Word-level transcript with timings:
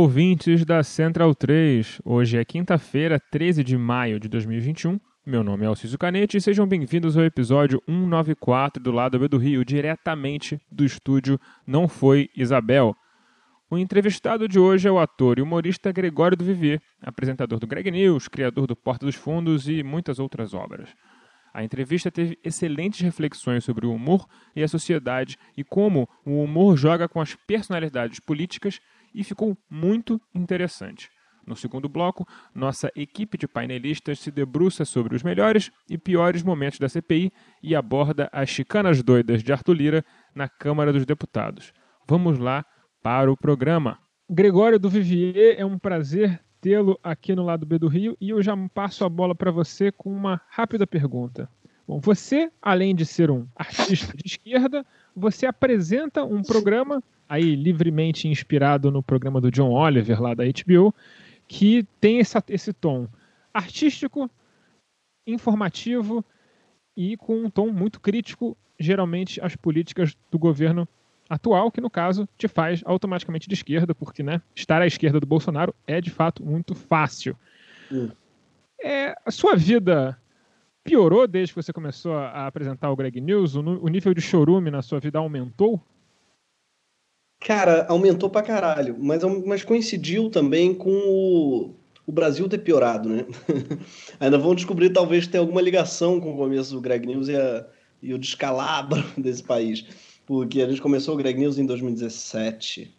Ouvintes 0.00 0.64
da 0.64 0.82
Central 0.82 1.34
3. 1.34 2.00
Hoje 2.02 2.38
é 2.38 2.42
quinta-feira, 2.42 3.20
13 3.20 3.62
de 3.62 3.76
maio 3.76 4.18
de 4.18 4.30
2021. 4.30 4.98
Meu 5.26 5.44
nome 5.44 5.64
é 5.64 5.66
Alciso 5.66 5.98
Canete 5.98 6.38
e 6.38 6.40
sejam 6.40 6.66
bem-vindos 6.66 7.18
ao 7.18 7.24
episódio 7.24 7.82
194 7.86 8.82
do 8.82 8.90
Lado 8.92 9.18
B 9.18 9.28
do 9.28 9.36
Rio, 9.36 9.62
diretamente 9.62 10.58
do 10.72 10.86
estúdio 10.86 11.38
Não 11.66 11.86
Foi 11.86 12.30
Isabel. 12.34 12.96
O 13.70 13.76
entrevistado 13.76 14.48
de 14.48 14.58
hoje 14.58 14.88
é 14.88 14.90
o 14.90 14.98
ator 14.98 15.38
e 15.38 15.42
humorista 15.42 15.92
Gregório 15.92 16.34
do 16.34 16.46
Vivier, 16.46 16.80
apresentador 17.02 17.58
do 17.58 17.66
Greg 17.66 17.90
News, 17.90 18.26
criador 18.26 18.66
do 18.66 18.74
Porta 18.74 19.04
dos 19.04 19.16
Fundos 19.16 19.68
e 19.68 19.82
muitas 19.82 20.18
outras 20.18 20.54
obras. 20.54 20.88
A 21.52 21.62
entrevista 21.62 22.10
teve 22.10 22.38
excelentes 22.42 23.00
reflexões 23.00 23.64
sobre 23.64 23.84
o 23.84 23.92
humor 23.92 24.24
e 24.56 24.62
a 24.62 24.68
sociedade 24.68 25.36
e 25.56 25.62
como 25.62 26.08
o 26.24 26.42
humor 26.42 26.76
joga 26.78 27.06
com 27.06 27.20
as 27.20 27.34
personalidades 27.34 28.18
políticas 28.18 28.80
e 29.14 29.24
ficou 29.24 29.56
muito 29.68 30.20
interessante. 30.34 31.10
No 31.46 31.56
segundo 31.56 31.88
bloco, 31.88 32.26
nossa 32.54 32.92
equipe 32.94 33.36
de 33.36 33.48
painelistas 33.48 34.18
se 34.20 34.30
debruça 34.30 34.84
sobre 34.84 35.16
os 35.16 35.22
melhores 35.22 35.70
e 35.88 35.98
piores 35.98 36.42
momentos 36.42 36.78
da 36.78 36.88
CPI 36.88 37.32
e 37.62 37.74
aborda 37.74 38.28
as 38.32 38.48
chicanas 38.48 39.02
doidas 39.02 39.42
de 39.42 39.52
Arthur 39.52 39.72
Lira 39.72 40.04
na 40.34 40.48
Câmara 40.48 40.92
dos 40.92 41.04
Deputados. 41.04 41.72
Vamos 42.06 42.38
lá 42.38 42.64
para 43.02 43.32
o 43.32 43.36
programa. 43.36 43.98
Gregório 44.28 44.78
do 44.78 44.88
Vivier, 44.88 45.56
é 45.58 45.64
um 45.64 45.78
prazer 45.78 46.40
tê-lo 46.60 46.98
aqui 47.02 47.34
no 47.34 47.42
lado 47.42 47.66
B 47.66 47.78
do 47.78 47.88
Rio 47.88 48.16
e 48.20 48.30
eu 48.30 48.42
já 48.42 48.56
passo 48.72 49.04
a 49.04 49.08
bola 49.08 49.34
para 49.34 49.50
você 49.50 49.90
com 49.90 50.12
uma 50.12 50.40
rápida 50.48 50.86
pergunta. 50.86 51.48
Bom, 51.88 51.98
você, 51.98 52.52
além 52.62 52.94
de 52.94 53.04
ser 53.04 53.30
um 53.30 53.48
artista 53.56 54.16
de 54.16 54.24
esquerda, 54.24 54.86
você 55.16 55.46
apresenta 55.46 56.22
um 56.22 56.42
programa 56.42 57.02
aí 57.30 57.54
livremente 57.54 58.26
inspirado 58.26 58.90
no 58.90 59.04
programa 59.04 59.40
do 59.40 59.52
John 59.52 59.70
Oliver 59.70 60.20
lá 60.20 60.34
da 60.34 60.42
HBO, 60.44 60.92
que 61.46 61.86
tem 62.00 62.18
essa, 62.18 62.42
esse 62.48 62.72
tom 62.72 63.06
artístico, 63.54 64.28
informativo 65.24 66.24
e 66.96 67.16
com 67.16 67.44
um 67.44 67.48
tom 67.48 67.68
muito 67.68 68.00
crítico, 68.00 68.56
geralmente, 68.80 69.40
às 69.40 69.54
políticas 69.54 70.16
do 70.28 70.40
governo 70.40 70.88
atual, 71.28 71.70
que 71.70 71.80
no 71.80 71.88
caso 71.88 72.28
te 72.36 72.48
faz 72.48 72.82
automaticamente 72.84 73.48
de 73.48 73.54
esquerda, 73.54 73.94
porque 73.94 74.24
né, 74.24 74.42
estar 74.52 74.82
à 74.82 74.86
esquerda 74.86 75.20
do 75.20 75.26
Bolsonaro 75.26 75.72
é 75.86 76.00
de 76.00 76.10
fato 76.10 76.44
muito 76.44 76.74
fácil. 76.74 77.36
Hum. 77.92 78.10
É, 78.82 79.14
a 79.24 79.30
sua 79.30 79.54
vida 79.54 80.18
piorou 80.82 81.28
desde 81.28 81.54
que 81.54 81.62
você 81.62 81.72
começou 81.72 82.14
a 82.16 82.48
apresentar 82.48 82.90
o 82.90 82.96
Greg 82.96 83.20
News? 83.20 83.54
O, 83.54 83.60
o 83.60 83.88
nível 83.88 84.12
de 84.12 84.20
chorume 84.20 84.68
na 84.68 84.82
sua 84.82 84.98
vida 84.98 85.20
aumentou? 85.20 85.80
Cara, 87.40 87.86
aumentou 87.88 88.28
pra 88.28 88.42
caralho, 88.42 88.96
mas, 89.00 89.22
mas 89.46 89.64
coincidiu 89.64 90.28
também 90.30 90.74
com 90.74 90.90
o, 90.90 91.74
o 92.06 92.12
Brasil 92.12 92.48
ter 92.48 92.58
piorado, 92.58 93.08
né? 93.08 93.24
Ainda 94.20 94.36
vão 94.38 94.54
descobrir, 94.54 94.90
talvez, 94.92 95.26
ter 95.26 95.38
alguma 95.38 95.62
ligação 95.62 96.20
com 96.20 96.34
o 96.34 96.36
começo 96.36 96.72
do 96.74 96.80
Greg 96.80 97.06
News 97.06 97.28
e, 97.28 97.36
a- 97.36 97.66
e 98.02 98.12
o 98.12 98.18
descalabro 98.18 99.02
desse 99.16 99.42
país. 99.42 99.84
Porque 100.26 100.60
a 100.60 100.68
gente 100.68 100.82
começou 100.82 101.14
o 101.14 101.16
Greg 101.16 101.38
News 101.38 101.58
em 101.58 101.64
2017. 101.66 102.94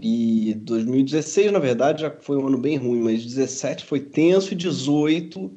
E 0.00 0.54
2016, 0.54 1.52
na 1.52 1.58
verdade, 1.58 2.02
já 2.02 2.10
foi 2.10 2.36
um 2.38 2.46
ano 2.46 2.58
bem 2.58 2.76
ruim, 2.76 3.00
mas 3.02 3.24
17 3.24 3.84
foi 3.84 4.00
tenso 4.00 4.52
e 4.54 4.56
18 4.56 5.50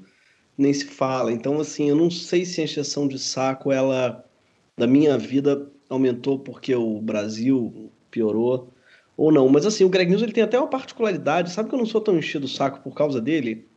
nem 0.58 0.74
se 0.74 0.86
fala. 0.86 1.32
Então, 1.32 1.60
assim, 1.60 1.90
eu 1.90 1.96
não 1.96 2.12
sei 2.12 2.46
se 2.46 2.62
a 2.62 2.64
encheção 2.66 3.08
de 3.08 3.18
saco, 3.20 3.72
ela, 3.72 4.26
da 4.78 4.88
minha 4.88 5.18
vida, 5.18 5.72
aumentou 5.90 6.40
porque 6.40 6.74
o 6.76 7.02
Brasil 7.02 7.92
piorou 8.12 8.72
ou 9.18 9.32
não. 9.32 9.48
Mas, 9.50 9.66
assim, 9.66 9.84
o 9.84 9.90
Greg 9.90 10.10
News 10.10 10.22
ele 10.22 10.32
tem 10.34 10.44
até 10.44 10.58
uma 10.60 10.68
particularidade. 10.70 11.52
Sabe 11.52 11.70
que 11.70 11.76
eu 11.76 11.80
não 11.80 11.86
sou 11.86 12.02
tão 12.02 12.18
enchido 12.18 12.46
o 12.46 12.50
saco 12.50 12.82
por 12.82 12.94
causa 12.94 13.20
dele? 13.22 13.68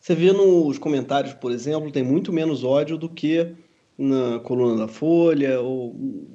Você 0.00 0.14
vê 0.14 0.32
nos 0.32 0.78
comentários, 0.78 1.34
por 1.34 1.50
exemplo, 1.50 1.90
tem 1.90 2.02
muito 2.02 2.32
menos 2.32 2.62
ódio 2.64 2.96
do 2.96 3.08
que 3.08 3.54
na 3.98 4.38
coluna 4.40 4.76
da 4.76 4.88
Folha 4.88 5.60
ou 5.60 5.94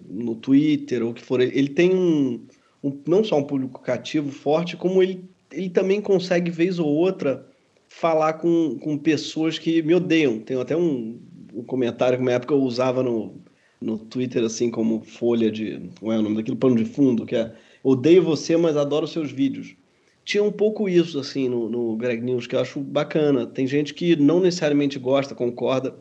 no 0.09 0.35
Twitter 0.35 1.03
ou 1.03 1.11
o 1.11 1.13
que 1.13 1.21
for. 1.23 1.39
Ele 1.41 1.69
tem 1.69 1.93
um, 1.95 2.45
um- 2.83 3.01
não 3.07 3.23
só 3.23 3.37
um 3.37 3.43
público 3.43 3.81
cativo 3.81 4.31
forte, 4.31 4.75
como 4.75 5.01
ele, 5.01 5.29
ele 5.51 5.69
também 5.69 6.01
consegue, 6.01 6.51
vez 6.51 6.79
ou 6.79 6.87
outra, 6.87 7.47
falar 7.87 8.33
com, 8.33 8.77
com 8.79 8.97
pessoas 8.97 9.59
que 9.59 9.81
me 9.83 9.93
odeiam. 9.95 10.39
Tem 10.39 10.59
até 10.59 10.75
um, 10.75 11.19
um 11.53 11.63
comentário 11.63 12.17
que 12.17 12.21
uma 12.23 12.31
época 12.31 12.53
eu 12.53 12.61
usava 12.61 13.03
no, 13.03 13.40
no 13.81 13.97
Twitter, 13.97 14.43
assim, 14.43 14.69
como 14.69 15.01
folha 15.01 15.51
de. 15.51 15.89
Como 15.99 16.11
é 16.11 16.19
o 16.19 16.21
nome 16.21 16.35
daquilo? 16.35 16.57
Pano 16.57 16.75
de 16.75 16.85
fundo, 16.85 17.25
que 17.25 17.35
é 17.35 17.53
odeio 17.83 18.23
você, 18.23 18.55
mas 18.55 18.77
adoro 18.77 19.07
seus 19.07 19.31
vídeos. 19.31 19.75
Tinha 20.23 20.43
um 20.43 20.51
pouco 20.51 20.87
isso, 20.87 21.19
assim, 21.19 21.49
no, 21.49 21.67
no 21.67 21.95
Greg 21.97 22.21
News, 22.21 22.45
que 22.45 22.55
eu 22.55 22.59
acho 22.59 22.79
bacana. 22.79 23.47
Tem 23.47 23.65
gente 23.65 23.93
que 23.93 24.15
não 24.15 24.39
necessariamente 24.39 24.99
gosta, 24.99 25.33
concorda. 25.33 25.95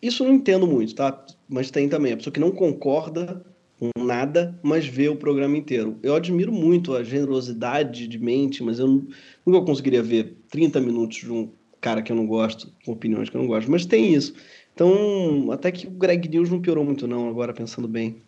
Isso 0.00 0.22
eu 0.22 0.28
não 0.28 0.36
entendo 0.36 0.66
muito, 0.66 0.94
tá? 0.94 1.24
Mas 1.48 1.70
tem 1.70 1.88
também 1.88 2.12
a 2.12 2.16
pessoa 2.16 2.32
que 2.32 2.40
não 2.40 2.50
concorda 2.50 3.44
com 3.78 3.90
nada, 4.02 4.58
mas 4.62 4.86
vê 4.86 5.08
o 5.08 5.16
programa 5.16 5.56
inteiro. 5.56 5.98
Eu 6.02 6.14
admiro 6.14 6.50
muito 6.50 6.94
a 6.94 7.02
generosidade 7.02 8.08
de 8.08 8.18
mente, 8.18 8.62
mas 8.62 8.78
eu 8.78 8.86
nu- 8.86 9.08
nunca 9.44 9.66
conseguiria 9.66 10.02
ver 10.02 10.36
30 10.50 10.80
minutos 10.80 11.18
de 11.18 11.30
um 11.30 11.50
cara 11.78 12.00
que 12.00 12.10
eu 12.10 12.16
não 12.16 12.26
gosto, 12.26 12.72
com 12.84 12.92
opiniões 12.92 13.28
que 13.28 13.36
eu 13.36 13.40
não 13.42 13.48
gosto. 13.48 13.70
Mas 13.70 13.84
tem 13.84 14.14
isso. 14.14 14.34
Então, 14.76 15.50
até 15.52 15.72
que 15.72 15.86
o 15.86 15.90
Greg 15.90 16.28
News 16.28 16.50
não 16.50 16.60
piorou 16.60 16.84
muito, 16.84 17.08
não, 17.08 17.30
agora 17.30 17.54
pensando 17.54 17.88
bem. 17.88 18.22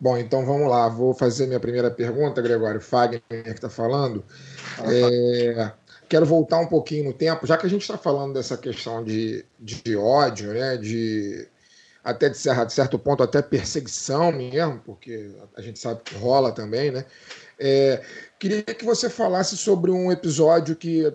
Bom, 0.00 0.16
então 0.16 0.44
vamos 0.44 0.66
lá. 0.66 0.88
Vou 0.88 1.12
fazer 1.12 1.46
minha 1.46 1.60
primeira 1.60 1.90
pergunta, 1.90 2.40
Gregório 2.40 2.80
Fagner, 2.80 3.22
que 3.28 3.50
está 3.50 3.68
falando. 3.68 4.24
É, 4.82 5.72
quero 6.08 6.24
voltar 6.24 6.58
um 6.58 6.66
pouquinho 6.66 7.04
no 7.04 7.12
tempo, 7.12 7.46
já 7.46 7.58
que 7.58 7.66
a 7.66 7.68
gente 7.68 7.82
está 7.82 7.98
falando 7.98 8.32
dessa 8.32 8.56
questão 8.56 9.04
de, 9.04 9.44
de 9.60 9.94
ódio, 9.94 10.54
né, 10.54 10.78
de 10.78 11.46
até 12.02 12.30
de 12.30 12.38
certo 12.38 12.98
ponto 12.98 13.22
até 13.22 13.42
perseguição 13.42 14.32
mesmo, 14.32 14.80
porque 14.84 15.32
a 15.54 15.60
gente 15.60 15.78
sabe 15.78 16.00
que 16.02 16.14
rola 16.14 16.50
também, 16.52 16.90
né? 16.90 17.04
É, 17.58 18.02
queria 18.38 18.62
que 18.62 18.84
você 18.84 19.10
falasse 19.10 19.56
sobre 19.56 19.90
um 19.90 20.10
episódio 20.10 20.76
que 20.76 21.12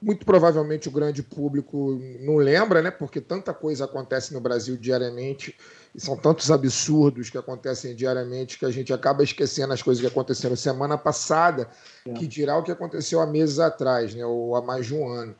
muito 0.00 0.24
provavelmente 0.24 0.88
o 0.88 0.92
grande 0.92 1.22
público 1.22 1.98
não 2.20 2.36
lembra, 2.36 2.82
né? 2.82 2.90
Porque 2.90 3.20
tanta 3.20 3.52
coisa 3.52 3.84
acontece 3.84 4.32
no 4.32 4.40
Brasil 4.40 4.76
diariamente 4.76 5.56
e 5.94 6.00
são 6.00 6.16
tantos 6.16 6.50
absurdos 6.50 7.30
que 7.30 7.38
acontecem 7.38 7.94
diariamente 7.94 8.58
que 8.58 8.64
a 8.64 8.70
gente 8.70 8.92
acaba 8.92 9.22
esquecendo 9.22 9.72
as 9.72 9.82
coisas 9.82 10.00
que 10.00 10.06
aconteceram 10.06 10.54
semana 10.54 10.96
passada, 10.96 11.68
que 12.16 12.26
dirá 12.26 12.56
o 12.56 12.62
que 12.62 12.70
aconteceu 12.70 13.20
há 13.20 13.26
meses 13.26 13.58
atrás, 13.58 14.14
né? 14.14 14.24
Ou 14.24 14.54
há 14.54 14.62
mais 14.62 14.86
de 14.86 14.94
um 14.94 15.08
ano. 15.08 15.34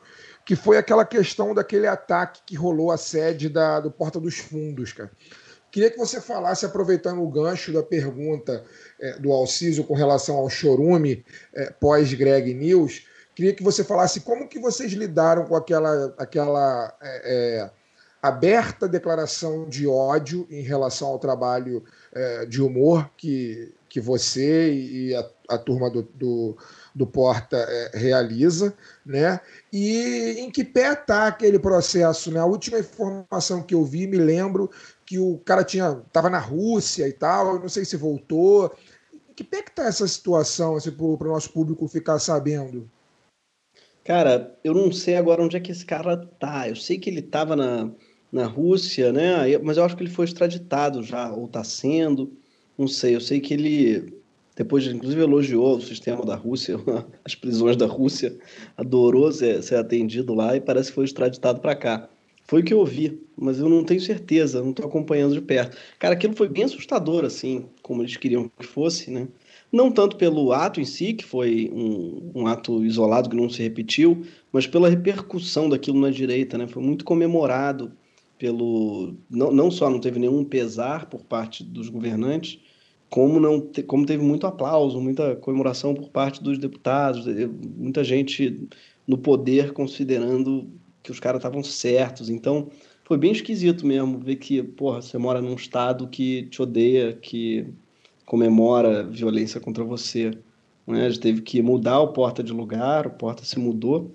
Que 0.45 0.57
foi 0.57 0.79
aquela 0.79 1.05
questão 1.05 1.55
daquele 1.55 1.87
ataque 1.87 2.41
que 2.47 2.57
rolou 2.57 2.91
à 2.91 2.97
sede 2.97 3.49
da, 3.49 3.81
do 3.81 3.91
Porta 3.91 4.19
dos 4.19 4.39
Fundos, 4.39 4.93
cara. 4.93 5.11
Queria 5.71 5.91
que 5.91 5.99
você 5.99 6.19
falasse, 6.21 6.65
aproveitando 6.65 7.23
o 7.23 7.31
gancho 7.31 7.73
da 7.73 7.83
pergunta 7.83 8.65
eh, 8.99 9.19
do 9.19 9.31
Alciso 9.31 9.85
com 9.85 9.95
relação 9.95 10.37
ao 10.37 10.49
chorume 10.49 11.25
eh, 11.55 11.75
pós-Greg 11.79 12.55
News, 12.55 13.07
queria 13.39 13.55
que 13.55 13.63
você 13.63 13.85
falasse 13.85 14.23
como 14.23 14.49
que 14.49 14.59
vocês 14.59 14.91
lidaram 14.91 15.45
com 15.45 15.55
aquela, 15.55 16.13
aquela 16.19 16.93
eh, 17.01 17.23
eh, 17.25 17.71
aberta 18.21 18.89
declaração 18.89 19.69
de 19.69 19.87
ódio 19.87 20.45
em 20.51 20.61
relação 20.61 21.07
ao 21.07 21.21
trabalho 21.21 21.85
eh, 22.13 22.47
de 22.47 22.61
humor 22.61 23.09
que, 23.17 23.73
que 23.89 24.01
você 24.01 24.73
e 24.73 25.15
a 25.15 25.23
a 25.49 25.57
turma 25.57 25.89
do, 25.89 26.03
do, 26.15 26.57
do 26.95 27.07
Porta 27.07 27.57
é, 27.57 27.93
realiza, 27.95 28.75
né? 29.05 29.41
E 29.73 30.37
em 30.39 30.51
que 30.51 30.63
pé 30.63 30.93
está 30.93 31.27
aquele 31.27 31.59
processo, 31.59 32.31
né? 32.31 32.39
A 32.39 32.45
última 32.45 32.79
informação 32.79 33.63
que 33.63 33.75
eu 33.75 33.83
vi, 33.83 34.07
me 34.07 34.19
lembro 34.19 34.71
que 35.07 35.19
o 35.19 35.39
cara 35.39 35.65
tinha 35.65 36.03
estava 36.07 36.29
na 36.29 36.39
Rússia 36.39 37.09
e 37.09 37.13
tal, 37.13 37.59
não 37.59 37.69
sei 37.69 37.87
se 37.87 37.97
voltou. 37.97 38.71
Em 39.31 39.33
que 39.33 39.43
pé 39.43 39.61
está 39.61 39.85
essa 39.85 40.07
situação, 40.07 40.77
assim, 40.77 40.91
para 40.91 41.07
o 41.07 41.33
nosso 41.33 41.51
público 41.51 41.89
ficar 41.89 42.19
sabendo? 42.19 42.89
Cara, 44.09 44.59
eu 44.65 44.73
não 44.73 44.91
sei 44.91 45.17
agora 45.17 45.43
onde 45.43 45.55
é 45.55 45.61
que 45.61 45.71
esse 45.71 45.85
cara 45.85 46.17
tá. 46.17 46.67
Eu 46.67 46.75
sei 46.75 46.99
que 46.99 47.11
ele 47.11 47.21
estava 47.21 47.55
na, 47.55 47.91
na 48.33 48.47
Rússia, 48.47 49.13
né? 49.13 49.59
Mas 49.59 49.77
eu 49.77 49.85
acho 49.85 49.95
que 49.95 50.03
ele 50.03 50.09
foi 50.11 50.25
extraditado 50.25 51.03
já, 51.03 51.31
ou 51.31 51.45
está 51.45 51.63
sendo. 51.63 52.33
Não 52.79 52.89
sei. 52.89 53.15
Eu 53.15 53.21
sei 53.21 53.39
que 53.39 53.53
ele 53.53 54.15
depois, 54.57 54.87
inclusive, 54.87 55.21
elogiou 55.21 55.77
o 55.77 55.83
sistema 55.83 56.25
da 56.25 56.35
Rússia, 56.37 56.77
as 57.23 57.35
prisões 57.35 57.77
da 57.77 57.85
Rússia, 57.85 58.35
adorou 58.79 59.31
ser, 59.31 59.63
ser 59.63 59.75
atendido 59.75 60.33
lá 60.33 60.57
e 60.57 60.61
parece 60.63 60.89
que 60.89 60.95
foi 60.95 61.05
extraditado 61.05 61.61
para 61.61 61.77
cá. 61.77 62.09
Foi 62.45 62.63
o 62.63 62.65
que 62.65 62.73
eu 62.73 62.79
ouvi, 62.79 63.21
mas 63.37 63.59
eu 63.59 63.69
não 63.69 63.85
tenho 63.85 64.01
certeza, 64.01 64.63
não 64.63 64.71
estou 64.71 64.87
acompanhando 64.87 65.35
de 65.35 65.43
perto. 65.43 65.77
Cara, 65.99 66.15
aquilo 66.15 66.35
foi 66.35 66.49
bem 66.49 66.65
assustador, 66.65 67.27
assim, 67.27 67.67
como 67.83 68.01
eles 68.01 68.17
queriam 68.17 68.51
que 68.59 68.65
fosse, 68.65 69.11
né? 69.11 69.29
Não 69.71 69.91
tanto 69.91 70.17
pelo 70.17 70.53
ato 70.53 70.81
em 70.81 70.85
si, 70.85 71.13
que 71.13 71.25
foi 71.25 71.71
um, 71.73 72.33
um 72.43 72.47
ato 72.47 72.85
isolado 72.85 73.29
que 73.29 73.37
não 73.37 73.51
se 73.51 73.63
repetiu, 73.63 74.23
mas 74.51 74.67
pela 74.67 74.89
repercussão 74.89 75.69
daquilo 75.69 76.01
na 76.01 76.11
direita, 76.11 76.57
né? 76.57 76.67
Foi 76.67 76.83
muito 76.83 77.05
comemorado 77.05 77.93
pelo... 78.39 79.15
Não, 79.29 79.53
não 79.53 79.71
só 79.71 79.91
não 79.91 80.01
teve 80.01 80.19
nenhum 80.19 80.45
pesar 80.45 81.07
por 81.07 81.23
parte 81.23 81.63
dos 81.63 81.89
governantes, 81.91 82.59
como 83.11 83.41
não 83.41 83.71
como 83.87 84.07
teve 84.07 84.23
muito 84.23 84.47
aplauso, 84.47 85.01
muita 85.01 85.37
comemoração 85.37 85.95
por 85.95 86.11
parte 86.11 86.43
dos 86.43 86.59
deputados, 86.59 87.27
eh, 87.27 87.49
muita 87.77 88.05
gente 88.05 88.69
no 89.07 89.17
poder 89.17 89.73
considerando 89.73 90.71
que 91.03 91.11
os 91.11 91.21
caras 91.21 91.39
estavam 91.39 91.63
certos. 91.63 92.29
Então, 92.29 92.71
foi 93.05 93.17
bem 93.17 93.33
esquisito 93.33 93.87
mesmo 93.87 94.19
ver 94.19 94.37
que, 94.37 94.63
porra, 94.63 95.01
você 95.01 95.17
mora 95.17 95.41
num 95.41 95.55
estado 95.55 96.09
que 96.09 96.45
te 96.45 96.61
odeia, 96.61 97.15
que 97.15 97.67
comemora 98.29 99.03
violência 99.03 99.61
contra 99.61 99.83
você. 99.83 100.31
Né? 100.87 101.07
A 101.07 101.11
gente 101.11 101.21
teve 101.21 101.41
que 101.43 101.63
mudar 101.63 102.01
o 102.01 102.13
Porta 102.13 102.43
de 102.43 102.53
lugar, 102.53 103.07
o 103.07 103.11
Porta 103.11 103.45
se 103.45 103.59
mudou 103.59 104.15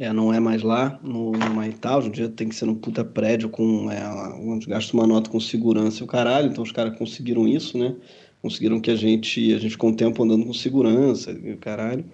é, 0.00 0.10
não 0.14 0.32
é 0.32 0.40
mais 0.40 0.62
lá 0.62 0.98
no, 1.02 1.32
no 1.32 1.54
Maitá, 1.54 1.98
hoje 1.98 2.08
em 2.08 2.12
dia 2.12 2.28
tem 2.30 2.48
que 2.48 2.54
ser 2.54 2.64
num 2.64 2.74
puta 2.74 3.04
prédio 3.04 3.50
com 3.50 3.90
é, 3.90 4.02
onde 4.42 4.66
gasta 4.66 4.94
uma 4.94 5.06
nota 5.06 5.28
com 5.28 5.38
segurança 5.38 6.00
e 6.00 6.04
o 6.04 6.06
caralho, 6.06 6.50
então 6.50 6.64
os 6.64 6.72
caras 6.72 6.96
conseguiram 6.96 7.46
isso, 7.46 7.76
né? 7.76 7.94
Conseguiram 8.40 8.80
que 8.80 8.90
a 8.90 8.96
gente, 8.96 9.52
a 9.52 9.58
gente 9.58 9.72
ficou 9.72 9.90
um 9.90 9.94
tempo 9.94 10.24
andando 10.24 10.46
com 10.46 10.54
segurança 10.54 11.32
e 11.32 11.52
o 11.52 11.58
caralho. 11.58 12.06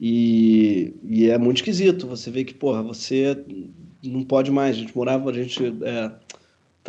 E, 0.00 0.94
e 1.04 1.28
é 1.28 1.36
muito 1.36 1.58
esquisito, 1.58 2.06
você 2.06 2.30
vê 2.30 2.44
que, 2.44 2.54
porra, 2.54 2.82
você 2.82 3.44
não 4.02 4.24
pode 4.24 4.50
mais, 4.50 4.76
a 4.76 4.80
gente 4.80 4.96
morava, 4.96 5.28
a 5.28 5.34
gente 5.34 5.62
é, 5.82 6.10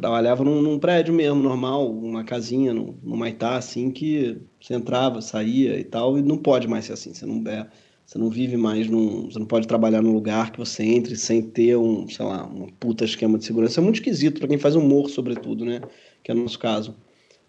trabalhava 0.01 0.44
num, 0.44 0.62
num, 0.62 0.80
prédio 0.80 1.13
mesmo, 1.13 1.42
normal, 1.42 1.92
uma 1.92 2.24
casinha 2.24 2.74
no, 2.74 2.98
no 3.04 3.18
Maitá, 3.18 3.56
assim, 3.57 3.92
que 3.92 4.38
você 4.62 4.74
entrava, 4.74 5.22
saía 5.22 5.78
e 5.80 5.84
tal, 5.84 6.18
e 6.18 6.22
não 6.22 6.38
pode 6.38 6.68
mais 6.68 6.86
ser 6.86 6.94
assim, 6.94 7.13
você 7.13 7.25
não... 7.25 7.44
É, 7.51 7.68
você 8.06 8.18
não 8.18 8.28
vive 8.28 8.57
mais 8.57 8.90
num. 8.90 9.30
Você 9.30 9.38
não 9.38 9.46
pode 9.46 9.68
trabalhar 9.68 10.01
num 10.01 10.12
lugar 10.12 10.51
que 10.51 10.57
você 10.57 10.84
entre 10.84 11.16
sem 11.16 11.44
ter 11.44 11.78
um, 11.78 12.10
sei 12.10 12.25
lá, 12.25 12.44
um 12.44 12.66
puta 12.80 13.06
esquema 13.06 13.38
de 13.38 13.46
segurança. 13.46 13.80
É 13.80 13.84
muito 13.84 13.98
esquisito 13.98 14.40
para 14.40 14.48
quem 14.48 14.57
faz 14.57 14.74
humor, 14.74 15.12
sobretudo, 15.12 15.63
né? 15.63 15.80
Que 16.24 16.31
é 16.31 16.34
o 16.34 16.38
nosso 16.38 16.57
caso. 16.57 16.96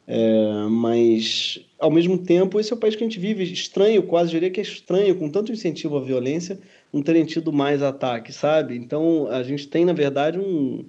É, 0.06 0.66
mas, 0.68 1.64
ao 1.78 1.90
mesmo 1.90 2.18
tempo, 2.18 2.60
esse 2.60 2.70
é 2.72 2.76
o 2.76 2.78
país 2.78 2.94
que 2.94 3.02
a 3.02 3.06
gente 3.06 3.18
vive. 3.18 3.44
Estranho, 3.44 4.02
quase 4.02 4.32
diria 4.32 4.50
que 4.50 4.60
é 4.60 4.62
estranho, 4.62 5.14
com 5.14 5.30
tanto 5.30 5.50
incentivo 5.50 5.96
à 5.96 6.00
violência, 6.02 6.60
não 6.92 7.00
terem 7.00 7.24
tido 7.24 7.50
mais 7.50 7.82
ataques, 7.82 8.36
sabe? 8.36 8.76
Então, 8.76 9.28
a 9.28 9.42
gente 9.42 9.66
tem, 9.66 9.86
na 9.86 9.94
verdade, 9.94 10.38
um, 10.38 10.84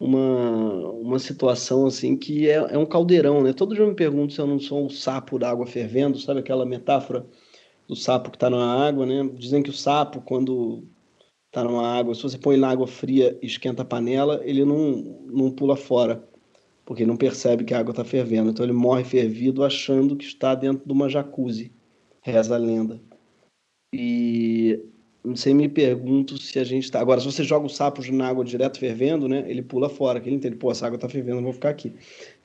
uma, 0.00 0.90
uma 0.92 1.18
situação 1.20 1.86
assim 1.86 2.16
que 2.16 2.48
é, 2.48 2.54
é 2.54 2.78
um 2.78 2.86
caldeirão, 2.86 3.42
né? 3.42 3.52
Todo 3.52 3.74
dia 3.74 3.84
eu 3.84 3.88
me 3.88 3.94
pergunto 3.94 4.32
se 4.32 4.40
eu 4.40 4.46
não 4.46 4.58
sou 4.58 4.84
um 4.84 4.90
sapo 4.90 5.38
da 5.38 5.50
água 5.50 5.66
fervendo, 5.66 6.18
sabe 6.18 6.40
aquela 6.40 6.66
metáfora? 6.66 7.24
do 7.90 7.96
sapo 7.96 8.30
que 8.30 8.36
está 8.36 8.48
na 8.48 8.86
água, 8.86 9.04
né? 9.04 9.28
Dizem 9.34 9.64
que 9.64 9.70
o 9.70 9.72
sapo, 9.72 10.20
quando 10.20 10.84
está 11.46 11.64
numa 11.64 11.84
água, 11.84 12.14
se 12.14 12.22
você 12.22 12.38
põe 12.38 12.56
na 12.56 12.70
água 12.70 12.86
fria 12.86 13.36
e 13.42 13.46
esquenta 13.46 13.82
a 13.82 13.84
panela, 13.84 14.40
ele 14.44 14.64
não, 14.64 15.26
não 15.26 15.50
pula 15.50 15.74
fora, 15.76 16.24
porque 16.84 17.02
ele 17.02 17.10
não 17.10 17.16
percebe 17.16 17.64
que 17.64 17.74
a 17.74 17.80
água 17.80 17.90
está 17.90 18.04
fervendo. 18.04 18.50
Então 18.50 18.64
ele 18.64 18.72
morre 18.72 19.02
fervido 19.02 19.64
achando 19.64 20.14
que 20.14 20.24
está 20.24 20.54
dentro 20.54 20.86
de 20.86 20.92
uma 20.92 21.08
jacuzzi, 21.08 21.72
reza 22.22 22.54
a 22.54 22.58
lenda. 22.58 23.00
E 23.92 24.80
sei, 25.36 25.54
me 25.54 25.68
pergunto 25.68 26.38
se 26.38 26.58
a 26.58 26.64
gente 26.64 26.84
está. 26.84 27.00
Agora, 27.00 27.20
se 27.20 27.26
você 27.26 27.44
joga 27.44 27.66
o 27.66 27.68
sapo 27.68 28.00
na 28.12 28.28
água 28.28 28.44
direto 28.44 28.78
fervendo, 28.78 29.28
né? 29.28 29.44
Ele 29.46 29.62
pula 29.62 29.88
fora, 29.88 30.20
que 30.20 30.28
ele 30.28 30.36
entende, 30.36 30.56
pô, 30.56 30.70
essa 30.70 30.86
água 30.86 30.96
está 30.96 31.08
fervendo, 31.08 31.36
não 31.36 31.44
vou 31.44 31.52
ficar 31.52 31.70
aqui. 31.70 31.92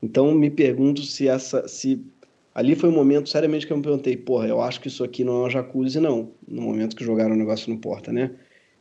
Então, 0.02 0.34
me 0.34 0.50
pergunto 0.50 1.02
se 1.02 1.28
essa, 1.28 1.68
se 1.68 2.04
Ali 2.56 2.74
foi 2.74 2.90
um 2.90 2.94
momento, 2.94 3.28
seriamente, 3.28 3.68
que 3.68 3.74
eu 3.74 3.78
me 3.78 3.84
perguntei, 3.84 4.16
porra, 4.16 4.48
eu 4.48 4.62
acho 4.62 4.80
que 4.80 4.88
isso 4.88 5.04
aqui 5.04 5.26
não 5.26 5.34
é 5.34 5.40
uma 5.40 5.50
jacuzzi, 5.50 6.00
não. 6.00 6.32
No 6.48 6.62
momento 6.62 6.96
que 6.96 7.04
jogaram 7.04 7.36
o 7.36 7.38
negócio 7.38 7.70
no 7.70 7.78
porta, 7.78 8.14
né? 8.14 8.32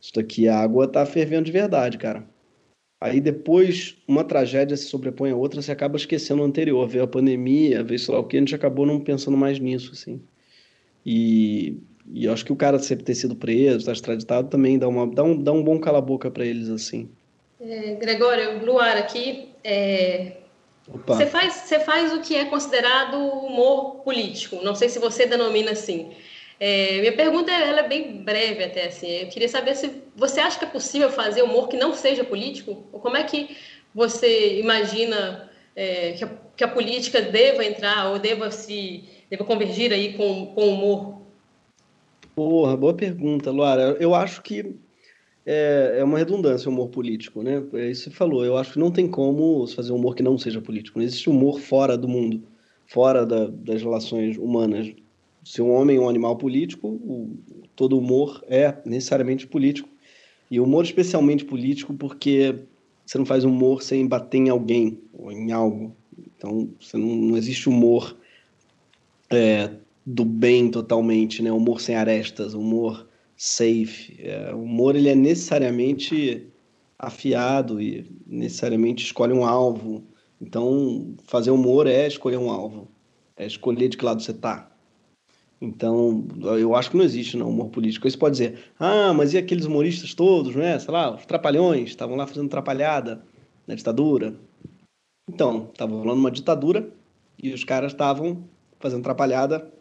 Isso 0.01 0.13
daqui, 0.13 0.47
a 0.47 0.57
água 0.57 0.87
tá 0.87 1.05
fervendo 1.05 1.43
de 1.43 1.51
verdade, 1.51 1.97
cara. 1.97 2.25
Aí 3.01 3.19
depois, 3.19 3.97
uma 4.07 4.23
tragédia 4.23 4.77
se 4.77 4.85
sobrepõe 4.85 5.31
a 5.31 5.35
outra, 5.35 5.61
você 5.61 5.73
acaba 5.73 5.97
esquecendo 5.97 6.41
o 6.41 6.45
anterior. 6.45 6.87
Veio 6.87 7.03
a 7.03 7.07
pandemia, 7.07 7.83
veio 7.83 7.99
sei 7.99 8.13
lá 8.13 8.21
o 8.21 8.23
que, 8.23 8.37
a 8.37 8.39
gente 8.39 8.55
acabou 8.55 8.85
não 8.85 9.01
pensando 9.01 9.35
mais 9.35 9.59
nisso, 9.59 9.91
assim. 9.91 10.21
E, 11.05 11.77
e 12.11 12.27
acho 12.27 12.45
que 12.45 12.53
o 12.53 12.55
cara 12.55 12.79
sempre 12.79 13.03
ter 13.03 13.15
sido 13.15 13.35
preso, 13.35 13.77
estar 13.77 13.91
tá 13.91 13.93
extraditado, 13.93 14.49
também 14.49 14.77
dá, 14.77 14.87
uma, 14.87 15.07
dá, 15.07 15.23
um, 15.23 15.41
dá 15.41 15.51
um 15.51 15.63
bom 15.63 15.79
cala-boca 15.79 16.29
para 16.29 16.45
eles, 16.45 16.69
assim. 16.69 17.09
É, 17.59 17.95
Gregório, 17.95 18.63
Luar 18.65 18.97
aqui, 18.97 19.49
é, 19.63 20.33
você 20.87 21.25
faz, 21.25 21.53
você 21.53 21.79
faz 21.79 22.13
o 22.13 22.21
que 22.21 22.35
é 22.35 22.45
considerado 22.45 23.17
humor 23.17 24.01
político. 24.03 24.59
Não 24.63 24.75
sei 24.75 24.87
se 24.87 24.99
você 24.99 25.25
denomina 25.25 25.71
assim. 25.71 26.11
É, 26.59 26.99
minha 26.99 27.13
pergunta 27.13 27.51
ela 27.51 27.81
é 27.81 27.87
bem 27.87 28.23
breve 28.23 28.63
até 28.63 28.87
assim. 28.87 29.07
Eu 29.07 29.27
queria 29.27 29.49
saber 29.49 29.75
se 29.75 29.91
você 30.15 30.39
acha 30.39 30.59
que 30.59 30.65
é 30.65 30.67
possível 30.67 31.09
fazer 31.11 31.41
humor 31.41 31.67
que 31.67 31.75
não 31.75 31.93
seja 31.93 32.23
político? 32.23 32.85
Ou 32.91 32.99
como 32.99 33.17
é 33.17 33.23
que 33.23 33.57
você 33.93 34.59
imagina 34.59 35.49
é, 35.75 36.11
que, 36.11 36.23
a, 36.23 36.29
que, 36.55 36.63
a, 36.63 36.67
política 36.67 37.21
deva 37.21 37.65
entrar 37.65 38.11
ou 38.11 38.19
deva 38.19 38.51
se 38.51 39.03
deva 39.29 39.43
convergir 39.43 39.91
aí 39.91 40.13
com, 40.13 40.47
com 40.47 40.61
o 40.61 40.73
humor? 40.73 41.14
Porra, 42.35 42.75
boa 42.75 42.93
pergunta, 42.93 43.49
Luara. 43.49 43.95
Eu 43.97 44.13
acho 44.13 44.41
que 44.41 44.75
é, 45.45 45.95
é 45.99 46.03
uma 46.03 46.17
redundância 46.17 46.69
o 46.69 46.73
humor 46.73 46.89
político, 46.89 47.41
né? 47.41 47.63
É 47.73 47.89
isso 47.89 48.03
que 48.03 48.09
você 48.09 48.15
falou. 48.15 48.43
Eu 48.43 48.57
acho 48.57 48.73
que 48.73 48.79
não 48.79 48.91
tem 48.91 49.07
como 49.07 49.65
fazer 49.67 49.93
humor 49.93 50.15
que 50.15 50.21
não 50.21 50.37
seja 50.37 50.59
político. 50.59 50.99
Não 50.99 51.05
existe 51.05 51.29
humor 51.29 51.61
fora 51.61 51.97
do 51.97 52.09
mundo, 52.09 52.43
fora 52.87 53.25
da, 53.25 53.47
das 53.47 53.81
relações 53.81 54.37
humanas. 54.37 54.91
Se 55.45 55.61
um 55.61 55.71
homem 55.71 55.95
é 55.95 55.99
um 55.99 56.09
animal 56.09 56.35
político, 56.35 56.89
o, 56.89 57.37
todo 57.73 57.97
humor 57.97 58.43
é 58.49 58.75
necessariamente 58.83 59.47
político. 59.47 59.87
E 60.51 60.59
humor 60.59 60.83
especialmente 60.83 61.45
político 61.45 61.93
porque 61.93 62.55
você 63.05 63.17
não 63.17 63.25
faz 63.25 63.45
humor 63.45 63.81
sem 63.81 64.05
bater 64.05 64.39
em 64.39 64.49
alguém 64.49 64.99
ou 65.13 65.31
em 65.31 65.53
algo. 65.53 65.95
Então, 66.35 66.69
você 66.81 66.97
não, 66.97 67.15
não 67.15 67.37
existe 67.37 67.69
humor 67.69 68.17
é, 69.29 69.71
do 70.05 70.23
bem 70.23 70.69
totalmente, 70.69 71.41
né? 71.41 71.51
Humor 71.51 71.81
sem 71.81 71.95
arestas, 71.95 72.53
humor 72.53 73.07
safe. 73.35 74.15
É, 74.19 74.53
o 74.53 74.61
humor 74.63 74.95
ele 74.95 75.09
é 75.09 75.15
necessariamente 75.15 76.47
afiado 76.97 77.81
e 77.81 78.09
necessariamente 78.25 79.03
escolhe 79.03 79.33
um 79.33 79.45
alvo. 79.45 80.03
Então, 80.39 81.15
fazer 81.25 81.51
humor 81.51 81.87
é 81.87 82.07
escolher 82.07 82.37
um 82.37 82.51
alvo, 82.51 82.87
é 83.35 83.45
escolher 83.45 83.87
de 83.89 83.97
que 83.97 84.05
lado 84.05 84.21
você 84.21 84.31
está. 84.31 84.71
Então, 85.59 86.27
eu 86.59 86.75
acho 86.75 86.91
que 86.91 86.97
não 86.97 87.03
existe 87.03 87.37
não, 87.37 87.49
humor 87.49 87.69
político. 87.69 88.09
Você 88.09 88.17
pode 88.17 88.33
dizer, 88.33 88.59
ah, 88.77 89.13
mas 89.13 89.33
e 89.33 89.37
aqueles 89.37 89.65
humoristas 89.65 90.13
todos, 90.13 90.55
né? 90.55 90.77
Sei 90.77 90.91
lá, 90.93 91.15
os 91.15 91.25
trapalhões, 91.25 91.89
estavam 91.89 92.15
lá 92.15 92.27
fazendo 92.27 92.49
trapalhada 92.49 93.23
na 93.65 93.73
ditadura. 93.73 94.35
Então, 95.27 95.69
estavam 95.71 96.01
falando 96.01 96.19
uma 96.19 96.29
ditadura 96.29 96.93
e 97.41 97.53
os 97.53 97.63
caras 97.63 97.93
estavam 97.93 98.43
fazendo 98.79 99.03
trapalhada 99.03 99.73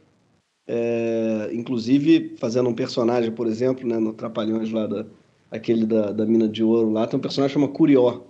é, 0.66 1.50
inclusive 1.52 2.36
fazendo 2.38 2.68
um 2.68 2.74
personagem, 2.74 3.30
por 3.30 3.46
exemplo, 3.46 3.86
né, 3.86 3.98
no 3.98 4.12
Trapalhões 4.12 4.70
lá, 4.70 4.86
da, 4.86 5.06
aquele 5.50 5.86
da, 5.86 6.12
da 6.12 6.26
Mina 6.26 6.48
de 6.48 6.62
Ouro 6.62 6.90
lá, 6.90 7.06
tem 7.06 7.18
um 7.18 7.22
personagem 7.22 7.54
chamado 7.54 7.72
Curió, 7.72 8.22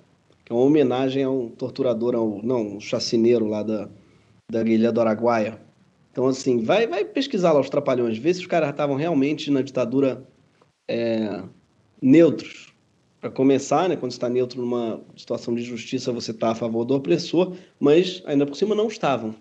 que 0.45 0.53
é 0.53 0.55
uma 0.55 0.65
homenagem 0.65 1.23
a 1.23 1.31
um 1.31 1.49
torturador, 1.49 2.15
ao, 2.15 2.43
não, 2.43 2.77
um 2.77 2.81
chacineiro 2.81 3.47
lá 3.47 3.63
da, 3.63 3.89
da 4.51 4.63
Guilherme 4.63 4.93
do 4.93 5.01
Araguaia. 5.01 5.61
Então, 6.11 6.27
assim, 6.27 6.63
vai, 6.63 6.87
vai 6.87 7.05
pesquisar 7.05 7.53
lá 7.53 7.61
os 7.61 7.71
Trapalhões, 7.71 8.19
vê 8.19 8.33
se 8.33 8.41
os 8.41 8.47
caras 8.47 8.71
estavam 8.71 8.97
realmente 8.97 9.51
na 9.51 9.63
ditadura 9.63 10.27
é, 10.89 11.43
neutros. 12.01 12.73
Para 13.21 13.31
começar, 13.31 13.89
né, 13.89 13.97
quando 13.97 14.13
está 14.13 14.29
neutro 14.29 14.61
numa 14.61 15.01
situação 15.17 15.55
de 15.55 15.63
justiça, 15.63 16.13
você 16.13 16.31
está 16.31 16.51
a 16.51 16.55
favor 16.55 16.85
do 16.85 16.95
opressor, 16.95 17.57
mas 17.81 18.23
ainda 18.27 18.45
por 18.45 18.55
cima 18.55 18.75
não 18.75 18.87
estavam. 18.87 19.35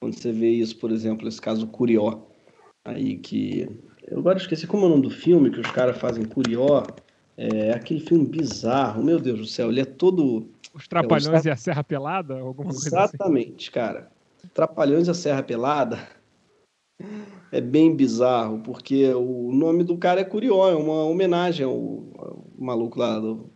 Quando 0.00 0.14
você 0.14 0.32
vê 0.32 0.50
isso, 0.50 0.76
por 0.78 0.90
exemplo, 0.92 1.26
esse 1.26 1.40
caso 1.40 1.66
Curió, 1.66 2.22
aí 2.84 3.16
que. 3.16 3.68
Eu 4.06 4.18
agora 4.18 4.38
esqueci 4.38 4.66
como 4.66 4.84
é 4.84 4.86
o 4.86 4.90
nome 4.90 5.02
do 5.02 5.10
filme 5.10 5.50
que 5.50 5.60
os 5.60 5.70
caras 5.70 5.98
fazem 5.98 6.24
Curió. 6.24 6.84
É 7.36 7.72
aquele 7.72 8.00
filme 8.00 8.26
bizarro, 8.26 9.02
meu 9.02 9.20
Deus 9.20 9.38
do 9.38 9.46
céu, 9.46 9.70
ele 9.70 9.80
é 9.80 9.84
todo. 9.84 10.48
Os 10.74 10.88
Trapalhões 10.88 11.46
é, 11.46 11.48
e 11.48 11.52
a 11.52 11.56
Serra 11.56 11.84
Pelada? 11.84 12.40
Alguma 12.40 12.70
assim? 12.70 12.88
Exatamente, 12.88 13.68
assim. 13.68 13.70
cara. 13.70 14.10
Trapalhões 14.52 15.06
e 15.06 15.10
a 15.10 15.14
Serra 15.14 15.42
Pelada 15.42 15.98
é 17.52 17.60
bem 17.60 17.94
bizarro, 17.94 18.60
porque 18.60 19.12
o 19.14 19.52
nome 19.52 19.84
do 19.84 19.96
cara 19.96 20.20
é 20.20 20.24
Curió, 20.24 20.68
é 20.68 20.74
uma 20.74 21.04
homenagem 21.04 21.64
ao, 21.64 21.72
ao 22.18 22.44
maluco 22.58 22.98
lá 22.98 23.18
do 23.18 23.50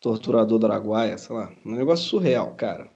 torturador 0.00 0.58
do 0.58 0.66
Araguaia, 0.66 1.18
sei 1.18 1.34
lá. 1.34 1.52
Um 1.64 1.74
negócio 1.74 2.08
surreal, 2.08 2.54
cara. 2.54 2.88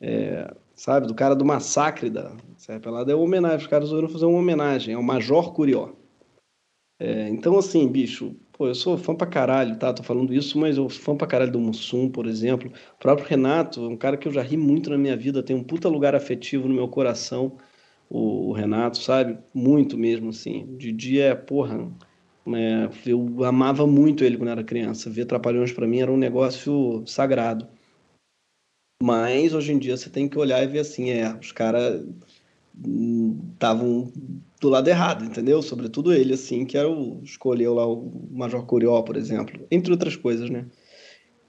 É, 0.00 0.54
sabe, 0.76 1.06
do 1.06 1.14
cara 1.14 1.34
do 1.34 1.44
massacre 1.44 2.10
da 2.10 2.36
Serra 2.56 2.78
Pelada 2.78 3.10
é 3.10 3.14
uma 3.14 3.24
homenagem. 3.24 3.58
Os 3.58 3.66
caras 3.66 3.86
resolveram 3.86 4.12
fazer 4.12 4.26
uma 4.26 4.38
homenagem 4.38 4.94
ao 4.94 5.02
Major 5.02 5.52
Curió. 5.52 5.92
É, 6.98 7.28
então, 7.28 7.58
assim, 7.58 7.86
bicho, 7.88 8.34
pô, 8.52 8.68
eu 8.68 8.74
sou 8.74 8.96
fã 8.96 9.14
pra 9.14 9.26
caralho, 9.26 9.76
tá? 9.78 9.92
Tô 9.92 10.02
falando 10.02 10.32
isso, 10.32 10.58
mas 10.58 10.76
eu 10.78 10.88
sou 10.88 11.02
fã 11.02 11.16
pra 11.16 11.26
caralho 11.26 11.52
do 11.52 11.60
Mussum, 11.60 12.08
por 12.08 12.26
exemplo. 12.26 12.70
O 12.94 12.98
próprio 12.98 13.26
Renato, 13.28 13.86
um 13.86 13.96
cara 13.96 14.16
que 14.16 14.28
eu 14.28 14.32
já 14.32 14.42
ri 14.42 14.56
muito 14.56 14.88
na 14.90 14.96
minha 14.98 15.16
vida, 15.16 15.42
tem 15.42 15.54
um 15.56 15.62
puta 15.64 15.88
lugar 15.88 16.14
afetivo 16.14 16.68
no 16.68 16.74
meu 16.74 16.88
coração, 16.88 17.58
o, 18.08 18.50
o 18.50 18.52
Renato, 18.52 18.98
sabe? 18.98 19.38
Muito 19.52 19.98
mesmo, 19.98 20.30
assim. 20.30 20.76
De 20.76 20.90
dia 20.92 21.24
é, 21.26 21.34
porra, 21.34 21.90
é, 22.54 22.88
eu 23.06 23.44
amava 23.44 23.86
muito 23.86 24.24
ele 24.24 24.36
quando 24.38 24.50
era 24.50 24.64
criança. 24.64 25.10
Ver 25.10 25.26
Trapalhões 25.26 25.72
para 25.72 25.86
mim 25.86 26.00
era 26.00 26.12
um 26.12 26.16
negócio 26.16 27.02
sagrado. 27.06 27.68
Mas 29.02 29.52
hoje 29.52 29.72
em 29.72 29.78
dia 29.78 29.96
você 29.96 30.08
tem 30.08 30.28
que 30.28 30.38
olhar 30.38 30.62
e 30.62 30.66
ver 30.66 30.80
assim, 30.80 31.10
é, 31.10 31.34
os 31.40 31.52
caras 31.52 32.02
estavam 33.52 34.12
do 34.60 34.68
lado 34.68 34.88
errado, 34.88 35.24
entendeu? 35.24 35.62
Sobretudo 35.62 36.12
ele, 36.12 36.34
assim, 36.34 36.64
que 36.64 36.76
era 36.76 36.88
o 36.88 37.20
escolheu 37.22 37.74
lá 37.74 37.86
o 37.86 38.10
Major 38.30 38.64
Curió, 38.64 39.02
por 39.02 39.16
exemplo, 39.16 39.66
entre 39.70 39.92
outras 39.92 40.16
coisas, 40.16 40.48
né? 40.48 40.66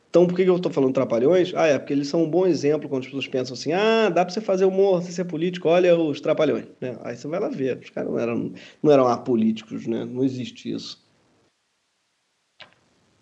Então, 0.10 0.26
por 0.26 0.36
que 0.36 0.44
eu 0.44 0.56
estou 0.56 0.72
falando 0.72 0.94
Trapalhões? 0.94 1.54
Ah, 1.54 1.68
é 1.68 1.78
porque 1.78 1.94
eles 1.94 2.08
são 2.08 2.24
um 2.24 2.30
bom 2.30 2.48
exemplo 2.48 2.90
quando 2.90 3.02
as 3.02 3.08
pessoas 3.08 3.28
pensam 3.28 3.54
assim: 3.54 3.74
ah, 3.74 4.10
dá 4.10 4.26
para 4.26 4.34
você 4.34 4.42
fazer 4.42 4.66
humor 4.66 5.02
sem 5.04 5.12
ser 5.12 5.26
político, 5.26 5.68
olha 5.68 5.98
os 5.98 6.22
Trapalhões. 6.22 6.66
Né? 6.82 6.98
Aí 7.04 7.16
você 7.16 7.28
vai 7.28 7.40
lá 7.40 7.50
ver, 7.50 7.78
os 7.78 7.90
caras 7.90 8.10
não 8.10 8.18
eram, 8.18 8.52
não 8.82 8.92
eram 8.92 9.08
apolíticos, 9.08 9.86
né? 9.86 10.06
Não 10.06 10.24
existe 10.24 10.72
isso. 10.72 11.06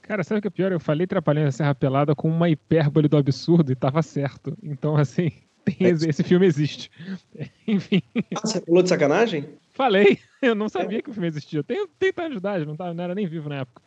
Cara, 0.06 0.24
sabe 0.24 0.38
o 0.38 0.42
que 0.44 0.48
é 0.48 0.52
pior? 0.52 0.72
Eu 0.72 0.80
falei 0.80 1.08
Trapalhões 1.08 1.46
da 1.46 1.52
Serra 1.52 1.74
Pelada 1.74 2.14
com 2.14 2.30
uma 2.30 2.48
hipérbole 2.48 3.08
do 3.08 3.18
absurdo 3.18 3.72
e 3.72 3.76
tava 3.76 4.04
certo. 4.04 4.56
Então, 4.62 4.96
assim, 4.96 5.32
tem, 5.66 5.78
é 5.80 5.90
esse 5.90 6.22
filme 6.22 6.46
existe. 6.46 6.92
Enfim. 7.68 8.04
Ah, 8.36 8.42
você 8.42 8.62
falou 8.62 8.84
de 8.84 8.90
sacanagem? 8.90 9.50
Falei. 9.74 10.20
Eu 10.44 10.54
não 10.54 10.70
sabia 10.70 11.00
é. 11.00 11.02
que 11.02 11.10
o 11.10 11.14
filme 11.14 11.28
existia. 11.28 11.58
Eu 11.58 11.64
tenho 11.64 11.88
30 11.98 12.22
anos 12.22 12.34
de 12.34 12.38
idade, 12.38 12.66
não, 12.66 12.76
tava, 12.76 12.94
não 12.94 13.04
era 13.04 13.16
nem 13.16 13.26
vivo 13.26 13.50
na 13.50 13.62
época. 13.62 13.82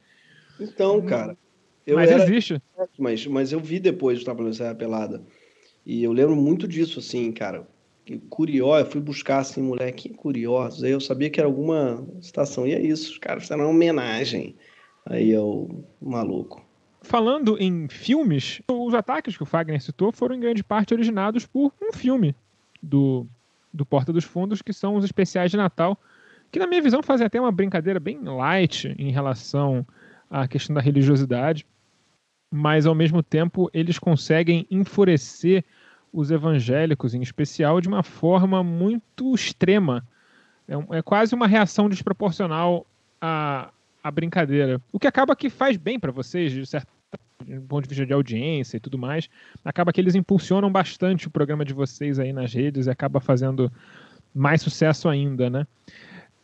Então, 0.58 1.00
cara. 1.02 1.38
mas 1.86 2.10
era... 2.10 2.24
existe. 2.24 2.60
Mas, 2.98 3.24
mas 3.28 3.52
eu 3.52 3.60
vi 3.60 3.78
depois 3.78 4.18
de 4.18 4.24
Trapalhões 4.24 4.58
da 4.58 4.64
Serra 4.64 4.74
Pelada. 4.74 5.22
E 5.86 6.02
eu 6.02 6.12
lembro 6.12 6.34
muito 6.34 6.66
disso, 6.66 6.98
assim, 6.98 7.30
cara. 7.30 7.64
Curió, 8.28 8.76
eu 8.76 8.86
fui 8.86 9.00
buscar 9.00 9.38
assim, 9.38 9.62
moleque, 9.62 10.08
curiosos. 10.08 10.82
Aí 10.82 10.90
eu 10.90 11.00
sabia 11.00 11.30
que 11.30 11.38
era 11.38 11.48
alguma 11.48 12.04
citação. 12.20 12.66
E 12.66 12.74
é 12.74 12.80
isso, 12.80 13.12
os 13.12 13.18
caras 13.18 13.44
fizeram 13.44 13.66
uma 13.66 13.70
homenagem 13.70 14.56
Aí 15.08 15.32
é 15.32 15.40
o 15.40 15.82
maluco. 16.00 16.62
Falando 17.00 17.56
em 17.58 17.88
filmes, 17.88 18.60
os 18.68 18.92
ataques 18.92 19.36
que 19.36 19.42
o 19.42 19.46
Fagner 19.46 19.80
citou 19.80 20.12
foram 20.12 20.34
em 20.34 20.40
grande 20.40 20.62
parte 20.62 20.92
originados 20.92 21.46
por 21.46 21.72
um 21.82 21.92
filme 21.92 22.34
do, 22.82 23.26
do 23.72 23.86
Porta 23.86 24.12
dos 24.12 24.24
Fundos, 24.24 24.60
que 24.60 24.72
são 24.72 24.96
os 24.96 25.04
especiais 25.04 25.50
de 25.50 25.56
Natal, 25.56 25.98
que 26.52 26.58
na 26.58 26.66
minha 26.66 26.82
visão 26.82 27.02
fazem 27.02 27.26
até 27.26 27.40
uma 27.40 27.50
brincadeira 27.50 27.98
bem 27.98 28.20
light 28.22 28.94
em 28.98 29.10
relação 29.10 29.86
à 30.30 30.46
questão 30.46 30.74
da 30.74 30.82
religiosidade, 30.82 31.66
mas 32.50 32.84
ao 32.84 32.94
mesmo 32.94 33.22
tempo 33.22 33.70
eles 33.72 33.98
conseguem 33.98 34.66
enfurecer 34.70 35.64
os 36.12 36.30
evangélicos, 36.30 37.14
em 37.14 37.22
especial, 37.22 37.80
de 37.80 37.88
uma 37.88 38.02
forma 38.02 38.62
muito 38.62 39.34
extrema. 39.34 40.06
É, 40.66 40.98
é 40.98 41.02
quase 41.02 41.34
uma 41.34 41.46
reação 41.46 41.88
desproporcional 41.88 42.86
a, 43.20 43.70
a 44.02 44.10
brincadeira. 44.10 44.80
O 44.92 44.98
que 44.98 45.06
acaba 45.06 45.34
que 45.36 45.50
faz 45.50 45.76
bem 45.76 45.98
para 45.98 46.12
vocês, 46.12 46.52
de 46.52 46.66
certo 46.66 46.88
ponto 47.68 47.84
de 47.84 47.88
vista 47.88 48.06
de 48.06 48.12
audiência 48.12 48.76
e 48.76 48.80
tudo 48.80 48.98
mais. 48.98 49.28
Acaba 49.64 49.92
que 49.92 50.00
eles 50.00 50.14
impulsionam 50.14 50.70
bastante 50.70 51.28
o 51.28 51.30
programa 51.30 51.64
de 51.64 51.72
vocês 51.72 52.18
aí 52.18 52.32
nas 52.32 52.52
redes 52.52 52.86
e 52.86 52.90
acaba 52.90 53.20
fazendo 53.20 53.70
mais 54.34 54.60
sucesso 54.62 55.08
ainda, 55.08 55.48
né? 55.48 55.66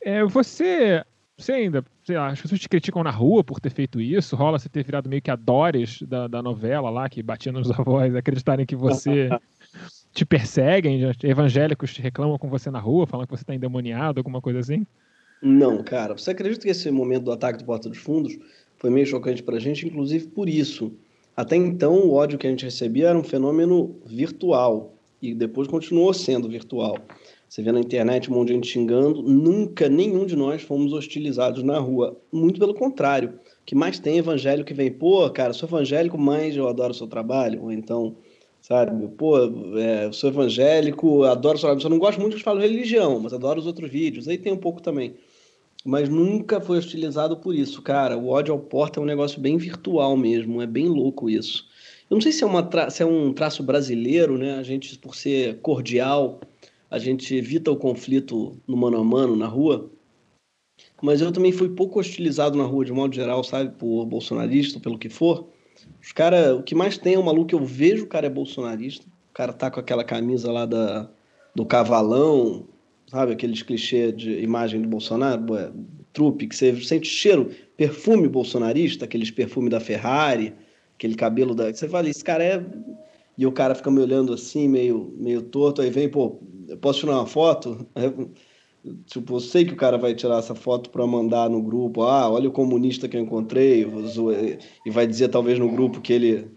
É, 0.01 0.25
você, 0.25 1.05
você 1.37 1.53
ainda, 1.53 1.85
sei 2.05 2.17
lá, 2.17 2.29
as 2.29 2.41
pessoas 2.41 2.61
te 2.61 2.69
criticam 2.69 3.03
na 3.03 3.11
rua 3.11 3.43
por 3.43 3.61
ter 3.61 3.71
feito 3.71 4.01
isso, 4.01 4.37
rola 4.37 4.59
você 4.59 4.69
ter 4.69 4.85
virado 4.85 5.09
meio 5.09 5.23
que 5.23 5.31
a 5.31 5.37
Doris 5.37 6.03
da, 6.03 6.29
da 6.29 6.43
novela 6.43 6.91
lá, 6.91 7.09
que 7.09 7.23
batia 7.23 7.53
nos 7.53 7.71
avós, 7.73 8.15
acreditarem 8.15 8.67
que 8.67 8.77
você 8.77 9.29
te 10.13 10.25
perseguem, 10.25 11.01
evangélicos 11.23 11.93
te 11.93 12.03
reclamam 12.03 12.39
com 12.39 12.49
você 12.49 12.71
na 12.71 12.79
rua, 12.79 13.07
falam 13.07 13.27
que 13.27 13.37
você 13.37 13.43
está 13.43 13.55
endemoniado, 13.55 14.21
alguma 14.21 14.41
coisa 14.41 14.61
assim? 14.61 14.87
Não, 15.47 15.83
cara. 15.83 16.17
Você 16.17 16.31
acredita 16.31 16.63
que 16.63 16.71
esse 16.71 16.91
momento 16.91 17.25
do 17.25 17.33
ataque 17.33 17.59
do 17.59 17.67
Porta 17.67 17.87
dos 17.87 17.99
Fundos 17.99 18.35
foi 18.79 18.89
meio 18.89 19.07
chocante 19.07 19.43
pra 19.43 19.59
gente, 19.59 19.87
inclusive 19.87 20.29
por 20.29 20.49
isso. 20.49 20.91
Até 21.37 21.55
então, 21.55 21.99
o 21.99 22.15
ódio 22.15 22.39
que 22.39 22.47
a 22.47 22.51
gente 22.51 22.65
recebia 22.65 23.09
era 23.09 23.19
um 23.19 23.23
fenômeno 23.23 23.95
virtual 24.07 24.95
e 25.21 25.35
depois 25.35 25.69
continuou 25.69 26.15
sendo 26.15 26.49
virtual. 26.49 26.97
Você 27.47 27.61
vê 27.61 27.71
na 27.73 27.81
internet 27.81 28.31
um 28.31 28.35
monte 28.35 28.49
de 28.49 28.55
gente 28.55 28.69
xingando, 28.69 29.23
nunca 29.23 29.87
nenhum 29.87 30.25
de 30.25 30.35
nós 30.35 30.63
fomos 30.63 30.95
hostilizados 30.95 31.63
na 31.63 31.79
rua. 31.79 32.17
Muito 32.33 32.59
pelo 32.59 32.73
contrário. 32.73 33.39
O 33.61 33.65
que 33.67 33.75
mais 33.75 33.99
tem 33.99 34.17
evangélico 34.17 34.69
que 34.69 34.75
vem, 34.75 34.91
pô, 34.91 35.29
cara, 35.29 35.53
sou 35.53 35.69
evangélico, 35.69 36.17
mas 36.17 36.57
eu 36.57 36.67
adoro 36.67 36.93
o 36.93 36.97
seu 36.97 37.07
trabalho. 37.07 37.65
Ou 37.65 37.71
então, 37.71 38.17
sabe, 38.63 39.09
pô, 39.09 39.37
é, 39.77 40.11
sou 40.11 40.31
evangélico, 40.31 41.23
adoro 41.25 41.57
o 41.57 41.59
seu 41.59 41.69
trabalho. 41.69 41.83
Só 41.83 41.91
não 41.91 41.99
gosto 41.99 42.19
muito 42.19 42.35
que 42.35 42.43
falam 42.43 42.63
religião, 42.63 43.21
mas 43.21 43.35
adoro 43.35 43.61
os 43.61 43.67
outros 43.67 43.91
vídeos. 43.91 44.27
Aí 44.27 44.39
tem 44.39 44.51
um 44.51 44.57
pouco 44.57 44.81
também 44.81 45.15
mas 45.85 46.09
nunca 46.09 46.61
foi 46.61 46.79
hostilizado 46.79 47.37
por 47.37 47.55
isso, 47.55 47.83
cara. 47.83 48.17
O 48.17 48.29
ódio 48.29 48.55
ao 48.55 48.59
porta 48.59 48.99
é 48.99 49.03
um 49.03 49.07
negócio 49.07 49.39
bem 49.39 49.59
virtual 49.59 50.17
mesmo, 50.17 50.63
é 50.63 50.67
bem 50.67 50.89
louco 50.89 51.29
isso. 51.29 51.69
Eu 52.09 52.15
não 52.15 52.23
sei 52.23 52.33
se 52.33 52.43
é, 52.43 52.47
uma 52.47 52.91
se 52.91 53.03
é 53.03 53.07
um 53.07 53.33
traço 53.35 53.63
brasileiro, 53.63 54.39
né? 54.39 54.55
A 54.57 54.63
gente, 54.63 54.99
por 54.99 55.15
ser 55.15 55.61
cordial, 55.61 56.41
a 56.91 56.99
gente 56.99 57.35
evita 57.35 57.71
o 57.71 57.77
conflito 57.77 58.59
no 58.67 58.77
mano 58.77 58.97
a 58.99 59.05
mano, 59.05 59.37
na 59.37 59.47
rua. 59.47 59.91
Mas 61.03 61.21
eu 61.21 61.31
também 61.31 61.53
fui 61.53 61.69
pouco 61.69 62.01
hostilizado 62.01 62.57
na 62.57 62.65
rua, 62.65 62.85
de 62.85 62.93
modo 62.93 63.15
geral, 63.15 63.45
sabe? 63.45 63.77
Por 63.77 64.07
bolsonarista, 64.07 64.81
pelo 64.81 64.99
que 64.99 65.11
for. 65.11 65.49
Os 66.01 66.13
cara, 66.13 66.57
o 66.57 66.63
que 66.63 66.75
mais 66.75 66.97
tem 66.97 67.15
é 67.15 67.19
um 67.19 67.23
maluco 67.23 67.49
que 67.49 67.55
eu 67.55 67.65
vejo 67.65 68.05
o 68.05 68.09
cara 68.09 68.27
é 68.27 68.31
bolsonarista. 68.31 69.07
O 69.31 69.35
cara 69.35 69.53
tá 69.53 69.71
com 69.71 69.81
aquela 69.81 70.05
camisa 70.05 70.51
lá 70.51 70.65
da, 70.65 71.11
do 71.55 71.67
cavalão, 71.67 72.67
sabe? 73.07 73.33
Aqueles 73.33 73.63
clichês 73.63 74.17
de 74.17 74.41
imagem 74.41 74.81
do 74.83 74.89
Bolsonaro, 74.89 75.57
é, 75.57 75.71
trupe, 76.13 76.47
que 76.47 76.57
você 76.57 76.75
sente 76.83 77.09
cheiro, 77.09 77.51
perfume 77.77 78.29
bolsonarista, 78.29 79.05
aqueles 79.05 79.31
perfumes 79.31 79.71
da 79.71 79.81
Ferrari, 79.81 80.55
aquele 80.97 81.15
cabelo 81.15 81.55
da. 81.55 81.73
Você 81.73 81.89
fala, 81.89 82.09
esse 82.09 82.25
cara 82.25 82.45
é. 82.45 82.65
E 83.37 83.47
o 83.47 83.53
cara 83.53 83.75
fica 83.75 83.91
me 83.91 84.01
olhando 84.01 84.33
assim, 84.33 84.69
meio, 84.69 85.13
meio 85.19 85.43
torto, 85.43 85.83
aí 85.83 85.91
vem, 85.91 86.09
pô, 86.09 86.39
posso 86.81 87.01
tirar 87.01 87.15
uma 87.15 87.27
foto? 87.27 87.85
tipo, 89.07 89.35
eu 89.35 89.41
sei 89.41 89.65
que 89.65 89.73
o 89.73 89.77
cara 89.77 89.99
vai 89.99 90.15
tirar 90.15 90.39
essa 90.39 90.55
foto 90.55 90.89
para 90.91 91.05
mandar 91.05 91.51
no 91.51 91.61
grupo, 91.61 92.03
ah, 92.03 92.31
olha 92.31 92.49
o 92.49 92.53
comunista 92.53 93.09
que 93.09 93.17
eu 93.17 93.21
encontrei, 93.21 93.85
e 94.87 94.91
vai 94.91 95.05
dizer 95.05 95.29
talvez 95.29 95.59
no 95.59 95.69
grupo 95.69 96.01
que 96.01 96.13
ele 96.13 96.49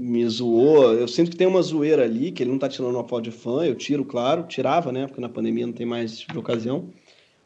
me 0.00 0.26
zoou. 0.28 0.94
Eu 0.94 1.08
sinto 1.08 1.30
que 1.30 1.36
tem 1.36 1.46
uma 1.46 1.62
zoeira 1.62 2.04
ali, 2.04 2.32
que 2.32 2.42
ele 2.42 2.50
não 2.50 2.58
tá 2.58 2.68
tirando 2.68 2.94
uma 2.94 3.06
foto 3.06 3.24
de 3.24 3.30
fã, 3.30 3.64
eu 3.64 3.74
tiro, 3.74 4.04
claro, 4.04 4.44
tirava, 4.44 4.92
né? 4.92 5.06
Porque 5.06 5.20
na 5.20 5.28
pandemia 5.28 5.66
não 5.66 5.72
tem 5.72 5.86
mais 5.86 6.18
de 6.18 6.38
ocasião. 6.38 6.90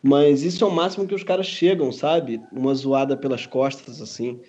Mas 0.02 0.42
isso 0.42 0.64
é 0.64 0.66
o 0.66 0.70
máximo 0.70 1.06
que 1.06 1.14
os 1.14 1.24
caras 1.24 1.46
chegam, 1.46 1.90
sabe? 1.90 2.40
Uma 2.52 2.74
zoada 2.74 3.16
pelas 3.16 3.46
costas, 3.46 4.00
assim. 4.00 4.40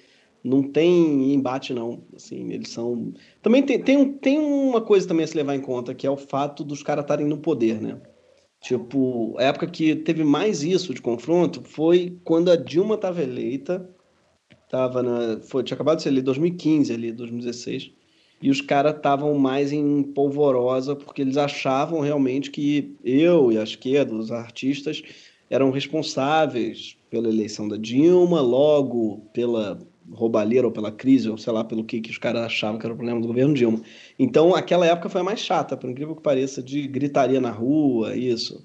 Não 0.43 0.63
tem 0.63 1.33
embate, 1.33 1.73
não. 1.73 2.03
Assim, 2.15 2.51
eles 2.51 2.69
são. 2.69 3.13
Também 3.41 3.63
tem, 3.63 3.79
tem, 3.81 4.13
tem 4.13 4.39
uma 4.39 4.81
coisa 4.81 5.07
também 5.07 5.23
a 5.23 5.27
se 5.27 5.35
levar 5.35 5.55
em 5.55 5.61
conta, 5.61 5.95
que 5.95 6.05
é 6.05 6.09
o 6.09 6.17
fato 6.17 6.63
dos 6.63 6.83
caras 6.83 7.03
estarem 7.03 7.25
no 7.25 7.37
poder, 7.37 7.81
né? 7.81 7.99
Tipo, 8.61 9.35
a 9.37 9.43
época 9.43 9.67
que 9.67 9.95
teve 9.95 10.23
mais 10.23 10.63
isso 10.63 10.93
de 10.93 11.01
confronto 11.01 11.61
foi 11.63 12.19
quando 12.23 12.51
a 12.51 12.55
Dilma 12.55 12.95
estava 12.95 13.21
eleita 13.21 13.87
Tava 14.69 15.03
na, 15.03 15.39
foi, 15.41 15.63
tinha 15.63 15.75
acabado 15.75 15.97
de 15.97 16.03
ser 16.03 16.09
ali 16.09 16.21
2015, 16.21 16.93
ali, 16.93 17.11
2016. 17.11 17.93
E 18.41 18.49
os 18.49 18.61
caras 18.61 18.95
estavam 18.95 19.33
mais 19.35 19.71
em 19.71 20.03
polvorosa 20.03 20.95
porque 20.95 21.21
eles 21.21 21.37
achavam 21.37 22.01
realmente 22.01 22.51
que 22.51 22.95
eu 23.03 23.51
e 23.51 23.57
a 23.57 23.63
esquerda, 23.63 24.13
os 24.13 24.31
artistas, 24.31 25.01
eram 25.49 25.71
responsáveis 25.71 26.97
pela 27.09 27.29
eleição 27.29 27.67
da 27.67 27.77
Dilma, 27.77 28.41
logo 28.41 29.21
pela 29.33 29.79
roubalheira 30.11 30.67
ou 30.67 30.73
pela 30.73 30.91
crise, 30.91 31.29
ou 31.29 31.37
sei 31.37 31.51
lá 31.51 31.63
pelo 31.63 31.83
que, 31.83 32.01
que 32.01 32.11
os 32.11 32.17
caras 32.17 32.43
achavam 32.43 32.77
que 32.77 32.85
era 32.85 32.93
o 32.93 32.97
problema 32.97 33.21
do 33.21 33.27
governo 33.27 33.53
Dilma. 33.53 33.81
Então, 34.19 34.53
aquela 34.53 34.85
época 34.85 35.09
foi 35.09 35.21
a 35.21 35.23
mais 35.23 35.39
chata, 35.39 35.75
por 35.75 35.89
incrível 35.89 36.15
que 36.15 36.21
pareça, 36.21 36.61
de 36.61 36.87
gritaria 36.87 37.41
na 37.41 37.51
rua, 37.51 38.15
isso. 38.15 38.63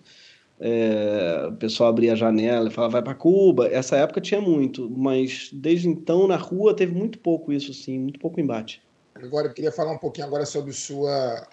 É, 0.59 1.47
o 1.49 1.53
pessoal 1.55 1.89
abria 1.89 2.13
a 2.13 2.17
janela 2.17 2.69
e 2.69 2.71
falava, 2.71 2.93
vai 2.93 3.03
para 3.03 3.15
Cuba. 3.15 3.67
Essa 3.69 3.97
época 3.97 4.21
tinha 4.21 4.41
muito, 4.41 4.91
mas 4.91 5.49
desde 5.53 5.89
então 5.89 6.27
na 6.27 6.37
rua 6.37 6.75
teve 6.75 6.93
muito 6.95 7.19
pouco 7.19 7.53
isso, 7.53 7.73
sim, 7.73 7.99
muito 7.99 8.21
pouco 8.21 8.41
embate. 8.41 8.83
Agora, 9.27 9.49
eu 9.49 9.53
queria 9.53 9.73
falar 9.73 9.93
um 9.93 9.99
pouquinho 9.99 10.27
agora 10.27 10.47
sobre 10.47 10.73
sua, 10.73 11.47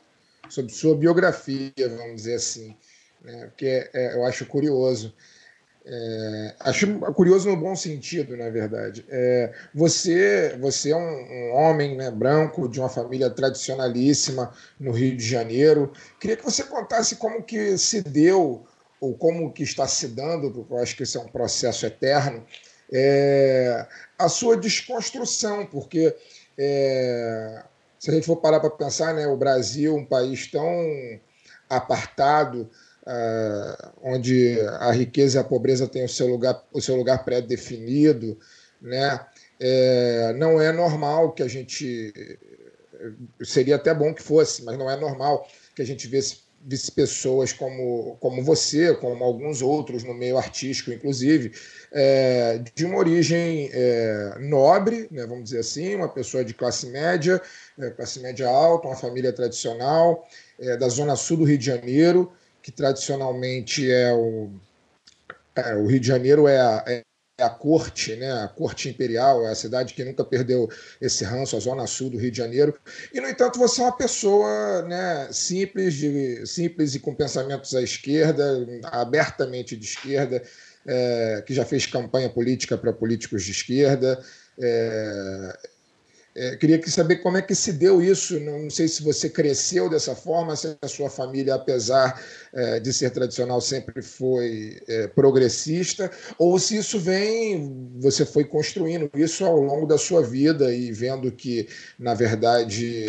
sobre 0.49 0.71
sua 0.71 0.95
biografia, 0.95 1.71
vamos 1.77 2.17
dizer 2.17 2.35
assim, 2.35 2.75
né? 3.21 3.47
porque 3.47 3.89
é, 3.93 4.15
eu 4.15 4.25
acho 4.25 4.45
curioso. 4.45 5.13
É, 5.89 6.55
acho 6.59 6.99
curioso 7.13 7.47
no 7.49 7.55
bom 7.55 7.73
sentido, 7.73 8.35
na 8.35 8.49
verdade. 8.49 9.05
É, 9.09 9.53
você, 9.73 10.57
você 10.59 10.91
é 10.91 10.95
um, 10.95 10.99
um, 10.99 11.53
homem 11.53 11.95
né, 11.95 12.11
branco 12.11 12.67
de 12.67 12.77
uma 12.77 12.89
família 12.89 13.29
tradicionalíssima 13.29 14.53
no 14.77 14.91
Rio 14.91 15.15
de 15.15 15.25
Janeiro. 15.25 15.93
Queria 16.19 16.35
que 16.35 16.43
você 16.43 16.63
contasse 16.63 17.15
como 17.15 17.41
que 17.41 17.77
se 17.77 18.01
deu 18.01 18.65
ou 18.99 19.13
como 19.15 19.53
que 19.53 19.63
está 19.63 19.87
se 19.87 20.09
dando, 20.09 20.51
porque 20.51 20.73
eu 20.73 20.77
acho 20.77 20.95
que 20.95 21.03
esse 21.03 21.17
é 21.17 21.21
um 21.21 21.27
processo 21.27 21.85
eterno, 21.85 22.45
é, 22.91 23.85
a 24.17 24.27
sua 24.27 24.57
desconstrução, 24.57 25.65
porque 25.65 26.15
é, 26.57 27.63
se 27.99 28.09
a 28.09 28.13
gente 28.13 28.25
for 28.25 28.37
parar 28.37 28.59
para 28.59 28.69
pensar, 28.69 29.13
né, 29.13 29.27
o 29.27 29.37
Brasil, 29.37 29.95
um 29.95 30.05
país 30.05 30.47
tão 30.47 30.69
apartado, 31.69 32.69
uh, 33.03 33.91
onde 34.01 34.59
a 34.79 34.91
riqueza 34.91 35.37
e 35.37 35.41
a 35.41 35.43
pobreza 35.43 35.87
têm 35.87 36.05
o 36.05 36.09
seu 36.09 36.27
lugar, 36.27 36.63
o 36.71 36.81
seu 36.81 36.95
lugar 36.95 37.23
pré-definido, 37.23 38.37
né, 38.81 39.19
é, 39.59 40.33
não 40.37 40.61
é 40.61 40.71
normal 40.71 41.33
que 41.33 41.43
a 41.43 41.47
gente. 41.47 42.13
Seria 43.43 43.75
até 43.75 43.93
bom 43.93 44.13
que 44.13 44.23
fosse, 44.23 44.63
mas 44.63 44.77
não 44.77 44.89
é 44.89 44.95
normal 44.95 45.47
que 45.75 45.81
a 45.81 45.85
gente 45.85 46.07
visse 46.07 46.46
pessoas 46.95 47.53
como, 47.53 48.17
como 48.19 48.43
você, 48.43 48.93
como 48.95 49.23
alguns 49.23 49.61
outros 49.61 50.03
no 50.03 50.13
meio 50.13 50.37
artístico, 50.37 50.91
inclusive, 50.91 51.53
é, 51.91 52.61
de 52.75 52.85
uma 52.85 52.97
origem 52.97 53.69
é, 53.71 54.37
nobre, 54.39 55.07
né, 55.09 55.25
vamos 55.25 55.45
dizer 55.45 55.59
assim, 55.59 55.95
uma 55.95 56.09
pessoa 56.09 56.43
de 56.43 56.53
classe 56.53 56.87
média, 56.87 57.41
é, 57.79 57.89
classe 57.91 58.19
média 58.19 58.47
alta, 58.47 58.87
uma 58.87 58.97
família 58.97 59.31
tradicional, 59.31 60.27
é, 60.59 60.75
da 60.75 60.89
zona 60.89 61.15
sul 61.15 61.37
do 61.37 61.43
Rio 61.45 61.57
de 61.57 61.65
Janeiro, 61.65 62.31
que 62.61 62.71
tradicionalmente 62.71 63.89
é 63.89 64.13
o, 64.13 64.49
é, 65.55 65.75
o 65.75 65.87
Rio 65.87 65.99
de 65.99 66.07
Janeiro 66.07 66.47
é 66.47 66.59
a, 66.59 66.83
é 66.85 67.06
a 67.39 67.49
corte, 67.49 68.15
né, 68.15 68.31
a 68.31 68.47
corte 68.47 68.89
imperial, 68.89 69.45
é 69.45 69.51
a 69.51 69.55
cidade 69.55 69.93
que 69.93 70.03
nunca 70.03 70.25
perdeu 70.25 70.67
esse 70.99 71.23
ranço, 71.23 71.55
a 71.55 71.59
zona 71.59 71.85
sul 71.85 72.09
do 72.09 72.17
Rio 72.17 72.31
de 72.31 72.37
Janeiro. 72.37 72.73
E 73.13 73.21
no 73.21 73.29
entanto, 73.29 73.59
você 73.59 73.79
é 73.79 73.83
uma 73.83 73.95
pessoa, 73.95 74.81
né, 74.83 75.29
simples, 75.31 75.93
de, 75.93 76.45
simples 76.47 76.95
e 76.95 76.99
com 76.99 77.13
pensamentos 77.13 77.75
à 77.75 77.81
esquerda, 77.81 78.43
abertamente 78.85 79.77
de 79.77 79.85
esquerda, 79.85 80.41
é, 80.87 81.43
que 81.45 81.53
já 81.53 81.63
fez 81.63 81.85
campanha 81.85 82.29
política 82.29 82.75
para 82.75 82.91
políticos 82.91 83.43
de 83.43 83.51
esquerda. 83.51 84.19
É, 84.59 85.59
é, 86.37 86.55
queria 86.55 86.79
saber 86.87 87.15
como 87.17 87.35
é 87.35 87.41
que 87.41 87.55
se 87.55 87.73
deu 87.73 87.99
isso. 87.99 88.39
Não 88.39 88.69
sei 88.69 88.87
se 88.87 89.01
você 89.01 89.27
cresceu 89.27 89.89
dessa 89.89 90.15
forma, 90.15 90.55
se 90.55 90.77
a 90.79 90.87
sua 90.87 91.09
família, 91.09 91.55
apesar 91.55 92.21
é, 92.53 92.79
de 92.79 92.93
ser 92.93 93.09
tradicional, 93.09 93.59
sempre 93.59 94.03
foi 94.03 94.79
é, 94.87 95.07
progressista, 95.07 96.11
ou 96.37 96.59
se 96.59 96.77
isso 96.77 96.99
vem, 96.99 97.91
você 97.99 98.23
foi 98.23 98.43
construindo 98.43 99.09
isso 99.15 99.43
ao 99.43 99.59
longo 99.59 99.87
da 99.87 99.97
sua 99.97 100.21
vida 100.21 100.71
e 100.71 100.91
vendo 100.91 101.31
que, 101.31 101.67
na 101.97 102.13
verdade, 102.13 103.05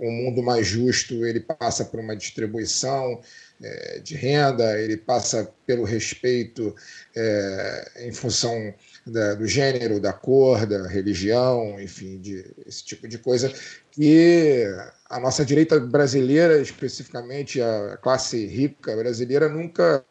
um 0.00 0.10
mundo 0.10 0.42
mais 0.42 0.66
justo 0.66 1.24
ele 1.24 1.40
passa 1.40 1.84
por 1.84 2.00
uma 2.00 2.16
distribuição 2.16 3.20
é, 3.62 4.00
de 4.00 4.16
renda, 4.16 4.80
ele 4.80 4.96
passa 4.96 5.48
pelo 5.66 5.84
respeito 5.84 6.74
é, 7.16 7.92
em 8.00 8.12
função 8.12 8.74
da, 9.06 9.34
do 9.34 9.46
gênero, 9.46 10.00
da 10.00 10.12
cor, 10.12 10.66
da 10.66 10.86
religião, 10.88 11.80
enfim, 11.80 12.18
de, 12.18 12.44
esse 12.66 12.84
tipo 12.84 13.06
de 13.06 13.18
coisa, 13.18 13.52
que 13.90 14.64
a 15.08 15.20
nossa 15.20 15.44
direita 15.44 15.78
brasileira, 15.78 16.60
especificamente 16.60 17.60
a 17.60 17.98
classe 18.00 18.46
rica 18.46 18.96
brasileira, 18.96 19.48
nunca 19.48 20.04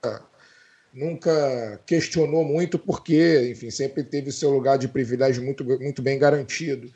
nunca 0.94 1.80
questionou 1.88 2.46
muito 2.46 2.78
porque, 2.78 3.50
enfim, 3.52 3.72
sempre 3.72 4.04
teve 4.04 4.32
seu 4.32 4.52
lugar 4.52 4.78
de 4.78 4.88
privilégio 4.88 5.44
muito, 5.44 5.66
muito 5.66 6.04
bem 6.04 6.20
garantido. 6.20 6.88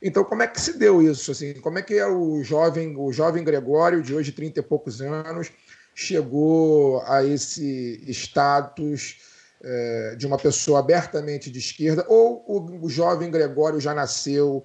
Então, 0.00 0.22
como 0.24 0.42
é 0.42 0.46
que 0.46 0.60
se 0.60 0.78
deu 0.78 1.02
isso? 1.02 1.32
Assim, 1.32 1.54
como 1.54 1.78
é 1.78 1.82
que 1.82 1.94
é 1.94 2.06
o 2.06 2.42
jovem, 2.44 2.96
o 2.96 3.12
jovem 3.12 3.42
Gregório, 3.42 4.00
de 4.00 4.14
hoje 4.14 4.30
30 4.30 4.60
e 4.60 4.62
poucos 4.62 5.00
anos, 5.00 5.50
chegou 5.94 7.02
a 7.02 7.24
esse 7.24 8.00
status 8.08 9.31
é, 9.62 10.14
de 10.16 10.26
uma 10.26 10.36
pessoa 10.36 10.80
abertamente 10.80 11.50
de 11.50 11.58
esquerda, 11.58 12.04
ou 12.08 12.44
o, 12.46 12.86
o 12.86 12.88
jovem 12.88 13.30
Gregório 13.30 13.80
já 13.80 13.94
nasceu 13.94 14.64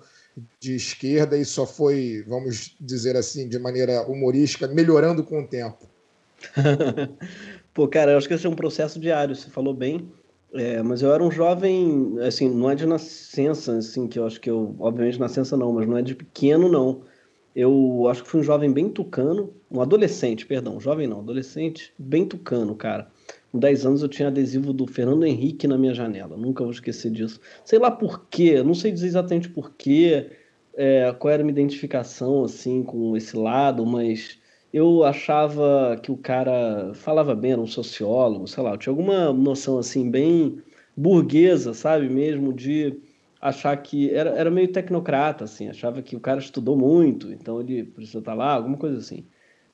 de 0.60 0.76
esquerda 0.76 1.38
e 1.38 1.46
só 1.46 1.66
foi, 1.66 2.24
vamos 2.28 2.76
dizer 2.80 3.16
assim, 3.16 3.48
de 3.48 3.58
maneira 3.58 4.04
humorística, 4.04 4.68
melhorando 4.68 5.24
com 5.24 5.42
o 5.42 5.48
tempo? 5.48 5.86
Pô, 7.74 7.88
cara, 7.88 8.12
eu 8.12 8.18
acho 8.18 8.28
que 8.28 8.34
esse 8.34 8.46
é 8.46 8.50
um 8.50 8.56
processo 8.56 9.00
diário, 9.00 9.36
você 9.36 9.50
falou 9.50 9.74
bem. 9.74 10.12
É, 10.54 10.82
mas 10.82 11.02
eu 11.02 11.14
era 11.14 11.24
um 11.24 11.30
jovem, 11.30 12.18
assim, 12.26 12.50
não 12.50 12.72
é 12.72 12.76
de 12.76 12.86
nascença, 12.86 13.78
assim, 13.78 14.08
que 14.08 14.18
eu 14.18 14.26
acho 14.26 14.40
que 14.40 14.50
eu, 14.50 14.76
obviamente 14.80 15.20
nascença 15.20 15.58
não, 15.58 15.74
mas 15.74 15.88
não 15.88 15.98
é 15.98 16.02
de 16.02 16.16
pequeno, 16.16 16.70
não. 16.70 17.02
Eu 17.56 18.08
acho 18.10 18.24
que 18.24 18.30
fui 18.30 18.40
um 18.40 18.44
jovem 18.44 18.72
bem 18.72 18.90
tucano, 18.90 19.54
um 19.70 19.82
adolescente, 19.82 20.46
perdão, 20.46 20.80
jovem 20.80 21.08
não, 21.08 21.20
adolescente, 21.20 21.94
bem 21.98 22.26
tucano, 22.26 22.76
cara. 22.76 23.12
Com 23.58 23.60
10 23.60 23.88
anos 23.88 24.04
eu 24.04 24.08
tinha 24.08 24.28
adesivo 24.28 24.72
do 24.72 24.86
Fernando 24.86 25.26
Henrique 25.26 25.68
na 25.68 25.80
minha 25.80 25.92
janela, 25.92 26.38
nunca 26.38 26.64
vou 26.64 26.72
esquecer 26.72 27.10
disso. 27.10 27.42
Sei 27.66 27.80
lá 27.80 27.90
por 27.90 28.28
quê, 28.30 28.62
não 28.62 28.76
sei 28.76 28.92
dizer 28.92 29.08
exatamente 29.08 29.50
por 29.50 29.74
quê, 29.74 30.30
é, 30.76 31.12
qual 31.18 31.34
era 31.34 31.42
a 31.42 31.44
minha 31.44 31.60
identificação 31.60 32.44
assim 32.44 32.84
com 32.84 33.18
esse 33.18 33.36
lado, 33.36 33.84
mas 33.84 34.38
eu 34.72 35.04
achava 35.04 36.00
que 36.04 36.12
o 36.12 36.18
cara 36.18 36.94
falava 36.94 37.34
bem, 37.34 37.54
era 37.54 37.62
um 37.62 37.66
sociólogo, 37.66 38.48
sei 38.48 38.62
lá, 38.62 38.74
eu 38.74 38.78
tinha 38.78 38.92
alguma 38.92 39.34
noção 39.34 39.80
assim 39.80 40.08
bem 40.08 40.62
burguesa, 40.96 41.74
sabe, 41.74 42.08
mesmo 42.10 42.54
de 42.54 43.02
achar 43.42 43.76
que 43.78 44.12
era, 44.12 44.30
era 44.38 44.52
meio 44.52 44.72
tecnocrata, 44.72 45.46
assim, 45.46 45.68
achava 45.68 46.04
que 46.04 46.16
o 46.16 46.20
cara 46.20 46.40
estudou 46.40 46.78
muito, 46.78 47.34
então 47.34 47.60
ele 47.60 47.86
precisa 47.86 48.20
estar 48.20 48.36
lá, 48.36 48.54
alguma 48.54 48.78
coisa 48.78 49.00
assim. 49.00 49.26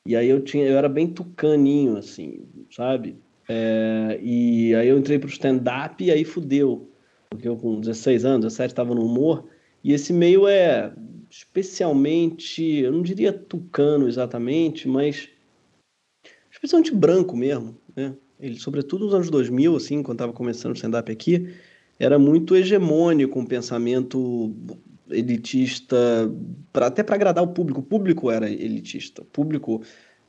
E 0.06 0.16
aí 0.16 0.30
eu 0.30 0.42
tinha, 0.42 0.66
eu 0.66 0.78
era 0.78 0.88
bem 0.88 1.08
tucaninho, 1.08 1.98
assim, 1.98 2.46
sabe? 2.72 3.18
É, 3.56 4.20
e 4.20 4.74
aí 4.74 4.88
eu 4.88 4.98
entrei 4.98 5.20
pro 5.20 5.30
stand-up 5.30 6.04
e 6.04 6.10
aí 6.10 6.26
fudeu. 6.26 6.90
Porque 7.30 7.48
eu 7.48 7.56
com 7.56 7.80
16 7.80 8.26
anos, 8.26 8.46
17, 8.46 8.72
estava 8.72 8.96
no 8.96 9.06
humor. 9.06 9.46
E 9.84 9.94
esse 9.94 10.12
meio 10.12 10.48
é 10.48 10.92
especialmente, 11.30 12.64
eu 12.64 12.92
não 12.92 13.02
diria 13.02 13.34
tucano 13.34 14.08
exatamente, 14.08 14.88
mas 14.88 15.30
especialmente 16.52 16.94
branco 16.94 17.36
mesmo, 17.36 17.76
né? 17.96 18.16
Ele, 18.40 18.60
sobretudo 18.60 19.06
nos 19.06 19.14
anos 19.14 19.30
2000, 19.30 19.76
assim, 19.76 20.04
quando 20.04 20.18
estava 20.18 20.34
começando 20.34 20.74
o 20.74 20.76
stand-up 20.76 21.12
aqui, 21.12 21.54
era 22.00 22.20
muito 22.20 22.56
hegemônico, 22.56 23.40
um 23.40 23.46
pensamento 23.46 24.54
elitista, 25.10 25.98
pra, 26.72 26.88
até 26.88 27.04
para 27.04 27.16
agradar 27.16 27.44
o 27.44 27.48
público. 27.48 27.80
O 27.80 27.84
público 27.84 28.30
era 28.30 28.50
elitista. 28.50 29.22
O 29.22 29.26
público 29.26 29.82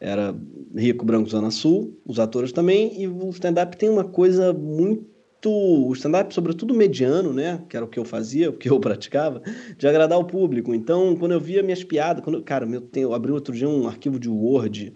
era 0.04 0.36
rico, 0.76 1.04
branco, 1.04 1.30
zona 1.30 1.50
sul, 1.50 1.98
os 2.04 2.20
atores 2.20 2.52
também, 2.52 3.00
e 3.00 3.08
o 3.08 3.30
stand-up 3.30 3.74
tem 3.76 3.88
uma 3.88 4.04
coisa 4.04 4.52
muito 4.52 5.14
o 5.46 5.92
stand-up, 5.92 6.32
sobretudo 6.32 6.72
mediano, 6.72 7.30
né? 7.30 7.62
Que 7.68 7.76
era 7.76 7.84
o 7.84 7.88
que 7.88 7.98
eu 7.98 8.04
fazia, 8.04 8.48
o 8.50 8.52
que 8.52 8.70
eu 8.70 8.80
praticava, 8.80 9.42
de 9.76 9.86
agradar 9.86 10.18
o 10.18 10.24
público. 10.24 10.74
Então, 10.74 11.16
quando 11.16 11.32
eu 11.32 11.40
via 11.40 11.62
minhas 11.62 11.84
piadas, 11.84 12.24
quando, 12.24 12.42
cara, 12.42 12.66
eu, 12.66 12.80
tenho, 12.80 13.08
eu 13.08 13.14
abri 13.14 13.30
outro 13.30 13.54
dia 13.54 13.68
um 13.68 13.86
arquivo 13.86 14.18
de 14.18 14.28
Word 14.28 14.94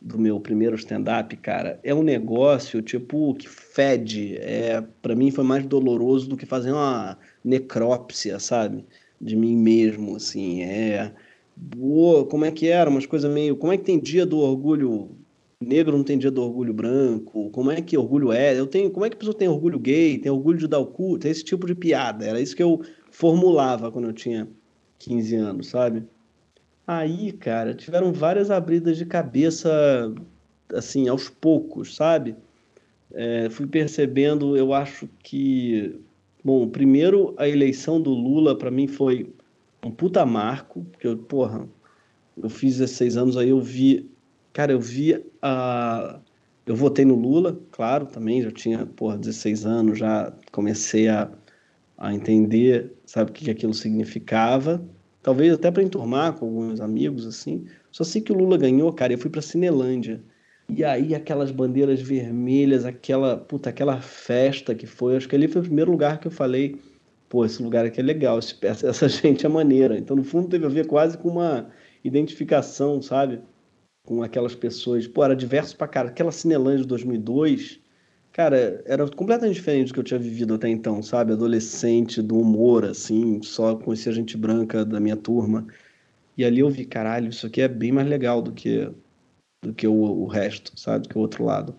do 0.00 0.18
meu 0.18 0.40
primeiro 0.40 0.74
stand-up, 0.76 1.36
cara, 1.36 1.78
é 1.82 1.94
um 1.94 2.02
negócio, 2.02 2.80
tipo, 2.80 3.34
que 3.34 3.46
fede. 3.46 4.36
É, 4.38 4.82
para 5.02 5.14
mim 5.14 5.30
foi 5.30 5.44
mais 5.44 5.66
doloroso 5.66 6.28
do 6.28 6.36
que 6.36 6.46
fazer 6.46 6.72
uma 6.72 7.18
necrópsia, 7.44 8.38
sabe? 8.38 8.86
De 9.20 9.36
mim 9.36 9.54
mesmo, 9.56 10.16
assim. 10.16 10.62
É 10.62 11.12
boa, 11.60 12.24
como 12.26 12.44
é 12.44 12.50
que 12.50 12.68
era, 12.68 12.88
umas 12.90 13.06
coisas 13.06 13.30
meio. 13.32 13.56
Como 13.56 13.72
é 13.72 13.76
que 13.76 13.84
tem 13.84 13.98
dia 13.98 14.24
do 14.24 14.38
orgulho 14.38 15.10
negro, 15.60 15.96
não 15.96 16.04
tem 16.04 16.18
dia 16.18 16.30
do 16.30 16.42
orgulho 16.42 16.72
branco? 16.72 17.50
Como 17.50 17.70
é 17.70 17.80
que 17.82 17.96
orgulho 17.96 18.32
é? 18.32 18.58
Eu 18.58 18.66
tenho, 18.66 18.90
como 18.90 19.04
é 19.04 19.10
que 19.10 19.16
a 19.16 19.18
pessoa 19.18 19.36
tem 19.36 19.48
orgulho 19.48 19.78
gay, 19.78 20.18
tem 20.18 20.32
orgulho 20.32 20.58
de 20.58 20.66
dar 20.66 20.78
o 20.78 20.86
cu? 20.86 21.18
Tem 21.18 21.30
esse 21.30 21.44
tipo 21.44 21.66
de 21.66 21.74
piada. 21.74 22.24
Era 22.24 22.40
isso 22.40 22.56
que 22.56 22.62
eu 22.62 22.80
formulava 23.10 23.90
quando 23.90 24.06
eu 24.06 24.12
tinha 24.12 24.48
15 24.98 25.36
anos, 25.36 25.68
sabe? 25.68 26.04
Aí, 26.86 27.32
cara, 27.32 27.74
tiveram 27.74 28.12
várias 28.12 28.50
abridas 28.50 28.96
de 28.96 29.06
cabeça, 29.06 29.70
assim, 30.74 31.08
aos 31.08 31.28
poucos, 31.28 31.94
sabe? 31.94 32.34
É, 33.12 33.50
fui 33.50 33.66
percebendo, 33.66 34.56
eu 34.56 34.72
acho 34.72 35.08
que 35.22 36.00
Bom, 36.42 36.66
primeiro, 36.68 37.34
a 37.36 37.46
eleição 37.46 38.00
do 38.00 38.10
Lula, 38.10 38.56
para 38.56 38.70
mim, 38.70 38.86
foi 38.86 39.30
um 39.84 39.90
puta 39.90 40.24
marco, 40.26 40.84
porque 40.90 41.06
eu, 41.06 41.16
porra, 41.16 41.68
eu 42.42 42.50
fiz 42.50 42.78
16 42.78 43.16
anos, 43.16 43.36
aí 43.36 43.50
eu 43.50 43.60
vi, 43.60 44.10
cara, 44.52 44.72
eu 44.72 44.80
vi 44.80 45.24
a... 45.42 46.20
Eu 46.66 46.76
votei 46.76 47.04
no 47.04 47.16
Lula, 47.16 47.58
claro, 47.72 48.06
também, 48.06 48.42
já 48.42 48.50
tinha, 48.50 48.86
porra, 48.86 49.18
16 49.18 49.66
anos, 49.66 49.98
já 49.98 50.32
comecei 50.52 51.08
a, 51.08 51.28
a 51.98 52.14
entender, 52.14 52.92
sabe, 53.04 53.30
o 53.30 53.34
que 53.34 53.50
aquilo 53.50 53.74
significava, 53.74 54.80
talvez 55.22 55.54
até 55.54 55.70
para 55.70 55.82
enturmar 55.82 56.34
com 56.34 56.46
alguns 56.46 56.80
amigos, 56.80 57.26
assim. 57.26 57.66
Só 57.90 58.04
sei 58.04 58.20
que 58.20 58.30
o 58.30 58.36
Lula 58.36 58.56
ganhou, 58.56 58.92
cara, 58.92 59.12
eu 59.12 59.18
fui 59.18 59.30
para 59.30 59.42
Cinelândia. 59.42 60.22
E 60.68 60.84
aí 60.84 61.14
aquelas 61.14 61.50
bandeiras 61.50 62.00
vermelhas, 62.00 62.84
aquela, 62.84 63.36
puta, 63.36 63.70
aquela 63.70 64.00
festa 64.00 64.74
que 64.74 64.86
foi, 64.86 65.16
acho 65.16 65.28
que 65.28 65.34
ali 65.34 65.48
foi 65.48 65.62
o 65.62 65.64
primeiro 65.64 65.90
lugar 65.90 66.20
que 66.20 66.28
eu 66.28 66.30
falei, 66.30 66.76
pô, 67.30 67.44
esse 67.44 67.62
lugar 67.62 67.86
aqui 67.86 68.00
é 68.00 68.02
legal, 68.02 68.38
essa 68.60 69.08
gente 69.08 69.46
é 69.46 69.48
maneira. 69.48 69.96
Então, 69.96 70.16
no 70.16 70.24
fundo, 70.24 70.48
teve 70.48 70.66
a 70.66 70.68
ver 70.68 70.86
quase 70.86 71.16
com 71.16 71.28
uma 71.30 71.70
identificação, 72.04 73.00
sabe? 73.00 73.40
Com 74.04 74.22
aquelas 74.22 74.54
pessoas. 74.54 75.06
Pô, 75.06 75.24
era 75.24 75.36
diverso 75.36 75.76
pra 75.76 75.88
cara. 75.88 76.08
Aquela 76.08 76.32
Cinelândia 76.32 76.82
de 76.82 76.88
2002, 76.88 77.80
cara, 78.32 78.82
era 78.84 79.08
completamente 79.08 79.54
diferente 79.54 79.88
do 79.88 79.94
que 79.94 80.00
eu 80.00 80.04
tinha 80.04 80.18
vivido 80.20 80.54
até 80.54 80.68
então, 80.68 81.02
sabe? 81.02 81.32
Adolescente, 81.32 82.20
do 82.20 82.38
humor, 82.38 82.84
assim, 82.84 83.40
só 83.42 83.76
conhecia 83.76 84.12
gente 84.12 84.36
branca 84.36 84.84
da 84.84 84.98
minha 85.00 85.16
turma. 85.16 85.66
E 86.36 86.44
ali 86.44 86.60
eu 86.60 86.70
vi, 86.70 86.84
caralho, 86.84 87.28
isso 87.30 87.46
aqui 87.46 87.60
é 87.60 87.68
bem 87.68 87.92
mais 87.92 88.08
legal 88.08 88.42
do 88.42 88.52
que 88.52 88.90
do 89.62 89.74
que 89.74 89.86
o, 89.86 89.92
o 89.92 90.26
resto, 90.26 90.78
sabe? 90.78 91.02
Do 91.02 91.10
que 91.10 91.18
o 91.18 91.20
outro 91.20 91.44
lado. 91.44 91.76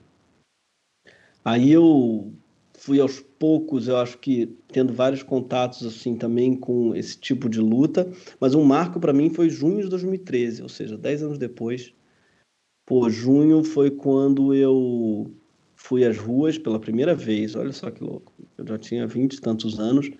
Aí 1.43 1.71
eu 1.71 2.31
fui 2.77 2.99
aos 3.01 3.25
poucos, 3.41 3.87
eu 3.87 3.97
acho 3.97 4.19
que 4.19 4.55
tendo 4.71 4.93
vários 4.93 5.23
contatos 5.23 5.83
assim 5.83 6.15
também 6.15 6.55
com 6.55 6.95
esse 6.95 7.17
tipo 7.17 7.49
de 7.49 7.59
luta, 7.59 8.07
mas 8.39 8.53
um 8.53 8.63
marco 8.63 8.99
para 8.99 9.11
mim 9.11 9.31
foi 9.31 9.49
junho 9.49 9.81
de 9.81 9.89
2013, 9.89 10.61
ou 10.61 10.69
seja, 10.69 10.95
dez 10.95 11.23
anos 11.23 11.39
depois. 11.39 11.91
Pô, 12.85 13.09
junho 13.09 13.63
foi 13.63 13.89
quando 13.89 14.53
eu 14.53 15.31
fui 15.75 16.05
às 16.05 16.19
ruas 16.19 16.59
pela 16.59 16.79
primeira 16.79 17.15
vez, 17.15 17.55
olha 17.55 17.73
só 17.73 17.89
que 17.89 18.03
louco. 18.03 18.31
Eu 18.59 18.67
já 18.67 18.77
tinha 18.77 19.07
vinte 19.07 19.33
e 19.33 19.41
tantos 19.41 19.79
anos 19.79 20.11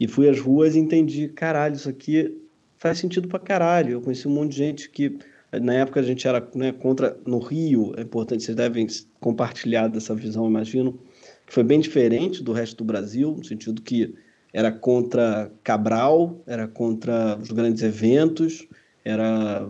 e 0.00 0.08
fui 0.08 0.28
às 0.28 0.40
ruas 0.40 0.74
e 0.74 0.80
entendi, 0.80 1.28
caralho, 1.28 1.76
isso 1.76 1.88
aqui 1.88 2.36
faz 2.78 2.98
sentido 2.98 3.28
pra 3.28 3.38
caralho. 3.38 3.92
Eu 3.92 4.00
conheci 4.00 4.26
um 4.26 4.32
monte 4.32 4.50
de 4.50 4.56
gente 4.56 4.90
que 4.90 5.16
na 5.52 5.74
época 5.74 6.00
a 6.00 6.02
gente 6.02 6.26
era 6.26 6.44
né, 6.52 6.72
contra 6.72 7.16
no 7.24 7.38
Rio, 7.38 7.94
é 7.96 8.02
importante, 8.02 8.42
vocês 8.42 8.56
devem 8.56 8.88
compartilhar 9.20 9.86
dessa 9.86 10.16
visão, 10.16 10.48
imagino, 10.48 10.98
que 11.46 11.54
foi 11.54 11.62
bem 11.62 11.80
diferente 11.80 12.42
do 12.42 12.52
resto 12.52 12.78
do 12.78 12.84
Brasil, 12.84 13.34
no 13.36 13.44
sentido 13.44 13.80
que 13.80 14.14
era 14.52 14.72
contra 14.72 15.52
Cabral, 15.62 16.42
era 16.46 16.66
contra 16.66 17.38
os 17.40 17.50
grandes 17.50 17.82
eventos, 17.82 18.66
era 19.04 19.68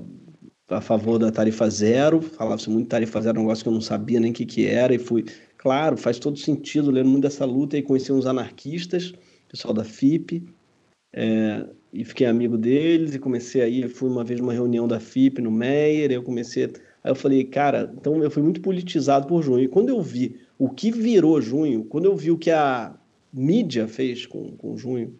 a 0.69 0.81
favor 0.81 1.19
da 1.19 1.31
tarifa 1.31 1.69
zero, 1.69 2.21
falava-se 2.21 2.71
muito 2.71 2.89
tarifa 2.89 3.21
zero, 3.21 3.39
um 3.39 3.43
negócio 3.43 3.63
que 3.63 3.69
eu 3.69 3.75
não 3.75 3.81
sabia 3.81 4.19
nem 4.19 4.31
o 4.31 4.35
que, 4.35 4.47
que 4.47 4.67
era, 4.67 4.95
e 4.95 4.99
fui, 4.99 5.25
claro, 5.59 5.97
faz 5.97 6.19
todo 6.19 6.39
sentido, 6.39 6.91
lendo 6.91 7.09
muito 7.09 7.23
dessa 7.23 7.45
luta, 7.45 7.77
e 7.77 7.83
conheci 7.83 8.13
uns 8.13 8.27
anarquistas, 8.27 9.13
pessoal 9.49 9.75
da 9.75 9.85
FIP, 9.85 10.43
é, 11.13 11.67
e 11.93 12.05
fiquei 12.05 12.27
amigo 12.27 12.59
deles 12.59 13.15
e 13.15 13.19
comecei 13.19 13.63
aí, 13.63 13.89
fui 13.89 14.09
uma 14.09 14.25
vez 14.25 14.41
numa 14.41 14.53
reunião 14.53 14.87
da 14.87 15.01
FIP 15.01 15.41
no 15.41 15.51
Meyer, 15.51 16.11
eu 16.11 16.23
comecei, 16.23 16.65
aí 16.65 17.11
eu 17.11 17.15
falei, 17.15 17.45
cara, 17.45 17.93
então 17.97 18.23
eu 18.23 18.31
fui 18.31 18.43
muito 18.43 18.61
politizado 18.61 19.27
por 19.27 19.43
junho. 19.43 19.65
E 19.65 19.69
quando 19.69 19.89
eu 19.89 20.03
vi 20.03 20.39
o 20.59 20.69
que 20.69 20.91
virou 20.91 21.41
junho, 21.41 21.85
quando 21.85 22.07
eu 22.07 22.17
vi 22.17 22.31
o 22.31 22.39
que 22.39 22.51
a 22.51 22.95
mídia 23.33 23.87
fez 23.87 24.27
com, 24.27 24.57
com 24.57 24.77
junho, 24.77 25.19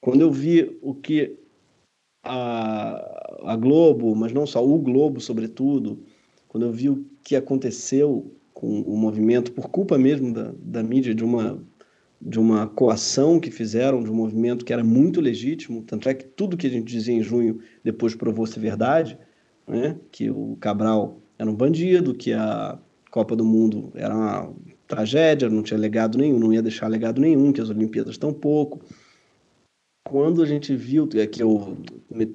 quando 0.00 0.20
eu 0.20 0.30
vi 0.30 0.78
o 0.80 0.94
que 0.94 1.38
a, 2.24 3.52
a 3.52 3.56
Globo, 3.56 4.14
mas 4.14 4.32
não 4.32 4.46
só 4.46 4.64
o 4.64 4.78
Globo, 4.78 5.20
sobretudo, 5.20 6.02
quando 6.48 6.66
eu 6.66 6.72
vi 6.72 6.88
o 6.88 7.04
que 7.22 7.36
aconteceu 7.36 8.32
com 8.52 8.80
o 8.82 8.96
movimento, 8.96 9.52
por 9.52 9.68
culpa 9.68 9.98
mesmo 9.98 10.32
da, 10.32 10.52
da 10.58 10.82
mídia, 10.82 11.14
de 11.14 11.24
uma 11.24 11.62
de 12.24 12.38
uma 12.38 12.68
coação 12.68 13.40
que 13.40 13.50
fizeram, 13.50 14.00
de 14.00 14.08
um 14.08 14.14
movimento 14.14 14.64
que 14.64 14.72
era 14.72 14.84
muito 14.84 15.20
legítimo, 15.20 15.82
tanto 15.82 16.08
é 16.08 16.14
que 16.14 16.24
tudo 16.24 16.56
que 16.56 16.68
a 16.68 16.70
gente 16.70 16.86
dizia 16.86 17.12
em 17.12 17.20
junho 17.20 17.58
depois 17.82 18.14
provou 18.14 18.46
ser 18.46 18.60
verdade, 18.60 19.18
né? 19.66 19.98
que 20.12 20.30
o 20.30 20.56
Cabral 20.60 21.20
era 21.36 21.50
um 21.50 21.54
bandido, 21.54 22.14
que 22.14 22.32
a 22.32 22.78
Copa 23.12 23.36
do 23.36 23.44
Mundo 23.44 23.92
era 23.94 24.14
uma 24.14 24.54
tragédia, 24.88 25.50
não 25.50 25.62
tinha 25.62 25.78
legado 25.78 26.16
nenhum, 26.16 26.38
não 26.38 26.52
ia 26.52 26.62
deixar 26.62 26.88
legado 26.88 27.20
nenhum, 27.20 27.52
que 27.52 27.60
as 27.60 27.68
Olimpíadas 27.68 28.16
tão 28.16 28.32
pouco. 28.32 28.80
Quando 30.08 30.42
a 30.42 30.46
gente 30.46 30.74
viu 30.74 31.06
que 31.06 31.44
o 31.44 31.76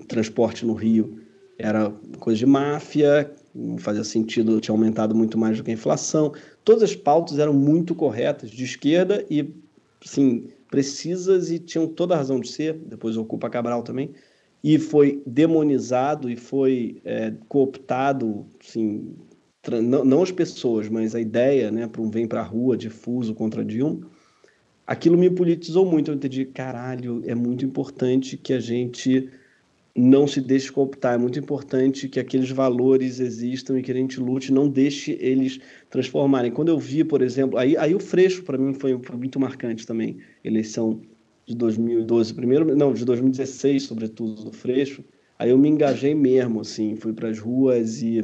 transporte 0.07 0.65
no 0.65 0.73
Rio 0.73 1.19
era 1.57 1.91
coisa 2.19 2.37
de 2.37 2.45
máfia, 2.45 3.33
não 3.55 3.79
fazia 3.79 4.03
sentido, 4.03 4.61
tinha 4.61 4.73
aumentado 4.73 5.15
muito 5.15 5.35
mais 5.35 5.57
do 5.57 5.63
que 5.63 5.71
a 5.71 5.73
inflação. 5.73 6.31
Todas 6.63 6.83
as 6.83 6.95
pautas 6.95 7.39
eram 7.39 7.53
muito 7.53 7.95
corretas, 7.95 8.51
de 8.51 8.63
esquerda 8.63 9.25
e 9.31 9.51
sim, 10.05 10.47
precisas 10.69 11.49
e 11.49 11.57
tinham 11.57 11.87
toda 11.87 12.13
a 12.13 12.17
razão 12.17 12.39
de 12.39 12.49
ser, 12.49 12.73
depois 12.73 13.17
ocupa 13.17 13.49
Cabral 13.49 13.81
também, 13.81 14.11
e 14.63 14.77
foi 14.77 15.23
demonizado 15.25 16.29
e 16.29 16.35
foi 16.35 17.01
é, 17.03 17.33
cooptado, 17.47 18.45
assim, 18.61 19.15
não, 19.69 20.05
não, 20.05 20.23
as 20.23 20.31
pessoas, 20.31 20.89
mas 20.89 21.13
a 21.13 21.19
ideia, 21.19 21.71
né, 21.71 21.87
para 21.87 22.01
um 22.01 22.09
vem 22.09 22.27
para 22.27 22.41
a 22.41 22.43
rua 22.43 22.77
difuso 22.77 23.33
contra 23.33 23.65
Dilma, 23.65 24.07
aquilo 24.85 25.17
me 25.17 25.29
politizou 25.29 25.85
muito. 25.85 26.11
Eu 26.11 26.15
entendi, 26.15 26.45
caralho, 26.45 27.21
é 27.25 27.35
muito 27.35 27.65
importante 27.65 28.37
que 28.37 28.53
a 28.53 28.59
gente 28.59 29.29
não 29.97 30.27
se 30.27 30.39
deixe 30.39 30.71
cooptar. 30.71 31.15
É 31.15 31.17
muito 31.17 31.39
importante 31.39 32.07
que 32.07 32.19
aqueles 32.19 32.51
valores 32.51 33.19
existam 33.19 33.79
e 33.79 33.81
que 33.81 33.91
a 33.91 33.95
gente 33.95 34.19
lute, 34.19 34.53
não 34.53 34.69
deixe 34.69 35.17
eles 35.19 35.59
transformarem. 35.89 36.51
Quando 36.51 36.69
eu 36.69 36.77
vi, 36.77 37.03
por 37.03 37.21
exemplo, 37.21 37.57
aí, 37.57 37.75
aí 37.75 37.95
o 37.95 37.99
Freixo 37.99 38.43
para 38.43 38.57
mim 38.57 38.73
foi, 38.73 38.97
foi, 39.01 39.17
muito 39.17 39.39
marcante 39.39 39.85
também, 39.87 40.17
eleição 40.43 41.01
de 41.45 41.55
2012, 41.55 42.33
primeiro, 42.33 42.75
não, 42.75 42.93
de 42.93 43.03
2016, 43.03 43.83
sobretudo, 43.83 44.45
do 44.45 44.51
Freixo. 44.51 45.03
Aí 45.39 45.49
eu 45.49 45.57
me 45.57 45.69
engajei 45.69 46.13
mesmo, 46.13 46.61
assim, 46.61 46.95
fui 46.95 47.13
para 47.13 47.29
as 47.29 47.39
ruas 47.39 48.01
e, 48.01 48.21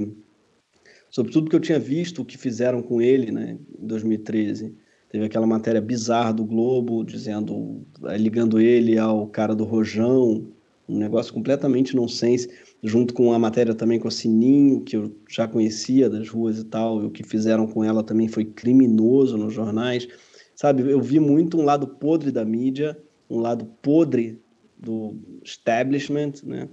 sobretudo 1.14 1.44
porque 1.44 1.56
eu 1.56 1.62
tinha 1.62 1.80
visto 1.80 2.24
o 2.24 2.26
que 2.26 2.40
fizeram 2.40 2.82
com 2.82 3.00
ele, 3.00 3.32
né, 3.32 3.60
em 3.80 3.86
2013. 3.86 4.74
Teve 5.10 5.26
aquela 5.26 5.46
matéria 5.46 5.80
bizarra 5.80 6.34
do 6.34 6.44
Globo, 6.44 7.04
dizendo, 7.04 7.86
ligando 8.18 8.60
ele 8.60 8.98
ao 8.98 9.28
cara 9.28 9.54
do 9.54 9.64
Rojão, 9.64 10.48
um 10.90 10.98
negócio 10.98 11.32
completamente 11.32 11.96
nonsense, 11.96 12.50
junto 12.82 13.14
com 13.14 13.32
a 13.32 13.38
matéria 13.38 13.76
também 13.76 14.00
com 14.00 14.08
a 14.08 14.12
Sininho, 14.12 14.82
que 14.82 14.98
eu 14.98 15.16
já 15.30 15.48
conhecia 15.48 16.10
das 16.10 16.28
ruas 16.30 16.58
e 16.58 16.66
tal, 16.66 17.04
e 17.04 17.06
o 17.06 17.12
que 17.12 17.24
fizeram 17.24 17.68
com 17.68 17.84
ela 17.84 18.04
também 18.04 18.28
foi 18.28 18.44
criminoso 18.44 19.38
nos 19.38 19.54
jornais. 19.54 20.08
Sabe, 20.56 20.82
eu 20.82 21.00
vi 21.00 21.20
muito 21.20 21.60
um 21.60 21.64
lado 21.64 21.88
podre 21.88 22.32
da 22.32 22.44
mídia, 22.44 22.98
um 23.30 23.40
lado 23.40 23.66
podre 23.84 24.42
do 24.80 25.16
establishment, 25.44 26.34
né? 26.44 26.68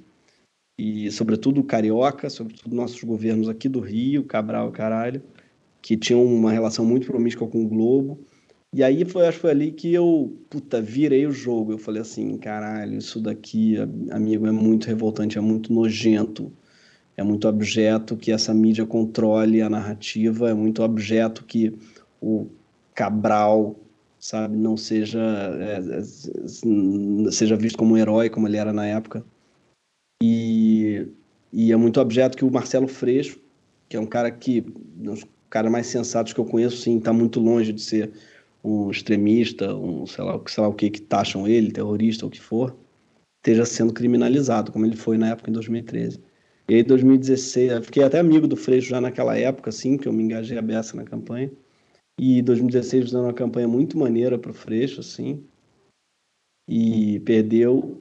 E 0.81 1.11
sobretudo 1.11 1.61
o 1.61 1.65
carioca, 1.65 2.31
sobretudo 2.31 2.75
nossos 2.75 3.03
governos 3.03 3.49
aqui 3.49 3.69
do 3.69 3.81
Rio, 3.81 4.25
Cabral, 4.25 4.71
caralho, 4.71 5.23
que 5.83 5.97
tinham 5.97 6.25
uma 6.25 6.53
relação 6.53 6.85
muito 6.85 7.07
promíscua 7.07 7.49
com 7.49 7.63
o 7.65 7.69
Globo 7.69 8.19
e 8.73 8.85
aí 8.85 9.05
foi, 9.05 9.27
acho 9.27 9.39
que 9.39 9.43
foi 9.43 9.51
ali 9.51 9.73
que 9.73 9.93
eu, 9.93 10.33
puta, 10.49 10.81
virei 10.81 11.27
o 11.27 11.33
jogo. 11.33 11.73
Eu 11.73 11.79
falei 11.79 12.01
assim, 12.03 12.37
caralho, 12.39 12.99
isso 12.99 13.21
daqui, 13.21 13.77
amigo, 14.11 14.47
é 14.47 14.53
muito 14.53 14.87
revoltante, 14.87 15.37
é 15.37 15.41
muito 15.41 15.73
nojento. 15.73 16.53
É 17.17 17.23
muito 17.23 17.49
objeto 17.49 18.17
que 18.17 18.31
essa 18.33 18.55
mídia 18.55 18.87
controle 18.87 19.61
a 19.61 19.69
narrativa, 19.69 20.51
é 20.51 20.55
muito 20.55 20.83
objeto 20.83 21.45
que 21.45 21.77
o 22.21 22.47
Cabral, 22.95 23.77
sabe, 24.19 24.57
não 24.57 24.77
seja 24.77 25.21
é, 25.21 25.79
é, 25.99 27.31
seja 27.33 27.57
visto 27.57 27.77
como 27.79 27.95
um 27.95 27.97
herói 27.97 28.31
como 28.31 28.47
ele 28.47 28.57
era 28.57 28.73
na 28.73 28.87
época. 28.87 29.25
E, 30.23 31.07
e 31.53 31.73
é 31.73 31.77
muito 31.77 32.01
objeto 32.01 32.37
que 32.37 32.45
o 32.45 32.51
Marcelo 32.51 32.89
Freixo, 32.89 33.41
que 33.89 33.97
é 33.97 34.01
um 34.01 34.07
cara 34.07 34.31
que 34.31 34.65
um 34.99 35.03
dos 35.05 35.25
caras 35.49 35.71
mais 35.71 35.87
sensatos 35.87 36.33
que 36.33 36.41
eu 36.41 36.45
conheço, 36.45 36.77
sim, 36.77 36.99
está 36.99 37.13
muito 37.13 37.41
longe 37.41 37.73
de 37.73 37.81
ser 37.81 38.13
um 38.63 38.91
extremista, 38.91 39.75
um 39.75 40.07
sei 40.07 40.25
lá, 40.25 40.41
sei 40.47 40.63
lá 40.63 40.69
o 40.69 40.75
que 40.75 40.91
que 40.91 41.01
taxam 41.01 41.49
ele, 41.49 41.73
terrorista 41.73 42.25
ou 42.25 42.29
o 42.29 42.33
que 42.33 42.41
for, 42.41 42.77
esteja 43.39 43.65
sendo 43.65 43.93
criminalizado, 43.93 44.71
como 44.71 44.87
ele 44.87 44.97
foi 44.97 45.17
na 45.17 45.31
época 45.31 45.51
em 45.51 45.53
2013. 45.53 46.21
E 46.69 46.75
aí, 46.75 46.81
em 46.83 46.85
2016, 46.85 47.73
eu 47.73 47.83
fiquei 47.83 48.03
até 48.05 48.21
amigo 48.21 48.47
do 48.47 48.57
Freixo 48.57 48.91
já 48.91 49.01
naquela 49.01 49.37
época, 49.37 49.71
assim, 49.71 49.97
que 49.97 50.07
eu 50.07 50.13
me 50.13 50.23
engajei 50.23 50.57
a 50.57 50.63
beça 50.63 50.97
na 50.97 51.05
campanha. 51.05 51.51
E 52.19 52.39
em 52.39 52.45
2016 52.45 53.07
fizemos 53.07 53.27
uma 53.27 53.33
campanha 53.33 53.67
muito 53.67 53.99
maneira 53.99 54.39
para 54.39 54.53
o 54.53 54.55
Freixo, 54.55 55.01
assim. 55.01 55.43
E 56.69 57.19
perdeu, 57.21 58.01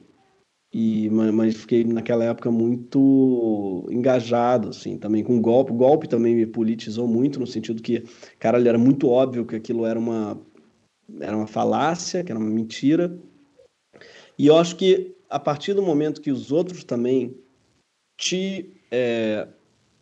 e, 0.72 1.10
mas 1.10 1.56
fiquei 1.56 1.82
naquela 1.82 2.24
época 2.24 2.50
muito 2.50 3.88
engajado, 3.90 4.68
assim, 4.68 4.96
também 4.96 5.24
com 5.24 5.40
golpe. 5.40 5.72
O 5.72 5.76
golpe 5.76 6.08
também 6.08 6.34
me 6.36 6.46
politizou 6.46 7.08
muito, 7.08 7.40
no 7.40 7.46
sentido 7.46 7.82
que, 7.82 8.04
cara, 8.38 8.60
era 8.68 8.78
muito 8.78 9.08
óbvio 9.08 9.44
que 9.44 9.56
aquilo 9.56 9.84
era 9.84 9.98
uma 9.98 10.40
era 11.20 11.36
uma 11.36 11.48
falácia, 11.48 12.22
que 12.22 12.30
era 12.30 12.38
uma 12.38 12.48
mentira. 12.48 13.18
E 14.38 14.46
eu 14.46 14.56
acho 14.56 14.76
que 14.76 15.16
a 15.28 15.40
partir 15.40 15.74
do 15.74 15.82
momento 15.82 16.20
que 16.20 16.30
os 16.30 16.52
outros 16.52 16.84
também 16.84 17.36
te 18.16 18.72
é, 18.92 19.48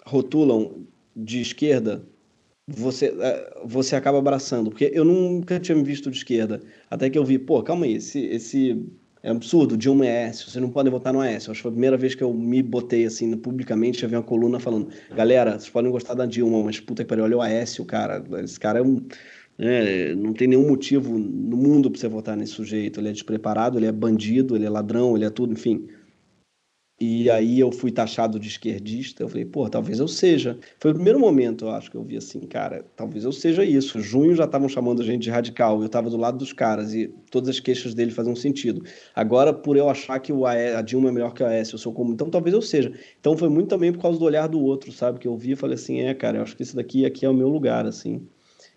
rotulam 0.04 0.86
de 1.16 1.40
esquerda, 1.40 2.06
você, 2.66 3.06
é, 3.06 3.60
você 3.64 3.96
acaba 3.96 4.18
abraçando. 4.18 4.68
Porque 4.70 4.90
eu 4.92 5.04
nunca 5.04 5.58
tinha 5.58 5.76
me 5.76 5.82
visto 5.82 6.10
de 6.10 6.18
esquerda. 6.18 6.60
Até 6.90 7.08
que 7.08 7.18
eu 7.18 7.24
vi, 7.24 7.38
pô, 7.38 7.62
calma 7.62 7.86
aí, 7.86 7.94
esse, 7.94 8.20
esse 8.26 8.84
é 9.22 9.30
absurdo, 9.30 9.76
Dilma 9.76 10.06
é 10.06 10.24
Aécio, 10.26 10.50
vocês 10.50 10.62
não 10.62 10.70
podem 10.70 10.90
votar 10.90 11.12
no 11.12 11.20
Aécio. 11.20 11.50
Acho 11.50 11.58
que 11.58 11.62
foi 11.62 11.70
a 11.70 11.72
primeira 11.72 11.96
vez 11.96 12.14
que 12.14 12.22
eu 12.22 12.32
me 12.32 12.62
botei 12.62 13.04
assim 13.04 13.36
publicamente, 13.36 14.00
já 14.00 14.06
vi 14.06 14.14
uma 14.14 14.22
coluna 14.22 14.60
falando, 14.60 14.88
galera, 15.14 15.52
vocês 15.52 15.70
podem 15.70 15.90
gostar 15.90 16.14
da 16.14 16.26
Dilma, 16.26 16.62
mas 16.62 16.80
puta 16.80 17.02
que 17.02 17.08
pariu, 17.08 17.24
olha 17.24 17.36
o 17.36 17.42
Aécio, 17.42 17.84
cara. 17.84 18.22
Esse 18.42 18.58
cara 18.58 18.78
é 18.78 18.82
um. 18.82 19.04
É, 19.60 20.14
não 20.14 20.32
tem 20.32 20.46
nenhum 20.46 20.68
motivo 20.68 21.18
no 21.18 21.56
mundo 21.56 21.90
para 21.90 22.00
você 22.00 22.08
votar 22.08 22.36
nesse 22.36 22.52
sujeito. 22.52 23.00
Ele 23.00 23.08
é 23.08 23.12
despreparado, 23.12 23.76
ele 23.76 23.86
é 23.86 23.92
bandido, 23.92 24.54
ele 24.54 24.66
é 24.66 24.70
ladrão, 24.70 25.16
ele 25.16 25.24
é 25.24 25.30
tudo, 25.30 25.52
enfim. 25.52 25.88
E 27.00 27.30
aí 27.30 27.60
eu 27.60 27.70
fui 27.70 27.92
taxado 27.92 28.40
de 28.40 28.48
esquerdista. 28.48 29.22
Eu 29.22 29.28
falei, 29.28 29.44
pô, 29.44 29.68
talvez 29.68 30.00
eu 30.00 30.08
seja. 30.08 30.58
Foi 30.80 30.90
o 30.90 30.94
primeiro 30.94 31.20
momento, 31.20 31.66
eu 31.66 31.70
acho, 31.70 31.88
que 31.88 31.96
eu 31.96 32.02
vi 32.02 32.16
assim, 32.16 32.40
cara, 32.40 32.84
talvez 32.96 33.24
eu 33.24 33.30
seja 33.30 33.64
isso. 33.64 34.00
Junho 34.00 34.34
já 34.34 34.44
estavam 34.44 34.68
chamando 34.68 35.00
a 35.00 35.04
gente 35.04 35.22
de 35.22 35.30
radical. 35.30 35.78
Eu 35.78 35.86
estava 35.86 36.10
do 36.10 36.16
lado 36.16 36.38
dos 36.38 36.52
caras 36.52 36.92
e 36.94 37.06
todas 37.30 37.50
as 37.50 37.60
queixas 37.60 37.94
dele 37.94 38.10
faziam 38.10 38.34
sentido. 38.34 38.82
Agora, 39.14 39.52
por 39.54 39.76
eu 39.76 39.88
achar 39.88 40.18
que 40.18 40.32
o 40.32 40.44
a 40.44 40.82
Dilma 40.82 41.10
é 41.10 41.12
melhor 41.12 41.32
que 41.32 41.42
o 41.42 41.46
Aécio, 41.46 41.76
eu 41.76 41.78
sou 41.78 41.92
como. 41.92 42.12
Então 42.12 42.28
talvez 42.28 42.52
eu 42.52 42.62
seja. 42.62 42.92
Então 43.20 43.36
foi 43.36 43.48
muito 43.48 43.68
também 43.68 43.92
por 43.92 44.02
causa 44.02 44.18
do 44.18 44.24
olhar 44.24 44.48
do 44.48 44.60
outro, 44.60 44.90
sabe? 44.90 45.20
Que 45.20 45.28
eu 45.28 45.36
vi 45.36 45.52
e 45.52 45.56
falei 45.56 45.76
assim, 45.76 46.00
é, 46.00 46.12
cara, 46.14 46.38
eu 46.38 46.42
acho 46.42 46.56
que 46.56 46.64
esse 46.64 46.74
daqui 46.74 47.06
aqui 47.06 47.24
é 47.24 47.28
o 47.28 47.34
meu 47.34 47.48
lugar, 47.48 47.86
assim. 47.86 48.26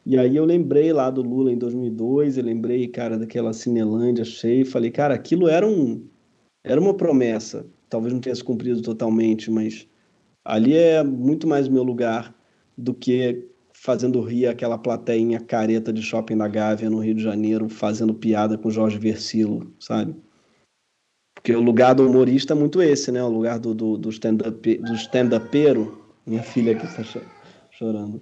E 0.06 0.18
aí 0.18 0.36
eu 0.36 0.46
lembrei 0.46 0.94
lá 0.94 1.10
do 1.10 1.24
Lula 1.24 1.52
em 1.52 1.58
2002, 1.58 2.38
eu 2.38 2.44
lembrei, 2.44 2.88
cara, 2.88 3.18
daquela 3.18 3.54
Cinelândia 3.54 4.26
cheia 4.26 4.66
falei, 4.66 4.92
cara, 4.92 5.14
aquilo 5.14 5.48
era 5.48 5.68
um 5.68 6.08
era 6.64 6.80
uma 6.80 6.96
promessa 6.96 7.66
talvez 7.92 8.14
não 8.14 8.22
tenha 8.22 8.34
se 8.34 8.44
cumprido 8.44 8.82
totalmente, 8.82 9.52
mas 9.52 9.86
ali 10.46 10.74
é 10.76 11.04
muito 11.04 11.46
mais 11.46 11.68
meu 11.68 11.84
lugar 11.84 12.34
do 12.76 12.94
que 12.94 13.48
fazendo 13.74 14.22
rir 14.22 14.48
aquela 14.48 14.78
plateinha 14.78 15.40
careta 15.40 15.92
de 15.92 16.02
shopping 16.02 16.38
da 16.38 16.48
Gávea 16.48 16.90
no 16.90 17.00
Rio 17.00 17.14
de 17.14 17.22
Janeiro, 17.22 17.68
fazendo 17.68 18.14
piada 18.14 18.58
com 18.58 18.72
Jorge 18.72 18.98
Versilo, 18.98 19.74
sabe? 19.80 20.16
Porque 21.36 21.54
o 21.54 21.62
lugar 21.62 21.94
do 21.94 22.08
humorista 22.08 22.54
é 22.54 22.56
muito 22.56 22.82
esse, 22.82 23.12
né? 23.12 23.22
O 23.24 23.30
lugar 23.30 23.60
do, 23.60 23.74
do, 23.74 23.98
do 23.98 24.10
stand-up, 24.10 24.78
do 24.78 24.94
stand-upero. 24.94 26.00
Minha 26.26 26.44
filha 26.44 26.74
aqui 26.74 26.86
está 26.86 27.04
chorando. 27.72 28.22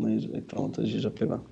Mas 0.00 0.24
pronto, 0.46 0.80
a 0.80 0.84
gente 0.84 1.00
já 1.00 1.10
pegou. 1.10 1.44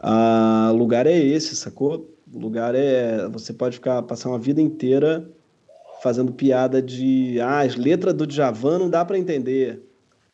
Ah, 0.00 0.72
lugar 0.74 1.06
é 1.06 1.16
esse, 1.16 1.54
sacou? 1.54 2.18
O 2.32 2.38
lugar 2.38 2.74
é. 2.74 3.28
Você 3.28 3.52
pode 3.52 3.76
ficar, 3.76 4.02
passar 4.02 4.28
uma 4.28 4.38
vida 4.38 4.60
inteira 4.60 5.32
fazendo 6.04 6.34
piada 6.34 6.82
de 6.82 7.40
ah, 7.40 7.60
as 7.60 7.76
letras 7.76 8.12
do 8.12 8.26
Djavan 8.26 8.78
não 8.78 8.90
dá 8.90 9.02
para 9.06 9.18
entender. 9.18 9.82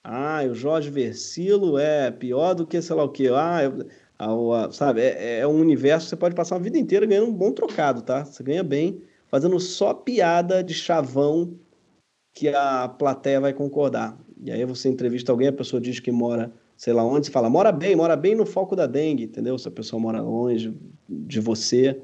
Ah, 0.03 0.41
o 0.51 0.53
Jorge 0.53 0.91
Versilo 0.91 1.79
é 1.79 2.11
pior 2.11 2.55
do 2.55 2.67
que 2.67 2.83
sei 2.83 2.97
lá 2.97 3.05
o 3.05 3.09
que. 3.09 3.29
Ah, 3.29 3.61
a, 4.19 4.73
sabe, 4.73 5.01
é, 5.01 5.39
é, 5.39 5.47
um 5.47 5.61
universo 5.61 6.07
que 6.07 6.11
você 6.11 6.17
pode 6.17 6.35
passar 6.35 6.57
uma 6.57 6.65
vida 6.65 6.77
inteira 6.77 7.07
ganhando 7.07 7.29
um 7.29 7.33
bom 7.33 7.53
trocado, 7.53 8.03
tá? 8.03 8.25
Você 8.25 8.43
ganha 8.43 8.65
bem 8.65 9.01
fazendo 9.29 9.61
só 9.61 9.95
piada 9.95 10.61
de 10.61 10.75
chavão 10.75 11.55
que 12.35 12.49
a 12.49 12.89
plateia 12.89 13.41
vai 13.41 13.53
concordar. 13.53 14.19
E 14.43 14.51
aí 14.51 14.65
você 14.65 14.89
entrevista 14.89 15.31
alguém, 15.31 15.47
a 15.47 15.53
pessoa 15.53 15.81
diz 15.81 16.01
que 16.01 16.11
mora, 16.11 16.53
sei 16.77 16.93
lá 16.93 17.05
onde, 17.05 17.27
você 17.27 17.33
fala, 17.33 17.49
mora 17.49 17.71
bem, 17.71 17.95
mora 17.95 18.17
bem 18.17 18.35
no 18.35 18.45
foco 18.45 18.75
da 18.75 18.89
dengue, 18.89 19.23
entendeu? 19.23 19.57
Se 19.57 19.69
a 19.69 19.71
pessoa 19.71 20.03
mora 20.03 20.21
longe 20.21 20.75
de 21.09 21.39
você. 21.39 22.03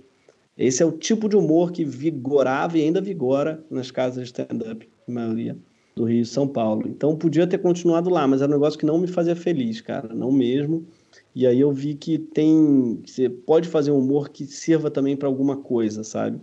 Esse 0.57 0.83
é 0.83 0.87
o 0.87 0.93
tipo 0.93 1.29
de 1.29 1.37
humor 1.37 1.71
que 1.71 1.85
vigorava 1.85 2.79
e 2.79 2.83
ainda 2.83 3.01
vigora 3.01 3.63
nas 3.71 3.91
casas 3.91 4.25
de 4.25 4.25
stand-up, 4.25 4.89
na 5.07 5.15
maioria 5.15 5.57
do 5.95 6.05
Rio 6.05 6.23
e 6.23 6.27
São 6.27 6.47
Paulo. 6.49 6.87
Então 6.87 7.17
podia 7.17 7.47
ter 7.47 7.59
continuado 7.59 8.11
lá, 8.11 8.27
mas 8.27 8.41
era 8.41 8.51
um 8.51 8.55
negócio 8.55 8.79
que 8.79 8.87
não 8.87 8.99
me 8.99 9.07
fazia 9.07 9.37
feliz, 9.37 9.81
cara, 9.81 10.15
não 10.15 10.33
mesmo. 10.33 10.87
E 11.35 11.47
aí 11.47 11.61
eu 11.61 11.73
vi 11.73 11.95
que 11.95 12.19
tem, 12.19 13.03
você 13.05 13.29
pode 13.29 13.69
fazer 13.69 13.91
um 13.91 13.99
humor 13.99 14.31
que 14.31 14.47
sirva 14.47 14.91
também 14.91 15.17
para 15.17 15.29
alguma 15.29 15.57
coisa, 15.57 16.03
sabe? 16.03 16.41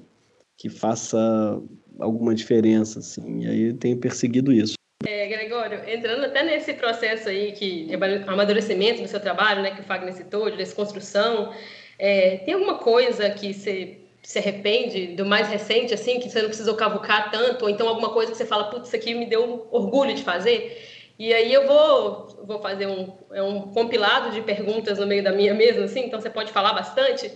Que 0.57 0.69
faça 0.69 1.61
alguma 1.99 2.35
diferença, 2.35 2.99
assim. 2.99 3.43
E 3.43 3.47
aí 3.47 3.61
eu 3.69 3.77
tenho 3.77 3.97
perseguido 3.97 4.51
isso. 4.51 4.73
É, 5.05 5.27
Gregório, 5.27 5.79
entrando 5.87 6.25
até 6.25 6.43
nesse 6.43 6.73
processo 6.73 7.29
aí 7.29 7.51
que 7.51 7.89
amadurecimento 8.27 9.01
do 9.01 9.07
seu 9.07 9.19
trabalho, 9.19 9.61
né, 9.61 9.71
que 9.71 9.81
o 9.81 9.83
Fagner 9.83 10.13
citou, 10.13 10.49
de 10.49 10.57
desconstrução, 10.57 11.51
é, 11.99 12.37
tem 12.37 12.53
alguma 12.53 12.77
coisa 12.77 13.29
que 13.31 13.53
você 13.53 14.02
se 14.23 14.39
arrepende 14.39 15.07
do 15.07 15.25
mais 15.25 15.49
recente, 15.49 15.93
assim, 15.93 16.19
que 16.19 16.29
você 16.29 16.41
não 16.41 16.47
precisou 16.47 16.75
cavucar 16.75 17.29
tanto, 17.29 17.63
ou 17.65 17.69
então 17.69 17.87
alguma 17.87 18.09
coisa 18.09 18.31
que 18.31 18.37
você 18.37 18.45
fala, 18.45 18.69
putz, 18.69 18.87
isso 18.87 18.95
aqui 18.95 19.13
me 19.13 19.25
deu 19.25 19.67
orgulho 19.69 20.15
de 20.15 20.23
fazer? 20.23 20.81
E 21.19 21.33
aí 21.33 21.53
eu 21.53 21.67
vou, 21.67 22.27
vou 22.43 22.59
fazer 22.59 22.87
um, 22.87 23.13
é 23.31 23.43
um 23.43 23.73
compilado 23.73 24.31
de 24.31 24.41
perguntas 24.41 24.97
no 24.97 25.05
meio 25.05 25.23
da 25.23 25.31
minha 25.31 25.53
mesmo, 25.53 25.83
assim, 25.83 26.05
então 26.05 26.19
você 26.19 26.29
pode 26.29 26.51
falar 26.51 26.73
bastante. 26.73 27.27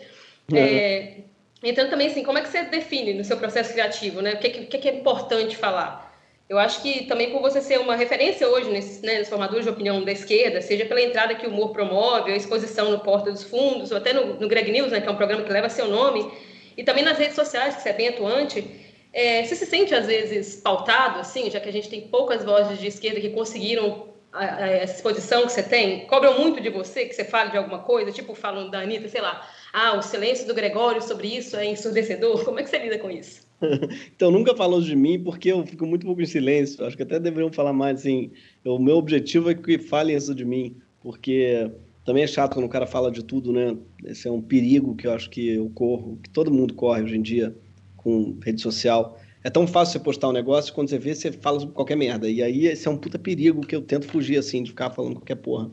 Uhum. 0.52 0.58
É, 0.58 1.18
então 1.62 1.90
também, 1.90 2.08
assim, 2.08 2.24
como 2.24 2.38
é 2.38 2.42
que 2.42 2.48
você 2.48 2.64
define 2.64 3.14
no 3.14 3.24
seu 3.24 3.38
processo 3.38 3.74
criativo, 3.74 4.22
né? 4.22 4.34
O 4.34 4.38
que, 4.38 4.50
que, 4.50 4.78
que 4.78 4.90
é 4.90 4.96
importante 4.96 5.58
falar? 5.58 6.08
Eu 6.50 6.58
acho 6.58 6.82
que 6.82 7.04
também 7.06 7.32
por 7.32 7.42
você 7.42 7.60
ser 7.60 7.78
uma 7.80 7.96
referência 7.96 8.48
hoje 8.48 8.70
nesses, 8.70 9.02
né, 9.02 9.20
nos 9.20 9.28
formadores 9.28 9.66
de 9.66 9.70
opinião 9.70 10.02
da 10.04 10.14
esquerda, 10.14 10.62
seja 10.62 10.86
pela 10.86 11.02
entrada 11.02 11.36
que 11.36 11.46
o 11.46 11.50
humor 11.50 11.74
promove, 11.74 12.32
a 12.32 12.38
exposição 12.38 12.90
no 12.90 13.00
Porta 13.00 13.30
dos 13.30 13.44
Fundos, 13.44 13.92
ou 13.92 13.98
até 13.98 14.14
no, 14.14 14.36
no 14.36 14.48
Greg 14.48 14.72
News, 14.72 14.92
né, 14.92 15.02
que 15.02 15.10
é 15.10 15.12
um 15.12 15.18
programa 15.18 15.44
que 15.44 15.52
leva 15.52 15.68
seu 15.68 15.90
nome, 15.90 16.32
e 16.78 16.84
também 16.84 17.04
nas 17.04 17.18
redes 17.18 17.36
sociais, 17.36 17.76
que 17.76 17.82
você 17.82 17.90
é 17.90 17.94
bem 17.94 18.10
atuante, 18.10 18.64
é, 19.12 19.44
você 19.44 19.56
se 19.56 19.66
sente 19.66 19.96
às 19.96 20.06
vezes 20.06 20.58
pautado, 20.58 21.20
assim, 21.20 21.50
já 21.50 21.60
que 21.60 21.68
a 21.68 21.74
gente 21.74 21.90
tem 21.90 22.02
poucas 22.02 22.46
vozes 22.46 22.78
de 22.80 22.88
esquerda 22.88 23.20
que 23.20 23.30
conseguiram 23.30 24.08
essa 24.34 24.96
exposição 24.96 25.46
que 25.46 25.52
você 25.52 25.64
tem? 25.64 26.06
Cobram 26.06 26.40
muito 26.40 26.62
de 26.62 26.70
você 26.70 27.06
que 27.06 27.16
você 27.16 27.24
fale 27.24 27.52
de 27.52 27.58
alguma 27.58 27.80
coisa, 27.80 28.12
tipo 28.12 28.36
falam 28.36 28.70
da 28.70 28.82
Anitta, 28.82 29.08
sei 29.08 29.22
lá, 29.22 29.48
ah, 29.74 29.98
o 29.98 30.02
silêncio 30.02 30.46
do 30.46 30.54
Gregório 30.54 31.02
sobre 31.02 31.28
isso 31.28 31.56
é 31.56 31.66
ensurdecedor. 31.66 32.44
Como 32.46 32.60
é 32.60 32.64
que 32.64 32.70
você 32.70 32.78
lida 32.78 33.00
com 33.00 33.10
isso? 33.10 33.48
então, 34.16 34.30
nunca 34.30 34.56
falou 34.56 34.82
de 34.82 34.96
mim 34.96 35.24
porque 35.24 35.52
eu 35.52 35.66
fico 35.66 35.86
muito 35.86 36.06
pouco 36.06 36.22
em 36.22 36.26
silêncio. 36.26 36.86
Acho 36.86 36.96
que 36.96 37.04
até 37.04 37.20
deveriam 37.20 37.52
falar 37.52 37.74
mais 37.74 38.02
assim. 38.02 38.32
O 38.64 38.78
meu 38.78 38.98
objetivo 38.98 39.50
é 39.50 39.56
que 39.56 39.80
falem 39.80 40.16
isso 40.16 40.36
de 40.36 40.46
mim, 40.46 40.78
porque 41.02 41.72
também 42.08 42.24
é 42.24 42.28
chato 42.28 42.54
quando 42.54 42.66
o 42.66 42.70
cara 42.70 42.88
fala 42.88 43.12
de 43.12 43.22
tudo, 43.22 43.52
né? 43.52 43.76
Esse 44.06 44.30
é 44.30 44.32
um 44.32 44.42
perigo 44.42 44.96
que 44.96 45.06
eu 45.06 45.12
acho 45.12 45.30
que 45.30 45.56
eu 45.56 45.70
corro, 45.72 46.18
que 46.24 46.30
todo 46.30 46.50
mundo 46.50 46.74
corre 46.74 47.04
hoje 47.04 47.18
em 47.18 47.22
dia 47.22 47.54
com 47.98 48.40
rede 48.42 48.62
social. 48.62 49.20
É 49.44 49.50
tão 49.50 49.68
fácil 49.68 49.92
você 49.92 50.00
postar 50.00 50.30
um 50.30 50.32
negócio, 50.32 50.74
quando 50.74 50.90
você 50.90 50.98
vê, 50.98 51.14
você 51.14 51.34
fala 51.34 51.68
qualquer 51.68 51.98
merda. 51.98 52.30
E 52.30 52.42
aí 52.42 52.66
esse 52.66 52.88
é 52.88 52.92
um 52.92 52.96
puta 52.96 53.20
perigo 53.20 53.60
que 53.60 53.76
eu 53.76 53.82
tento 53.82 54.08
fugir, 54.08 54.38
assim, 54.38 54.64
de 54.64 54.70
ficar 54.70 54.90
falando 54.90 55.16
qualquer 55.16 55.36
porra. 55.36 55.70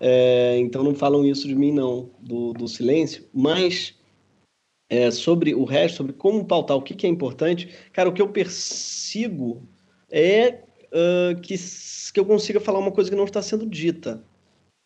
É, 0.00 0.58
então 0.58 0.82
não 0.82 0.96
falam 0.96 1.24
isso 1.24 1.46
de 1.46 1.54
mim, 1.54 1.70
não, 1.70 2.10
do, 2.18 2.52
do 2.54 2.66
silêncio. 2.66 3.28
Mas 3.32 3.94
é, 4.90 5.12
sobre 5.12 5.54
o 5.54 5.62
resto, 5.62 5.98
sobre 5.98 6.12
como 6.12 6.44
pautar, 6.44 6.76
o 6.76 6.82
que, 6.82 6.92
que 6.92 7.06
é 7.06 7.08
importante, 7.08 7.68
cara, 7.92 8.08
o 8.08 8.12
que 8.12 8.20
eu 8.20 8.30
persigo 8.30 9.62
é 10.10 10.58
uh, 10.92 11.40
que, 11.40 11.54
que 12.12 12.18
eu 12.18 12.24
consiga 12.24 12.58
falar 12.58 12.80
uma 12.80 12.90
coisa 12.90 13.08
que 13.08 13.16
não 13.16 13.26
está 13.26 13.40
sendo 13.40 13.64
dita. 13.64 14.24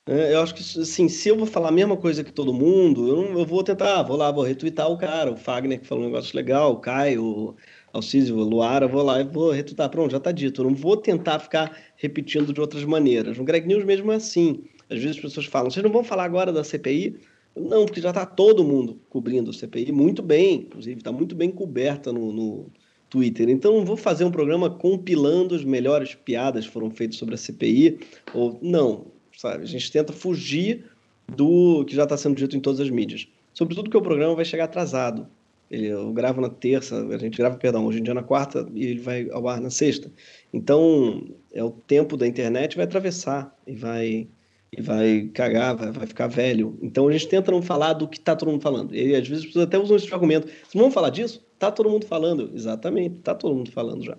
É, 0.04 0.34
eu 0.34 0.40
acho 0.42 0.54
que, 0.54 0.80
assim, 0.80 1.08
se 1.08 1.28
eu 1.28 1.36
vou 1.36 1.46
falar 1.46 1.68
a 1.68 1.72
mesma 1.72 1.96
coisa 1.96 2.24
que 2.24 2.32
todo 2.32 2.52
mundo, 2.52 3.06
eu, 3.06 3.16
não, 3.16 3.38
eu 3.38 3.46
vou 3.46 3.62
tentar, 3.62 4.02
vou 4.02 4.16
lá, 4.16 4.32
vou 4.32 4.42
retweetar 4.42 4.90
o 4.90 4.98
cara, 4.98 5.30
o 5.30 5.36
Fagner 5.36 5.80
que 5.80 5.86
falou 5.86 6.02
um 6.02 6.08
negócio 6.08 6.34
legal, 6.34 6.72
o 6.72 6.80
Caio, 6.80 7.54
Alcísio, 7.92 8.36
o 8.36 8.42
Luara, 8.42 8.88
vou 8.88 9.02
lá 9.02 9.20
e 9.20 9.24
vou 9.24 9.52
retweetar. 9.52 9.88
Pronto, 9.90 10.10
já 10.10 10.16
está 10.16 10.32
dito. 10.32 10.60
Eu 10.60 10.70
não 10.70 10.74
vou 10.74 10.96
tentar 10.96 11.38
ficar 11.38 11.76
repetindo 11.96 12.52
de 12.52 12.60
outras 12.60 12.84
maneiras. 12.84 13.38
No 13.38 13.44
Greg 13.44 13.66
News 13.66 13.84
mesmo 13.84 14.10
é 14.10 14.16
assim. 14.16 14.64
Às 14.90 14.98
vezes 14.98 15.16
as 15.16 15.22
pessoas 15.22 15.46
falam, 15.46 15.70
vocês 15.70 15.84
não 15.84 15.92
vão 15.92 16.02
falar 16.02 16.24
agora 16.24 16.52
da 16.52 16.64
CPI? 16.64 17.20
Não, 17.54 17.86
porque 17.86 18.00
já 18.00 18.08
está 18.08 18.26
todo 18.26 18.64
mundo 18.64 19.00
cobrindo 19.08 19.50
o 19.50 19.54
CPI 19.54 19.92
muito 19.92 20.22
bem, 20.22 20.54
inclusive 20.54 20.98
está 20.98 21.12
muito 21.12 21.36
bem 21.36 21.50
coberta 21.50 22.12
no, 22.12 22.32
no, 22.32 22.70
Twitter. 23.12 23.50
Então 23.50 23.76
não 23.76 23.84
vou 23.84 23.96
fazer 23.96 24.24
um 24.24 24.30
programa 24.30 24.70
compilando 24.70 25.54
as 25.54 25.62
melhores 25.62 26.14
piadas 26.14 26.66
que 26.66 26.72
foram 26.72 26.90
feitas 26.90 27.18
sobre 27.18 27.34
a 27.34 27.38
CPI, 27.38 28.00
ou 28.32 28.58
não, 28.62 29.11
sabe? 29.42 29.64
A 29.64 29.66
gente 29.66 29.90
tenta 29.90 30.12
fugir 30.12 30.84
do 31.26 31.84
que 31.84 31.94
já 31.94 32.04
está 32.04 32.16
sendo 32.16 32.36
dito 32.36 32.56
em 32.56 32.60
todas 32.60 32.80
as 32.80 32.88
mídias. 32.88 33.26
Sobretudo 33.52 33.90
que 33.90 33.96
o 33.96 34.02
programa 34.02 34.36
vai 34.36 34.44
chegar 34.44 34.64
atrasado. 34.64 35.26
Eu 35.70 36.12
gravo 36.12 36.40
na 36.40 36.50
terça, 36.50 37.06
a 37.08 37.18
gente 37.18 37.38
grava, 37.38 37.56
perdão, 37.56 37.86
hoje 37.86 37.98
em 37.98 38.02
dia 38.02 38.12
na 38.12 38.22
quarta 38.22 38.68
e 38.74 38.84
ele 38.86 39.00
vai 39.00 39.28
ao 39.30 39.48
ar 39.48 39.60
na 39.60 39.70
sexta. 39.70 40.12
Então, 40.52 41.26
é 41.52 41.64
o 41.64 41.70
tempo 41.70 42.16
da 42.16 42.26
internet 42.26 42.76
vai 42.76 42.84
atravessar 42.84 43.56
e 43.66 43.74
vai 43.74 44.28
e 44.74 44.80
vai 44.80 45.30
cagar, 45.34 45.76
vai, 45.76 45.90
vai, 45.90 46.06
ficar 46.06 46.28
velho. 46.28 46.78
Então 46.80 47.06
a 47.08 47.12
gente 47.12 47.28
tenta 47.28 47.50
não 47.50 47.60
falar 47.60 47.92
do 47.92 48.08
que 48.08 48.16
está 48.18 48.34
todo 48.34 48.50
mundo 48.50 48.62
falando. 48.62 48.94
E 48.94 49.14
às 49.14 49.26
vezes 49.26 49.44
as 49.44 49.46
pessoas 49.46 49.66
até 49.66 49.78
usam 49.78 49.96
esse 49.96 50.12
argumento. 50.12 50.46
Se 50.46 50.78
vamos 50.78 50.94
falar 50.94 51.10
disso, 51.10 51.44
tá 51.58 51.70
todo 51.70 51.90
mundo 51.90 52.06
falando. 52.06 52.50
Exatamente, 52.54 53.18
tá 53.20 53.34
todo 53.34 53.54
mundo 53.54 53.70
falando 53.70 54.02
já. 54.02 54.16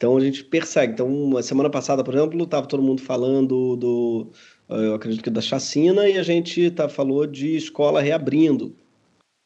Então 0.00 0.16
a 0.16 0.20
gente 0.20 0.42
persegue. 0.42 0.94
Então, 0.94 1.06
uma 1.06 1.42
semana 1.42 1.68
passada, 1.68 2.02
por 2.02 2.14
exemplo, 2.14 2.42
estava 2.42 2.66
todo 2.66 2.82
mundo 2.82 3.02
falando 3.02 3.76
do. 3.76 4.28
Eu 4.66 4.94
acredito 4.94 5.22
que 5.22 5.28
da 5.28 5.42
chacina, 5.42 6.08
e 6.08 6.16
a 6.16 6.22
gente 6.22 6.70
tá, 6.70 6.88
falou 6.88 7.26
de 7.26 7.54
escola 7.54 8.00
reabrindo. 8.00 8.74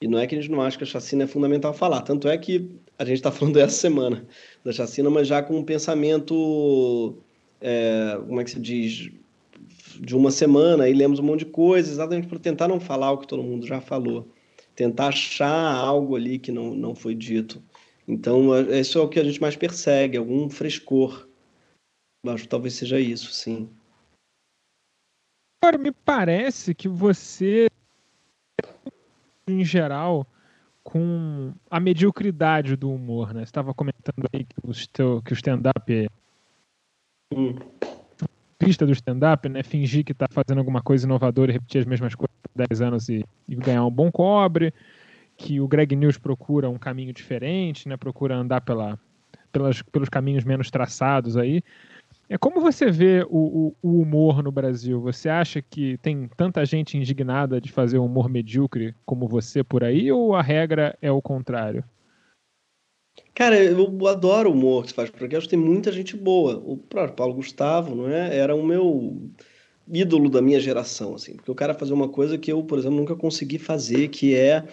E 0.00 0.06
não 0.06 0.16
é 0.16 0.28
que 0.28 0.36
a 0.36 0.40
gente 0.40 0.52
não 0.52 0.62
acha 0.62 0.78
que 0.78 0.84
a 0.84 0.86
chacina 0.86 1.24
é 1.24 1.26
fundamental 1.26 1.74
falar. 1.74 2.02
Tanto 2.02 2.28
é 2.28 2.38
que 2.38 2.70
a 2.96 3.04
gente 3.04 3.16
está 3.16 3.32
falando 3.32 3.56
essa 3.58 3.74
semana 3.74 4.24
da 4.64 4.70
chacina, 4.70 5.10
mas 5.10 5.26
já 5.26 5.42
com 5.42 5.58
um 5.58 5.64
pensamento, 5.64 7.18
é, 7.60 8.16
como 8.24 8.40
é 8.40 8.44
que 8.44 8.52
se 8.52 8.60
diz, 8.60 9.10
de 9.98 10.14
uma 10.14 10.30
semana, 10.30 10.88
e 10.88 10.94
lemos 10.94 11.18
um 11.18 11.24
monte 11.24 11.40
de 11.40 11.46
coisa, 11.46 11.90
exatamente 11.90 12.28
para 12.28 12.38
tentar 12.38 12.68
não 12.68 12.78
falar 12.78 13.10
o 13.10 13.18
que 13.18 13.26
todo 13.26 13.42
mundo 13.42 13.66
já 13.66 13.80
falou. 13.80 14.28
Tentar 14.76 15.08
achar 15.08 15.74
algo 15.74 16.14
ali 16.14 16.38
que 16.38 16.52
não, 16.52 16.76
não 16.76 16.94
foi 16.94 17.12
dito. 17.12 17.60
Então, 18.06 18.54
é, 18.54 18.80
isso 18.80 18.98
é 18.98 19.00
o 19.00 19.08
que 19.08 19.18
a 19.18 19.24
gente 19.24 19.40
mais 19.40 19.56
persegue, 19.56 20.16
algum 20.16 20.48
frescor. 20.50 21.28
Acho 22.26 22.44
que 22.44 22.48
talvez 22.48 22.74
seja 22.74 23.00
isso, 23.00 23.32
sim. 23.32 23.68
Agora, 25.62 25.78
me 25.78 25.92
parece 25.92 26.74
que 26.74 26.88
você, 26.88 27.68
em 29.48 29.64
geral, 29.64 30.26
com 30.82 31.54
a 31.70 31.80
mediocridade 31.80 32.76
do 32.76 32.92
humor, 32.92 33.32
né? 33.32 33.40
Você 33.40 33.44
estava 33.44 33.72
comentando 33.72 34.28
aí 34.32 34.44
que 34.44 35.02
o, 35.02 35.22
que 35.22 35.32
o 35.32 35.34
stand-up 35.34 36.08
hum. 37.32 37.54
pista 38.58 38.84
do 38.84 38.92
stand-up, 38.92 39.48
né? 39.48 39.62
Fingir 39.62 40.04
que 40.04 40.12
está 40.12 40.26
fazendo 40.30 40.58
alguma 40.58 40.82
coisa 40.82 41.06
inovadora 41.06 41.50
e 41.50 41.54
repetir 41.54 41.80
as 41.80 41.86
mesmas 41.86 42.14
coisas 42.14 42.36
por 42.42 42.66
10 42.68 42.82
anos 42.82 43.08
e, 43.08 43.24
e 43.48 43.56
ganhar 43.56 43.86
um 43.86 43.90
bom 43.90 44.12
cobre 44.12 44.72
que 45.36 45.60
o 45.60 45.68
Greg 45.68 45.94
News 45.96 46.18
procura 46.18 46.68
um 46.68 46.78
caminho 46.78 47.12
diferente, 47.12 47.88
né? 47.88 47.96
Procura 47.96 48.36
andar 48.36 48.60
pela, 48.60 48.98
pelas, 49.52 49.82
pelos 49.82 50.08
caminhos 50.08 50.44
menos 50.44 50.70
traçados 50.70 51.36
aí. 51.36 51.62
É 52.28 52.38
como 52.38 52.60
você 52.60 52.90
vê 52.90 53.24
o, 53.28 53.36
o, 53.38 53.76
o, 53.82 54.00
humor 54.00 54.42
no 54.42 54.50
Brasil? 54.50 55.00
Você 55.00 55.28
acha 55.28 55.60
que 55.60 55.98
tem 55.98 56.28
tanta 56.36 56.64
gente 56.64 56.96
indignada 56.96 57.60
de 57.60 57.70
fazer 57.70 57.98
um 57.98 58.06
humor 58.06 58.28
medíocre 58.30 58.94
como 59.04 59.28
você 59.28 59.62
por 59.62 59.84
aí, 59.84 60.10
ou 60.10 60.34
a 60.34 60.40
regra 60.40 60.96
é 61.02 61.10
o 61.10 61.20
contrário? 61.20 61.84
Cara, 63.34 63.62
eu 63.62 64.06
adoro 64.06 64.48
o 64.48 64.52
humor 64.52 64.84
que 64.84 64.90
você 64.90 64.94
faz 64.94 65.10
porque 65.10 65.36
acho 65.36 65.46
que 65.46 65.56
tem 65.56 65.58
muita 65.58 65.92
gente 65.92 66.16
boa. 66.16 66.56
O 66.64 66.76
próprio 66.76 67.14
Paulo 67.14 67.34
Gustavo, 67.34 67.94
não 67.94 68.08
é? 68.08 68.36
Era 68.36 68.54
o 68.54 68.64
meu 68.64 69.30
ídolo 69.86 70.30
da 70.30 70.40
minha 70.40 70.58
geração, 70.58 71.14
assim, 71.14 71.34
porque 71.36 71.50
o 71.50 71.54
cara 71.54 71.74
fazia 71.74 71.94
uma 71.94 72.08
coisa 72.08 72.38
que 72.38 72.50
eu, 72.50 72.62
por 72.62 72.78
exemplo, 72.78 72.96
nunca 72.96 73.14
consegui 73.14 73.58
fazer, 73.58 74.08
que 74.08 74.34
é 74.34 74.64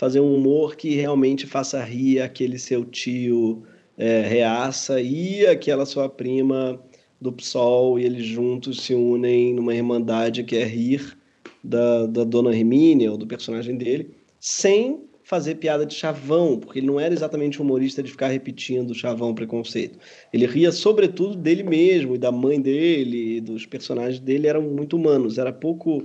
fazer 0.00 0.18
um 0.18 0.34
humor 0.34 0.76
que 0.76 0.94
realmente 0.94 1.46
faça 1.46 1.84
rir 1.84 2.22
aquele 2.22 2.58
seu 2.58 2.86
tio 2.86 3.64
é, 3.98 4.22
reaça 4.22 4.98
e 4.98 5.46
aquela 5.46 5.84
sua 5.84 6.08
prima 6.08 6.80
do 7.20 7.30
PSOL 7.30 7.98
e 7.98 8.06
eles 8.06 8.24
juntos 8.24 8.80
se 8.80 8.94
unem 8.94 9.52
numa 9.52 9.74
irmandade 9.74 10.42
que 10.42 10.56
é 10.56 10.64
rir 10.64 11.18
da, 11.62 12.06
da 12.06 12.24
dona 12.24 12.56
Hermínia 12.56 13.12
ou 13.12 13.18
do 13.18 13.26
personagem 13.26 13.76
dele, 13.76 14.14
sem 14.40 15.02
fazer 15.22 15.56
piada 15.56 15.84
de 15.84 15.92
chavão, 15.92 16.58
porque 16.58 16.78
ele 16.78 16.86
não 16.86 16.98
era 16.98 17.12
exatamente 17.12 17.60
humorista 17.60 18.02
de 18.02 18.10
ficar 18.10 18.28
repetindo 18.28 18.94
chavão 18.94 19.34
preconceito. 19.34 19.98
Ele 20.32 20.46
ria 20.46 20.72
sobretudo 20.72 21.36
dele 21.36 21.62
mesmo 21.62 22.14
e 22.14 22.18
da 22.18 22.32
mãe 22.32 22.58
dele, 22.58 23.38
dos 23.42 23.66
personagens 23.66 24.18
dele 24.18 24.46
eram 24.46 24.62
muito 24.62 24.96
humanos, 24.96 25.36
era 25.36 25.52
pouco 25.52 26.02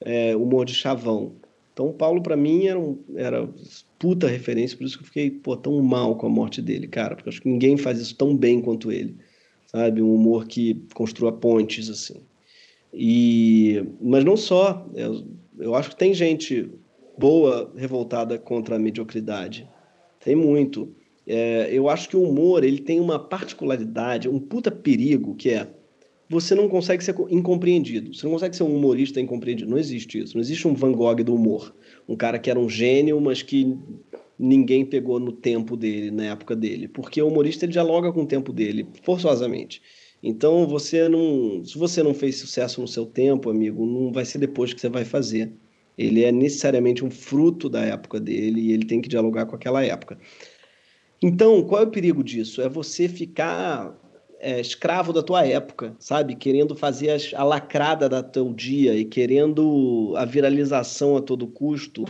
é, 0.00 0.34
humor 0.34 0.64
de 0.64 0.74
chavão. 0.74 1.36
Então, 1.78 1.90
o 1.90 1.92
Paulo, 1.92 2.20
para 2.20 2.36
mim, 2.36 2.66
era, 2.66 2.76
um, 2.76 2.98
era 3.14 3.48
puta 4.00 4.26
referência, 4.26 4.76
por 4.76 4.82
isso 4.82 4.98
que 4.98 5.04
eu 5.04 5.06
fiquei 5.06 5.30
pô, 5.30 5.56
tão 5.56 5.80
mal 5.80 6.16
com 6.16 6.26
a 6.26 6.28
morte 6.28 6.60
dele, 6.60 6.88
cara, 6.88 7.14
porque 7.14 7.28
acho 7.28 7.40
que 7.40 7.48
ninguém 7.48 7.76
faz 7.76 8.00
isso 8.00 8.16
tão 8.16 8.36
bem 8.36 8.60
quanto 8.60 8.90
ele, 8.90 9.14
sabe? 9.64 10.02
Um 10.02 10.12
humor 10.12 10.48
que 10.48 10.82
construa 10.92 11.30
pontes, 11.30 11.88
assim. 11.88 12.16
E, 12.92 13.80
mas 14.00 14.24
não 14.24 14.36
só, 14.36 14.90
eu, 14.92 15.24
eu 15.56 15.72
acho 15.76 15.90
que 15.90 15.96
tem 15.96 16.12
gente 16.12 16.68
boa 17.16 17.72
revoltada 17.76 18.36
contra 18.40 18.74
a 18.74 18.78
mediocridade, 18.80 19.70
tem 20.18 20.34
muito. 20.34 20.92
É, 21.24 21.68
eu 21.70 21.88
acho 21.88 22.08
que 22.08 22.16
o 22.16 22.24
humor 22.24 22.64
ele 22.64 22.80
tem 22.80 22.98
uma 22.98 23.20
particularidade, 23.20 24.28
um 24.28 24.40
puta 24.40 24.72
perigo, 24.72 25.36
que 25.36 25.50
é 25.50 25.68
você 26.28 26.54
não 26.54 26.68
consegue 26.68 27.02
ser 27.02 27.14
incompreendido. 27.30 28.14
Você 28.14 28.26
não 28.26 28.32
consegue 28.32 28.54
ser 28.54 28.62
um 28.62 28.76
humorista 28.76 29.20
incompreendido. 29.20 29.70
Não 29.70 29.78
existe 29.78 30.18
isso. 30.18 30.34
Não 30.34 30.42
existe 30.42 30.68
um 30.68 30.74
Van 30.74 30.92
Gogh 30.92 31.24
do 31.24 31.34
humor. 31.34 31.74
Um 32.06 32.14
cara 32.14 32.38
que 32.38 32.50
era 32.50 32.58
um 32.58 32.68
gênio, 32.68 33.18
mas 33.20 33.42
que 33.42 33.76
ninguém 34.38 34.84
pegou 34.84 35.18
no 35.18 35.32
tempo 35.32 35.76
dele, 35.76 36.10
na 36.10 36.24
época 36.24 36.54
dele. 36.54 36.86
Porque 36.86 37.20
o 37.22 37.28
humorista 37.28 37.64
ele 37.64 37.72
dialoga 37.72 38.12
com 38.12 38.22
o 38.22 38.26
tempo 38.26 38.52
dele, 38.52 38.86
forçosamente. 39.02 39.80
Então, 40.22 40.66
você 40.66 41.08
não, 41.08 41.64
se 41.64 41.78
você 41.78 42.02
não 42.02 42.12
fez 42.12 42.36
sucesso 42.36 42.80
no 42.80 42.88
seu 42.88 43.06
tempo, 43.06 43.48
amigo, 43.48 43.86
não 43.86 44.12
vai 44.12 44.24
ser 44.24 44.38
depois 44.38 44.74
que 44.74 44.80
você 44.80 44.88
vai 44.88 45.04
fazer. 45.04 45.52
Ele 45.96 46.24
é 46.24 46.30
necessariamente 46.30 47.04
um 47.04 47.10
fruto 47.10 47.68
da 47.68 47.84
época 47.84 48.20
dele 48.20 48.60
e 48.60 48.72
ele 48.72 48.84
tem 48.84 49.00
que 49.00 49.08
dialogar 49.08 49.46
com 49.46 49.56
aquela 49.56 49.84
época. 49.84 50.18
Então, 51.22 51.62
qual 51.62 51.82
é 51.82 51.86
o 51.86 51.90
perigo 51.90 52.22
disso? 52.22 52.60
É 52.60 52.68
você 52.68 53.08
ficar 53.08 53.96
é, 54.40 54.60
escravo 54.60 55.12
da 55.12 55.22
tua 55.22 55.44
época, 55.46 55.94
sabe? 55.98 56.34
Querendo 56.34 56.74
fazer 56.74 57.10
as, 57.10 57.32
a 57.34 57.42
lacrada 57.42 58.08
da 58.08 58.22
teu 58.22 58.52
dia 58.52 58.94
e 58.94 59.04
querendo 59.04 60.14
a 60.16 60.24
viralização 60.24 61.16
a 61.16 61.20
todo 61.20 61.46
custo 61.46 62.04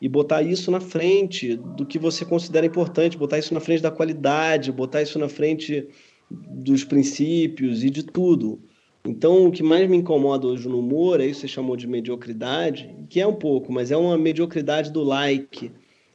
e 0.00 0.08
botar 0.08 0.42
isso 0.42 0.70
na 0.70 0.80
frente 0.80 1.56
do 1.56 1.84
que 1.84 1.98
você 1.98 2.24
considera 2.24 2.66
importante, 2.66 3.18
botar 3.18 3.38
isso 3.38 3.54
na 3.54 3.60
frente 3.60 3.82
da 3.82 3.90
qualidade, 3.90 4.72
botar 4.72 5.02
isso 5.02 5.18
na 5.18 5.28
frente 5.28 5.88
dos 6.30 6.84
princípios 6.84 7.82
e 7.82 7.90
de 7.90 8.02
tudo. 8.02 8.60
Então, 9.04 9.46
o 9.46 9.50
que 9.50 9.62
mais 9.62 9.88
me 9.88 9.96
incomoda 9.96 10.46
hoje 10.46 10.68
no 10.68 10.80
humor 10.80 11.20
é 11.20 11.26
isso 11.26 11.40
que 11.40 11.48
você 11.48 11.54
chamou 11.54 11.76
de 11.76 11.86
mediocridade, 11.86 12.94
que 13.08 13.20
é 13.20 13.26
um 13.26 13.34
pouco, 13.34 13.72
mas 13.72 13.90
é 13.90 13.96
uma 13.96 14.18
mediocridade 14.18 14.92
do 14.92 15.02
like, 15.02 15.72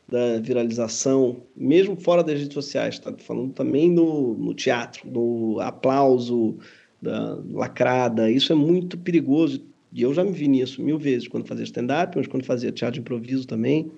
da 0.08 0.40
viralização, 0.40 1.44
mesmo 1.56 1.96
fora 1.96 2.24
das 2.24 2.40
redes 2.40 2.54
sociais, 2.54 3.00
tá? 3.00 3.14
Falando 3.18 3.54
também 3.54 3.90
no, 3.92 4.36
no 4.36 4.54
teatro, 4.54 5.10
no 5.10 5.60
aplauso, 5.60 6.58
da 7.02 7.38
lacrada, 7.52 8.32
isso 8.32 8.54
é 8.54 8.56
muito 8.56 8.98
perigoso, 8.98 9.66
e 9.92 10.02
eu 10.02 10.14
já 10.14 10.24
me 10.24 10.32
vi 10.32 10.48
nisso 10.48 10.82
mil 10.82 10.98
vezes, 10.98 11.28
quando 11.28 11.48
fazia 11.48 11.66
stand-up, 11.66 12.18
mas 12.18 12.28
quando 12.28 12.46
fazia 12.46 12.72
teatro 12.72 12.96
de 12.96 13.00
improviso 13.02 13.46
também, 13.46 13.92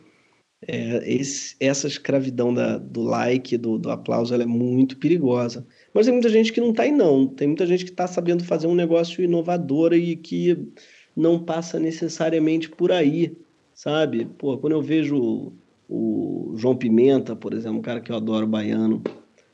é, 0.67 1.13
esse, 1.13 1.55
essa 1.59 1.87
escravidão 1.87 2.53
da, 2.53 2.77
do 2.77 3.01
like, 3.03 3.57
do, 3.57 3.77
do 3.77 3.91
aplauso, 3.91 4.33
ela 4.33 4.43
é 4.43 4.47
muito 4.47 4.97
perigosa. 4.97 5.65
Mas 5.93 6.05
tem 6.05 6.13
muita 6.13 6.29
gente 6.29 6.51
que 6.51 6.59
não 6.59 6.71
está 6.71 6.83
aí 6.83 6.91
não, 6.91 7.27
tem 7.27 7.47
muita 7.47 7.67
gente 7.67 7.85
que 7.85 7.91
está 7.91 8.07
sabendo 8.07 8.43
fazer 8.43 8.67
um 8.67 8.75
negócio 8.75 9.23
inovador 9.23 9.93
e 9.93 10.15
que 10.15 10.57
não 11.15 11.39
passa 11.43 11.79
necessariamente 11.79 12.69
por 12.69 12.91
aí, 12.91 13.37
sabe? 13.73 14.25
Pô, 14.37 14.57
quando 14.57 14.73
eu 14.73 14.81
vejo 14.81 15.53
o 15.89 16.53
João 16.57 16.75
Pimenta, 16.75 17.35
por 17.35 17.53
exemplo, 17.53 17.79
um 17.79 17.81
cara 17.81 17.99
que 17.99 18.11
eu 18.11 18.15
adoro, 18.15 18.47
baiano, 18.47 19.01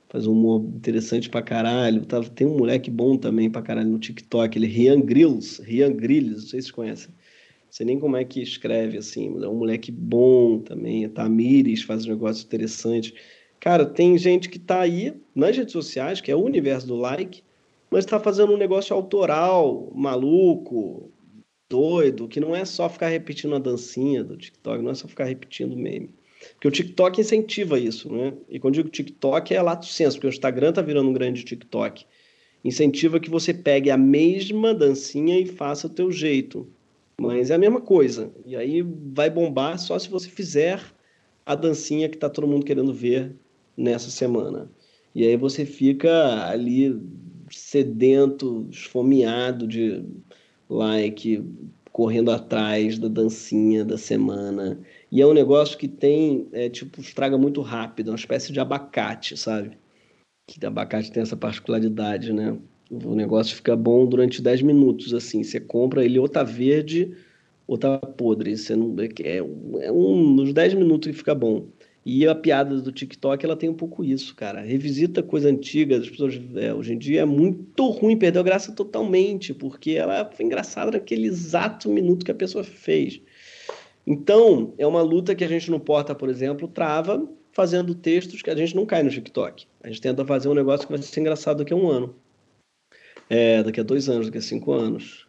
faz 0.09 0.27
um 0.27 0.31
humor 0.31 0.61
interessante 0.61 1.29
pra 1.29 1.41
caralho. 1.41 2.05
Tá, 2.05 2.21
tem 2.21 2.47
um 2.47 2.57
moleque 2.57 2.91
bom 2.91 3.17
também 3.17 3.49
pra 3.49 3.61
caralho 3.61 3.89
no 3.89 3.99
TikTok, 3.99 4.57
ele 4.57 4.67
é 4.67 4.69
Rian 4.69 5.01
Grills, 5.01 5.61
Rian 5.61 5.93
Grills, 5.93 6.31
não 6.31 6.39
sei 6.39 6.45
se 6.45 6.49
vocês 6.49 6.71
conhecem. 6.71 7.09
Não 7.09 7.71
sei 7.71 7.85
nem 7.85 7.99
como 7.99 8.17
é 8.17 8.25
que 8.25 8.41
escreve 8.41 8.97
assim, 8.97 9.27
é 9.41 9.47
um 9.47 9.55
moleque 9.55 9.91
bom 9.91 10.59
também. 10.59 11.07
Tamires 11.07 11.83
faz 11.83 12.05
um 12.05 12.09
negócio 12.09 12.45
interessante. 12.45 13.13
Cara, 13.61 13.85
tem 13.85 14.17
gente 14.17 14.49
que 14.49 14.59
tá 14.59 14.81
aí 14.81 15.13
nas 15.33 15.55
redes 15.55 15.71
sociais, 15.71 16.19
que 16.19 16.31
é 16.31 16.35
o 16.35 16.43
universo 16.43 16.87
do 16.87 16.95
like, 16.95 17.43
mas 17.89 18.05
tá 18.05 18.19
fazendo 18.19 18.53
um 18.53 18.57
negócio 18.57 18.93
autoral, 18.93 19.91
maluco, 19.95 21.11
doido, 21.69 22.27
que 22.27 22.41
não 22.41 22.53
é 22.53 22.65
só 22.65 22.89
ficar 22.89 23.07
repetindo 23.07 23.55
a 23.55 23.59
dancinha 23.59 24.23
do 24.23 24.35
TikTok, 24.35 24.83
não 24.83 24.91
é 24.91 24.95
só 24.95 25.07
ficar 25.07 25.25
repetindo 25.25 25.77
meme. 25.77 26.09
Porque 26.53 26.67
o 26.67 26.71
TikTok 26.71 27.21
incentiva 27.21 27.79
isso, 27.79 28.11
né? 28.11 28.33
E 28.49 28.59
quando 28.59 28.75
digo 28.75 28.89
TikTok 28.89 29.53
é 29.53 29.61
lato 29.61 29.85
senso, 29.85 30.17
porque 30.17 30.27
o 30.27 30.29
Instagram 30.29 30.73
tá 30.73 30.81
virando 30.81 31.09
um 31.09 31.13
grande 31.13 31.43
TikTok. 31.43 32.05
Incentiva 32.63 33.19
que 33.19 33.29
você 33.29 33.53
pegue 33.53 33.89
a 33.89 33.97
mesma 33.97 34.73
dancinha 34.73 35.39
e 35.39 35.45
faça 35.45 35.87
o 35.87 35.89
teu 35.89 36.11
jeito. 36.11 36.67
Mas 37.19 37.51
é 37.51 37.55
a 37.55 37.57
mesma 37.57 37.81
coisa. 37.81 38.31
E 38.45 38.55
aí 38.55 38.81
vai 38.81 39.29
bombar 39.29 39.79
só 39.79 39.97
se 39.97 40.09
você 40.09 40.29
fizer 40.29 40.81
a 41.45 41.55
dancinha 41.55 42.09
que 42.09 42.17
tá 42.17 42.29
todo 42.29 42.47
mundo 42.47 42.65
querendo 42.65 42.93
ver 42.93 43.35
nessa 43.75 44.09
semana. 44.09 44.69
E 45.13 45.25
aí 45.25 45.35
você 45.35 45.65
fica 45.65 46.47
ali 46.47 46.99
sedento, 47.49 48.67
esfomeado 48.71 49.67
de 49.67 50.03
like, 50.69 51.43
correndo 51.91 52.31
atrás 52.31 52.97
da 52.97 53.07
dancinha 53.07 53.83
da 53.83 53.97
semana. 53.97 54.79
E 55.11 55.21
é 55.21 55.27
um 55.27 55.33
negócio 55.33 55.77
que 55.77 55.89
tem, 55.89 56.47
é, 56.53 56.69
tipo, 56.69 57.01
estraga 57.01 57.37
muito 57.37 57.61
rápido, 57.61 58.07
é 58.07 58.11
uma 58.11 58.17
espécie 58.17 58.53
de 58.53 58.59
abacate, 58.59 59.35
sabe? 59.35 59.77
Que 60.47 60.65
abacate 60.65 61.11
tem 61.11 61.21
essa 61.21 61.35
particularidade, 61.35 62.31
né? 62.31 62.57
O 62.89 63.13
negócio 63.13 63.55
fica 63.55 63.75
bom 63.75 64.05
durante 64.05 64.41
10 64.41 64.61
minutos, 64.61 65.13
assim. 65.13 65.43
Você 65.43 65.59
compra 65.59 66.03
ele 66.05 66.17
ou 66.17 66.29
tá 66.29 66.43
verde 66.43 67.15
ou 67.67 67.77
tá 67.77 67.97
podre. 67.97 68.57
Você 68.57 68.75
não, 68.75 68.95
é, 68.99 69.37
é, 69.37 69.91
um, 69.91 70.33
nos 70.33 70.53
10 70.53 70.75
minutos 70.75 71.11
que 71.11 71.17
fica 71.17 71.35
bom. 71.35 71.67
E 72.05 72.27
a 72.27 72.33
piada 72.33 72.81
do 72.81 72.91
TikTok, 72.91 73.45
ela 73.45 73.55
tem 73.55 73.69
um 73.69 73.75
pouco 73.75 74.03
isso, 74.03 74.35
cara. 74.35 74.61
Revisita 74.61 75.21
coisa 75.21 75.49
antiga 75.49 75.99
das 75.99 76.09
pessoas. 76.09 76.39
É, 76.55 76.73
hoje 76.73 76.93
em 76.93 76.97
dia 76.97 77.21
é 77.21 77.25
muito 77.25 77.89
ruim, 77.89 78.17
perdeu 78.17 78.43
graça 78.43 78.71
totalmente, 78.73 79.53
porque 79.53 79.91
ela 79.91 80.29
foi 80.31 80.45
engraçada 80.45 80.91
naquele 80.91 81.27
exato 81.27 81.89
minuto 81.89 82.25
que 82.25 82.31
a 82.31 82.35
pessoa 82.35 82.63
fez. 82.63 83.21
Então, 84.05 84.73
é 84.77 84.85
uma 84.85 85.01
luta 85.01 85.35
que 85.35 85.43
a 85.43 85.47
gente 85.47 85.69
no 85.69 85.79
Porta, 85.79 86.15
por 86.15 86.29
exemplo, 86.29 86.67
trava 86.67 87.27
fazendo 87.51 87.93
textos 87.93 88.41
que 88.41 88.49
a 88.49 88.55
gente 88.55 88.75
não 88.75 88.85
cai 88.85 89.03
no 89.03 89.09
TikTok. 89.09 89.67
A 89.83 89.87
gente 89.87 90.01
tenta 90.01 90.25
fazer 90.25 90.49
um 90.49 90.53
negócio 90.53 90.87
que 90.87 90.93
vai 90.93 91.01
ser 91.01 91.19
engraçado 91.19 91.57
daqui 91.57 91.73
a 91.73 91.75
um 91.75 91.89
ano. 91.89 92.15
É, 93.29 93.63
daqui 93.63 93.79
a 93.79 93.83
dois 93.83 94.09
anos, 94.09 94.27
daqui 94.27 94.37
a 94.37 94.41
cinco 94.41 94.71
anos. 94.71 95.27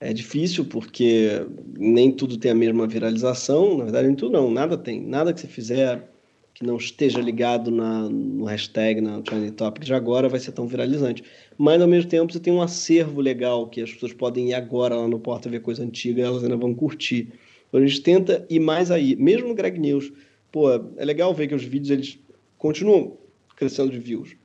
É 0.00 0.12
difícil 0.12 0.64
porque 0.64 1.46
nem 1.78 2.12
tudo 2.12 2.36
tem 2.36 2.50
a 2.50 2.54
mesma 2.54 2.86
viralização. 2.86 3.78
Na 3.78 3.84
verdade, 3.84 4.06
nem 4.08 4.16
tudo 4.16 4.32
não. 4.32 4.50
Nada 4.50 4.76
tem. 4.76 5.00
Nada 5.00 5.32
que 5.32 5.40
você 5.40 5.46
fizer 5.46 6.10
que 6.54 6.64
não 6.64 6.76
esteja 6.76 7.20
ligado 7.20 7.70
na, 7.70 8.08
no 8.08 8.44
hashtag, 8.44 9.00
na 9.00 9.20
Trending 9.22 9.52
Topic 9.52 9.84
de 9.84 9.92
agora, 9.92 10.28
vai 10.28 10.38
ser 10.38 10.52
tão 10.52 10.68
viralizante. 10.68 11.24
Mas, 11.58 11.82
ao 11.82 11.88
mesmo 11.88 12.08
tempo, 12.08 12.32
você 12.32 12.38
tem 12.38 12.52
um 12.52 12.62
acervo 12.62 13.20
legal 13.20 13.66
que 13.68 13.80
as 13.80 13.92
pessoas 13.92 14.12
podem 14.12 14.50
ir 14.50 14.54
agora 14.54 14.94
lá 14.94 15.08
no 15.08 15.18
Porta 15.18 15.50
ver 15.50 15.60
coisa 15.60 15.82
antiga 15.82 16.22
elas 16.22 16.44
ainda 16.44 16.56
vão 16.56 16.72
curtir. 16.72 17.32
Então, 17.74 17.82
a 17.82 17.86
gente 17.88 18.02
tenta 18.02 18.46
ir 18.48 18.60
mais 18.60 18.92
aí. 18.92 19.16
Mesmo 19.16 19.48
no 19.48 19.54
Greg 19.54 19.80
News, 19.80 20.12
pô, 20.52 20.70
é 20.96 21.04
legal 21.04 21.34
ver 21.34 21.48
que 21.48 21.56
os 21.56 21.64
vídeos 21.64 21.90
eles 21.90 22.20
continuam 22.56 23.18
crescendo 23.56 23.90
de 23.90 23.98
views. 23.98 24.36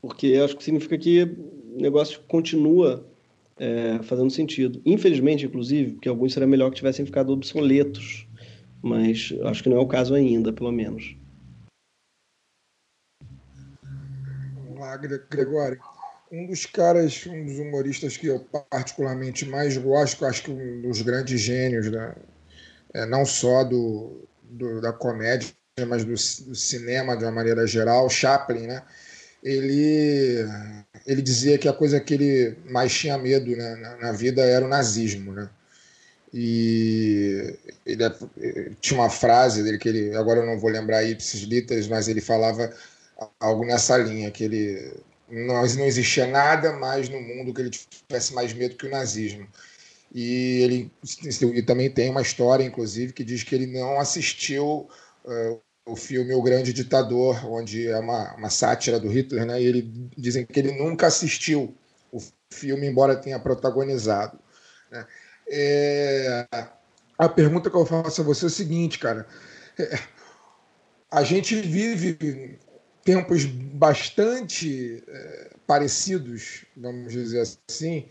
Porque 0.00 0.40
acho 0.42 0.56
que 0.56 0.64
significa 0.64 0.96
que 0.96 1.24
o 1.24 1.82
negócio 1.82 2.18
continua 2.26 3.06
é, 3.58 3.98
fazendo 4.04 4.30
sentido. 4.30 4.80
Infelizmente, 4.86 5.44
inclusive, 5.44 5.92
porque 5.92 6.08
alguns 6.08 6.32
seria 6.32 6.46
melhor 6.46 6.70
que 6.70 6.76
tivessem 6.76 7.04
ficado 7.04 7.30
obsoletos. 7.30 8.26
Mas 8.80 9.34
acho 9.42 9.62
que 9.62 9.68
não 9.68 9.76
é 9.76 9.80
o 9.80 9.86
caso 9.86 10.14
ainda, 10.14 10.50
pelo 10.50 10.72
menos. 10.72 11.14
lá, 14.78 14.96
Gregório. 14.96 15.78
Um 16.32 16.46
dos 16.46 16.64
caras, 16.64 17.26
um 17.26 17.44
dos 17.44 17.58
humoristas 17.58 18.16
que 18.16 18.28
eu 18.28 18.40
particularmente 18.70 19.44
mais 19.44 19.76
gosto, 19.76 20.24
acho 20.24 20.44
que 20.44 20.50
um 20.50 20.80
dos 20.80 21.02
grandes 21.02 21.38
gênios, 21.38 21.90
da, 21.90 22.16
é, 22.94 23.06
não 23.06 23.24
só 23.24 23.64
do, 23.64 24.28
do, 24.42 24.80
da 24.80 24.92
comédia, 24.92 25.48
mas 25.86 26.04
do, 26.04 26.12
do, 26.12 26.54
cinema 26.54 27.16
de 27.16 27.24
uma 27.24 27.32
maneira 27.32 27.66
geral, 27.66 28.08
Chaplin, 28.08 28.66
né? 28.66 28.82
Ele, 29.42 30.44
ele 31.06 31.22
dizia 31.22 31.58
que 31.58 31.68
a 31.68 31.72
coisa 31.72 32.00
que 32.00 32.14
ele 32.14 32.56
mais 32.68 32.92
tinha 32.92 33.16
medo 33.16 33.50
né, 33.56 33.76
na, 33.76 33.96
na 33.96 34.12
vida 34.12 34.42
era 34.42 34.64
o 34.64 34.68
nazismo, 34.68 35.32
né? 35.32 35.48
E 36.32 37.56
ele, 37.86 38.04
ele, 38.36 38.76
tinha 38.80 39.00
uma 39.00 39.08
frase 39.08 39.62
dele 39.62 39.78
que 39.78 39.88
ele, 39.88 40.14
agora 40.16 40.40
eu 40.40 40.46
não 40.46 40.58
vou 40.58 40.70
lembrar 40.70 41.04
ipsis 41.04 41.42
literis, 41.42 41.88
mas 41.88 42.08
ele 42.08 42.20
falava 42.20 42.70
algo 43.40 43.64
nessa 43.64 43.96
linha, 43.96 44.30
que 44.30 44.44
ele 44.44 44.92
não, 45.28 45.54
não 45.54 45.84
existia 45.84 46.26
nada 46.26 46.72
mais 46.72 47.08
no 47.08 47.20
mundo 47.20 47.54
que 47.54 47.60
ele 47.60 47.70
tivesse 47.70 48.34
mais 48.34 48.52
medo 48.52 48.76
que 48.76 48.86
o 48.86 48.90
nazismo. 48.90 49.46
E 50.12 50.62
ele 50.62 50.92
e 51.54 51.62
também 51.62 51.90
tem 51.90 52.10
uma 52.10 52.22
história, 52.22 52.64
inclusive, 52.64 53.12
que 53.12 53.24
diz 53.24 53.42
que 53.42 53.54
ele 53.54 53.66
não 53.66 54.00
assistiu 54.00 54.88
uh, 55.24 55.60
o 55.86 55.96
filme 55.96 56.34
O 56.34 56.42
Grande 56.42 56.72
Ditador, 56.72 57.46
onde 57.46 57.88
é 57.88 57.98
uma, 57.98 58.34
uma 58.36 58.50
sátira 58.50 58.98
do 58.98 59.08
Hitler, 59.08 59.46
né? 59.46 59.60
E 59.60 59.66
ele 59.66 60.10
dizem 60.16 60.44
que 60.44 60.58
ele 60.58 60.72
nunca 60.72 61.06
assistiu 61.06 61.74
o 62.12 62.18
filme, 62.50 62.86
embora 62.86 63.16
tenha 63.16 63.38
protagonizado. 63.38 64.38
Né? 64.90 65.06
É, 65.48 66.46
a 67.18 67.28
pergunta 67.28 67.70
que 67.70 67.76
eu 67.76 67.86
faço 67.86 68.20
a 68.20 68.24
você 68.24 68.46
é 68.46 68.48
a 68.48 68.50
seguinte, 68.50 68.98
cara. 68.98 69.26
É, 69.78 69.98
a 71.10 71.22
gente 71.22 71.54
vive 71.60 72.58
tempos 73.02 73.44
bastante 73.46 75.02
é, 75.08 75.50
parecidos, 75.66 76.66
vamos 76.76 77.12
dizer 77.12 77.40
assim, 77.40 78.06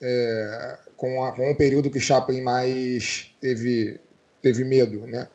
é, 0.00 0.78
com, 1.00 1.24
a, 1.24 1.32
com 1.32 1.50
o 1.50 1.56
período 1.56 1.90
que 1.90 1.98
Chaplin 1.98 2.42
mais 2.42 3.34
teve, 3.40 3.98
teve 4.42 4.64
medo, 4.64 5.06
né? 5.06 5.26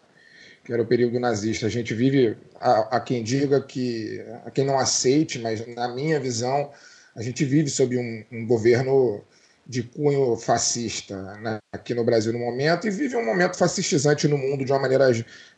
que 0.63 0.71
era 0.71 0.81
o 0.81 0.85
período 0.85 1.19
nazista. 1.19 1.65
A 1.65 1.69
gente 1.69 1.91
vive, 1.95 2.37
a, 2.59 2.97
a 2.97 2.99
quem 2.99 3.23
diga 3.23 3.59
que, 3.59 4.23
a 4.45 4.51
quem 4.51 4.63
não 4.63 4.77
aceite, 4.77 5.39
mas 5.39 5.65
na 5.75 5.87
minha 5.87 6.19
visão, 6.19 6.71
a 7.15 7.21
gente 7.23 7.43
vive 7.43 7.67
sob 7.69 7.97
um, 7.97 8.23
um 8.31 8.45
governo 8.45 9.23
de 9.65 9.81
cunho 9.81 10.35
fascista 10.35 11.15
né, 11.37 11.57
aqui 11.71 11.95
no 11.95 12.03
Brasil 12.03 12.31
no 12.31 12.37
momento 12.37 12.85
e 12.85 12.91
vive 12.91 13.15
um 13.15 13.25
momento 13.25 13.57
fascistizante 13.57 14.27
no 14.27 14.37
mundo 14.37 14.63
de 14.63 14.71
uma 14.71 14.79
maneira 14.79 15.09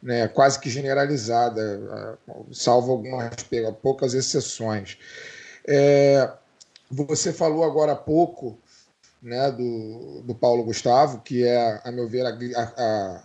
né, 0.02 0.30
quase 0.30 0.58
que 0.58 0.70
generalizada, 0.70 2.18
salvo 2.54 2.94
algumas 2.94 3.30
poucas 3.82 4.14
exceções. 4.14 4.98
É, 5.68 6.32
você 6.90 7.34
falou 7.34 7.66
agora 7.66 7.92
há 7.92 7.98
pouco 7.98 8.58
né, 9.28 9.52
do, 9.52 10.22
do 10.24 10.34
Paulo 10.34 10.64
Gustavo, 10.64 11.22
que 11.22 11.44
é, 11.44 11.82
a 11.84 11.92
meu 11.92 12.08
ver, 12.08 12.26
a, 12.26 12.62
a, 12.78 13.24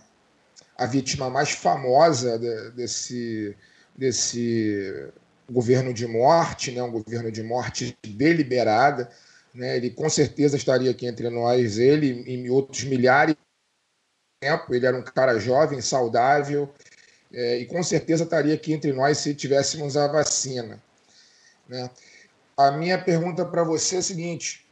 a 0.77 0.85
vítima 0.85 1.29
mais 1.29 1.51
famosa 1.51 2.37
de, 2.37 2.71
desse, 2.71 3.55
desse 3.95 5.09
governo 5.49 5.93
de 5.93 6.05
morte, 6.07 6.71
né, 6.71 6.83
um 6.83 6.91
governo 6.91 7.31
de 7.31 7.43
morte 7.43 7.97
deliberada 8.05 9.09
né? 9.53 9.77
Ele 9.77 9.91
com 9.91 10.09
certeza 10.09 10.57
estaria 10.57 10.89
aqui 10.89 11.05
entre 11.05 11.29
nós, 11.29 11.77
ele 11.77 12.23
e 12.27 12.49
outros 12.49 12.83
milhares 12.85 13.35
de 13.35 13.41
tempo. 14.41 14.73
Ele 14.73 14.85
era 14.85 14.97
um 14.97 15.03
cara 15.03 15.39
jovem, 15.39 15.79
saudável, 15.79 16.73
é, 17.31 17.57
e 17.57 17.65
com 17.65 17.83
certeza 17.83 18.23
estaria 18.23 18.55
aqui 18.55 18.73
entre 18.73 18.91
nós 18.91 19.19
se 19.19 19.35
tivéssemos 19.35 19.95
a 19.95 20.07
vacina. 20.07 20.81
Né? 21.67 21.89
A 22.57 22.71
minha 22.71 22.97
pergunta 22.97 23.45
para 23.45 23.63
você 23.63 23.97
é 23.97 23.99
a 23.99 24.03
seguinte: 24.03 24.62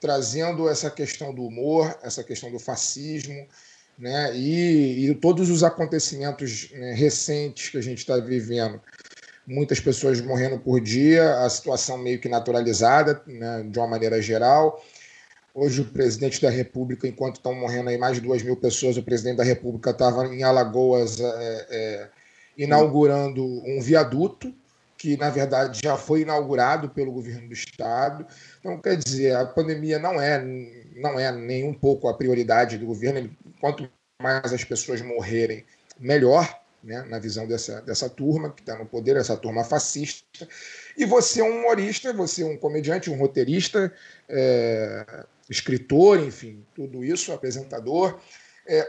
trazendo 0.00 0.68
essa 0.68 0.90
questão 0.90 1.34
do 1.34 1.42
humor, 1.42 1.98
essa 2.02 2.22
questão 2.22 2.50
do 2.50 2.58
fascismo, 2.58 3.46
né, 3.98 4.36
e, 4.36 5.08
e 5.08 5.14
todos 5.14 5.48
os 5.48 5.64
acontecimentos 5.64 6.70
né, 6.72 6.92
recentes 6.92 7.70
que 7.70 7.78
a 7.78 7.82
gente 7.82 7.98
está 7.98 8.18
vivendo 8.18 8.80
muitas 9.46 9.80
pessoas 9.80 10.20
morrendo 10.20 10.58
por 10.58 10.80
dia, 10.80 11.44
a 11.44 11.48
situação 11.48 11.96
meio 11.96 12.20
que 12.20 12.28
naturalizada, 12.28 13.22
né, 13.26 13.64
de 13.68 13.78
uma 13.78 13.86
maneira 13.86 14.20
geral. 14.20 14.82
Hoje, 15.54 15.80
o 15.80 15.84
presidente 15.86 16.42
da 16.42 16.50
República, 16.50 17.08
enquanto 17.08 17.36
estão 17.36 17.54
morrendo 17.54 17.88
aí 17.88 17.96
mais 17.96 18.16
de 18.16 18.20
duas 18.20 18.42
mil 18.42 18.56
pessoas, 18.56 18.96
o 18.96 19.02
presidente 19.02 19.38
da 19.38 19.44
República 19.44 19.90
estava 19.90 20.26
em 20.26 20.42
Alagoas 20.42 21.18
é, 21.18 21.66
é, 21.70 22.08
inaugurando 22.58 23.42
um 23.64 23.80
viaduto, 23.80 24.52
que 24.96 25.16
na 25.16 25.30
verdade 25.30 25.80
já 25.82 25.96
foi 25.96 26.22
inaugurado 26.22 26.88
pelo 26.88 27.12
governo 27.12 27.48
do 27.48 27.54
estado. 27.54 28.26
Então, 28.58 28.78
quer 28.80 28.96
dizer, 28.96 29.36
a 29.36 29.44
pandemia 29.44 29.98
não 29.98 30.20
é, 30.20 30.42
não 30.94 31.18
é 31.18 31.30
nem 31.32 31.64
um 31.64 31.74
pouco 31.74 32.08
a 32.08 32.14
prioridade 32.14 32.78
do 32.78 32.86
governo. 32.86 33.30
Quanto 33.60 33.88
mais 34.22 34.52
as 34.52 34.64
pessoas 34.64 35.02
morrerem, 35.02 35.64
melhor 35.98 36.60
né, 36.82 37.02
na 37.08 37.18
visão 37.18 37.46
dessa, 37.46 37.80
dessa 37.82 38.08
turma 38.08 38.50
que 38.50 38.62
está 38.62 38.78
no 38.78 38.86
poder, 38.86 39.16
essa 39.16 39.36
turma 39.36 39.64
fascista. 39.64 40.48
E 40.96 41.04
você 41.04 41.40
é 41.40 41.44
um 41.44 41.58
humorista, 41.60 42.12
você 42.12 42.42
é 42.42 42.46
um 42.46 42.56
comediante, 42.56 43.10
um 43.10 43.18
roteirista, 43.18 43.92
é, 44.28 45.24
escritor, 45.50 46.20
enfim, 46.20 46.64
tudo 46.74 47.04
isso, 47.04 47.32
apresentador. 47.32 48.18
É, 48.66 48.88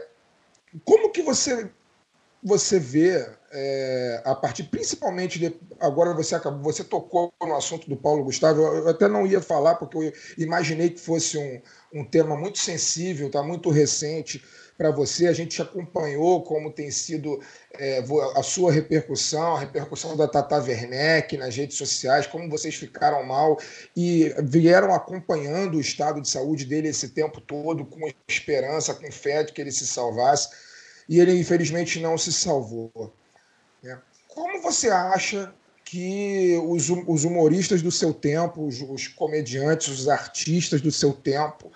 como 0.84 1.10
que 1.10 1.22
você 1.22 1.68
você 2.42 2.78
vê 2.78 3.26
é, 3.50 4.22
a 4.24 4.34
partir, 4.34 4.64
principalmente 4.64 5.38
de, 5.38 5.54
agora 5.80 6.14
você 6.14 6.34
acabou, 6.34 6.62
você 6.62 6.84
tocou 6.84 7.32
no 7.40 7.56
assunto 7.56 7.88
do 7.88 7.96
Paulo 7.96 8.24
Gustavo. 8.24 8.60
Eu 8.60 8.88
até 8.88 9.08
não 9.08 9.26
ia 9.26 9.40
falar 9.40 9.76
porque 9.76 9.96
eu 9.96 10.12
imaginei 10.36 10.90
que 10.90 11.00
fosse 11.00 11.38
um, 11.38 11.60
um 11.92 12.04
tema 12.04 12.36
muito 12.36 12.58
sensível, 12.58 13.30
tá 13.30 13.42
muito 13.42 13.70
recente 13.70 14.42
para 14.76 14.92
você. 14.92 15.26
A 15.26 15.32
gente 15.32 15.60
acompanhou 15.60 16.42
como 16.42 16.72
tem 16.72 16.90
sido 16.90 17.40
é, 17.74 18.04
a 18.36 18.42
sua 18.42 18.70
repercussão, 18.70 19.56
a 19.56 19.60
repercussão 19.60 20.16
da 20.16 20.28
Tata 20.28 20.62
Werneck 20.62 21.36
nas 21.36 21.56
redes 21.56 21.76
sociais, 21.76 22.26
como 22.26 22.48
vocês 22.48 22.76
ficaram 22.76 23.24
mal 23.24 23.58
e 23.96 24.32
vieram 24.44 24.94
acompanhando 24.94 25.76
o 25.76 25.80
estado 25.80 26.20
de 26.20 26.28
saúde 26.28 26.64
dele 26.64 26.88
esse 26.88 27.08
tempo 27.08 27.40
todo, 27.40 27.84
com 27.84 28.08
esperança, 28.28 28.94
com 28.94 29.10
fé 29.10 29.42
de 29.42 29.52
que 29.52 29.60
ele 29.60 29.72
se 29.72 29.86
salvasse. 29.86 30.67
E 31.08 31.20
ele, 31.20 31.38
infelizmente, 31.38 32.00
não 32.00 32.18
se 32.18 32.32
salvou. 32.32 33.12
Né? 33.82 33.98
Como 34.28 34.60
você 34.60 34.90
acha 34.90 35.52
que 35.84 36.60
os, 36.66 36.90
hum, 36.90 37.02
os 37.08 37.24
humoristas 37.24 37.80
do 37.80 37.90
seu 37.90 38.12
tempo, 38.12 38.66
os, 38.66 38.80
os 38.82 39.08
comediantes, 39.08 39.88
os 39.88 40.08
artistas 40.08 40.82
do 40.82 40.92
seu 40.92 41.14
tempo, 41.14 41.72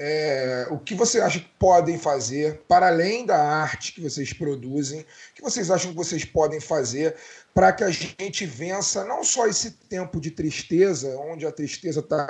é, 0.00 0.68
o 0.70 0.78
que 0.78 0.94
você 0.94 1.20
acha 1.20 1.40
que 1.40 1.50
podem 1.58 1.98
fazer, 1.98 2.62
para 2.68 2.86
além 2.86 3.26
da 3.26 3.36
arte 3.36 3.92
que 3.92 4.00
vocês 4.00 4.32
produzem, 4.32 5.00
o 5.00 5.04
que 5.34 5.42
vocês 5.42 5.72
acham 5.72 5.90
que 5.90 5.96
vocês 5.96 6.24
podem 6.24 6.60
fazer 6.60 7.16
para 7.52 7.72
que 7.72 7.82
a 7.82 7.90
gente 7.90 8.46
vença 8.46 9.04
não 9.04 9.24
só 9.24 9.48
esse 9.48 9.72
tempo 9.72 10.20
de 10.20 10.30
tristeza, 10.30 11.18
onde 11.18 11.44
a 11.44 11.50
tristeza 11.50 11.98
está 11.98 12.28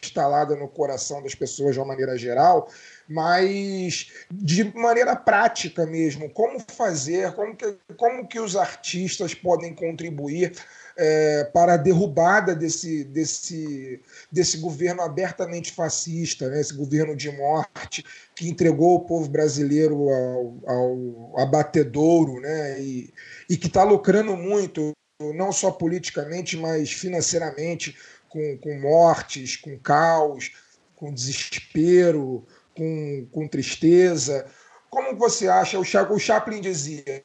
instalada 0.00 0.54
no 0.54 0.68
coração 0.68 1.20
das 1.20 1.34
pessoas 1.34 1.74
de 1.74 1.80
uma 1.80 1.88
maneira 1.88 2.16
geral, 2.16 2.70
mas 3.08 4.10
de 4.30 4.64
maneira 4.76 5.14
prática 5.16 5.84
mesmo, 5.86 6.30
como 6.30 6.58
fazer, 6.60 7.32
como 7.32 7.56
que, 7.56 7.76
como 7.96 8.26
que 8.26 8.40
os 8.40 8.56
artistas 8.56 9.34
podem 9.34 9.74
contribuir 9.74 10.52
é, 10.96 11.44
para 11.44 11.74
a 11.74 11.76
derrubada 11.76 12.54
desse, 12.54 13.04
desse, 13.04 14.00
desse 14.30 14.58
governo 14.58 15.02
abertamente 15.02 15.72
fascista, 15.72 16.48
né? 16.48 16.60
esse 16.60 16.74
governo 16.74 17.16
de 17.16 17.30
morte 17.30 18.04
que 18.34 18.48
entregou 18.48 18.96
o 18.96 19.04
povo 19.04 19.28
brasileiro 19.28 20.08
ao, 20.10 20.54
ao 20.66 21.40
abatedouro 21.40 22.40
né? 22.40 22.80
e, 22.80 23.12
e 23.48 23.56
que 23.56 23.66
está 23.66 23.84
lucrando 23.84 24.36
muito, 24.36 24.92
não 25.34 25.52
só 25.52 25.70
politicamente, 25.70 26.56
mas 26.56 26.92
financeiramente, 26.92 27.96
com, 28.28 28.58
com 28.58 28.78
mortes, 28.80 29.56
com 29.56 29.78
caos, 29.78 30.52
com 30.96 31.12
desespero, 31.12 32.46
com, 32.76 33.26
com 33.30 33.48
tristeza. 33.48 34.46
Como 34.90 35.16
você 35.16 35.48
acha? 35.48 35.78
O, 35.78 35.82
o 35.82 36.18
Chaplin 36.18 36.60
dizia 36.60 37.24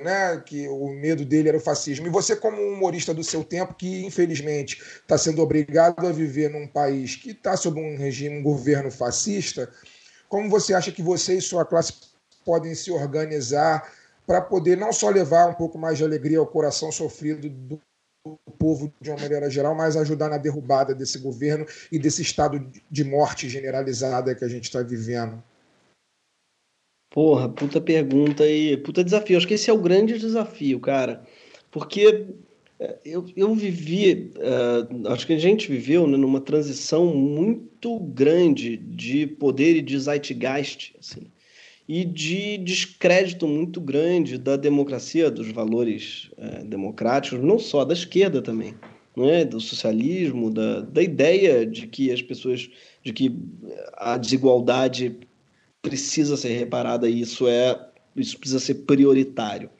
né, 0.00 0.42
que 0.44 0.66
o 0.68 0.88
medo 0.88 1.24
dele 1.24 1.48
era 1.48 1.58
o 1.58 1.60
fascismo. 1.60 2.06
E 2.06 2.10
você, 2.10 2.34
como 2.34 2.60
um 2.60 2.74
humorista 2.74 3.12
do 3.12 3.22
seu 3.22 3.44
tempo, 3.44 3.74
que 3.74 4.04
infelizmente 4.04 4.80
está 4.80 5.18
sendo 5.18 5.42
obrigado 5.42 6.06
a 6.06 6.12
viver 6.12 6.50
num 6.50 6.66
país 6.66 7.16
que 7.16 7.30
está 7.30 7.56
sob 7.56 7.80
um 7.80 7.96
regime, 7.96 8.38
um 8.38 8.42
governo 8.42 8.90
fascista, 8.90 9.70
como 10.28 10.48
você 10.48 10.72
acha 10.72 10.90
que 10.90 11.02
você 11.02 11.34
e 11.34 11.42
sua 11.42 11.64
classe 11.64 11.92
podem 12.44 12.74
se 12.74 12.90
organizar 12.90 13.92
para 14.26 14.40
poder 14.40 14.76
não 14.76 14.92
só 14.92 15.10
levar 15.10 15.46
um 15.46 15.54
pouco 15.54 15.78
mais 15.78 15.98
de 15.98 16.04
alegria 16.04 16.38
ao 16.38 16.46
coração 16.46 16.90
sofrido 16.90 17.48
do 17.48 17.80
povo 18.58 18.92
de 19.00 19.10
uma 19.10 19.18
maneira 19.18 19.50
geral, 19.50 19.74
mas 19.74 19.96
ajudar 19.96 20.28
na 20.28 20.38
derrubada 20.38 20.94
desse 20.94 21.18
governo 21.18 21.66
e 21.90 21.98
desse 21.98 22.22
estado 22.22 22.64
de 22.90 23.04
morte 23.04 23.48
generalizada 23.48 24.34
que 24.34 24.44
a 24.44 24.48
gente 24.48 24.64
está 24.64 24.82
vivendo? 24.82 25.42
Porra, 27.10 27.48
puta 27.48 27.80
pergunta 27.80 28.46
e 28.46 28.76
puta 28.76 29.04
desafio. 29.04 29.36
Acho 29.36 29.46
que 29.46 29.54
esse 29.54 29.68
é 29.68 29.72
o 29.72 29.82
grande 29.82 30.18
desafio, 30.18 30.80
cara. 30.80 31.26
Porque 31.70 32.26
é, 32.78 32.98
eu, 33.04 33.26
eu 33.36 33.54
vivi, 33.54 34.32
uh, 34.36 35.08
acho 35.08 35.26
que 35.26 35.32
a 35.32 35.38
gente 35.38 35.70
viveu 35.70 36.06
né, 36.06 36.16
numa 36.16 36.40
transição 36.40 37.06
muito 37.14 37.98
grande 37.98 38.76
de 38.76 39.26
poder 39.26 39.76
e 39.76 39.82
de 39.82 39.98
zeitgeist, 39.98 40.94
assim, 40.98 41.26
e 41.88 42.04
de 42.04 42.58
descrédito 42.58 43.46
muito 43.46 43.80
grande 43.80 44.38
da 44.38 44.56
democracia, 44.56 45.30
dos 45.30 45.50
valores 45.50 46.30
uh, 46.38 46.64
democráticos, 46.64 47.42
não 47.42 47.58
só 47.58 47.84
da 47.84 47.92
esquerda 47.92 48.40
também, 48.40 48.74
né, 49.16 49.44
do 49.44 49.60
socialismo, 49.60 50.50
da, 50.50 50.80
da 50.80 51.02
ideia 51.02 51.66
de 51.66 51.86
que 51.86 52.10
as 52.10 52.22
pessoas, 52.22 52.70
de 53.02 53.12
que 53.12 53.36
a 53.94 54.16
desigualdade 54.16 55.16
precisa 55.82 56.36
ser 56.36 56.56
reparada 56.56 57.08
e 57.08 57.20
isso 57.20 57.46
é 57.48 57.88
isso 58.14 58.38
precisa 58.38 58.60
ser 58.60 58.74
prioritário. 58.74 59.70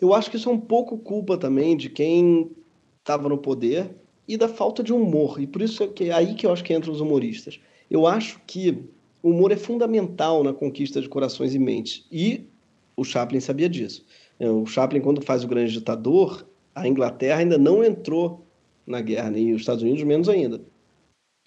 Eu 0.00 0.14
acho 0.14 0.30
que 0.30 0.36
isso 0.36 0.48
é 0.48 0.52
um 0.52 0.60
pouco 0.60 0.98
culpa 0.98 1.36
também 1.36 1.76
de 1.76 1.88
quem 1.88 2.50
estava 2.98 3.28
no 3.28 3.38
poder 3.38 3.90
e 4.26 4.36
da 4.36 4.48
falta 4.48 4.82
de 4.82 4.92
humor. 4.92 5.40
E 5.40 5.46
por 5.46 5.62
isso 5.62 5.82
é, 5.82 5.86
que, 5.86 6.04
é 6.04 6.12
aí 6.12 6.34
que 6.34 6.46
eu 6.46 6.52
acho 6.52 6.64
que 6.64 6.74
entram 6.74 6.92
os 6.92 7.00
humoristas. 7.00 7.60
Eu 7.90 8.06
acho 8.06 8.40
que 8.46 8.84
o 9.26 9.30
humor 9.30 9.50
é 9.50 9.56
fundamental 9.56 10.44
na 10.44 10.52
conquista 10.52 11.00
de 11.00 11.08
corações 11.08 11.52
e 11.52 11.58
mentes. 11.58 12.06
E 12.12 12.48
o 12.96 13.02
Chaplin 13.02 13.40
sabia 13.40 13.68
disso. 13.68 14.06
É, 14.38 14.48
o 14.48 14.64
Chaplin, 14.64 15.00
quando 15.00 15.20
faz 15.20 15.42
o 15.42 15.48
Grande 15.48 15.72
Ditador, 15.72 16.46
a 16.72 16.86
Inglaterra 16.86 17.40
ainda 17.40 17.58
não 17.58 17.82
entrou 17.82 18.46
na 18.86 19.00
guerra, 19.00 19.32
nem 19.32 19.52
os 19.52 19.62
Estados 19.62 19.82
Unidos 19.82 20.04
menos 20.04 20.28
ainda. 20.28 20.60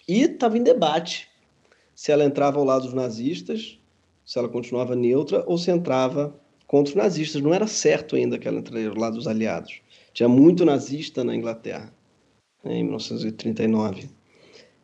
E 0.06 0.24
estava 0.24 0.58
em 0.58 0.62
debate 0.62 1.30
se 1.94 2.12
ela 2.12 2.22
entrava 2.22 2.58
ao 2.58 2.66
lado 2.66 2.84
dos 2.84 2.92
nazistas, 2.92 3.78
se 4.26 4.38
ela 4.38 4.50
continuava 4.50 4.94
neutra, 4.94 5.42
ou 5.46 5.56
se 5.56 5.70
entrava 5.70 6.38
contra 6.66 6.90
os 6.90 6.96
nazistas. 6.96 7.40
Não 7.40 7.54
era 7.54 7.66
certo 7.66 8.14
ainda 8.14 8.38
que 8.38 8.46
ela 8.46 8.58
entraria 8.58 8.90
ao 8.90 8.94
lado 8.94 9.16
dos 9.16 9.26
aliados. 9.26 9.80
Tinha 10.12 10.28
muito 10.28 10.66
nazista 10.66 11.24
na 11.24 11.34
Inglaterra, 11.34 11.90
né, 12.62 12.74
em 12.74 12.84
1939. 12.84 14.10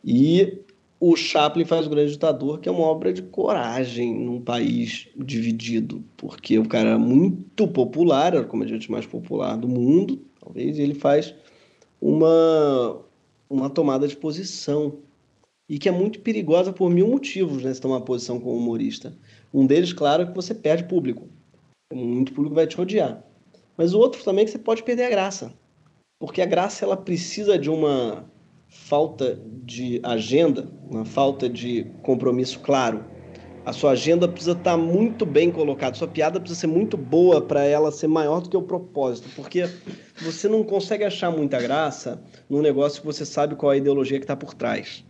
E 0.03 0.65
o 0.99 1.15
Chaplin 1.15 1.65
faz 1.65 1.85
o 1.85 1.89
Grande 1.89 2.11
Ditador, 2.11 2.59
que 2.59 2.67
é 2.67 2.71
uma 2.71 2.85
obra 2.85 3.13
de 3.13 3.21
coragem 3.21 4.15
num 4.15 4.41
país 4.41 5.07
dividido, 5.15 6.03
porque 6.15 6.57
o 6.57 6.67
cara 6.67 6.89
era 6.89 6.99
muito 6.99 7.67
popular, 7.67 8.33
era 8.33 8.45
o 8.45 8.47
comediante 8.47 8.91
mais 8.91 9.05
popular 9.05 9.55
do 9.57 9.67
mundo, 9.67 10.19
talvez, 10.39 10.77
e 10.77 10.81
ele 10.81 10.95
faz 10.95 11.35
uma, 12.01 12.99
uma 13.49 13.69
tomada 13.69 14.07
de 14.07 14.15
posição 14.15 14.97
e 15.69 15.77
que 15.77 15.89
é 15.89 15.91
muito 15.91 16.21
perigosa 16.21 16.71
por 16.71 16.89
mil 16.89 17.07
motivos, 17.07 17.63
né? 17.63 17.73
Se 17.73 17.81
tomar 17.81 18.01
posição 18.01 18.39
como 18.39 18.57
humorista. 18.57 19.15
Um 19.53 19.65
deles, 19.65 19.93
claro, 19.93 20.23
é 20.23 20.25
que 20.25 20.33
você 20.33 20.55
perde 20.55 20.85
público. 20.85 21.27
Muito 21.93 22.33
público 22.33 22.55
vai 22.55 22.65
te 22.65 22.79
odiar. 22.79 23.23
Mas 23.75 23.93
o 23.93 23.99
outro 23.99 24.23
também 24.23 24.43
é 24.43 24.45
que 24.45 24.51
você 24.51 24.59
pode 24.59 24.83
perder 24.83 25.05
a 25.05 25.09
graça. 25.09 25.53
Porque 26.19 26.41
a 26.41 26.45
graça 26.45 26.85
ela 26.85 26.97
precisa 26.97 27.59
de 27.59 27.69
uma 27.69 28.25
falta 28.69 29.39
de 29.63 29.99
agenda, 30.03 30.69
uma 30.89 31.05
falta 31.05 31.49
de 31.49 31.85
compromisso 32.03 32.59
claro. 32.59 33.03
A 33.65 33.73
sua 33.73 33.91
agenda 33.91 34.27
precisa 34.29 34.53
estar 34.53 34.77
muito 34.77 35.25
bem 35.25 35.51
colocada, 35.51 35.93
sua 35.95 36.07
piada 36.07 36.39
precisa 36.39 36.61
ser 36.61 36.67
muito 36.67 36.95
boa 36.95 37.41
para 37.41 37.65
ela 37.65 37.91
ser 37.91 38.07
maior 38.07 38.41
do 38.41 38.49
que 38.49 38.55
o 38.55 38.61
propósito, 38.61 39.27
porque 39.35 39.69
você 40.21 40.47
não 40.47 40.63
consegue 40.63 41.03
achar 41.03 41.31
muita 41.31 41.61
graça 41.61 42.21
num 42.49 42.61
negócio 42.61 43.01
que 43.01 43.05
você 43.05 43.25
sabe 43.25 43.55
qual 43.55 43.73
é 43.73 43.75
a 43.75 43.77
ideologia 43.77 44.19
que 44.19 44.23
está 44.23 44.37
por 44.37 44.53
trás. 44.53 45.03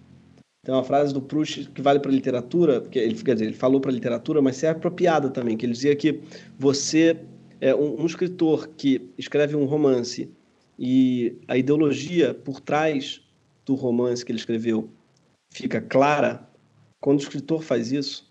Tem 0.65 0.73
uma 0.73 0.83
frase 0.83 1.13
do 1.13 1.21
Proust 1.21 1.69
que 1.69 1.81
vale 1.81 1.99
para 1.99 2.11
literatura, 2.11 2.81
que 2.81 2.97
ele, 2.97 3.15
quer 3.23 3.35
dizer, 3.35 3.45
ele 3.45 3.53
falou 3.53 3.79
para 3.79 3.91
literatura, 3.91 4.41
mas 4.41 4.57
serve 4.57 4.81
para 4.81 4.91
piada 4.91 5.29
também, 5.29 5.55
que 5.55 5.65
ele 5.65 5.73
dizia 5.73 5.95
que 5.95 6.19
você 6.57 7.15
é 7.61 7.75
um, 7.75 8.01
um 8.01 8.05
escritor 8.05 8.67
que 8.75 9.13
escreve 9.17 9.55
um 9.55 9.65
romance 9.65 10.29
e 10.79 11.37
a 11.47 11.57
ideologia 11.57 12.33
por 12.33 12.59
trás 12.59 13.21
do 13.68 13.76
romance 13.76 14.26
que 14.26 14.32
ele 14.32 14.39
escreveu 14.39 14.89
fica 15.51 15.80
clara, 15.80 16.49
quando 16.99 17.20
o 17.20 17.22
escritor 17.22 17.61
faz 17.61 17.91
isso, 17.91 18.28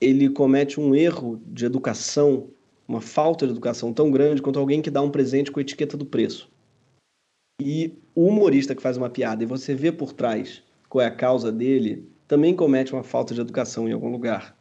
ele 0.00 0.28
comete 0.28 0.78
um 0.78 0.94
erro 0.94 1.42
de 1.46 1.64
educação, 1.64 2.50
uma 2.86 3.00
falta 3.00 3.46
de 3.46 3.52
educação 3.52 3.92
tão 3.92 4.10
grande 4.10 4.40
quanto 4.40 4.58
alguém 4.58 4.80
que 4.80 4.90
dá 4.90 5.02
um 5.02 5.10
presente 5.10 5.50
com 5.50 5.58
a 5.58 5.62
etiqueta 5.62 5.96
do 5.96 6.06
preço. 6.06 6.50
E 7.60 7.98
o 8.14 8.26
humorista 8.26 8.74
que 8.74 8.82
faz 8.82 8.96
uma 8.96 9.10
piada 9.10 9.42
e 9.42 9.46
você 9.46 9.74
vê 9.74 9.90
por 9.90 10.12
trás 10.12 10.62
qual 10.88 11.02
é 11.02 11.06
a 11.06 11.10
causa 11.10 11.50
dele, 11.50 12.08
também 12.26 12.54
comete 12.54 12.92
uma 12.92 13.02
falta 13.02 13.34
de 13.34 13.40
educação 13.40 13.88
em 13.88 13.92
algum 13.92 14.08
lugar. 14.08 14.56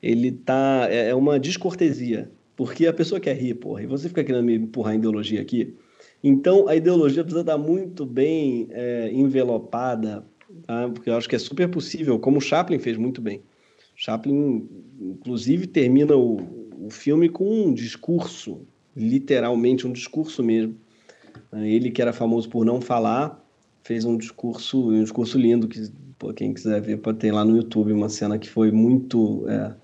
Ele 0.00 0.30
tá. 0.30 0.86
É, 0.88 1.08
é 1.08 1.14
uma 1.14 1.38
descortesia. 1.40 2.30
Porque 2.54 2.86
a 2.86 2.92
pessoa 2.92 3.20
quer 3.20 3.36
rir, 3.36 3.54
porra, 3.54 3.82
e 3.82 3.86
você 3.86 4.08
fica 4.08 4.24
querendo 4.24 4.44
me 4.44 4.56
empurrar 4.56 4.94
ideologia 4.94 5.40
aqui. 5.40 5.76
Então, 6.22 6.68
a 6.68 6.74
ideologia 6.74 7.22
precisa 7.22 7.42
estar 7.42 7.58
muito 7.58 8.04
bem 8.04 8.68
é, 8.70 9.10
envelopada, 9.12 10.24
tá? 10.66 10.88
porque 10.88 11.10
eu 11.10 11.16
acho 11.16 11.28
que 11.28 11.36
é 11.36 11.38
super 11.38 11.68
possível, 11.68 12.18
como 12.18 12.38
o 12.38 12.40
Chaplin 12.40 12.78
fez 12.78 12.96
muito 12.96 13.20
bem. 13.20 13.42
Chaplin, 13.94 14.68
inclusive, 15.00 15.66
termina 15.66 16.16
o, 16.16 16.36
o 16.86 16.90
filme 16.90 17.28
com 17.28 17.44
um 17.48 17.74
discurso, 17.74 18.62
literalmente 18.96 19.86
um 19.86 19.92
discurso 19.92 20.42
mesmo. 20.42 20.76
Ele 21.52 21.90
que 21.90 22.02
era 22.02 22.12
famoso 22.12 22.48
por 22.48 22.64
não 22.64 22.80
falar, 22.80 23.44
fez 23.82 24.04
um 24.04 24.16
discurso, 24.16 24.90
um 24.90 25.02
discurso 25.02 25.38
lindo 25.38 25.66
que 25.66 25.90
pô, 26.18 26.32
quem 26.32 26.52
quiser 26.52 26.80
ver 26.80 26.98
pode 26.98 27.18
ter 27.18 27.32
lá 27.32 27.44
no 27.44 27.56
YouTube 27.56 27.92
uma 27.92 28.08
cena 28.08 28.38
que 28.38 28.48
foi 28.48 28.70
muito 28.70 29.48
é, 29.48 29.74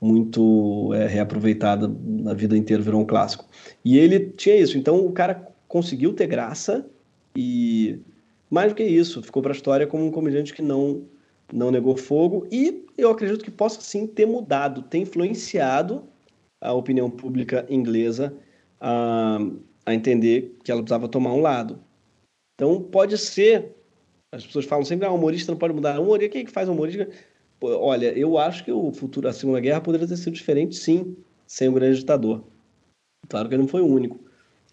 muito 0.00 0.92
é, 0.94 1.06
reaproveitada 1.06 1.90
na 2.02 2.32
vida 2.32 2.56
inteira, 2.56 2.82
virou 2.82 3.00
um 3.00 3.04
clássico. 3.04 3.44
E 3.84 3.98
ele 3.98 4.20
tinha 4.20 4.56
isso, 4.56 4.78
então 4.78 5.04
o 5.04 5.12
cara 5.12 5.49
conseguiu 5.70 6.12
ter 6.12 6.26
graça 6.26 6.84
e 7.36 8.00
mais 8.50 8.72
do 8.72 8.74
que 8.74 8.82
isso, 8.82 9.22
ficou 9.22 9.40
para 9.40 9.52
a 9.52 9.54
história 9.54 9.86
como 9.86 10.04
um 10.04 10.10
comediante 10.10 10.52
que 10.52 10.60
não 10.60 11.06
não 11.52 11.70
negou 11.70 11.96
fogo 11.96 12.46
e 12.50 12.86
eu 12.96 13.10
acredito 13.10 13.44
que 13.44 13.50
possa 13.50 13.80
sim 13.80 14.06
ter 14.06 14.26
mudado, 14.26 14.82
ter 14.82 14.98
influenciado 14.98 16.04
a 16.60 16.72
opinião 16.72 17.10
pública 17.10 17.66
inglesa 17.68 18.36
a, 18.80 19.38
a 19.86 19.94
entender 19.94 20.56
que 20.62 20.70
ela 20.70 20.80
precisava 20.80 21.08
tomar 21.08 21.32
um 21.32 21.40
lado. 21.40 21.80
Então, 22.54 22.80
pode 22.82 23.16
ser. 23.18 23.74
As 24.32 24.46
pessoas 24.46 24.64
falam 24.64 24.84
sempre, 24.84 25.06
ah, 25.06 25.10
humorista 25.10 25.50
não 25.50 25.58
pode 25.58 25.74
mudar. 25.74 25.98
Humorista, 25.98 26.32
quem 26.32 26.42
é 26.42 26.44
que 26.44 26.52
faz 26.52 26.68
humorista? 26.68 27.08
Olha, 27.60 28.16
eu 28.16 28.38
acho 28.38 28.64
que 28.64 28.70
o 28.70 28.92
futuro 28.92 29.26
da 29.26 29.32
Segunda 29.32 29.58
Guerra 29.58 29.80
poderia 29.80 30.06
ter 30.06 30.16
sido 30.16 30.34
diferente, 30.34 30.76
sim, 30.76 31.16
sem 31.46 31.68
o 31.68 31.72
grande 31.72 31.98
ditador. 31.98 32.44
Claro 33.28 33.48
que 33.48 33.54
ele 33.54 33.62
não 33.62 33.68
foi 33.68 33.80
o 33.80 33.86
único. 33.86 34.29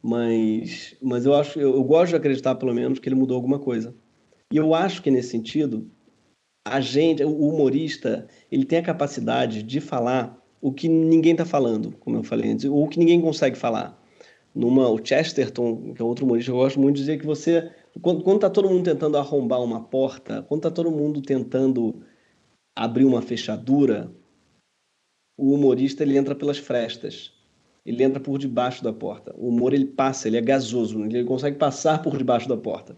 Mas, 0.08 0.96
mas 1.02 1.26
eu 1.26 1.34
acho, 1.36 1.60
eu, 1.60 1.76
eu 1.76 1.84
gosto 1.84 2.12
de 2.12 2.16
acreditar, 2.16 2.56
pelo 2.56 2.74
menos, 2.74 2.98
que 2.98 3.10
ele 3.10 3.16
mudou 3.16 3.36
alguma 3.36 3.60
coisa. 3.60 3.94
E 4.54 4.56
eu 4.56 4.74
acho 4.74 5.02
que, 5.02 5.12
nesse 5.12 5.32
sentido, 5.32 5.92
a 6.66 6.80
gente, 6.80 7.22
o 7.26 7.50
humorista, 7.50 8.26
ele 8.50 8.64
tem 8.64 8.80
a 8.80 8.84
capacidade 8.84 9.62
de 9.62 9.82
falar 9.82 10.42
o 10.62 10.72
que 10.72 10.88
ninguém 10.88 11.34
está 11.34 11.46
falando, 11.46 11.92
como 12.00 12.16
eu 12.16 12.24
falei 12.24 12.50
antes, 12.50 12.64
ou 12.64 12.86
o 12.86 12.88
que 12.88 12.98
ninguém 12.98 13.20
consegue 13.20 13.58
falar. 13.58 14.02
numa 14.56 14.90
o 14.90 15.06
Chesterton, 15.06 15.94
que 15.94 16.02
é 16.02 16.06
outro 16.06 16.24
humorista 16.24 16.52
eu 16.52 16.56
gosto 16.56 16.80
muito, 16.80 16.96
dizia 16.96 17.18
que 17.18 17.26
você 17.26 17.70
quando, 18.02 18.24
quando 18.24 18.40
tá 18.40 18.50
todo 18.50 18.70
mundo 18.70 18.86
tentando 18.86 19.18
arrombar 19.18 19.62
uma 19.62 19.84
porta, 19.84 20.42
quando 20.44 20.62
tá 20.62 20.72
todo 20.72 20.90
mundo 20.90 21.22
tentando 21.22 22.02
abrir 22.74 23.04
uma 23.04 23.22
fechadura, 23.22 24.10
o 25.38 25.54
humorista 25.54 26.04
ele 26.04 26.18
entra 26.18 26.34
pelas 26.34 26.58
frestas. 26.58 27.37
Ele 27.88 28.04
entra 28.04 28.20
por 28.20 28.38
debaixo 28.38 28.84
da 28.84 28.92
porta. 28.92 29.34
O 29.38 29.48
humor 29.48 29.74
ele 29.74 29.86
passa, 29.86 30.28
ele 30.28 30.36
é 30.36 30.42
gasoso, 30.42 31.02
ele 31.06 31.24
consegue 31.24 31.56
passar 31.56 32.02
por 32.02 32.18
debaixo 32.18 32.50
da 32.50 32.58
porta. 32.58 32.98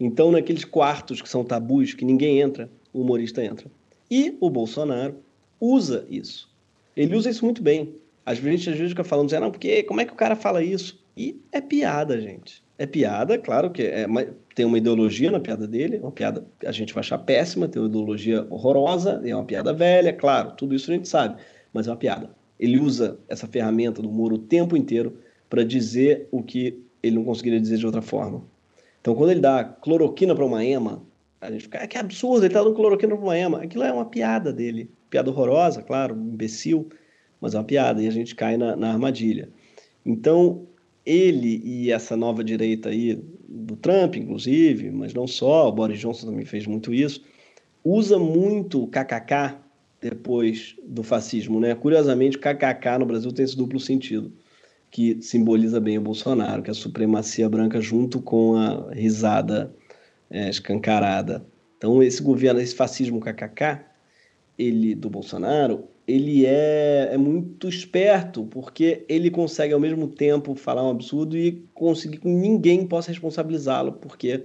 Então, 0.00 0.32
naqueles 0.32 0.64
quartos 0.64 1.20
que 1.20 1.28
são 1.28 1.44
tabus, 1.44 1.92
que 1.92 2.06
ninguém 2.06 2.40
entra, 2.40 2.70
o 2.90 3.02
humorista 3.02 3.44
entra. 3.44 3.70
E 4.10 4.34
o 4.40 4.48
Bolsonaro 4.48 5.16
usa 5.60 6.06
isso. 6.08 6.50
Ele 6.96 7.14
usa 7.14 7.28
isso 7.28 7.44
muito 7.44 7.62
bem. 7.62 7.96
Às 8.24 8.38
vezes, 8.38 8.66
às 8.68 8.76
vezes 8.76 8.92
fica 8.92 9.04
falando, 9.04 9.30
não, 9.32 9.50
porque 9.50 9.82
como 9.82 10.00
é 10.00 10.06
que 10.06 10.12
o 10.12 10.16
cara 10.16 10.34
fala 10.34 10.62
isso? 10.64 10.98
E 11.14 11.38
é 11.52 11.60
piada, 11.60 12.18
gente. 12.18 12.62
É 12.78 12.86
piada, 12.86 13.36
claro 13.36 13.70
que 13.70 13.82
é, 13.82 14.06
tem 14.54 14.64
uma 14.64 14.78
ideologia 14.78 15.30
na 15.30 15.40
piada 15.40 15.66
dele, 15.66 15.98
uma 15.98 16.12
piada 16.12 16.46
que 16.58 16.66
a 16.66 16.72
gente 16.72 16.94
vai 16.94 17.00
achar 17.00 17.18
péssima, 17.18 17.68
tem 17.68 17.82
uma 17.82 17.88
ideologia 17.88 18.46
horrorosa, 18.48 19.20
é 19.22 19.34
uma 19.34 19.44
piada 19.44 19.72
velha, 19.74 20.12
claro, 20.14 20.52
tudo 20.52 20.74
isso 20.74 20.90
a 20.90 20.94
gente 20.94 21.08
sabe, 21.08 21.36
mas 21.72 21.86
é 21.86 21.90
uma 21.90 21.96
piada. 21.96 22.37
Ele 22.58 22.78
usa 22.78 23.18
essa 23.28 23.46
ferramenta 23.46 24.02
do 24.02 24.08
humor 24.08 24.32
o 24.32 24.38
tempo 24.38 24.76
inteiro 24.76 25.18
para 25.48 25.64
dizer 25.64 26.28
o 26.30 26.42
que 26.42 26.82
ele 27.02 27.16
não 27.16 27.24
conseguiria 27.24 27.60
dizer 27.60 27.78
de 27.78 27.86
outra 27.86 28.02
forma. 28.02 28.42
Então, 29.00 29.14
quando 29.14 29.30
ele 29.30 29.40
dá 29.40 29.64
cloroquina 29.64 30.34
para 30.34 30.44
uma 30.44 30.64
ema, 30.64 31.02
a 31.40 31.50
gente 31.50 31.62
fica, 31.62 31.82
ah, 31.82 31.86
que 31.86 31.96
absurdo, 31.96 32.40
ele 32.40 32.48
está 32.48 32.62
dando 32.62 32.74
cloroquina 32.74 33.14
para 33.14 33.24
uma 33.24 33.38
ema. 33.38 33.62
Aquilo 33.62 33.84
é 33.84 33.92
uma 33.92 34.04
piada 34.04 34.52
dele. 34.52 34.90
Piada 35.08 35.30
horrorosa, 35.30 35.82
claro, 35.82 36.14
imbecil, 36.14 36.88
mas 37.40 37.54
é 37.54 37.58
uma 37.58 37.64
piada, 37.64 38.02
e 38.02 38.08
a 38.08 38.10
gente 38.10 38.34
cai 38.34 38.56
na, 38.56 38.76
na 38.76 38.92
armadilha. 38.92 39.48
Então, 40.04 40.66
ele 41.06 41.62
e 41.64 41.90
essa 41.90 42.16
nova 42.16 42.42
direita 42.44 42.90
aí, 42.90 43.22
do 43.48 43.76
Trump, 43.76 44.16
inclusive, 44.16 44.90
mas 44.90 45.14
não 45.14 45.26
só, 45.26 45.68
o 45.68 45.72
Boris 45.72 45.98
Johnson 45.98 46.26
também 46.26 46.44
fez 46.44 46.66
muito 46.66 46.92
isso, 46.92 47.24
usa 47.82 48.18
muito 48.18 48.82
o 48.82 48.88
KKK 48.88 49.56
depois 50.00 50.76
do 50.84 51.02
fascismo, 51.02 51.58
né? 51.60 51.74
Curiosamente, 51.74 52.38
KKK 52.38 52.98
no 52.98 53.06
Brasil 53.06 53.32
tem 53.32 53.44
esse 53.44 53.56
duplo 53.56 53.80
sentido, 53.80 54.32
que 54.90 55.20
simboliza 55.20 55.80
bem 55.80 55.98
o 55.98 56.02
Bolsonaro, 56.02 56.62
que 56.62 56.70
é 56.70 56.72
a 56.72 56.74
supremacia 56.74 57.48
branca 57.48 57.80
junto 57.80 58.20
com 58.20 58.56
a 58.56 58.92
risada 58.92 59.74
é, 60.30 60.48
escancarada. 60.48 61.44
Então, 61.76 62.02
esse 62.02 62.22
governo, 62.22 62.60
esse 62.60 62.74
fascismo 62.74 63.20
KKK, 63.20 63.84
ele 64.58 64.94
do 64.94 65.08
Bolsonaro, 65.08 65.84
ele 66.06 66.46
é, 66.46 67.10
é 67.12 67.18
muito 67.18 67.68
esperto, 67.68 68.44
porque 68.46 69.04
ele 69.08 69.30
consegue 69.30 69.74
ao 69.74 69.80
mesmo 69.80 70.08
tempo 70.08 70.54
falar 70.54 70.82
um 70.82 70.90
absurdo 70.90 71.36
e 71.36 71.62
conseguir 71.74 72.18
que 72.18 72.28
ninguém 72.28 72.86
possa 72.86 73.10
responsabilizá-lo, 73.10 73.92
porque 73.92 74.44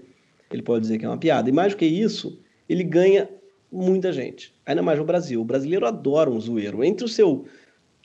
ele 0.52 0.62
pode 0.62 0.82
dizer 0.82 0.98
que 0.98 1.06
é 1.06 1.08
uma 1.08 1.18
piada. 1.18 1.50
E 1.50 1.54
mais 1.54 1.74
do 1.74 1.78
que 1.78 1.86
isso, 1.86 2.40
ele 2.68 2.84
ganha 2.84 3.30
muita 3.74 4.14
gente. 4.14 4.54
Ainda 4.66 4.82
mais 4.82 5.00
no 5.00 5.06
Brasil. 5.06 5.42
O 5.42 5.46
brasileiro 5.46 5.86
adora 5.86 6.30
um 6.30 6.40
zoeiro. 6.40 6.84
Entre 6.84 7.06
o 7.06 7.10
seu 7.10 7.46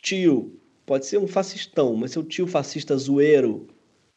tio, 0.02 0.58
pode 0.86 1.06
ser 1.06 1.18
um 1.18 1.28
fascistão, 1.28 1.94
mas 1.94 2.12
seu 2.12 2.24
tio 2.24 2.46
fascista 2.46 2.96
zoeiro, 2.96 3.66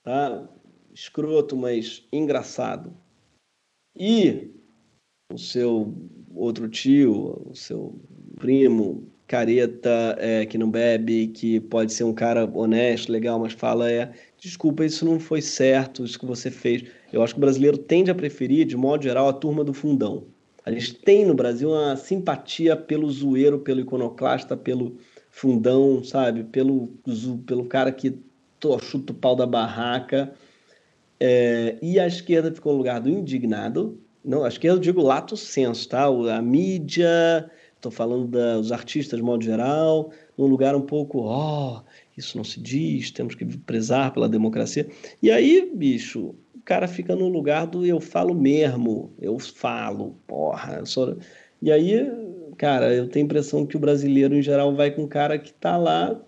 tá? 0.04 0.47
escroto, 0.93 1.56
mas 1.56 2.06
engraçado, 2.12 2.93
e 3.95 4.52
o 5.34 5.38
seu 5.38 5.93
outro 6.34 6.70
tio, 6.70 7.49
o 7.49 7.56
seu 7.56 7.99
primo, 8.38 9.08
careta, 9.28 10.16
é, 10.20 10.45
que 10.45 10.58
não 10.58 10.70
bebe, 10.70 11.28
que 11.28 11.60
pode 11.60 11.93
ser 11.93 12.04
um 12.04 12.14
cara 12.14 12.49
honesto, 12.54 13.12
legal, 13.12 13.39
mas 13.39 13.54
fala 13.54 13.89
é, 13.89 14.12
desculpa, 14.38 14.86
isso 14.86 15.06
não 15.06 15.20
foi 15.20 15.41
certo, 15.41 16.04
isso 16.04 16.20
que 16.20 16.26
você 16.26 16.52
fez. 16.52 16.84
Eu 17.14 17.24
acho 17.24 17.34
que 17.34 17.39
o 17.39 17.41
brasileiro 17.41 17.78
tende 17.78 18.12
a 18.12 18.16
preferir, 18.16 18.66
de 18.66 18.76
modo 18.76 19.04
geral, 19.04 19.30
a 19.30 19.34
turma 19.34 19.64
do 19.64 19.74
fundão. 19.74 20.28
A 20.66 20.72
gente 20.72 20.93
tem 20.95 21.26
no 21.26 21.34
Brasil 21.34 21.70
uma 21.72 21.95
simpatia 21.95 22.76
pelo 22.76 23.09
zoeiro, 23.09 23.59
pelo 23.59 23.82
iconoclasta, 23.82 24.55
pelo 24.55 24.97
fundão, 25.30 26.03
sabe? 26.03 26.43
Pelo, 26.43 26.88
pelo 27.45 27.66
cara 27.66 27.91
que 27.91 28.16
chuta 28.82 29.12
o 29.12 29.16
pau 29.16 29.36
da 29.36 29.47
barraca. 29.47 30.34
É, 31.20 31.78
e 31.82 31.99
a 31.99 32.05
esquerda 32.05 32.53
ficou 32.53 32.74
no 32.74 32.78
lugar 32.78 32.99
do 32.99 33.09
indignado. 33.09 33.99
Não, 34.24 34.43
a 34.43 34.47
esquerda 34.47 34.78
eu 34.78 34.82
digo 34.82 35.01
lato 35.01 35.36
senso, 35.36 35.89
tá? 35.89 36.05
A 36.05 36.41
mídia, 36.41 37.49
estou 37.76 37.91
falando 37.91 38.28
dos 38.28 38.72
artistas 38.72 39.18
de 39.18 39.26
modo 39.26 39.43
geral, 39.43 40.12
num 40.38 40.45
lugar 40.45 40.76
um 40.76 40.82
pouco, 40.82 41.22
ó, 41.22 41.78
oh, 41.78 41.84
isso 42.18 42.38
não 42.38 42.43
se 42.43 42.59
diz, 42.59 43.12
temos 43.12 43.36
que 43.36 43.45
prezar 43.45 44.14
pela 44.14 44.28
democracia. 44.28 44.88
E 45.22 45.32
aí, 45.32 45.72
bicho, 45.74 46.36
o 46.55 46.62
cara 46.64 46.88
fica 46.88 47.16
no 47.16 47.28
lugar 47.28 47.66
do 47.68 47.86
eu 47.86 47.99
falo 47.99 48.34
mesmo, 48.34 49.14
eu 49.20 49.39
falo, 49.39 50.16
porra. 50.28 50.78
Eu 50.80 50.86
sou... 50.86 51.18
E 51.62 51.72
aí, 51.72 52.07
cara, 52.57 52.93
eu 52.93 53.07
tenho 53.07 53.26
a 53.26 53.28
impressão 53.28 53.66
que 53.66 53.78
o 53.78 53.80
brasileiro, 53.80 54.36
em 54.36 54.41
geral, 54.41 54.76
vai 54.76 54.91
com 54.91 55.03
o 55.03 55.07
cara 55.07 55.38
que 55.38 55.49
está 55.49 55.78
lá 55.78 56.20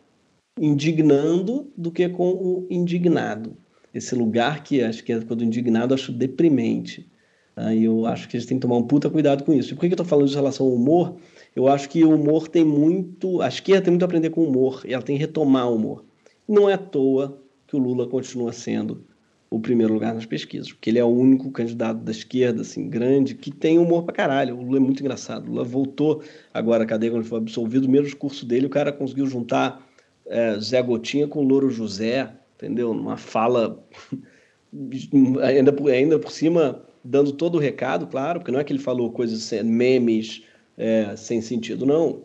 indignando 0.60 1.72
do 1.76 1.92
que 1.92 2.08
com 2.10 2.30
o 2.32 2.68
indignado. 2.70 3.58
Esse 3.94 4.16
lugar 4.16 4.64
que 4.64 4.82
acho 4.82 5.04
que 5.04 5.14
é 5.14 5.22
quando 5.22 5.44
indignado, 5.44 5.94
acho 5.94 6.12
deprimente. 6.12 7.08
Tá? 7.56 7.74
E 7.74 7.84
eu 7.84 8.06
acho 8.06 8.28
que 8.28 8.38
a 8.38 8.40
gente 8.40 8.50
tem 8.50 8.58
que 8.58 8.62
tomar 8.62 8.78
um 8.78 8.88
puta 8.88 9.10
cuidado 9.10 9.44
com 9.44 9.54
isso. 9.54 9.74
E 9.74 9.76
por 9.76 9.82
que 9.82 9.88
eu 9.88 9.92
estou 9.92 10.06
falando 10.06 10.26
isso 10.26 10.36
em 10.36 10.40
relação 10.40 10.66
ao 10.66 10.74
humor? 10.74 11.16
Eu 11.56 11.68
acho 11.68 11.90
que 11.90 12.04
o 12.04 12.16
humor 12.16 12.48
tem 12.48 12.66
muito. 12.66 13.42
A 13.42 13.48
esquerda 13.48 13.84
tem 13.84 13.92
muito 13.92 14.04
a 14.04 14.06
aprender 14.06 14.30
com 14.30 14.42
o 14.42 14.48
humor, 14.48 14.82
e 14.86 14.94
ela 14.94 15.04
tem 15.04 15.16
que 15.16 15.22
retomar 15.22 15.70
o 15.70 15.76
humor. 15.76 16.04
Não 16.48 16.70
é 16.70 16.74
à 16.74 16.78
toa 16.78 17.40
que 17.68 17.76
o 17.76 17.80
Lula 17.80 18.08
continua 18.08 18.52
sendo 18.52 19.04
o 19.50 19.60
primeiro 19.60 19.94
lugar 19.94 20.16
nas 20.16 20.26
pesquisas, 20.26 20.72
porque 20.72 20.90
ele 20.90 20.98
é 20.98 21.04
o 21.04 21.08
único 21.08 21.52
candidato 21.52 22.00
da 22.00 22.12
esquerda, 22.12 22.62
assim, 22.62 22.90
grande, 22.90 23.36
que 23.36 23.52
tem 23.52 23.78
humor 23.78 24.04
pra 24.04 24.12
caralho. 24.12 24.58
O 24.58 24.64
Lula 24.64 24.78
é 24.78 24.80
muito 24.80 25.00
engraçado. 25.02 25.46
O 25.46 25.52
Lula 25.52 25.64
voltou 25.64 26.24
agora 26.52 26.84
à 26.84 26.88
cadeia 26.88 27.12
quando 27.12 27.24
foi 27.24 27.38
absolvido, 27.38 27.86
o 27.86 27.90
mesmo 27.90 28.06
discurso 28.06 28.48
dele, 28.48 28.66
o 28.66 28.70
cara 28.70 28.92
conseguiu 28.92 29.28
juntar 29.28 29.88
é, 30.26 30.60
Zé 30.60 30.82
Gotinha 30.82 31.28
com 31.28 31.44
Louro 31.44 31.70
José, 31.70 32.34
entendeu? 32.56 32.96
Numa 32.96 33.16
fala, 33.16 33.80
ainda 35.44 35.72
por, 35.72 35.92
ainda 35.92 36.18
por 36.18 36.32
cima, 36.32 36.84
dando 37.04 37.32
todo 37.32 37.56
o 37.56 37.60
recado, 37.60 38.08
claro, 38.08 38.40
porque 38.40 38.52
não 38.52 38.60
é 38.60 38.64
que 38.64 38.74
ele 38.74 38.80
falou 38.80 39.12
coisas, 39.12 39.52
memes, 39.64 40.44
é, 40.78 41.16
sem 41.16 41.42
sentido, 41.42 41.86
não. 41.86 42.24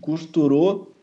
Costurou 0.00 0.96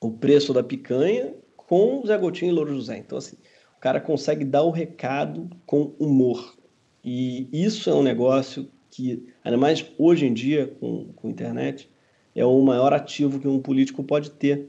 o 0.00 0.10
preço 0.10 0.52
da 0.52 0.62
picanha 0.62 1.34
com 1.56 2.02
Zé 2.06 2.16
Gotinho 2.18 2.50
e 2.50 2.54
Louro 2.54 2.74
José. 2.74 2.98
Então, 2.98 3.18
assim, 3.18 3.36
o 3.76 3.80
cara 3.80 4.00
consegue 4.00 4.44
dar 4.44 4.62
o 4.62 4.70
recado 4.70 5.48
com 5.66 5.94
humor. 5.98 6.56
E 7.02 7.48
isso 7.52 7.88
é 7.90 7.94
um 7.94 8.02
negócio 8.02 8.68
que, 8.90 9.26
ainda 9.42 9.58
mais 9.58 9.84
hoje 9.98 10.26
em 10.26 10.32
dia, 10.32 10.68
com, 10.80 11.12
com 11.14 11.28
internet, 11.28 11.90
é 12.34 12.44
o 12.44 12.60
maior 12.62 12.92
ativo 12.92 13.38
que 13.38 13.48
um 13.48 13.60
político 13.60 14.02
pode 14.02 14.30
ter. 14.30 14.68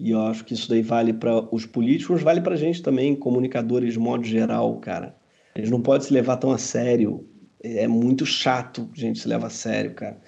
E 0.00 0.10
eu 0.10 0.20
acho 0.22 0.44
que 0.44 0.54
isso 0.54 0.68
daí 0.68 0.82
vale 0.82 1.12
para 1.12 1.52
os 1.52 1.66
políticos, 1.66 2.22
vale 2.22 2.40
para 2.40 2.54
a 2.54 2.58
gente 2.58 2.82
também, 2.82 3.16
comunicadores 3.16 3.94
de 3.94 3.98
modo 3.98 4.24
geral, 4.24 4.78
cara. 4.78 5.16
Eles 5.56 5.70
não 5.70 5.82
podem 5.82 6.06
se 6.06 6.12
levar 6.12 6.36
tão 6.36 6.52
a 6.52 6.58
sério. 6.58 7.28
É 7.60 7.88
muito 7.88 8.24
chato 8.24 8.88
a 8.92 9.00
gente 9.00 9.18
se 9.18 9.26
leva 9.26 9.48
a 9.48 9.50
sério, 9.50 9.92
cara. 9.94 10.20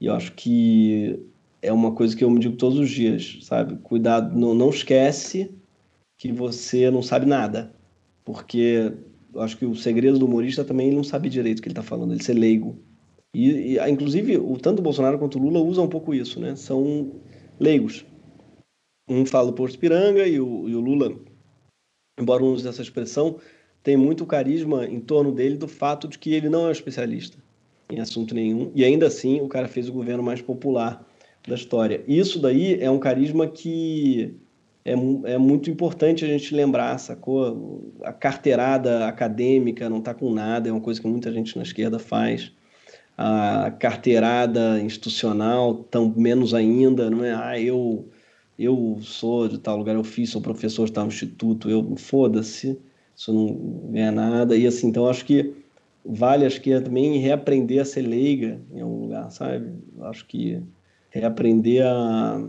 E 0.00 0.06
eu 0.06 0.14
acho 0.14 0.32
que 0.32 1.20
é 1.60 1.72
uma 1.72 1.92
coisa 1.92 2.16
que 2.16 2.22
eu 2.22 2.30
me 2.30 2.38
digo 2.38 2.56
todos 2.56 2.78
os 2.78 2.90
dias, 2.90 3.38
sabe? 3.42 3.76
Cuidado, 3.78 4.38
não, 4.38 4.54
não 4.54 4.70
esquece 4.70 5.50
que 6.16 6.32
você 6.32 6.90
não 6.90 7.02
sabe 7.02 7.26
nada. 7.26 7.74
Porque 8.24 8.92
eu 9.34 9.40
acho 9.40 9.56
que 9.56 9.66
o 9.66 9.74
segredo 9.74 10.18
do 10.18 10.26
humorista 10.26 10.64
também 10.64 10.88
ele 10.88 10.96
não 10.96 11.04
sabe 11.04 11.28
direito 11.28 11.58
o 11.58 11.62
que 11.62 11.68
ele 11.68 11.72
está 11.72 11.82
falando, 11.82 12.12
ele 12.12 12.22
ser 12.22 12.34
leigo. 12.34 12.78
E, 13.34 13.76
e, 13.76 13.90
inclusive, 13.90 14.38
o, 14.38 14.56
tanto 14.56 14.78
o 14.78 14.82
Bolsonaro 14.82 15.18
quanto 15.18 15.38
o 15.38 15.42
Lula 15.42 15.60
usam 15.60 15.84
um 15.84 15.88
pouco 15.88 16.14
isso, 16.14 16.40
né? 16.40 16.54
São 16.56 17.20
leigos. 17.58 18.04
Um 19.08 19.24
fala 19.26 19.52
por 19.52 19.70
Piranga 19.76 20.26
e 20.26 20.38
o, 20.38 20.68
e 20.68 20.74
o 20.74 20.80
Lula, 20.80 21.18
embora 22.18 22.42
não 22.42 22.52
use 22.52 22.68
essa 22.68 22.82
expressão, 22.82 23.38
tem 23.82 23.96
muito 23.96 24.26
carisma 24.26 24.86
em 24.86 25.00
torno 25.00 25.32
dele 25.32 25.56
do 25.56 25.66
fato 25.66 26.06
de 26.06 26.18
que 26.18 26.34
ele 26.34 26.48
não 26.48 26.66
é 26.66 26.68
um 26.68 26.72
especialista 26.72 27.38
em 27.90 28.00
assunto 28.00 28.34
nenhum, 28.34 28.70
e 28.74 28.84
ainda 28.84 29.06
assim 29.06 29.40
o 29.40 29.48
cara 29.48 29.68
fez 29.68 29.88
o 29.88 29.92
governo 29.92 30.22
mais 30.22 30.42
popular 30.42 31.06
da 31.46 31.54
história. 31.54 32.02
Isso 32.06 32.38
daí 32.38 32.78
é 32.80 32.90
um 32.90 32.98
carisma 32.98 33.46
que 33.46 34.34
é, 34.84 34.92
é 34.92 35.38
muito 35.38 35.70
importante 35.70 36.24
a 36.24 36.28
gente 36.28 36.54
lembrar, 36.54 36.98
sacou? 36.98 37.92
A 38.02 38.12
carteirada 38.12 39.06
acadêmica 39.06 39.88
não 39.88 39.98
está 39.98 40.14
com 40.14 40.32
nada, 40.32 40.68
é 40.68 40.72
uma 40.72 40.80
coisa 40.80 41.00
que 41.00 41.06
muita 41.06 41.32
gente 41.32 41.56
na 41.56 41.62
esquerda 41.62 41.98
faz. 41.98 42.52
A 43.16 43.70
carteirada 43.72 44.80
institucional, 44.80 45.74
tão 45.74 46.12
menos 46.16 46.54
ainda, 46.54 47.10
não 47.10 47.24
é? 47.24 47.34
Ah, 47.34 47.60
eu, 47.60 48.08
eu 48.58 48.98
sou 49.02 49.48
de 49.48 49.58
tal 49.58 49.76
lugar, 49.76 49.94
eu 49.94 50.04
fiz, 50.04 50.30
sou 50.30 50.40
professor 50.40 50.86
de 50.86 50.92
tal 50.92 51.06
instituto, 51.06 51.68
eu 51.68 51.96
foda-se, 51.96 52.78
isso 53.16 53.32
não 53.32 53.90
ganha 53.90 54.12
nada. 54.12 54.56
E 54.56 54.66
assim, 54.66 54.88
então 54.88 55.08
acho 55.08 55.24
que 55.24 55.52
vale, 56.04 56.46
acho 56.46 56.60
que 56.60 56.72
é 56.72 56.80
também 56.80 57.18
reaprender 57.18 57.80
a 57.80 57.84
ser 57.84 58.02
leiga 58.02 58.60
em 58.72 58.80
algum 58.80 59.02
lugar, 59.02 59.30
sabe? 59.30 59.72
Acho 60.02 60.26
que 60.26 60.62
reaprender 61.10 61.84
a, 61.84 62.42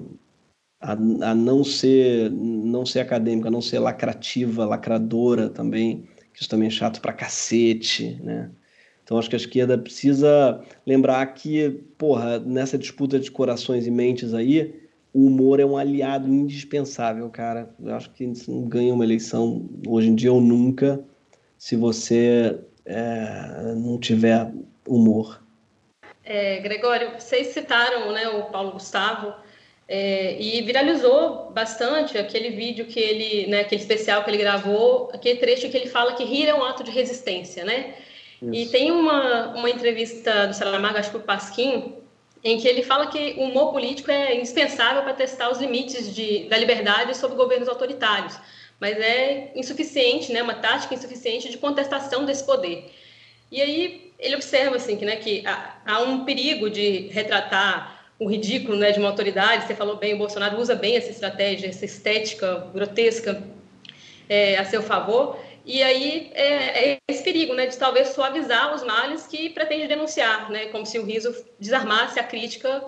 a, 0.81 0.91
a 0.91 1.35
não 1.35 1.63
ser 1.63 2.31
não 2.31 2.85
ser 2.85 2.99
acadêmica, 2.99 3.47
a 3.47 3.51
não 3.51 3.61
ser 3.61 3.79
lacrativa, 3.79 4.65
lacradora 4.65 5.49
também, 5.49 6.07
que 6.33 6.41
isso 6.41 6.49
também 6.49 6.67
é 6.67 6.71
chato 6.71 7.01
pra 7.01 7.13
cacete, 7.13 8.19
né? 8.23 8.51
Então 9.03 9.17
acho 9.17 9.27
que 9.29 9.35
a 9.35 9.39
esquerda 9.39 9.75
precisa 9.75 10.63
lembrar 10.85 11.25
que, 11.33 11.81
porra, 11.97 12.37
nessa 12.39 12.77
disputa 12.77 13.19
de 13.19 13.31
corações 13.31 13.87
e 13.87 13.91
mentes 13.91 14.35
aí, 14.35 14.87
o 15.11 15.25
humor 15.25 15.59
é 15.59 15.65
um 15.65 15.75
aliado 15.75 16.31
indispensável, 16.31 17.27
cara. 17.29 17.73
Eu 17.83 17.95
acho 17.95 18.11
que 18.11 18.31
não 18.47 18.67
ganha 18.67 18.93
uma 18.93 19.03
eleição 19.03 19.67
hoje 19.87 20.09
em 20.09 20.15
dia 20.15 20.31
ou 20.31 20.39
nunca 20.39 21.03
se 21.57 21.75
você 21.75 22.59
é, 22.89 23.73
não 23.75 23.99
tiver 23.99 24.51
humor. 24.87 25.41
É, 26.25 26.59
Gregório, 26.59 27.11
vocês 27.19 27.47
citaram 27.47 28.11
né, 28.11 28.27
o 28.29 28.45
Paulo 28.45 28.71
Gustavo 28.71 29.33
é, 29.87 30.39
e 30.39 30.61
viralizou 30.61 31.51
bastante 31.51 32.17
aquele 32.17 32.49
vídeo 32.49 32.85
que 32.85 32.99
ele, 32.99 33.47
né, 33.47 33.61
aquele 33.61 33.81
especial 33.81 34.23
que 34.23 34.29
ele 34.29 34.37
gravou, 34.37 35.09
aquele 35.13 35.39
trecho 35.39 35.69
que 35.69 35.77
ele 35.77 35.87
fala 35.87 36.13
que 36.13 36.23
rir 36.23 36.47
é 36.47 36.53
um 36.53 36.63
ato 36.63 36.83
de 36.83 36.91
resistência, 36.91 37.63
né? 37.63 37.95
Isso. 38.41 38.53
E 38.53 38.65
tem 38.67 38.91
uma, 38.91 39.49
uma 39.55 39.69
entrevista 39.69 40.47
do 40.47 40.53
Saramago, 40.53 40.97
acho 40.97 41.11
que 41.11 41.17
o 41.17 41.21
Pasquim, 41.21 41.95
em 42.43 42.57
que 42.57 42.67
ele 42.67 42.83
fala 42.83 43.07
que 43.07 43.35
o 43.37 43.43
humor 43.43 43.71
político 43.71 44.11
é 44.11 44.35
indispensável 44.35 45.03
para 45.03 45.13
testar 45.13 45.49
os 45.51 45.59
limites 45.59 46.13
de, 46.13 46.47
da 46.47 46.57
liberdade 46.57 47.15
sobre 47.17 47.35
governos 47.35 47.67
autoritários, 47.67 48.39
mas 48.79 48.97
é 48.97 49.51
insuficiente, 49.55 50.31
né, 50.31 50.41
uma 50.41 50.55
tática 50.55 50.93
insuficiente 50.93 51.49
de 51.49 51.57
contestação 51.57 52.25
desse 52.25 52.43
poder. 52.43 52.91
E 53.51 53.61
aí 53.61 54.11
ele 54.19 54.35
observa 54.35 54.75
assim 54.75 54.95
que, 54.97 55.05
né, 55.05 55.15
que 55.15 55.43
há, 55.45 56.01
um 56.01 56.23
perigo 56.23 56.69
de 56.69 57.07
retratar 57.07 57.99
o 58.19 58.29
ridículo 58.29 58.77
né, 58.77 58.91
de 58.91 58.99
uma 58.99 59.09
autoridade. 59.09 59.65
Você 59.65 59.75
falou 59.75 59.95
bem, 59.95 60.13
o 60.13 60.17
Bolsonaro 60.17 60.59
usa 60.59 60.75
bem 60.75 60.97
essa 60.97 61.09
estratégia, 61.09 61.67
essa 61.67 61.85
estética 61.85 62.67
grotesca 62.73 63.41
é, 64.27 64.57
a 64.57 64.65
seu 64.65 64.83
favor. 64.83 65.39
E 65.65 65.81
aí 65.81 66.31
é, 66.33 66.91
é, 66.91 66.97
esse 67.07 67.23
perigo, 67.23 67.53
né, 67.53 67.65
de 67.67 67.77
talvez 67.77 68.09
suavizar 68.09 68.73
os 68.73 68.83
males 68.83 69.25
que 69.27 69.49
pretende 69.49 69.87
denunciar, 69.87 70.49
né, 70.49 70.67
como 70.67 70.85
se 70.85 70.99
o 70.99 71.05
riso 71.05 71.33
desarmasse 71.59 72.19
a 72.19 72.23
crítica 72.23 72.83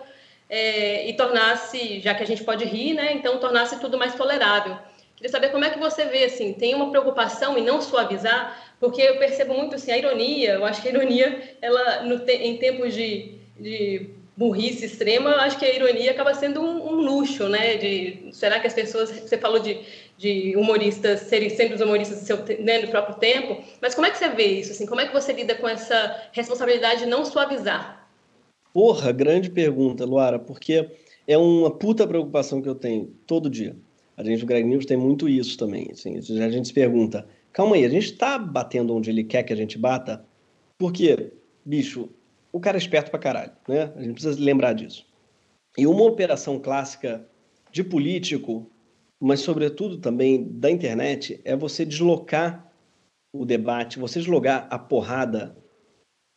é, 0.50 1.08
e 1.08 1.14
tornasse, 1.14 2.00
já 2.02 2.14
que 2.14 2.24
a 2.24 2.28
gente 2.28 2.44
pode 2.44 2.66
rir, 2.66 2.94
né, 2.94 3.14
então 3.14 3.40
tornasse 3.40 3.80
tudo 3.80 3.98
mais 3.98 4.16
tolerável. 4.16 4.78
Queria 5.22 5.32
saber 5.32 5.50
como 5.50 5.64
é 5.64 5.70
que 5.70 5.80
você 5.80 6.06
vê, 6.06 6.24
assim, 6.24 6.54
tem 6.54 6.74
uma 6.74 6.90
preocupação 6.90 7.56
em 7.58 7.64
não 7.64 7.80
suavizar, 7.80 8.74
porque 8.80 9.02
eu 9.02 9.20
percebo 9.20 9.54
muito, 9.54 9.76
assim, 9.76 9.92
a 9.92 9.98
ironia, 9.98 10.54
eu 10.54 10.66
acho 10.66 10.82
que 10.82 10.88
a 10.88 10.92
ironia, 10.92 11.58
ela, 11.62 12.02
no 12.02 12.28
em 12.28 12.58
tempos 12.58 12.92
de, 12.96 13.36
de 13.60 14.10
burrice 14.36 14.86
extrema, 14.86 15.36
acho 15.36 15.60
que 15.60 15.66
a 15.66 15.76
ironia 15.76 16.10
acaba 16.10 16.34
sendo 16.34 16.60
um, 16.60 16.88
um 16.88 16.96
luxo, 16.96 17.48
né, 17.48 17.76
de, 17.76 18.30
será 18.32 18.60
que 18.60 18.66
as 18.66 18.74
pessoas, 18.74 19.12
você 19.12 19.38
falou 19.38 19.60
de 19.60 19.80
de 20.22 20.56
humoristas 20.56 21.22
serem 21.22 21.50
sempre 21.50 21.74
os 21.74 21.82
humoristas 21.82 22.20
do, 22.20 22.26
seu, 22.26 22.38
né, 22.64 22.80
do 22.80 22.90
próprio 22.90 23.16
tempo. 23.16 23.60
Mas 23.82 23.96
como 23.96 24.06
é 24.06 24.12
que 24.12 24.20
você 24.20 24.30
vê 24.30 24.60
isso? 24.60 24.72
Assim? 24.72 24.86
Como 24.86 25.02
é 25.02 25.08
que 25.08 25.14
você 25.14 25.34
lida 25.34 25.56
com 25.56 25.68
essa 25.68 26.30
responsabilidade 26.32 27.02
de 27.02 27.06
não 27.08 27.26
suavizar? 27.26 28.08
Porra, 28.72 29.12
grande 29.12 29.50
pergunta, 29.50 30.06
Luara, 30.06 30.38
porque 30.38 30.92
é 31.28 31.38
uma 31.38 31.72
puta 31.72 32.06
preocupação 32.06 32.62
que 32.62 32.70
eu 32.70 32.76
tenho 32.76 33.12
todo 33.26 33.50
dia. 33.50 33.76
A 34.22 34.24
gente, 34.24 34.44
o 34.44 34.48
Greg 34.48 34.68
News, 34.68 34.86
tem 34.86 34.98
muito 34.98 35.28
isso 35.28 35.58
também. 35.58 35.90
Assim, 35.92 36.18
a 36.18 36.50
gente 36.50 36.68
se 36.68 36.74
pergunta, 36.74 37.28
calma 37.52 37.76
aí, 37.76 37.86
a 37.86 37.90
gente 37.90 38.06
está 38.06 38.38
batendo 38.38 38.96
onde 38.96 39.10
ele 39.10 39.24
quer 39.24 39.44
que 39.44 39.54
a 39.54 39.56
gente 39.56 39.78
bata? 39.78 40.26
Porque, 40.78 41.34
bicho, 41.66 42.10
o 42.52 42.60
cara 42.60 42.78
é 42.78 42.80
esperto 42.80 43.12
pra 43.12 43.20
caralho, 43.20 43.52
né? 43.68 43.92
A 43.96 44.02
gente 44.02 44.14
precisa 44.14 44.40
lembrar 44.42 44.74
disso. 44.74 45.06
E 45.78 45.86
uma 45.88 46.04
operação 46.04 46.60
clássica 46.60 47.26
de 47.72 47.84
político 47.84 48.70
mas 49.22 49.42
sobretudo 49.42 50.00
também 50.00 50.44
da 50.44 50.72
internet, 50.72 51.40
é 51.46 51.56
você 51.56 51.86
deslocar 51.86 52.74
o 53.32 53.46
debate, 53.46 54.00
você 54.00 54.18
deslocar 54.20 54.68
a 54.72 54.80
porrada 54.80 55.56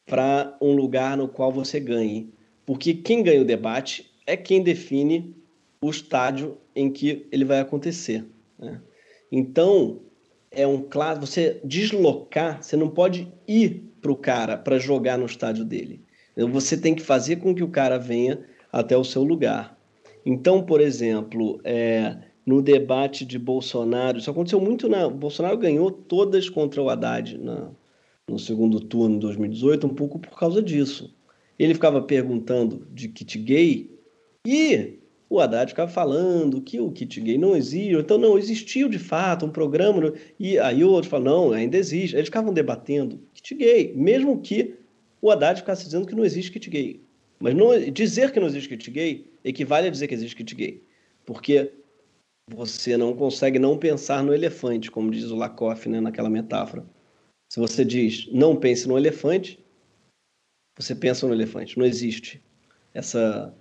para 0.06 0.54
um 0.60 0.76
lugar 0.76 1.16
no 1.16 1.26
qual 1.26 1.50
você 1.50 1.80
ganhe. 1.80 2.30
Porque 2.66 2.92
quem 2.92 3.22
ganha 3.22 3.40
o 3.40 3.44
debate 3.44 4.12
é 4.26 4.36
quem 4.36 4.62
define 4.62 5.34
o 5.82 5.88
estádio 5.88 6.58
em 6.74 6.90
que 6.90 7.26
ele 7.30 7.44
vai 7.44 7.60
acontecer. 7.60 8.24
Né? 8.58 8.80
Então, 9.30 10.00
é 10.50 10.66
um 10.66 10.82
claro, 10.82 11.20
você 11.20 11.60
deslocar, 11.64 12.62
você 12.62 12.76
não 12.76 12.88
pode 12.88 13.32
ir 13.46 13.82
para 14.00 14.12
o 14.12 14.16
cara 14.16 14.56
para 14.56 14.78
jogar 14.78 15.18
no 15.18 15.26
estádio 15.26 15.64
dele. 15.64 16.02
Você 16.36 16.76
tem 16.76 16.94
que 16.94 17.02
fazer 17.02 17.36
com 17.36 17.54
que 17.54 17.62
o 17.62 17.68
cara 17.68 17.98
venha 17.98 18.40
até 18.72 18.96
o 18.96 19.04
seu 19.04 19.22
lugar. 19.22 19.78
Então, 20.26 20.62
por 20.62 20.80
exemplo, 20.80 21.60
é, 21.64 22.16
no 22.44 22.60
debate 22.60 23.24
de 23.24 23.38
Bolsonaro. 23.38 24.18
Isso 24.18 24.30
aconteceu 24.30 24.60
muito 24.60 24.88
na. 24.88 25.08
Bolsonaro 25.08 25.56
ganhou 25.56 25.90
todas 25.90 26.48
contra 26.48 26.82
o 26.82 26.90
Haddad 26.90 27.38
na, 27.38 27.70
no 28.28 28.38
segundo 28.38 28.80
turno 28.80 29.16
de 29.16 29.20
2018, 29.22 29.86
um 29.86 29.94
pouco 29.94 30.18
por 30.18 30.38
causa 30.38 30.62
disso. 30.62 31.14
Ele 31.58 31.74
ficava 31.74 32.02
perguntando 32.02 32.86
de 32.92 33.08
kit 33.08 33.38
gay 33.38 33.90
e 34.46 34.98
o 35.34 35.40
Haddad 35.40 35.70
ficava 35.70 35.90
falando 35.90 36.60
que 36.60 36.80
o 36.80 36.90
kit 36.90 37.20
gay 37.20 37.36
não 37.36 37.56
existe, 37.56 37.94
então 37.94 38.16
não 38.16 38.38
existiu 38.38 38.88
de 38.88 38.98
fato 38.98 39.44
um 39.44 39.50
programa, 39.50 40.12
e 40.38 40.58
aí 40.58 40.84
o 40.84 40.90
outro 40.90 41.10
fala, 41.10 41.24
não, 41.24 41.52
ainda 41.52 41.76
existe. 41.76 42.14
Eles 42.14 42.28
ficavam 42.28 42.52
debatendo 42.52 43.20
kit 43.32 43.54
gay, 43.54 43.92
mesmo 43.94 44.40
que 44.40 44.74
o 45.20 45.30
Haddad 45.30 45.60
ficasse 45.60 45.84
dizendo 45.84 46.06
que 46.06 46.14
não 46.14 46.24
existe 46.24 46.52
kit 46.52 46.70
gay. 46.70 47.00
Mas 47.40 47.54
não, 47.54 47.78
dizer 47.90 48.30
que 48.30 48.38
não 48.38 48.46
existe 48.46 48.68
kit 48.68 48.90
gay 48.90 49.30
equivale 49.44 49.88
a 49.88 49.90
dizer 49.90 50.06
que 50.06 50.14
existe 50.14 50.36
kit 50.36 50.54
gay. 50.54 50.82
Porque 51.26 51.72
você 52.50 52.96
não 52.96 53.14
consegue 53.16 53.58
não 53.58 53.76
pensar 53.76 54.22
no 54.22 54.34
elefante, 54.34 54.90
como 54.90 55.10
diz 55.10 55.30
o 55.30 55.36
Lakoff 55.36 55.88
né, 55.88 56.00
naquela 56.00 56.30
metáfora. 56.30 56.84
Se 57.50 57.58
você 57.58 57.84
diz 57.84 58.28
não 58.32 58.56
pense 58.56 58.86
no 58.86 58.96
elefante, 58.96 59.58
você 60.78 60.94
pensa 60.94 61.26
no 61.26 61.34
elefante. 61.34 61.78
Não 61.78 61.86
existe 61.86 62.42
essa 62.92 63.54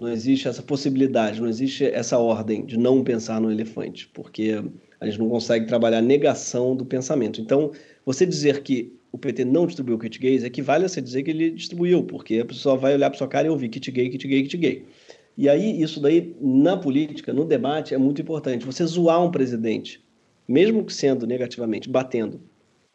não 0.00 0.08
existe 0.08 0.48
essa 0.48 0.62
possibilidade, 0.62 1.40
não 1.40 1.48
existe 1.48 1.84
essa 1.84 2.18
ordem 2.18 2.64
de 2.64 2.76
não 2.76 3.02
pensar 3.02 3.40
no 3.40 3.50
elefante, 3.50 4.08
porque 4.14 4.62
a 5.00 5.06
gente 5.06 5.18
não 5.18 5.28
consegue 5.28 5.66
trabalhar 5.66 6.00
negação 6.00 6.76
do 6.76 6.84
pensamento. 6.84 7.40
Então, 7.40 7.72
você 8.04 8.24
dizer 8.24 8.62
que 8.62 8.96
o 9.10 9.18
PT 9.18 9.44
não 9.44 9.66
distribuiu 9.66 9.98
kit 9.98 10.18
gays 10.18 10.44
equivale 10.44 10.84
a 10.84 10.88
você 10.88 11.00
dizer 11.00 11.22
que 11.22 11.30
ele 11.30 11.50
distribuiu, 11.50 12.02
porque 12.04 12.38
a 12.38 12.44
pessoa 12.44 12.76
vai 12.76 12.94
olhar 12.94 13.10
para 13.10 13.18
sua 13.18 13.28
cara 13.28 13.46
e 13.46 13.50
ouvir 13.50 13.68
kit 13.68 13.90
gay, 13.90 14.08
kit 14.10 14.28
gay, 14.28 14.42
kit 14.42 14.56
gay. 14.56 14.84
E 15.36 15.48
aí, 15.48 15.80
isso 15.80 16.00
daí, 16.00 16.36
na 16.40 16.76
política, 16.76 17.32
no 17.32 17.44
debate, 17.44 17.94
é 17.94 17.98
muito 17.98 18.20
importante. 18.20 18.66
Você 18.66 18.84
zoar 18.84 19.24
um 19.24 19.30
presidente, 19.30 20.04
mesmo 20.46 20.84
que 20.84 20.92
sendo 20.92 21.26
negativamente, 21.26 21.88
batendo 21.88 22.40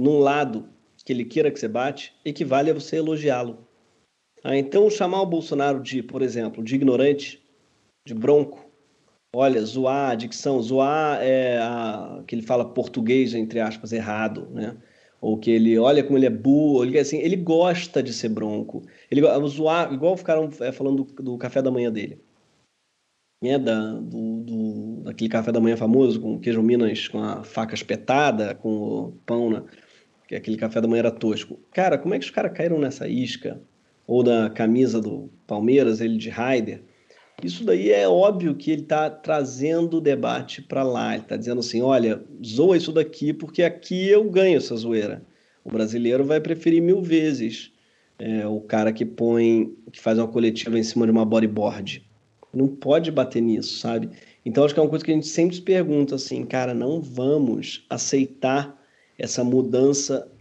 num 0.01 0.19
lado 0.19 0.67
que 1.05 1.11
ele 1.11 1.25
queira 1.25 1.51
que 1.51 1.59
você 1.59 1.67
bate, 1.67 2.13
equivale 2.23 2.69
a 2.69 2.73
você 2.73 2.97
elogiá-lo. 2.97 3.62
Ah, 4.43 4.57
então, 4.57 4.89
chamar 4.89 5.21
o 5.21 5.25
Bolsonaro 5.25 5.81
de, 5.81 6.03
por 6.03 6.21
exemplo, 6.21 6.63
de 6.63 6.75
ignorante, 6.75 7.41
de 8.05 8.13
bronco, 8.13 8.69
olha, 9.33 9.63
zoar 9.63 10.11
a 10.11 10.15
dicção, 10.15 10.61
zoar 10.61 11.21
é 11.21 11.57
a, 11.59 12.23
que 12.27 12.35
ele 12.35 12.41
fala 12.41 12.73
português, 12.73 13.33
entre 13.33 13.59
aspas, 13.59 13.93
errado, 13.93 14.49
né? 14.51 14.77
Ou 15.21 15.37
que 15.37 15.49
ele, 15.49 15.79
olha 15.79 16.03
como 16.03 16.17
ele 16.17 16.25
é 16.25 16.29
burro, 16.29 16.83
ele, 16.83 16.99
assim, 16.99 17.19
ele 17.19 17.37
gosta 17.37 18.03
de 18.03 18.13
ser 18.13 18.29
bronco. 18.29 18.83
Ele 19.09 19.21
zoar, 19.47 19.93
igual 19.93 20.17
ficaram 20.17 20.49
é, 20.59 20.71
falando 20.71 21.03
do, 21.05 21.23
do 21.23 21.37
café 21.37 21.61
da 21.61 21.71
manhã 21.71 21.91
dele 21.91 22.21
né, 23.43 23.59
da, 23.59 23.93
do, 23.99 24.39
do, 24.43 25.01
daquele 25.03 25.29
café 25.29 25.51
da 25.51 25.59
manhã 25.59 25.75
famoso, 25.75 26.21
com 26.21 26.39
queijo 26.39 26.63
Minas 26.63 27.09
com 27.09 27.21
a 27.21 27.43
faca 27.43 27.75
espetada, 27.75 28.55
com 28.55 28.69
o 28.69 29.11
pão, 29.25 29.49
né, 29.49 29.63
que 30.27 30.35
aquele 30.35 30.55
café 30.55 30.79
da 30.79 30.87
manhã 30.87 30.99
era 30.99 31.11
tosco. 31.11 31.59
Cara, 31.73 31.97
como 31.97 32.13
é 32.13 32.19
que 32.19 32.25
os 32.25 32.31
caras 32.31 32.53
caíram 32.53 32.79
nessa 32.79 33.05
isca? 33.07 33.61
Ou 34.13 34.21
da 34.21 34.47
camisa 34.49 35.01
do 35.01 35.31
Palmeiras, 35.47 35.99
ele 35.99 36.17
de 36.17 36.29
Raider? 36.29 36.83
Isso 37.43 37.65
daí 37.65 37.91
é 37.91 38.07
óbvio 38.07 38.53
que 38.53 38.69
ele 38.69 38.83
está 38.83 39.09
trazendo 39.09 39.97
o 39.97 40.01
debate 40.01 40.61
para 40.61 40.83
lá. 40.83 41.13
Ele 41.13 41.23
está 41.23 41.35
dizendo 41.35 41.61
assim: 41.61 41.81
olha, 41.81 42.23
zoa 42.45 42.77
isso 42.77 42.91
daqui, 42.91 43.33
porque 43.33 43.63
aqui 43.63 44.07
eu 44.07 44.29
ganho 44.29 44.57
essa 44.57 44.75
zoeira. 44.75 45.25
O 45.63 45.71
brasileiro 45.71 46.23
vai 46.23 46.39
preferir 46.39 46.81
mil 46.81 47.01
vezes 47.01 47.71
é, 48.19 48.45
o 48.45 48.61
cara 48.61 48.93
que 48.93 49.03
põe, 49.03 49.73
que 49.91 49.99
faz 49.99 50.19
uma 50.19 50.27
coletiva 50.27 50.77
em 50.77 50.83
cima 50.83 51.05
de 51.05 51.11
uma 51.11 51.25
bodyboard 51.25 52.05
não 52.53 52.67
pode 52.67 53.09
bater 53.11 53.41
nisso, 53.41 53.79
sabe? 53.79 54.11
Então 54.45 54.63
acho 54.63 54.75
que 54.75 54.79
é 54.79 54.83
uma 54.83 54.89
coisa 54.89 55.03
que 55.03 55.09
a 55.09 55.15
gente 55.15 55.27
sempre 55.27 55.55
se 55.55 55.61
pergunta 55.63 56.13
assim, 56.13 56.45
cara, 56.45 56.73
não 56.73 57.01
vamos 57.01 57.83
aceitar 57.89 58.79
essa 59.17 59.43
mudança, 59.43 60.31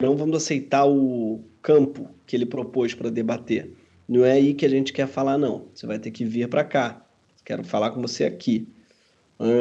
não 0.00 0.16
vamos 0.16 0.36
aceitar 0.36 0.86
o 0.86 1.40
campo 1.60 2.08
que 2.24 2.36
ele 2.36 2.46
propôs 2.46 2.94
para 2.94 3.10
debater. 3.10 3.72
Não 4.08 4.24
é 4.24 4.32
aí 4.32 4.54
que 4.54 4.64
a 4.64 4.68
gente 4.68 4.92
quer 4.92 5.08
falar, 5.08 5.36
não. 5.36 5.66
Você 5.74 5.86
vai 5.86 5.98
ter 5.98 6.12
que 6.12 6.24
vir 6.24 6.48
para 6.48 6.62
cá. 6.62 7.04
Quero 7.44 7.64
falar 7.64 7.90
com 7.90 8.00
você 8.00 8.24
aqui. 8.24 8.68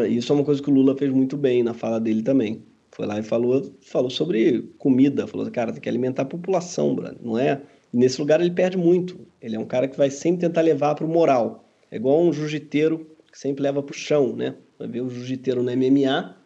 Isso 0.10 0.32
é 0.32 0.36
uma 0.36 0.46
coisa 0.46 0.62
que 0.62 0.70
o 0.70 0.74
Lula 0.74 0.96
fez 0.96 1.12
muito 1.12 1.36
bem 1.36 1.64
na 1.64 1.74
fala 1.74 2.00
dele 2.00 2.22
também. 2.22 2.64
Foi 2.92 3.08
lá 3.08 3.20
e 3.20 3.24
falou, 3.24 3.74
falou 3.82 4.12
sobre 4.12 4.70
comida. 4.78 5.26
Falou, 5.26 5.50
cara, 5.50 5.72
tem 5.72 5.82
que 5.82 5.90
alimentar 5.90 6.22
a 6.22 6.26
população, 6.26 6.96
não 7.20 7.38
é? 7.38 7.62
Nesse 7.92 8.22
lugar 8.22 8.40
ele 8.40 8.52
perde 8.52 8.78
muito. 8.78 9.20
Ele 9.42 9.56
é 9.56 9.60
um 9.60 9.66
cara 9.66 9.88
que 9.88 9.98
vai 9.98 10.12
sempre 10.12 10.42
tentar 10.42 10.62
levar 10.62 10.94
para 10.94 11.06
o 11.06 11.10
moral. 11.10 11.66
É 11.90 11.96
igual 11.96 12.22
um 12.22 12.32
jiu-jiteiro 12.32 13.08
que 13.32 13.40
sempre 13.40 13.64
leva 13.64 13.82
pro 13.82 13.96
chão, 13.96 14.36
né? 14.36 14.56
Vai 14.78 14.88
ver 14.88 15.02
o 15.02 15.10
jiu-jiteiro 15.10 15.64
no 15.64 15.72
MMA, 15.72 16.37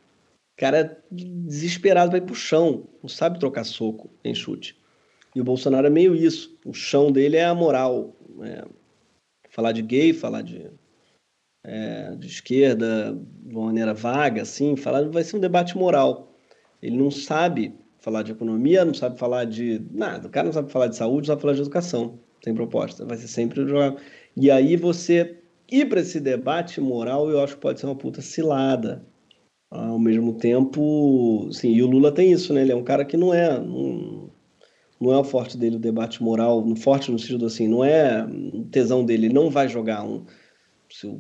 cara 0.62 1.04
desesperado, 1.12 2.12
vai 2.12 2.22
pro 2.22 2.36
chão, 2.36 2.88
não 3.02 3.10
sabe 3.10 3.40
trocar 3.40 3.64
soco 3.64 4.12
em 4.24 4.36
chute. 4.36 4.80
E 5.36 5.42
o 5.42 5.44
Bolsonaro 5.44 5.88
é 5.88 5.90
meio 5.90 6.16
isso. 6.16 6.56
O 6.64 6.72
chão 6.72 7.12
dele 7.12 7.36
é 7.36 7.46
a 7.46 7.56
moral. 7.56 8.16
É, 8.44 8.64
falar 9.50 9.72
de 9.72 9.82
gay, 9.82 10.14
falar 10.14 10.44
de, 10.44 10.70
é, 11.64 12.16
de 12.16 12.28
esquerda 12.28 13.18
de 13.44 13.56
uma 13.56 13.66
maneira 13.66 13.92
vaga, 13.92 14.44
assim, 14.44 14.76
falar 14.76 15.10
vai 15.10 15.24
ser 15.24 15.38
um 15.38 15.40
debate 15.40 15.76
moral. 15.76 16.38
Ele 16.80 16.96
não 16.96 17.10
sabe 17.10 17.74
falar 17.98 18.22
de 18.22 18.32
economia, 18.32 18.86
não 18.86 18.94
sabe 18.94 19.18
falar 19.18 19.46
de 19.46 19.82
nada. 19.92 20.28
O 20.28 20.32
cara 20.32 20.46
não 20.46 20.54
sabe 20.54 20.72
falar 20.72 20.88
de 20.88 20.96
saúde, 20.96 21.28
não 21.28 21.34
sabe 21.34 21.42
falar 21.42 21.54
de 21.56 21.62
educação. 21.62 22.20
Sem 22.44 22.54
proposta. 22.54 23.04
Vai 23.04 23.18
ser 23.18 23.28
sempre 23.28 23.68
jogar. 23.68 23.96
E 24.38 24.52
aí 24.52 24.76
você 24.76 25.40
ir 25.72 25.90
para 25.90 26.02
esse 26.02 26.20
debate 26.20 26.80
moral, 26.80 27.32
eu 27.32 27.44
acho 27.44 27.56
que 27.56 27.62
pode 27.62 27.80
ser 27.80 27.88
uma 27.88 27.96
puta 27.96 28.22
cilada. 28.22 29.04
Ao 29.72 29.98
mesmo 29.98 30.34
tempo, 30.34 31.48
sim, 31.54 31.72
e 31.72 31.82
o 31.82 31.88
Lula 31.88 32.12
tem 32.12 32.30
isso, 32.30 32.54
né? 32.54 32.62
Ele 32.62 32.74
é 32.74 32.76
um 32.76 32.84
cara 32.84 33.06
que 33.06 33.16
não 33.16 33.34
é. 33.34 33.58
Não, 33.58 34.30
não 35.00 35.14
é 35.14 35.18
o 35.18 35.24
forte 35.24 35.58
dele 35.58 35.78
o 35.78 35.80
debate 35.80 36.22
moral, 36.22 36.64
forte 36.76 37.10
no 37.10 37.18
sentido 37.18 37.46
assim, 37.46 37.68
não 37.68 37.84
é 37.84 38.28
tesão 38.70 39.04
dele, 39.04 39.28
ele 39.28 39.34
não 39.34 39.50
vai 39.50 39.68
jogar 39.68 40.04
um. 40.04 40.26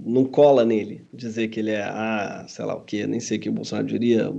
Não 0.05 0.25
cola 0.25 0.65
nele 0.65 1.07
dizer 1.13 1.47
que 1.47 1.61
ele 1.61 1.71
é, 1.71 1.81
ah, 1.81 2.45
sei 2.47 2.65
lá 2.65 2.75
o 2.75 2.81
que, 2.81 3.07
nem 3.07 3.21
sei 3.21 3.37
o 3.37 3.41
que 3.41 3.49
o 3.49 3.53
Bolsonaro 3.53 3.87
diria, 3.87 4.31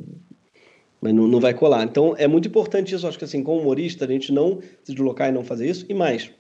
mas 1.01 1.15
não, 1.15 1.27
não 1.27 1.41
vai 1.41 1.55
colar. 1.55 1.83
Então 1.83 2.15
é 2.19 2.29
muito 2.29 2.47
importante 2.47 2.95
isso, 2.95 3.09
acho 3.09 3.19
que 3.19 3.25
assim, 3.25 3.43
como 3.43 3.63
humorista, 3.63 4.05
a 4.05 4.09
gente 4.09 4.31
não 4.31 4.61
se 4.85 4.93
deslocar 4.93 5.31
e 5.31 5.33
não 5.33 5.43
fazer 5.43 5.69
isso. 5.69 5.87
E 5.89 5.95
mais, 5.95 6.31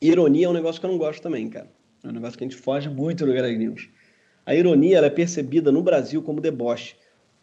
ironia 0.00 0.46
é 0.46 0.48
um 0.48 0.52
negócio 0.52 0.78
que 0.78 0.86
eu 0.86 0.90
não 0.90 0.98
gosto 0.98 1.22
também, 1.22 1.48
cara. 1.48 1.72
É 2.04 2.08
um 2.08 2.12
negócio 2.12 2.36
que 2.36 2.44
a 2.44 2.46
gente 2.48 2.60
foge 2.60 2.88
muito 2.88 3.24
do 3.24 3.32
Greg 3.32 3.56
News. 3.56 3.88
A 4.44 4.54
ironia 4.54 4.98
é 4.98 5.10
percebida 5.10 5.70
no 5.70 5.82
Brasil 5.82 6.22
como 6.22 6.40
deboche. 6.40 6.96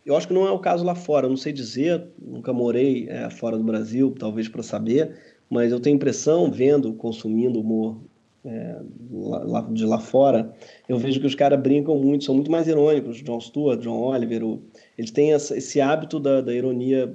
Eu 0.05 0.15
acho 0.15 0.27
que 0.27 0.33
não 0.33 0.47
é 0.47 0.51
o 0.51 0.59
caso 0.59 0.83
lá 0.83 0.95
fora, 0.95 1.25
eu 1.25 1.29
não 1.29 1.37
sei 1.37 1.53
dizer, 1.53 2.07
nunca 2.19 2.51
morei 2.51 3.07
é, 3.09 3.29
fora 3.29 3.57
do 3.57 3.63
Brasil, 3.63 4.15
talvez 4.17 4.47
para 4.47 4.63
saber, 4.63 5.15
mas 5.49 5.71
eu 5.71 5.79
tenho 5.79 5.95
impressão, 5.95 6.51
vendo, 6.51 6.93
consumindo 6.93 7.59
humor 7.59 7.97
é, 8.45 8.81
lá, 9.11 9.61
de 9.61 9.85
lá 9.85 9.99
fora, 9.99 10.53
eu 10.87 10.97
vejo 10.97 11.19
que 11.19 11.27
os 11.27 11.35
caras 11.35 11.59
brincam 11.59 11.97
muito, 11.97 12.23
são 12.23 12.35
muito 12.35 12.51
mais 12.51 12.67
irônicos. 12.67 13.21
John 13.23 13.39
Stewart, 13.39 13.81
John 13.81 13.99
Oliver, 13.99 14.43
o, 14.43 14.61
eles 14.97 15.11
têm 15.11 15.33
essa, 15.33 15.57
esse 15.57 15.81
hábito 15.81 16.19
da, 16.19 16.41
da, 16.41 16.53
ironia 16.53 17.13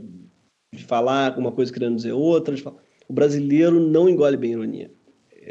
de 0.73 0.85
falar 0.85 1.39
uma 1.39 1.53
coisa 1.53 1.73
querendo 1.73 1.97
dizer 1.97 2.13
outra. 2.13 2.55
O 3.09 3.13
brasileiro 3.13 3.81
não 3.81 4.09
engole 4.09 4.37
bem 4.37 4.53
ironia. 4.53 4.91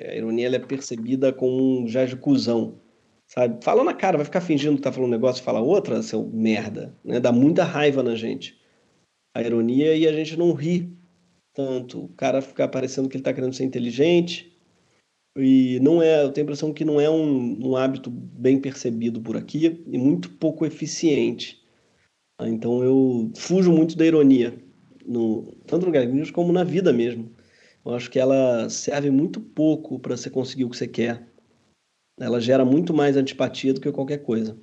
A 0.10 0.16
ironia 0.16 0.56
é 0.56 0.60
percebida 0.60 1.32
como 1.32 1.82
um 1.82 1.88
gesto 1.88 2.16
de 2.16 2.22
cuzão. 2.22 2.76
Sabe? 3.34 3.64
Fala 3.64 3.84
na 3.84 3.96
cara, 3.96 4.18
vai 4.18 4.26
ficar 4.26 4.42
fingindo 4.42 4.76
que 4.76 4.84
tá 4.84 4.92
falando 4.92 5.10
um 5.10 5.12
negócio 5.12 5.42
e 5.42 5.44
fala 5.44 5.60
outra, 5.60 6.04
seu 6.04 6.24
merda. 6.28 6.96
Né? 7.04 7.20
Dá 7.20 7.32
muita 7.32 7.64
raiva 7.64 8.04
na 8.04 8.16
gente. 8.16 8.62
A 9.36 9.42
ironia 9.42 9.96
e 9.96 10.08
a 10.08 10.14
gente 10.14 10.38
não 10.38 10.54
ri 10.54 10.96
tanto. 11.52 12.06
O 12.06 12.10
cara 12.10 12.44
fica 12.44 12.68
parecendo 12.68 13.10
que 13.10 13.18
ele 13.18 13.24
tá 13.24 13.34
querendo 13.34 13.56
ser 13.56 13.64
inteligente. 13.64 14.56
E 15.36 15.80
não 15.82 16.00
é, 16.00 16.24
eu 16.24 16.32
tenho 16.32 16.44
a 16.44 16.46
impressão 16.46 16.72
que 16.72 16.86
não 16.86 17.02
é 17.02 17.10
um, 17.10 17.70
um 17.70 17.76
hábito 17.76 18.12
bem 18.12 18.62
percebido 18.62 19.20
por 19.20 19.36
aqui 19.36 19.84
e 19.88 19.98
muito 19.98 20.30
pouco 20.30 20.64
eficiente. 20.64 21.60
Então 22.40 22.84
eu 22.84 23.32
fujo 23.36 23.72
muito 23.72 23.98
da 23.98 24.06
ironia, 24.06 24.54
no, 25.04 25.56
tanto 25.66 25.88
no 25.88 25.92
Gag 25.92 26.32
como 26.32 26.54
na 26.54 26.64
vida 26.64 26.94
mesmo. 26.94 27.32
Eu 27.84 27.96
acho 27.96 28.12
que 28.12 28.20
ela 28.20 28.70
serve 28.70 29.10
muito 29.10 29.42
pouco 29.42 29.98
para 29.98 30.16
você 30.16 30.30
conseguir 30.30 30.66
o 30.66 30.70
que 30.70 30.78
você 30.78 30.88
quer. 30.88 31.33
Ela 32.24 32.40
gera 32.40 32.64
muito 32.64 32.94
mais 32.94 33.18
antipatia 33.18 33.74
do 33.74 33.82
que 33.82 33.92
qualquer 33.92 34.20
coisa. 34.20 34.56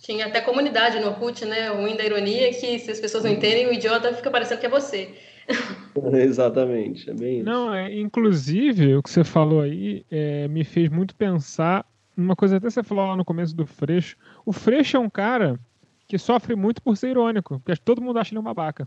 Tinha 0.00 0.26
até 0.26 0.40
comunidade 0.40 1.00
no 1.00 1.08
Orkut, 1.08 1.44
né? 1.44 1.70
O 1.72 1.82
ruim 1.82 1.96
da 1.96 2.04
ironia 2.04 2.48
é 2.48 2.52
que 2.52 2.78
se 2.78 2.90
as 2.90 3.00
pessoas 3.00 3.24
não 3.24 3.30
entendem, 3.30 3.66
o 3.66 3.72
idiota 3.72 4.12
fica 4.12 4.30
parecendo 4.30 4.60
que 4.60 4.66
é 4.66 4.70
você. 4.70 5.14
Exatamente, 6.14 7.08
é 7.10 7.14
bem 7.14 7.36
isso. 7.36 7.44
Não, 7.46 7.72
é, 7.72 7.92
inclusive, 7.92 8.96
o 8.96 9.02
que 9.02 9.10
você 9.10 9.24
falou 9.24 9.60
aí 9.60 10.04
é, 10.10 10.46
me 10.48 10.64
fez 10.64 10.90
muito 10.90 11.14
pensar 11.14 11.86
numa 12.16 12.36
coisa 12.36 12.56
até 12.56 12.70
você 12.70 12.82
falou 12.82 13.06
lá 13.06 13.16
no 13.16 13.24
começo 13.24 13.54
do 13.54 13.66
Freixo. 13.66 14.16
O 14.44 14.52
Freixo 14.52 14.96
é 14.96 15.00
um 15.00 15.10
cara 15.10 15.58
que 16.06 16.18
sofre 16.18 16.54
muito 16.54 16.82
por 16.82 16.96
ser 16.96 17.10
irônico, 17.10 17.60
porque 17.60 17.80
todo 17.82 18.02
mundo 18.02 18.18
acha 18.18 18.32
ele 18.32 18.38
um 18.38 18.42
babaca. 18.42 18.86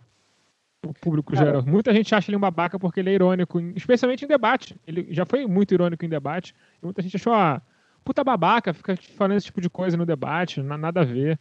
O 0.86 0.94
público 0.94 1.34
cara, 1.34 1.46
geral. 1.46 1.66
Muita 1.66 1.94
gente 1.94 2.14
acha 2.14 2.30
ele 2.30 2.38
um 2.38 2.42
babaca 2.42 2.78
porque 2.80 3.00
ele 3.00 3.10
é 3.10 3.14
irônico, 3.14 3.60
especialmente 3.76 4.24
em 4.24 4.28
debate. 4.28 4.80
Ele 4.86 5.08
já 5.10 5.26
foi 5.26 5.46
muito 5.46 5.74
irônico 5.74 6.06
em 6.06 6.10
debate, 6.10 6.54
muita 6.82 7.02
gente 7.02 7.16
achou, 7.16 7.34
ah, 7.34 7.62
puta 8.04 8.24
babaca, 8.24 8.74
fica 8.74 8.98
falando 9.16 9.38
esse 9.38 9.48
tipo 9.48 9.62
de 9.62 9.70
coisa 9.70 9.98
no 9.98 10.06
debate, 10.06 10.62
nada 10.62 11.02
a 11.02 11.06
ver. 11.06 11.40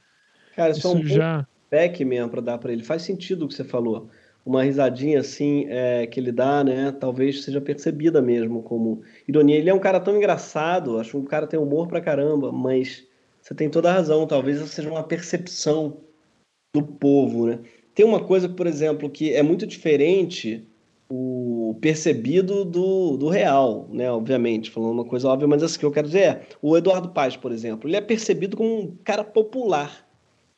Cara, 0.54 0.70
isso, 0.70 0.80
isso 0.80 0.88
é 0.88 0.90
um 0.90 1.04
já... 1.04 1.46
back 1.70 2.04
mesmo 2.04 2.30
pra 2.30 2.40
dar 2.40 2.58
pra 2.58 2.72
ele. 2.72 2.82
Faz 2.82 3.02
sentido 3.02 3.44
o 3.44 3.48
que 3.48 3.54
você 3.54 3.64
falou 3.64 4.10
uma 4.46 4.62
risadinha 4.62 5.18
assim 5.18 5.66
é, 5.68 6.06
que 6.06 6.20
ele 6.20 6.30
dá, 6.30 6.62
né? 6.62 6.92
Talvez 6.92 7.42
seja 7.42 7.60
percebida 7.60 8.22
mesmo 8.22 8.62
como 8.62 9.02
ironia. 9.26 9.56
Ele 9.56 9.68
é 9.68 9.74
um 9.74 9.80
cara 9.80 9.98
tão 9.98 10.16
engraçado, 10.16 11.00
acho 11.00 11.10
que 11.10 11.16
um 11.16 11.24
cara 11.24 11.48
tem 11.48 11.58
humor 11.58 11.88
pra 11.88 12.00
caramba, 12.00 12.52
mas 12.52 13.04
você 13.42 13.52
tem 13.56 13.68
toda 13.68 13.90
a 13.90 13.94
razão. 13.94 14.24
Talvez 14.24 14.60
seja 14.70 14.88
uma 14.88 15.02
percepção 15.02 15.96
do 16.72 16.80
povo, 16.80 17.48
né? 17.48 17.58
Tem 17.92 18.06
uma 18.06 18.22
coisa, 18.22 18.48
por 18.48 18.68
exemplo, 18.68 19.10
que 19.10 19.34
é 19.34 19.42
muito 19.42 19.66
diferente 19.66 20.64
o 21.08 21.78
percebido 21.80 22.64
do, 22.64 23.16
do 23.16 23.28
real, 23.28 23.88
né? 23.92 24.10
Obviamente, 24.10 24.70
falando 24.70 24.92
uma 24.92 25.04
coisa 25.04 25.28
óbvia, 25.28 25.46
mas 25.46 25.62
assim 25.62 25.78
que 25.78 25.84
eu 25.86 25.92
quero 25.92 26.06
dizer 26.06 26.20
é, 26.20 26.42
o 26.60 26.76
Eduardo 26.76 27.10
Paz, 27.10 27.36
por 27.36 27.52
exemplo, 27.52 27.88
ele 27.88 27.96
é 27.96 28.00
percebido 28.00 28.56
como 28.56 28.80
um 28.80 28.96
cara 29.04 29.22
popular 29.22 30.06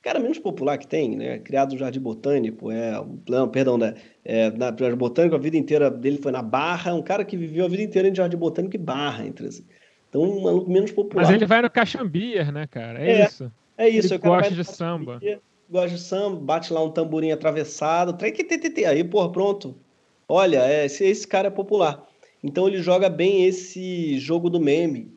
cara 0.09 0.21
menos 0.21 0.39
popular 0.39 0.79
que 0.79 0.87
tem, 0.87 1.17
né? 1.17 1.39
Criado 1.39 1.73
no 1.73 1.79
Jardim 1.79 2.01
Botânico, 2.01 2.71
é, 2.71 2.93
não, 3.29 3.49
perdão, 3.49 3.77
né? 3.77 3.95
É, 4.25 4.51
na 4.51 4.67
Jardim 4.67 4.97
Botânico, 4.97 5.35
a 5.35 5.39
vida 5.39 5.57
inteira 5.57 5.91
dele 5.91 6.19
foi 6.19 6.33
na 6.33 6.41
Barra, 6.41 6.95
um 6.95 7.03
cara 7.03 7.25
que 7.25 7.37
viveu 7.37 7.65
a 7.65 7.69
vida 7.69 7.83
inteira 7.83 8.09
em 8.09 8.15
Jardim 8.15 8.37
Botânico 8.37 8.77
e 8.77 8.79
Barra, 8.79 9.27
entre 9.27 9.49
assim. 9.49 9.65
Então, 10.09 10.23
um 10.23 10.43
maluco 10.43 10.71
menos 10.71 10.91
popular. 10.91 11.25
Mas 11.25 11.35
ele 11.35 11.45
vai 11.45 11.61
no 11.61 11.69
Caxambier, 11.69 12.51
né, 12.51 12.67
cara? 12.67 12.99
É, 12.99 13.11
é 13.11 13.25
isso. 13.27 13.53
É 13.77 13.89
isso. 13.89 14.15
Ele 14.15 14.19
gosta 14.19 14.55
de 14.55 14.65
samba. 14.65 15.21
Gosta 15.69 15.97
de 15.97 16.01
samba, 16.01 16.41
bate 16.41 16.73
lá 16.73 16.83
um 16.83 16.91
tamborim 16.91 17.31
atravessado, 17.31 18.17
aí, 18.87 19.05
porra, 19.05 19.31
pronto. 19.31 19.77
Olha, 20.29 20.59
é, 20.59 20.85
esse, 20.85 21.05
esse 21.05 21.27
cara 21.27 21.49
é 21.49 21.51
popular. 21.51 22.07
Então 22.43 22.69
ele 22.69 22.83
joga 22.83 23.09
bem 23.09 23.45
esse 23.45 24.19
jogo 24.19 24.51
do 24.51 24.61
meme. 24.61 25.11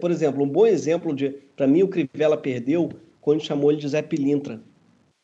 Por 0.00 0.10
exemplo, 0.10 0.44
um 0.44 0.48
bom 0.48 0.66
exemplo 0.66 1.14
de, 1.14 1.30
para 1.56 1.66
mim, 1.66 1.82
o 1.82 1.88
Crivella 1.88 2.36
perdeu 2.36 2.90
quando 3.20 3.42
chamou 3.42 3.70
ele 3.70 3.80
de 3.80 3.88
Zé 3.88 4.02
Pilintra. 4.02 4.60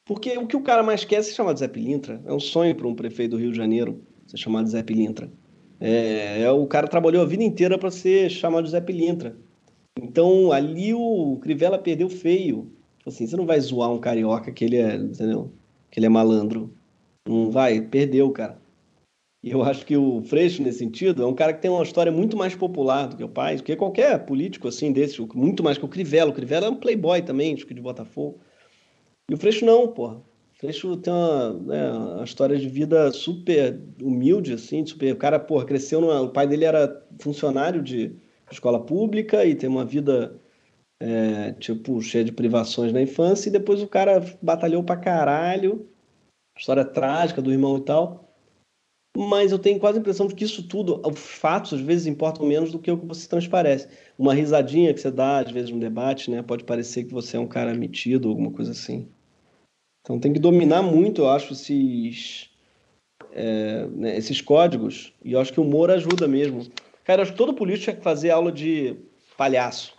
Porque 0.06 0.36
o 0.38 0.46
que 0.46 0.56
o 0.56 0.62
cara 0.62 0.82
mais 0.82 1.04
quer 1.04 1.16
é 1.16 1.22
ser 1.22 1.34
chamado 1.34 1.54
de 1.54 1.60
Zé 1.60 1.68
Pilintra. 1.68 2.22
É 2.24 2.32
um 2.32 2.40
sonho 2.40 2.74
para 2.74 2.86
um 2.86 2.94
prefeito 2.94 3.32
do 3.32 3.36
Rio 3.36 3.50
de 3.50 3.56
Janeiro 3.56 4.00
ser 4.26 4.38
chamado 4.38 4.64
de 4.64 4.70
Zé 4.70 4.82
Pilintra. 4.82 5.30
É, 5.78 6.42
é 6.42 6.50
o 6.50 6.66
cara 6.66 6.88
trabalhou 6.88 7.22
a 7.22 7.26
vida 7.26 7.42
inteira 7.42 7.76
para 7.76 7.90
ser 7.90 8.30
chamado 8.30 8.64
de 8.64 8.70
Zé 8.70 8.80
Pilintra. 8.80 9.36
Então 10.00 10.52
ali 10.52 10.94
o 10.94 11.38
Crivella 11.42 11.78
perdeu 11.78 12.08
feio. 12.08 12.70
Assim, 13.04 13.26
você 13.26 13.36
não 13.36 13.46
vai 13.46 13.60
zoar 13.60 13.92
um 13.92 13.98
carioca 13.98 14.50
que 14.50 14.64
ele 14.64 14.76
é, 14.76 14.96
entendeu? 14.96 15.52
Que 15.90 15.98
ele 16.00 16.06
é 16.06 16.08
malandro. 16.08 16.72
Não 17.28 17.50
vai, 17.50 17.80
perdeu, 17.80 18.30
cara. 18.30 18.58
E 19.46 19.52
eu 19.52 19.62
acho 19.62 19.86
que 19.86 19.96
o 19.96 20.20
Freixo, 20.22 20.60
nesse 20.60 20.80
sentido, 20.80 21.22
é 21.22 21.26
um 21.26 21.32
cara 21.32 21.52
que 21.52 21.62
tem 21.62 21.70
uma 21.70 21.84
história 21.84 22.10
muito 22.10 22.36
mais 22.36 22.56
popular 22.56 23.06
do 23.06 23.16
que 23.16 23.22
o 23.22 23.28
pai, 23.28 23.54
do 23.54 23.62
que 23.62 23.76
qualquer 23.76 24.26
político 24.26 24.66
assim 24.66 24.90
desse, 24.90 25.20
muito 25.36 25.62
mais 25.62 25.78
que 25.78 25.84
o 25.84 25.88
Crivella. 25.88 26.32
O 26.32 26.34
Crivella 26.34 26.66
é 26.66 26.68
um 26.68 26.74
playboy 26.74 27.22
também, 27.22 27.54
acho 27.54 27.64
que 27.64 27.72
de 27.72 27.80
Botafogo. 27.80 28.40
E 29.30 29.34
o 29.34 29.36
Freixo 29.36 29.64
não, 29.64 29.86
porra. 29.86 30.16
O 30.16 30.58
Freixo 30.58 30.96
tem 30.96 31.12
uma, 31.12 31.52
né, 31.52 31.92
uma 31.92 32.24
história 32.24 32.58
de 32.58 32.68
vida 32.68 33.12
super 33.12 33.80
humilde, 34.02 34.52
assim, 34.52 34.84
super... 34.84 35.12
O 35.12 35.16
cara, 35.16 35.38
porra, 35.38 35.64
cresceu 35.64 36.00
numa... 36.00 36.22
O 36.22 36.30
pai 36.30 36.48
dele 36.48 36.64
era 36.64 37.06
funcionário 37.20 37.80
de 37.80 38.16
escola 38.50 38.84
pública 38.84 39.44
e 39.44 39.54
tem 39.54 39.70
uma 39.70 39.84
vida, 39.84 40.40
é, 41.00 41.52
tipo, 41.52 42.02
cheia 42.02 42.24
de 42.24 42.32
privações 42.32 42.92
na 42.92 43.00
infância, 43.00 43.48
e 43.48 43.52
depois 43.52 43.80
o 43.80 43.86
cara 43.86 44.24
batalhou 44.42 44.82
pra 44.82 44.96
caralho, 44.96 45.88
história 46.58 46.84
trágica 46.84 47.40
do 47.40 47.52
irmão 47.52 47.78
e 47.78 47.82
tal 47.82 48.25
mas 49.16 49.52
eu 49.52 49.58
tenho 49.58 49.78
quase 49.80 49.98
a 49.98 50.00
impressão 50.00 50.26
de 50.26 50.34
que 50.34 50.44
isso 50.44 50.62
tudo, 50.62 51.00
os 51.06 51.18
fatos 51.18 51.74
às 51.74 51.80
vezes 51.80 52.06
importam 52.06 52.46
menos 52.46 52.70
do 52.70 52.78
que 52.78 52.90
o 52.90 52.98
que 52.98 53.06
você 53.06 53.28
transparece. 53.28 53.88
Uma 54.18 54.34
risadinha 54.34 54.92
que 54.92 55.00
você 55.00 55.10
dá 55.10 55.38
às 55.38 55.50
vezes 55.50 55.70
no 55.70 55.80
debate, 55.80 56.30
né, 56.30 56.42
pode 56.42 56.64
parecer 56.64 57.04
que 57.04 57.12
você 57.12 57.36
é 57.36 57.40
um 57.40 57.46
cara 57.46 57.74
metido, 57.74 58.28
alguma 58.28 58.50
coisa 58.50 58.72
assim. 58.72 59.08
Então 60.02 60.20
tem 60.20 60.32
que 60.32 60.38
dominar 60.38 60.82
muito, 60.82 61.22
eu 61.22 61.28
acho, 61.28 61.52
esses, 61.52 62.50
é, 63.32 63.86
né, 63.88 64.16
esses 64.16 64.40
códigos, 64.40 65.12
e 65.24 65.32
eu 65.32 65.40
acho 65.40 65.52
que 65.52 65.60
o 65.60 65.64
humor 65.64 65.90
ajuda 65.90 66.28
mesmo. 66.28 66.66
Cara, 67.04 67.20
eu 67.20 67.22
acho 67.22 67.32
que 67.32 67.38
todo 67.38 67.54
político 67.54 67.84
tinha 67.84 67.96
que 67.96 68.02
fazer 68.02 68.30
aula 68.30 68.52
de 68.52 68.96
palhaço. 69.36 69.94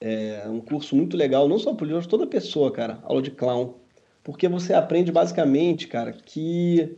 É 0.00 0.44
um 0.48 0.60
curso 0.60 0.94
muito 0.94 1.16
legal, 1.16 1.48
não 1.48 1.58
só 1.58 1.74
político, 1.74 2.08
toda 2.08 2.26
pessoa, 2.26 2.70
cara, 2.70 3.00
aula 3.02 3.20
de 3.20 3.30
clown. 3.30 3.74
Porque 4.22 4.46
você 4.46 4.72
aprende 4.72 5.10
basicamente, 5.10 5.88
cara, 5.88 6.12
que 6.12 6.96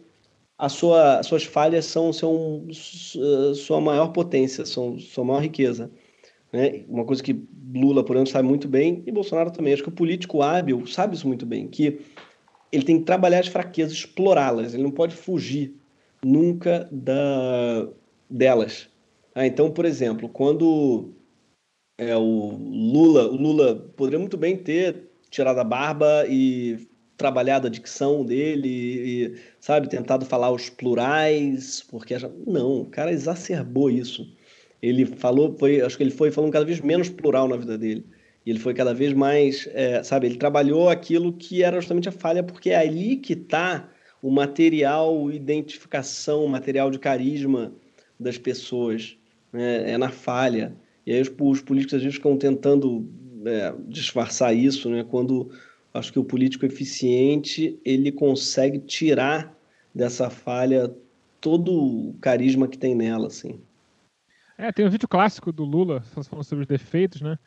a 0.61 0.69
sua, 0.69 1.23
suas 1.23 1.43
falhas 1.45 1.87
são, 1.87 2.13
são 2.13 2.67
sua 3.55 3.81
maior 3.81 4.09
potência, 4.09 4.67
são 4.67 4.99
sua 4.99 5.25
maior 5.25 5.41
riqueza. 5.41 5.91
Né? 6.53 6.85
Uma 6.87 7.07
coisa 7.07 7.23
que 7.23 7.43
Lula, 7.75 8.05
por 8.05 8.15
exemplo, 8.15 8.31
sabe 8.31 8.47
muito 8.47 8.69
bem, 8.69 9.03
e 9.07 9.11
Bolsonaro 9.11 9.51
também. 9.51 9.73
Acho 9.73 9.83
que 9.83 9.89
o 9.89 9.93
político 9.93 10.43
hábil 10.43 10.87
sabe 10.87 11.17
isso 11.17 11.27
muito 11.27 11.47
bem, 11.47 11.67
que 11.67 12.01
ele 12.71 12.85
tem 12.85 12.99
que 12.99 13.07
trabalhar 13.07 13.39
as 13.39 13.49
fraquezas, 13.49 13.95
explorá-las, 13.95 14.75
ele 14.75 14.83
não 14.83 14.91
pode 14.91 15.15
fugir 15.17 15.75
nunca 16.23 16.87
da, 16.93 17.89
delas. 18.29 18.91
Ah, 19.35 19.47
então, 19.47 19.71
por 19.71 19.87
exemplo, 19.87 20.29
quando 20.29 21.15
é, 21.97 22.15
o 22.15 22.51
Lula, 22.51 23.31
o 23.31 23.37
Lula 23.37 23.77
poderia 23.97 24.19
muito 24.19 24.37
bem 24.37 24.59
ter 24.59 25.09
tirado 25.31 25.59
a 25.59 25.65
barba 25.65 26.27
e 26.29 26.87
trabalhado 27.21 27.67
a 27.67 27.71
dicção 27.71 28.25
dele 28.25 28.69
e, 28.69 29.35
sabe, 29.61 29.91
tentado 29.91 30.25
falar 30.25 30.51
os 30.51 30.71
plurais, 30.71 31.85
porque 31.91 32.17
não, 32.47 32.81
o 32.81 32.87
cara 32.87 33.13
exacerbou 33.13 33.91
isso. 33.91 34.27
Ele 34.81 35.05
falou, 35.05 35.55
foi, 35.59 35.83
acho 35.83 35.99
que 35.99 36.03
ele 36.03 36.11
foi 36.11 36.31
falando 36.31 36.51
cada 36.51 36.65
vez 36.65 36.81
menos 36.81 37.11
plural 37.11 37.47
na 37.47 37.57
vida 37.57 37.77
dele. 37.77 38.07
E 38.47 38.49
ele 38.49 38.59
foi 38.59 38.73
cada 38.73 38.95
vez 38.95 39.13
mais, 39.13 39.69
é, 39.75 40.03
sabe, 40.03 40.29
ele 40.29 40.37
trabalhou 40.37 40.89
aquilo 40.89 41.35
que 41.35 41.63
era 41.63 41.79
justamente 41.79 42.09
a 42.09 42.13
falha, 42.13 42.43
porque 42.43 42.71
é 42.71 42.79
ali 42.79 43.17
que 43.17 43.35
está 43.35 43.91
o 44.23 44.31
material 44.31 45.31
identificação, 45.31 46.47
o 46.47 46.49
material 46.49 46.91
de 46.91 46.99
carisma 46.99 47.71
das 48.19 48.39
pessoas, 48.39 49.19
né? 49.53 49.93
é 49.93 49.99
na 49.99 50.09
falha. 50.09 50.75
E 51.07 51.13
aí 51.13 51.21
os, 51.21 51.31
os 51.39 51.61
políticos 51.61 51.97
às 51.97 52.03
vezes 52.03 52.17
ficam 52.17 52.39
tentando 52.39 53.07
é, 53.45 53.75
disfarçar 53.89 54.57
isso, 54.57 54.89
né? 54.89 55.05
quando 55.07 55.51
acho 55.93 56.13
que 56.13 56.19
o 56.19 56.25
político 56.25 56.65
eficiente 56.65 57.79
ele 57.85 58.13
consegue 58.13 58.79
tirar 58.79 59.55
dessa 59.95 60.31
falha 60.31 60.95
todo 61.41 61.73
o 61.73 62.15
carisma 62.21 62.69
que 62.69 62.79
tem 62.79 62.95
nela, 62.95 63.27
assim. 63.27 63.61
É, 64.57 64.71
tem 64.71 64.87
um 64.87 64.91
vídeo 64.91 65.09
clássico 65.09 65.51
do 65.51 65.65
Lula 65.65 66.03
falando 66.03 66.45
sobre 66.45 66.63
os 66.63 66.69
defeitos, 66.69 67.21
né? 67.21 67.39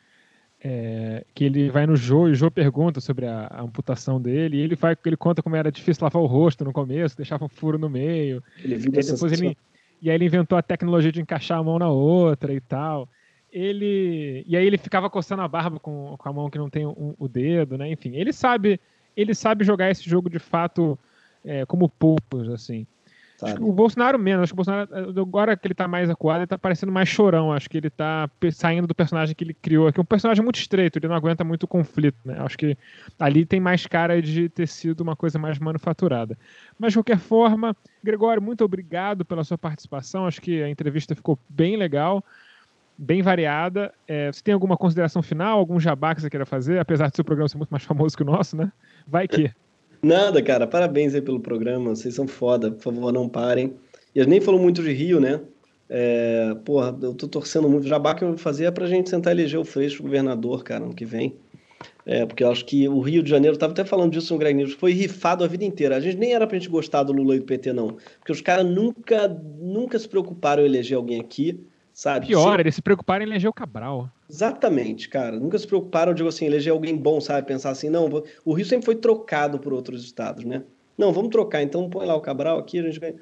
É, 0.66 1.24
que 1.34 1.44
ele 1.44 1.68
vai 1.68 1.86
no 1.86 1.94
Jô 1.94 2.26
e 2.26 2.32
o 2.32 2.34
Jô 2.34 2.50
pergunta 2.50 2.98
sobre 3.00 3.26
a, 3.26 3.46
a, 3.48 3.62
amputação 3.62 4.20
dele, 4.20 4.56
e 4.56 4.60
ele, 4.60 4.74
vai, 4.74 4.96
ele 5.04 5.16
conta 5.16 5.42
como 5.42 5.54
era 5.54 5.70
difícil 5.70 6.02
lavar 6.02 6.22
o 6.22 6.26
rosto 6.26 6.64
no 6.64 6.72
começo, 6.72 7.16
deixava 7.16 7.44
um 7.44 7.48
furo 7.48 7.78
no 7.78 7.88
meio. 7.88 8.42
Ele 8.58 8.74
e, 8.76 8.88
depois 8.88 9.32
ele, 9.32 9.56
e 10.00 10.08
aí 10.08 10.16
ele 10.16 10.24
inventou 10.24 10.56
a 10.56 10.62
tecnologia 10.62 11.12
de 11.12 11.20
encaixar 11.20 11.58
a 11.58 11.62
mão 11.62 11.78
na 11.78 11.90
outra 11.90 12.52
e 12.52 12.60
tal. 12.60 13.08
Ele 13.54 14.44
e 14.48 14.56
aí 14.56 14.66
ele 14.66 14.76
ficava 14.76 15.08
coçando 15.08 15.42
a 15.42 15.48
barba 15.48 15.78
com, 15.78 16.16
com 16.18 16.28
a 16.28 16.32
mão 16.32 16.50
que 16.50 16.58
não 16.58 16.68
tem 16.68 16.84
um, 16.84 17.14
o 17.16 17.28
dedo, 17.28 17.78
né? 17.78 17.88
Enfim, 17.88 18.16
ele 18.16 18.32
sabe 18.32 18.80
ele 19.16 19.32
sabe 19.34 19.64
jogar 19.64 19.90
esse 19.90 20.10
jogo 20.10 20.28
de 20.28 20.40
fato 20.40 20.98
é, 21.44 21.64
como 21.64 21.88
poucos, 21.88 22.48
assim. 22.48 22.86
O 23.60 23.72
Bolsonaro 23.72 24.18
menos. 24.18 24.44
Acho 24.44 24.52
que 24.52 24.54
o 24.54 24.56
Bolsonaro, 24.56 25.20
agora 25.20 25.56
que 25.56 25.66
ele 25.66 25.74
tá 25.74 25.88
mais 25.88 26.08
acuado, 26.08 26.40
ele 26.40 26.46
tá 26.46 26.56
parecendo 26.56 26.92
mais 26.92 27.08
chorão. 27.08 27.52
Acho 27.52 27.68
que 27.68 27.76
ele 27.76 27.90
tá 27.90 28.30
saindo 28.52 28.86
do 28.86 28.94
personagem 28.94 29.34
que 29.34 29.44
ele 29.44 29.54
criou 29.54 29.86
aqui. 29.86 30.00
Um 30.00 30.04
personagem 30.04 30.42
muito 30.42 30.58
estreito, 30.58 30.98
ele 30.98 31.08
não 31.08 31.16
aguenta 31.16 31.44
muito 31.44 31.66
conflito, 31.66 32.16
né? 32.24 32.36
Acho 32.38 32.56
que 32.56 32.76
ali 33.18 33.44
tem 33.44 33.60
mais 33.60 33.86
cara 33.86 34.20
de 34.22 34.48
ter 34.48 34.68
sido 34.68 35.00
uma 35.00 35.16
coisa 35.16 35.38
mais 35.38 35.58
manufaturada. 35.58 36.38
Mas, 36.78 36.92
de 36.92 36.98
qualquer 36.98 37.18
forma, 37.18 37.76
Gregório, 38.02 38.40
muito 38.40 38.64
obrigado 38.64 39.24
pela 39.24 39.44
sua 39.44 39.58
participação. 39.58 40.26
Acho 40.26 40.40
que 40.40 40.62
a 40.62 40.68
entrevista 40.68 41.14
ficou 41.14 41.38
bem 41.48 41.76
legal, 41.76 42.24
bem 42.96 43.22
variada. 43.22 43.92
É, 44.06 44.32
você 44.32 44.42
tem 44.42 44.54
alguma 44.54 44.76
consideração 44.76 45.22
final, 45.22 45.58
algum 45.58 45.78
jabá 45.78 46.14
que 46.14 46.20
você 46.20 46.30
queira 46.30 46.46
fazer? 46.46 46.78
Apesar 46.78 47.10
do 47.10 47.16
seu 47.16 47.24
programa 47.24 47.48
ser 47.48 47.58
muito 47.58 47.70
mais 47.70 47.82
famoso 47.82 48.16
que 48.16 48.22
o 48.22 48.26
nosso, 48.26 48.56
né? 48.56 48.72
Vai 49.06 49.28
que. 49.28 49.50
Nada, 50.02 50.42
cara. 50.42 50.66
Parabéns 50.66 51.14
aí 51.14 51.22
pelo 51.22 51.40
programa. 51.40 51.94
Vocês 51.94 52.14
são 52.14 52.26
foda. 52.26 52.70
Por 52.70 52.82
favor, 52.82 53.12
não 53.12 53.28
parem. 53.28 53.74
E 54.14 54.20
a 54.20 54.22
gente 54.22 54.30
nem 54.30 54.40
falou 54.40 54.60
muito 54.60 54.82
de 54.82 54.92
Rio, 54.92 55.20
né? 55.20 55.40
É, 55.88 56.54
porra, 56.64 56.96
eu 57.02 57.14
tô 57.14 57.26
torcendo 57.26 57.68
muito. 57.68 57.84
O 57.84 57.88
jabá 57.88 58.14
que 58.14 58.22
eu 58.22 58.28
vou 58.28 58.38
fazer 58.38 58.66
é 58.66 58.70
pra 58.70 58.86
gente 58.86 59.10
tentar 59.10 59.32
eleger 59.32 59.58
o 59.58 59.64
Freixo 59.64 60.02
governador, 60.02 60.62
cara, 60.62 60.84
ano 60.84 60.94
que 60.94 61.04
vem. 61.04 61.34
É, 62.06 62.24
porque 62.26 62.44
eu 62.44 62.50
acho 62.50 62.64
que 62.64 62.86
o 62.88 63.00
Rio 63.00 63.22
de 63.22 63.30
Janeiro, 63.30 63.56
tava 63.56 63.72
até 63.72 63.84
falando 63.84 64.12
disso 64.12 64.32
no 64.32 64.38
Greg 64.38 64.54
News, 64.54 64.74
foi 64.74 64.92
rifado 64.92 65.42
a 65.42 65.46
vida 65.46 65.64
inteira. 65.64 65.96
A 65.96 66.00
gente 66.00 66.16
nem 66.16 66.34
era 66.34 66.46
pra 66.46 66.58
gente 66.58 66.68
gostar 66.68 67.02
do 67.02 67.12
Lula 67.12 67.36
e 67.36 67.38
do 67.38 67.44
PT, 67.44 67.72
não. 67.72 67.96
Porque 68.18 68.32
os 68.32 68.40
caras 68.40 68.66
nunca, 68.66 69.28
nunca 69.58 69.98
se 69.98 70.08
preocuparam 70.08 70.62
em 70.62 70.66
eleger 70.66 70.96
alguém 70.96 71.20
aqui 71.20 71.64
sabe? 71.94 72.26
Pior, 72.26 72.58
eles 72.58 72.74
se 72.74 72.82
preocuparam 72.82 73.24
em 73.24 73.28
eleger 73.28 73.48
o 73.48 73.54
Cabral. 73.54 74.10
Exatamente, 74.28 75.08
cara. 75.08 75.38
Nunca 75.38 75.56
se 75.56 75.66
preocuparam, 75.66 76.12
digo 76.12 76.28
assim, 76.28 76.44
eleger 76.44 76.72
alguém 76.72 76.96
bom, 76.96 77.20
sabe? 77.20 77.46
Pensar 77.46 77.70
assim, 77.70 77.88
não, 77.88 78.10
o 78.44 78.52
Rio 78.52 78.66
sempre 78.66 78.84
foi 78.84 78.96
trocado 78.96 79.58
por 79.58 79.72
outros 79.72 80.04
estados, 80.04 80.44
né? 80.44 80.64
Não, 80.98 81.12
vamos 81.12 81.30
trocar, 81.30 81.62
então 81.62 81.88
põe 81.88 82.06
lá 82.06 82.14
o 82.14 82.20
Cabral 82.20 82.58
aqui, 82.58 82.78
a 82.78 82.82
gente 82.82 83.00
ganha. 83.00 83.14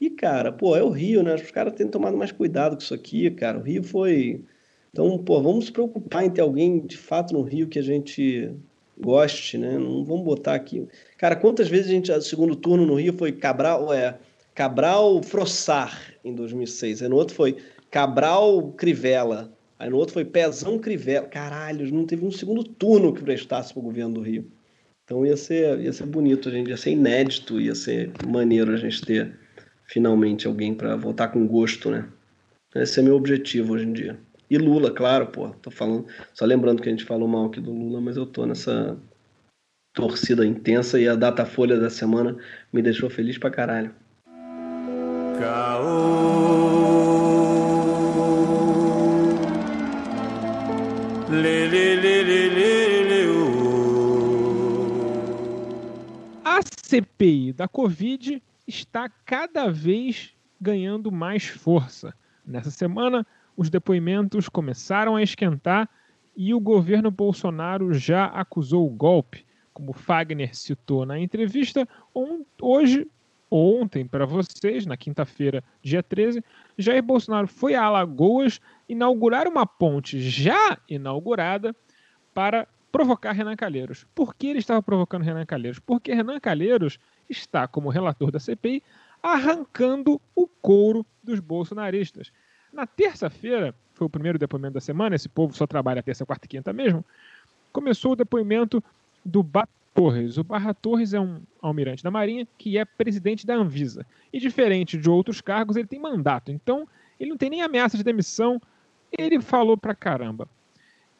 E, 0.00 0.10
cara, 0.10 0.50
pô, 0.50 0.74
é 0.74 0.82
o 0.82 0.90
Rio, 0.90 1.22
né? 1.22 1.34
Os 1.34 1.50
caras 1.50 1.74
têm 1.74 1.86
tomado 1.86 2.16
mais 2.16 2.32
cuidado 2.32 2.76
com 2.76 2.82
isso 2.82 2.94
aqui, 2.94 3.30
cara. 3.30 3.58
O 3.58 3.62
Rio 3.62 3.82
foi. 3.82 4.42
Então, 4.90 5.16
pô, 5.18 5.40
vamos 5.40 5.66
se 5.66 5.72
preocupar 5.72 6.24
em 6.24 6.30
ter 6.30 6.40
alguém 6.40 6.80
de 6.80 6.96
fato 6.96 7.32
no 7.32 7.42
Rio 7.42 7.68
que 7.68 7.78
a 7.78 7.82
gente 7.82 8.50
goste, 8.98 9.58
né? 9.58 9.78
Não 9.78 10.04
vamos 10.04 10.24
botar 10.24 10.54
aqui. 10.54 10.86
Cara, 11.18 11.36
quantas 11.36 11.68
vezes 11.68 11.86
a 11.86 11.90
gente, 11.90 12.12
o 12.12 12.22
segundo 12.22 12.54
turno 12.54 12.86
no 12.86 12.94
Rio 12.94 13.12
foi 13.12 13.32
Cabral, 13.32 13.92
é, 13.92 14.18
Cabral 14.54 15.22
Frossar 15.22 16.14
em 16.24 16.34
2006, 16.34 17.02
aí 17.02 17.08
no 17.08 17.16
outro 17.16 17.34
foi 17.34 17.56
Cabral 17.94 18.72
Crivella. 18.72 19.52
Aí 19.78 19.88
no 19.88 19.98
outro 19.98 20.14
foi 20.14 20.24
Pezão 20.24 20.80
Crivella. 20.80 21.28
Caralho, 21.28 21.94
não 21.94 22.04
teve 22.04 22.26
um 22.26 22.30
segundo 22.32 22.64
turno 22.64 23.14
que 23.14 23.22
prestasse 23.22 23.72
para 23.72 23.78
o 23.78 23.84
governo 23.84 24.14
do 24.14 24.20
Rio. 24.20 24.50
Então 25.04 25.24
ia 25.24 25.36
ser, 25.36 25.78
ia 25.78 25.92
ser 25.92 26.04
bonito, 26.06 26.50
gente 26.50 26.70
ia 26.70 26.76
ser 26.76 26.90
inédito, 26.90 27.60
ia 27.60 27.72
ser 27.72 28.10
maneiro 28.26 28.72
a 28.72 28.76
gente 28.76 29.00
ter 29.00 29.38
finalmente 29.86 30.44
alguém 30.44 30.74
para 30.74 30.96
votar 30.96 31.30
com 31.30 31.46
gosto, 31.46 31.88
né? 31.88 32.08
Esse 32.74 32.98
é 32.98 33.02
meu 33.04 33.14
objetivo 33.14 33.74
hoje 33.74 33.86
em 33.86 33.92
dia. 33.92 34.18
E 34.50 34.58
Lula, 34.58 34.90
claro, 34.90 35.28
pô, 35.28 35.50
tô 35.62 35.70
falando, 35.70 36.06
só 36.32 36.44
lembrando 36.44 36.82
que 36.82 36.88
a 36.88 36.92
gente 36.92 37.04
falou 37.04 37.28
mal 37.28 37.46
aqui 37.46 37.60
do 37.60 37.70
Lula, 37.70 38.00
mas 38.00 38.16
eu 38.16 38.26
tô 38.26 38.44
nessa 38.44 38.98
torcida 39.92 40.44
intensa 40.44 40.98
e 40.98 41.06
a 41.06 41.14
data 41.14 41.46
folha 41.46 41.78
da 41.78 41.88
semana 41.88 42.36
me 42.72 42.82
deixou 42.82 43.08
feliz 43.08 43.38
pra 43.38 43.52
caralho. 43.52 43.94
Caô. 45.38 46.93
A 56.44 56.60
CPI 56.86 57.54
da 57.54 57.66
Covid 57.66 58.42
está 58.66 59.08
cada 59.24 59.70
vez 59.70 60.34
ganhando 60.60 61.10
mais 61.10 61.46
força. 61.46 62.14
Nessa 62.46 62.70
semana, 62.70 63.26
os 63.56 63.70
depoimentos 63.70 64.50
começaram 64.50 65.16
a 65.16 65.22
esquentar 65.22 65.88
e 66.36 66.52
o 66.52 66.60
governo 66.60 67.10
Bolsonaro 67.10 67.94
já 67.94 68.26
acusou 68.26 68.86
o 68.86 68.90
golpe. 68.90 69.46
Como 69.72 69.94
Fagner 69.94 70.54
citou 70.54 71.06
na 71.06 71.18
entrevista, 71.18 71.88
hoje, 72.60 73.06
ontem 73.50 74.06
para 74.06 74.26
vocês, 74.26 74.86
na 74.86 74.96
quinta-feira, 74.96 75.62
dia 75.82 76.02
13, 76.02 76.42
Jair 76.78 77.02
Bolsonaro 77.02 77.46
foi 77.46 77.74
a 77.74 77.84
Alagoas 77.84 78.60
inaugurar 78.88 79.46
uma 79.46 79.66
ponte 79.66 80.20
já 80.20 80.78
inaugurada 80.88 81.74
para 82.32 82.66
provocar 82.90 83.32
Renan 83.32 83.56
Calheiros. 83.56 84.06
Por 84.14 84.34
que 84.34 84.48
ele 84.48 84.58
estava 84.58 84.82
provocando 84.82 85.22
Renan 85.22 85.46
Calheiros? 85.46 85.78
Porque 85.78 86.12
Renan 86.14 86.38
Calheiros 86.40 86.98
está, 87.28 87.66
como 87.66 87.88
relator 87.88 88.30
da 88.30 88.38
CPI, 88.38 88.82
arrancando 89.22 90.20
o 90.34 90.46
couro 90.46 91.06
dos 91.22 91.40
bolsonaristas. 91.40 92.30
Na 92.72 92.86
terça-feira, 92.86 93.74
foi 93.94 94.06
o 94.06 94.10
primeiro 94.10 94.38
depoimento 94.38 94.74
da 94.74 94.80
semana, 94.80 95.14
esse 95.14 95.28
povo 95.28 95.54
só 95.56 95.66
trabalha 95.66 96.02
terça, 96.02 96.26
quarta 96.26 96.46
e 96.46 96.48
quinta 96.48 96.72
mesmo, 96.72 97.04
começou 97.72 98.12
o 98.12 98.16
depoimento 98.16 98.82
do 99.24 99.42
Torres. 99.94 100.36
O 100.36 100.44
Barra 100.44 100.74
Torres 100.74 101.14
é 101.14 101.20
um 101.20 101.40
almirante 101.62 102.02
da 102.02 102.10
Marinha 102.10 102.46
que 102.58 102.76
é 102.76 102.84
presidente 102.84 103.46
da 103.46 103.54
Anvisa. 103.54 104.04
E 104.32 104.40
diferente 104.40 104.98
de 104.98 105.08
outros 105.08 105.40
cargos, 105.40 105.76
ele 105.76 105.86
tem 105.86 106.00
mandato. 106.00 106.50
Então, 106.50 106.86
ele 107.18 107.30
não 107.30 107.36
tem 107.36 107.48
nem 107.48 107.62
ameaça 107.62 107.96
de 107.96 108.02
demissão, 108.02 108.60
ele 109.16 109.40
falou 109.40 109.76
pra 109.76 109.94
caramba. 109.94 110.48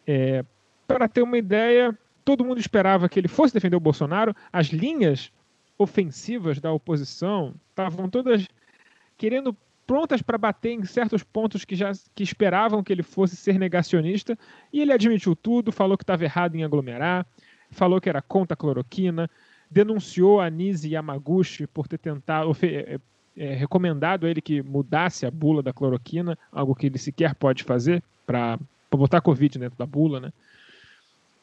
É, 0.07 0.45
para 0.87 1.09
ter 1.09 1.22
uma 1.22 1.39
ideia, 1.39 1.97
todo 2.25 2.45
mundo 2.45 2.59
esperava 2.59 3.09
que 3.09 3.18
ele 3.18 3.29
fosse 3.29 3.55
defender 3.55 3.77
o 3.77 3.81
Bolsonaro. 3.81 4.35
As 4.53 4.66
linhas 4.66 5.33
ofensivas 5.79 6.61
da 6.61 6.72
oposição 6.72 7.55
estavam 7.70 8.11
todas 8.11 8.47
querendo 9.16 9.57
prontas 9.87 10.22
para 10.22 10.39
bater 10.39 10.72
em 10.72 10.85
certos 10.85 11.22
pontos 11.22 11.64
que 11.64 11.77
já 11.77 11.93
que 12.14 12.22
esperavam 12.22 12.83
que 12.83 12.93
ele 12.93 13.03
fosse 13.03 13.37
ser 13.37 13.59
negacionista, 13.59 14.39
e 14.72 14.81
ele 14.81 14.93
admitiu 14.93 15.37
tudo, 15.37 15.70
falou 15.70 15.97
que 15.97 16.03
estava 16.03 16.25
errado 16.25 16.55
em 16.55 16.64
aglomerar, 16.64 17.27
falou 17.75 18.01
que 18.01 18.09
era 18.09 18.22
contra 18.22 18.55
a 18.55 18.57
cloroquina, 18.57 19.29
denunciou 19.70 20.41
a 20.41 20.49
Nise 20.49 20.89
Yamaguchi 20.89 21.66
por 21.66 21.89
ter 21.89 21.99
tentado 21.99 22.57
é, 22.62 22.99
é, 23.37 23.55
recomendado 23.55 24.27
a 24.27 24.31
ele 24.31 24.41
que 24.41 24.62
mudasse 24.62 25.27
a 25.27 25.31
bula 25.31 25.62
da 25.62 25.72
cloroquina, 25.72 26.39
algo 26.53 26.75
que 26.75 26.87
ele 26.87 26.99
sequer 26.99 27.35
pode 27.35 27.64
fazer 27.64 28.03
para 28.27 28.59
botar 28.91 29.20
Covid 29.20 29.59
dentro 29.59 29.79
da 29.79 29.87
bula, 29.87 30.20
né? 30.20 30.33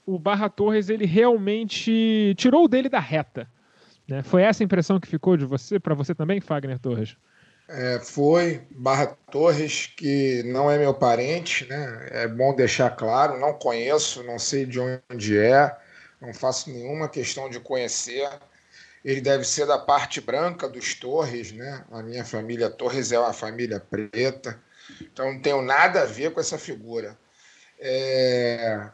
O 0.06 0.18
Barra 0.18 0.50
Torres 0.50 0.90
ele 0.90 1.06
realmente 1.06 2.34
tirou 2.38 2.66
o 2.66 2.68
dele 2.68 2.90
da 2.90 3.00
reta. 3.00 3.48
Né? 4.08 4.24
Foi 4.24 4.42
essa 4.42 4.64
a 4.64 4.66
impressão 4.66 5.00
que 5.00 5.08
ficou 5.08 5.38
de 5.38 5.46
você, 5.46 5.80
para 5.80 5.94
você 5.94 6.16
também, 6.16 6.42
Fagner 6.42 6.80
Torres? 6.80 7.16
É, 7.70 8.00
foi 8.00 8.62
Barra 8.72 9.08
Torres, 9.32 9.88
que 9.96 10.44
não 10.44 10.70
é 10.70 10.78
meu 10.78 10.94
parente, 10.94 11.66
né? 11.70 12.08
É 12.12 12.28
bom 12.28 12.54
deixar 12.54 12.90
claro, 12.90 13.40
não 13.40 13.54
conheço, 13.54 14.24
não 14.24 14.38
sei 14.40 14.66
de 14.66 14.80
onde 14.80 15.38
é, 15.38 15.74
não 16.22 16.34
faço 16.34 16.70
nenhuma 16.70 17.10
questão 17.10 17.50
de 17.50 17.60
conhecer. 17.60 18.30
Ele 19.04 19.20
deve 19.20 19.44
ser 19.44 19.66
da 19.66 19.80
parte 19.80 20.22
branca 20.22 20.70
dos 20.70 20.94
Torres, 20.94 21.52
né? 21.52 21.84
A 21.92 22.04
minha 22.04 22.24
família 22.24 22.70
Torres 22.70 23.12
é 23.12 23.20
uma 23.20 23.34
família 23.34 23.80
preta, 23.80 24.62
então 25.02 25.34
não 25.34 25.42
tenho 25.42 25.62
nada 25.64 26.02
a 26.02 26.06
ver 26.06 26.32
com 26.32 26.40
essa 26.40 26.58
figura. 26.58 27.18
É... 27.80 28.90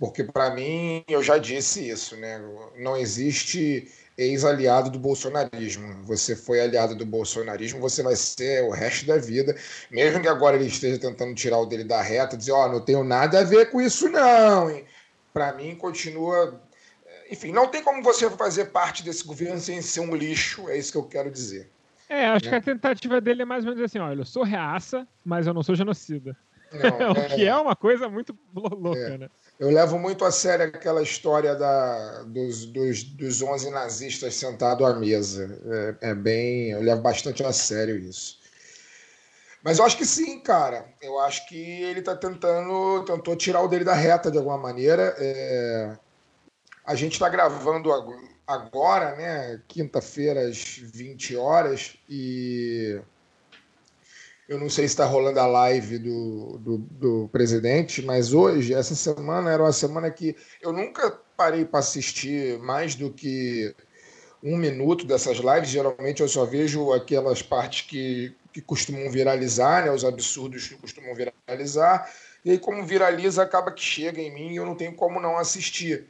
Porque 0.00 0.24
para 0.24 0.50
mim, 0.50 1.04
eu 1.08 1.22
já 1.22 1.38
disse 1.38 1.88
isso, 1.88 2.16
né? 2.16 2.40
Não 2.76 2.96
existe 2.96 3.88
ex-aliado 4.16 4.90
do 4.90 4.98
bolsonarismo. 4.98 6.04
Você 6.04 6.34
foi 6.34 6.60
aliado 6.60 6.96
do 6.96 7.06
bolsonarismo, 7.06 7.80
você 7.80 8.02
vai 8.02 8.16
ser 8.16 8.64
o 8.64 8.70
resto 8.70 9.06
da 9.06 9.16
vida, 9.16 9.56
mesmo 9.90 10.20
que 10.20 10.28
agora 10.28 10.56
ele 10.56 10.66
esteja 10.66 10.98
tentando 10.98 11.34
tirar 11.34 11.58
o 11.58 11.66
dele 11.66 11.84
da 11.84 12.02
reta, 12.02 12.36
dizer, 12.36 12.50
ó, 12.50 12.66
oh, 12.66 12.72
não 12.72 12.80
tenho 12.80 13.04
nada 13.04 13.40
a 13.40 13.44
ver 13.44 13.70
com 13.70 13.80
isso 13.80 14.08
não. 14.08 14.68
Para 15.32 15.52
mim 15.52 15.74
continua, 15.74 16.60
enfim, 17.30 17.52
não 17.52 17.68
tem 17.68 17.82
como 17.82 18.02
você 18.02 18.28
fazer 18.30 18.66
parte 18.66 19.04
desse 19.04 19.24
governo 19.24 19.60
sem 19.60 19.80
ser 19.82 20.00
um 20.00 20.14
lixo, 20.14 20.68
é 20.68 20.76
isso 20.76 20.92
que 20.92 20.98
eu 20.98 21.04
quero 21.04 21.30
dizer. 21.30 21.70
É, 22.08 22.26
acho 22.26 22.46
né? 22.46 22.50
que 22.50 22.56
a 22.56 22.74
tentativa 22.74 23.20
dele 23.20 23.42
é 23.42 23.44
mais 23.44 23.64
ou 23.64 23.70
menos 23.70 23.84
assim, 23.84 23.98
olha, 23.98 24.20
eu 24.20 24.24
sou 24.24 24.42
reaça, 24.42 25.06
mas 25.24 25.46
eu 25.46 25.52
não 25.52 25.62
sou 25.62 25.74
genocida. 25.74 26.36
Não, 26.72 27.12
o 27.12 27.18
é... 27.18 27.28
que 27.34 27.46
é 27.46 27.56
uma 27.56 27.76
coisa 27.76 28.08
muito 28.08 28.36
louca, 28.54 28.98
é. 28.98 29.18
né? 29.18 29.28
Eu 29.58 29.70
levo 29.70 29.98
muito 29.98 30.24
a 30.24 30.30
sério 30.30 30.66
aquela 30.66 31.02
história 31.02 31.54
da, 31.54 32.22
dos, 32.22 32.66
dos, 32.66 33.02
dos 33.02 33.42
11 33.42 33.70
nazistas 33.70 34.34
sentados 34.34 34.86
à 34.86 34.94
mesa. 34.94 35.60
É, 36.00 36.10
é, 36.10 36.14
bem. 36.14 36.70
Eu 36.70 36.80
levo 36.80 37.02
bastante 37.02 37.42
a 37.42 37.52
sério 37.52 37.98
isso. 37.98 38.37
Mas 39.62 39.78
eu 39.78 39.84
acho 39.84 39.96
que 39.96 40.06
sim, 40.06 40.40
cara. 40.40 40.86
Eu 41.00 41.18
acho 41.18 41.46
que 41.48 41.56
ele 41.56 42.00
está 42.00 42.14
tentando. 42.14 43.04
Tentou 43.04 43.36
tirar 43.36 43.62
o 43.62 43.68
dele 43.68 43.84
da 43.84 43.94
reta 43.94 44.30
de 44.30 44.38
alguma 44.38 44.58
maneira. 44.58 45.14
É, 45.18 45.96
a 46.84 46.94
gente 46.94 47.12
está 47.12 47.28
gravando 47.28 47.90
agora, 48.46 49.14
né? 49.16 49.60
Quinta-feira, 49.68 50.48
às 50.48 50.78
20 50.78 51.36
horas, 51.36 51.96
e 52.08 52.98
eu 54.48 54.58
não 54.58 54.70
sei 54.70 54.88
se 54.88 54.94
está 54.94 55.04
rolando 55.04 55.38
a 55.38 55.46
live 55.46 55.98
do, 55.98 56.58
do, 56.58 56.78
do, 56.78 57.28
presidente, 57.30 58.00
mas 58.00 58.32
hoje, 58.32 58.72
essa 58.72 58.94
semana, 58.94 59.52
era 59.52 59.62
uma 59.62 59.72
semana 59.72 60.10
que 60.10 60.34
eu 60.62 60.72
nunca 60.72 61.20
parei 61.36 61.66
para 61.66 61.80
assistir 61.80 62.58
mais 62.60 62.94
do 62.94 63.12
que 63.12 63.74
um 64.42 64.56
minuto 64.56 65.04
dessas 65.04 65.36
lives. 65.36 65.68
Geralmente 65.68 66.22
eu 66.22 66.28
só 66.28 66.46
vejo 66.46 66.90
aquelas 66.94 67.42
partes 67.42 67.86
que, 67.86 68.34
que 68.58 68.62
costumam 68.62 69.08
viralizar, 69.08 69.84
né, 69.84 69.90
os 69.92 70.04
absurdos 70.04 70.66
que 70.66 70.74
costumam 70.74 71.14
viralizar. 71.14 72.10
E 72.44 72.50
aí, 72.50 72.58
como 72.58 72.84
viraliza, 72.84 73.42
acaba 73.42 73.70
que 73.70 73.82
chega 73.82 74.20
em 74.20 74.34
mim 74.34 74.52
e 74.52 74.56
eu 74.56 74.66
não 74.66 74.74
tenho 74.74 74.94
como 74.96 75.20
não 75.20 75.36
assistir. 75.36 76.06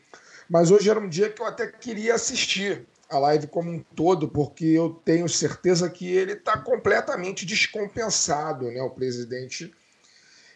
Mas 0.48 0.70
hoje 0.70 0.88
era 0.88 0.98
um 0.98 1.08
dia 1.08 1.28
que 1.28 1.42
eu 1.42 1.46
até 1.46 1.66
queria 1.66 2.14
assistir 2.14 2.86
a 3.10 3.18
live 3.18 3.46
como 3.48 3.70
um 3.70 3.80
todo, 3.94 4.28
porque 4.28 4.64
eu 4.64 4.90
tenho 5.04 5.28
certeza 5.28 5.90
que 5.90 6.10
ele 6.10 6.32
está 6.32 6.56
completamente 6.56 7.44
descompensado, 7.44 8.70
né? 8.70 8.80
O 8.82 8.90
presidente 8.90 9.70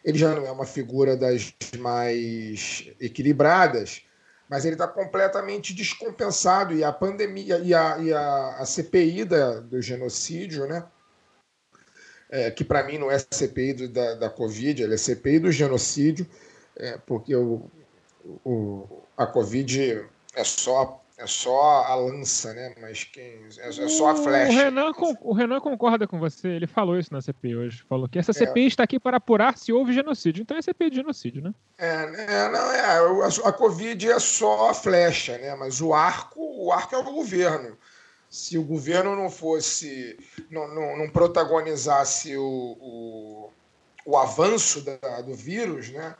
ele 0.02 0.18
já 0.18 0.34
não 0.34 0.46
é 0.46 0.50
uma 0.50 0.66
figura 0.66 1.14
das 1.14 1.54
mais 1.78 2.86
equilibradas, 2.98 4.02
mas 4.48 4.64
ele 4.64 4.74
está 4.74 4.88
completamente 4.88 5.74
descompensado 5.74 6.74
e 6.74 6.82
a 6.82 6.92
pandemia 6.92 7.58
e 7.58 7.74
a, 7.74 7.98
e 7.98 8.12
a, 8.12 8.56
a 8.58 8.64
CPI 8.64 9.24
da, 9.24 9.60
do 9.60 9.80
genocídio, 9.80 10.66
né? 10.66 10.84
É, 12.32 12.50
que 12.50 12.64
para 12.64 12.82
mim 12.82 12.96
não 12.96 13.10
é 13.10 13.18
CPI 13.18 13.74
do, 13.74 13.88
da, 13.90 14.14
da 14.14 14.30
Covid, 14.30 14.82
é 14.82 14.96
CPI 14.96 15.38
do 15.38 15.52
genocídio, 15.52 16.26
é, 16.74 16.98
porque 17.06 17.36
o, 17.36 17.70
o, 18.42 18.88
a 19.16 19.26
Covid 19.26 20.02
é 20.34 20.42
só 20.42 21.02
é 21.22 21.26
só 21.26 21.84
a 21.84 21.94
lança, 21.94 22.52
né? 22.52 22.74
Mas 22.80 23.04
quem. 23.04 23.46
É, 23.58 23.68
é 23.68 23.88
só 23.88 24.10
a 24.10 24.16
flecha. 24.16 24.50
O 24.50 24.56
Renan, 24.56 24.92
o 25.20 25.32
Renan 25.32 25.60
concorda 25.60 26.06
com 26.06 26.18
você, 26.18 26.48
ele 26.48 26.66
falou 26.66 26.98
isso 26.98 27.12
na 27.12 27.20
CPI 27.20 27.54
hoje. 27.54 27.84
Falou 27.88 28.08
que 28.08 28.18
essa 28.18 28.32
CPI 28.32 28.64
é. 28.64 28.66
está 28.66 28.82
aqui 28.82 28.98
para 28.98 29.18
apurar 29.18 29.56
se 29.56 29.72
houve 29.72 29.92
genocídio. 29.92 30.42
Então 30.42 30.56
é 30.56 30.62
CPI 30.62 30.90
de 30.90 30.96
genocídio, 30.96 31.42
né? 31.42 31.54
É, 31.78 31.86
é 31.86 32.48
não, 32.48 32.72
é. 32.72 32.80
A, 32.80 33.48
a 33.48 33.52
Covid 33.52 34.10
é 34.10 34.18
só 34.18 34.70
a 34.70 34.74
flecha, 34.74 35.38
né? 35.38 35.54
Mas 35.54 35.80
o 35.80 35.94
arco, 35.94 36.40
o 36.40 36.72
arco 36.72 36.94
é 36.94 36.98
o 36.98 37.04
governo. 37.04 37.76
Se 38.32 38.56
o 38.56 38.64
governo 38.64 39.14
não 39.14 39.30
fosse. 39.30 40.18
não, 40.50 40.66
não, 40.66 40.96
não 40.96 41.10
protagonizasse 41.10 42.34
o, 42.36 42.76
o, 42.80 43.50
o 44.06 44.16
avanço 44.16 44.80
da, 44.80 45.20
do 45.20 45.34
vírus, 45.34 45.90
né? 45.90 46.16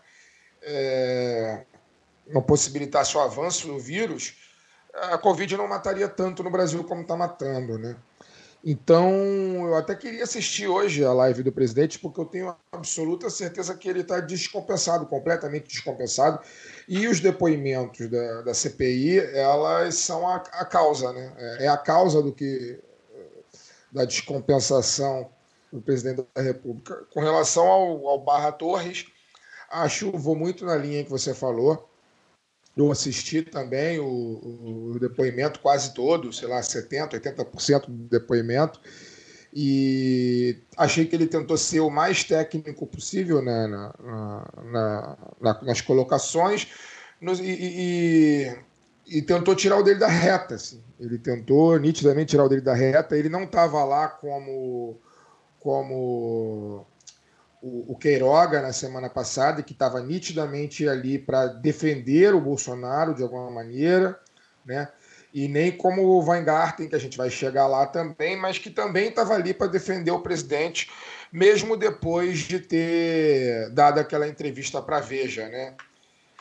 É, 0.60 1.64
não 2.28 2.42
possibilitasse 2.42 3.16
o 3.16 3.20
avanço 3.20 3.66
do 3.66 3.78
vírus 3.78 4.36
a 4.94 5.18
Covid 5.18 5.56
não 5.56 5.66
mataria 5.66 6.08
tanto 6.08 6.42
no 6.42 6.50
Brasil 6.50 6.84
como 6.84 7.02
está 7.02 7.16
matando, 7.16 7.78
né? 7.78 7.96
Então, 8.64 9.10
eu 9.66 9.74
até 9.74 9.94
queria 9.94 10.22
assistir 10.22 10.68
hoje 10.68 11.04
a 11.04 11.12
live 11.12 11.42
do 11.42 11.50
presidente, 11.50 11.98
porque 11.98 12.20
eu 12.20 12.24
tenho 12.24 12.56
absoluta 12.70 13.28
certeza 13.28 13.74
que 13.74 13.88
ele 13.88 14.00
está 14.00 14.20
descompensado, 14.20 15.06
completamente 15.06 15.66
descompensado. 15.66 16.38
E 16.88 17.08
os 17.08 17.18
depoimentos 17.18 18.08
da, 18.08 18.42
da 18.42 18.54
CPI, 18.54 19.18
elas 19.34 19.96
são 19.96 20.28
a, 20.28 20.36
a 20.36 20.64
causa, 20.64 21.12
né? 21.12 21.32
É, 21.36 21.64
é 21.64 21.68
a 21.68 21.76
causa 21.76 22.22
do 22.22 22.32
que 22.32 22.78
da 23.90 24.04
descompensação 24.04 25.28
do 25.72 25.80
presidente 25.80 26.24
da 26.34 26.42
República. 26.42 27.04
Com 27.12 27.20
relação 27.20 27.66
ao, 27.66 28.06
ao 28.06 28.18
Barra 28.20 28.52
Torres, 28.52 29.06
acho, 29.70 30.10
vou 30.12 30.36
muito 30.36 30.64
na 30.64 30.76
linha 30.76 31.04
que 31.04 31.10
você 31.10 31.34
falou. 31.34 31.91
Eu 32.76 32.90
assisti 32.90 33.42
também 33.42 33.98
o, 33.98 34.92
o, 34.94 34.98
depoimento 34.98 35.60
quase 35.60 35.92
todo, 35.92 36.32
sei 36.32 36.48
lá, 36.48 36.60
70%, 36.60 37.20
80% 37.20 37.86
do 37.86 38.08
depoimento, 38.08 38.80
e 39.52 40.56
achei 40.78 41.04
que 41.04 41.14
ele 41.14 41.26
tentou 41.26 41.58
ser 41.58 41.80
o 41.80 41.90
mais 41.90 42.24
técnico 42.24 42.86
possível 42.86 43.42
né, 43.42 43.66
na, 43.66 43.94
na, 44.64 45.18
na, 45.40 45.62
nas 45.62 45.80
colocações 45.82 46.68
e, 47.42 48.48
e, 49.06 49.18
e, 49.18 49.22
tentou 49.22 49.54
tirar 49.54 49.76
o 49.76 49.82
dele 49.82 50.00
da 50.00 50.08
reta. 50.08 50.54
Assim. 50.54 50.82
Ele 50.98 51.18
tentou 51.18 51.78
nitidamente 51.78 52.30
tirar 52.30 52.44
o 52.44 52.48
dele 52.48 52.62
da 52.62 52.74
reta. 52.74 53.16
Ele 53.16 53.28
não 53.28 53.44
estava 53.44 53.84
lá 53.84 54.08
como, 54.08 54.98
como 55.60 56.86
o, 57.62 57.96
Queiroga 57.96 58.60
na 58.60 58.72
semana 58.72 59.08
passada, 59.08 59.62
que 59.62 59.72
estava 59.72 60.00
nitidamente 60.00 60.88
ali 60.88 61.16
para 61.16 61.46
defender 61.46 62.34
o 62.34 62.40
Bolsonaro 62.40 63.14
de 63.14 63.22
alguma 63.22 63.50
maneira, 63.50 64.18
né? 64.66 64.88
E 65.32 65.46
nem 65.46 65.70
como 65.70 66.02
o 66.02 66.28
Weingarten, 66.28 66.88
que 66.88 66.96
a 66.96 66.98
gente 66.98 67.16
vai 67.16 67.30
chegar 67.30 67.66
lá 67.68 67.86
também, 67.86 68.36
mas 68.36 68.58
que 68.58 68.68
também 68.68 69.08
estava 69.08 69.34
ali 69.34 69.54
para 69.54 69.68
defender 69.68 70.10
o 70.10 70.20
presidente, 70.20 70.90
mesmo 71.32 71.76
depois 71.76 72.40
de 72.40 72.58
ter 72.58 73.70
dado 73.70 73.98
aquela 73.98 74.28
entrevista 74.28 74.82
para 74.82 75.00
Veja, 75.00 75.48
né? 75.48 75.74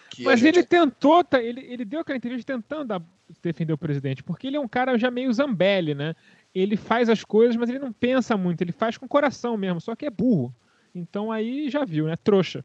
Que 0.10 0.24
mas 0.24 0.40
gente... 0.40 0.58
ele 0.58 0.66
tentou, 0.66 1.24
ele, 1.36 1.62
ele 1.72 1.86
deu 1.86 2.02
aquela 2.02 2.18
entrevista 2.18 2.52
tentando 2.52 3.02
defender 3.42 3.72
o 3.72 3.78
presidente, 3.78 4.24
porque 4.24 4.48
ele 4.48 4.58
é 4.58 4.60
um 4.60 4.68
cara 4.68 4.98
já 4.98 5.10
meio 5.12 5.32
Zambelli, 5.32 5.94
né? 5.94 6.16
Ele 6.54 6.76
faz 6.76 7.08
as 7.08 7.24
coisas, 7.24 7.56
mas 7.56 7.70
ele 7.70 7.80
não 7.80 7.94
pensa 7.94 8.36
muito, 8.36 8.62
ele 8.62 8.74
faz 8.74 8.98
com 8.98 9.06
o 9.06 9.10
coração 9.10 9.56
mesmo, 9.56 9.80
só 9.80 9.96
que 9.96 10.06
é 10.06 10.10
burro. 10.10 10.54
Então 10.94 11.32
aí 11.32 11.70
já 11.70 11.86
viu, 11.86 12.08
né? 12.08 12.16
Trouxa. 12.16 12.64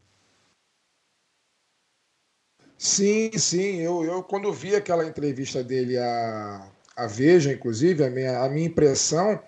Sim, 2.79 3.31
sim. 3.39 3.81
Eu, 3.81 4.05
eu 4.05 4.23
quando 4.23 4.53
vi 4.53 4.75
aquela 4.75 5.07
entrevista 5.07 5.63
dele 5.65 5.97
a, 5.99 6.69
a 6.97 7.07
Veja, 7.07 7.53
inclusive, 7.53 8.05
a 8.05 8.11
minha, 8.11 8.41
a 8.41 8.49
minha 8.49 8.67
impressão 8.67 9.41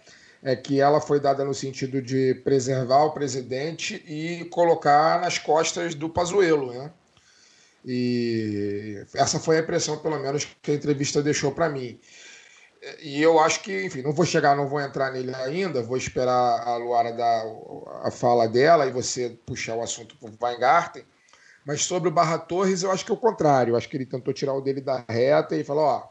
é 0.42 0.54
que 0.54 0.80
ela 0.80 1.00
foi 1.00 1.20
dada 1.20 1.44
no 1.44 1.52
sentido 1.52 2.00
de 2.00 2.34
preservar 2.44 3.04
o 3.04 3.12
presidente 3.12 4.02
e 4.06 4.44
colocar 4.46 5.20
nas 5.20 5.38
costas 5.38 5.94
do 5.94 6.08
Pazuello, 6.08 6.72
né? 6.72 6.90
E 7.84 9.04
essa 9.14 9.38
foi 9.38 9.56
a 9.56 9.60
impressão, 9.60 9.98
pelo 9.98 10.18
menos, 10.18 10.46
que 10.62 10.70
a 10.70 10.74
entrevista 10.74 11.22
deixou 11.22 11.52
para 11.52 11.68
mim. 11.68 11.98
E 13.00 13.20
eu 13.20 13.40
acho 13.40 13.60
que, 13.62 13.84
enfim, 13.84 14.02
não 14.02 14.12
vou 14.12 14.24
chegar, 14.24 14.56
não 14.56 14.68
vou 14.68 14.80
entrar 14.80 15.10
nele 15.10 15.34
ainda, 15.34 15.82
vou 15.82 15.96
esperar 15.96 16.62
a 16.66 16.76
Luara 16.76 17.12
dar 17.12 17.44
a 18.04 18.10
fala 18.10 18.46
dela 18.48 18.86
e 18.86 18.92
você 18.92 19.36
puxar 19.44 19.74
o 19.74 19.82
assunto 19.82 20.16
para 20.16 20.30
o 20.30 20.38
Weingarten. 20.40 21.04
Mas 21.66 21.84
sobre 21.84 22.08
o 22.08 22.12
Barra 22.12 22.38
Torres, 22.38 22.82
eu 22.82 22.90
acho 22.90 23.04
que 23.04 23.10
é 23.10 23.14
o 23.14 23.18
contrário. 23.18 23.72
Eu 23.72 23.76
acho 23.76 23.88
que 23.88 23.96
ele 23.96 24.06
tentou 24.06 24.32
tirar 24.32 24.54
o 24.54 24.60
dele 24.60 24.80
da 24.80 25.04
reta 25.08 25.56
e 25.56 25.64
falou: 25.64 25.84
ó, 25.84 26.08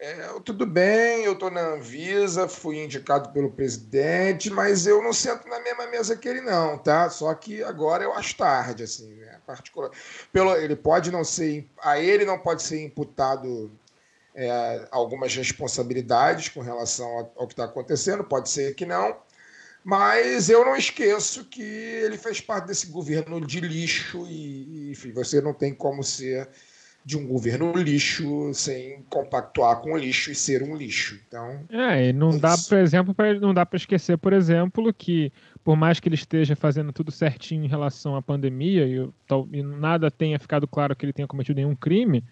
é, 0.00 0.14
tudo 0.44 0.64
bem, 0.64 1.24
eu 1.24 1.32
estou 1.32 1.50
na 1.50 1.60
Anvisa, 1.60 2.46
fui 2.46 2.84
indicado 2.84 3.30
pelo 3.30 3.50
presidente, 3.50 4.48
mas 4.48 4.86
eu 4.86 5.02
não 5.02 5.12
sento 5.12 5.48
na 5.48 5.58
mesma 5.58 5.86
mesa 5.86 6.16
que 6.16 6.28
ele, 6.28 6.40
não, 6.40 6.78
tá? 6.78 7.10
Só 7.10 7.32
que 7.34 7.64
agora 7.64 8.04
eu 8.04 8.12
acho 8.14 8.36
tarde, 8.36 8.84
assim, 8.84 9.14
né? 9.14 9.40
Particular. 9.46 9.90
Pelo, 10.32 10.54
ele 10.54 10.76
pode 10.76 11.10
não 11.10 11.24
ser. 11.24 11.68
A 11.80 11.98
ele 11.98 12.24
não 12.24 12.38
pode 12.38 12.62
ser 12.62 12.84
imputado 12.84 13.70
é, 14.38 14.88
algumas 14.92 15.34
responsabilidades 15.34 16.48
com 16.48 16.60
relação 16.60 17.28
ao 17.36 17.46
que 17.48 17.54
está 17.54 17.64
acontecendo, 17.64 18.22
pode 18.22 18.48
ser 18.48 18.74
que 18.76 18.86
não, 18.86 19.16
mas 19.82 20.48
eu 20.48 20.64
não 20.64 20.76
esqueço 20.76 21.44
que 21.46 21.60
ele 21.60 22.16
fez 22.16 22.40
parte 22.40 22.68
desse 22.68 22.86
governo 22.86 23.44
de 23.44 23.58
lixo 23.58 24.24
e, 24.28 24.92
enfim, 24.92 25.10
você 25.10 25.40
não 25.40 25.52
tem 25.52 25.74
como 25.74 26.04
ser 26.04 26.48
de 27.04 27.16
um 27.16 27.26
governo 27.26 27.72
lixo 27.72 28.52
sem 28.54 29.02
compactuar 29.08 29.80
com 29.80 29.94
o 29.94 29.96
lixo 29.96 30.30
e 30.30 30.34
ser 30.36 30.62
um 30.62 30.76
lixo. 30.76 31.18
Então, 31.26 31.64
é, 31.70 32.10
e 32.10 32.12
não 32.12 32.30
é 32.30 32.38
dá, 32.38 32.54
por 32.56 32.78
exemplo, 32.78 33.14
pra, 33.14 33.34
não 33.40 33.52
dá 33.52 33.66
para 33.66 33.76
esquecer, 33.76 34.18
por 34.18 34.32
exemplo, 34.32 34.92
que 34.92 35.32
por 35.64 35.74
mais 35.74 35.98
que 35.98 36.08
ele 36.08 36.14
esteja 36.14 36.54
fazendo 36.54 36.92
tudo 36.92 37.10
certinho 37.10 37.64
em 37.64 37.68
relação 37.68 38.14
à 38.14 38.22
pandemia 38.22 38.86
e, 38.86 39.10
e 39.52 39.62
nada 39.62 40.10
tenha 40.12 40.38
ficado 40.38 40.68
claro 40.68 40.94
que 40.94 41.04
ele 41.04 41.12
tenha 41.12 41.26
cometido 41.26 41.56
nenhum 41.56 41.74
crime, 41.74 42.22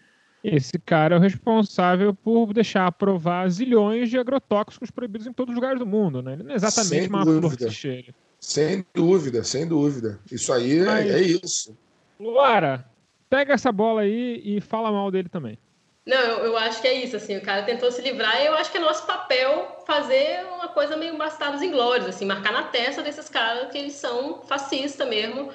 esse 0.47 0.79
cara 0.79 1.17
é 1.17 1.19
o 1.19 1.21
responsável 1.21 2.15
por 2.15 2.53
deixar 2.53 2.87
aprovar 2.87 3.49
zilhões 3.51 4.09
de 4.09 4.17
agrotóxicos 4.17 4.91
proibidos 4.91 5.27
em 5.27 5.33
todos 5.33 5.53
os 5.53 5.57
lugares 5.57 5.79
do 5.79 5.87
mundo, 5.87 6.23
né? 6.23 6.35
Ele 6.35 6.45
não 6.45 6.53
é 6.53 6.55
exatamente 6.55 7.01
sem 7.01 7.09
uma 7.09 7.25
flor 7.25 7.71
cheira. 7.71 8.15
Sem 8.39 8.87
dúvida, 8.95 9.43
sem 9.43 9.67
dúvida. 9.67 10.21
Isso 10.31 10.53
aí 10.53 10.81
Mas, 10.81 11.11
é, 11.11 11.19
é 11.19 11.23
isso. 11.23 11.77
Luara, 12.21 12.85
pega 13.29 13.55
essa 13.55 13.73
bola 13.73 14.03
aí 14.03 14.41
e 14.45 14.61
fala 14.61 14.93
mal 14.93 15.11
dele 15.11 15.29
também. 15.29 15.59
Não, 16.07 16.17
eu, 16.17 16.45
eu, 16.45 16.57
acho 16.57 16.81
que 16.81 16.87
é 16.87 16.95
isso, 16.95 17.17
assim, 17.17 17.37
o 17.37 17.43
cara 17.43 17.65
tentou 17.65 17.91
se 17.91 18.01
livrar 18.01 18.41
e 18.41 18.47
eu 18.47 18.55
acho 18.55 18.71
que 18.71 18.79
é 18.79 18.81
nosso 18.81 19.05
papel 19.05 19.83
fazer 19.85 20.47
uma 20.55 20.69
coisa 20.69 20.97
meio 20.97 21.17
bastardos 21.19 21.61
inglórios, 21.61 22.09
assim, 22.09 22.25
marcar 22.25 22.53
na 22.53 22.63
testa 22.63 23.03
desses 23.03 23.29
caras 23.29 23.73
que 23.73 23.79
eles 23.79 23.95
são 23.95 24.41
fascistas 24.43 25.09
mesmo 25.09 25.51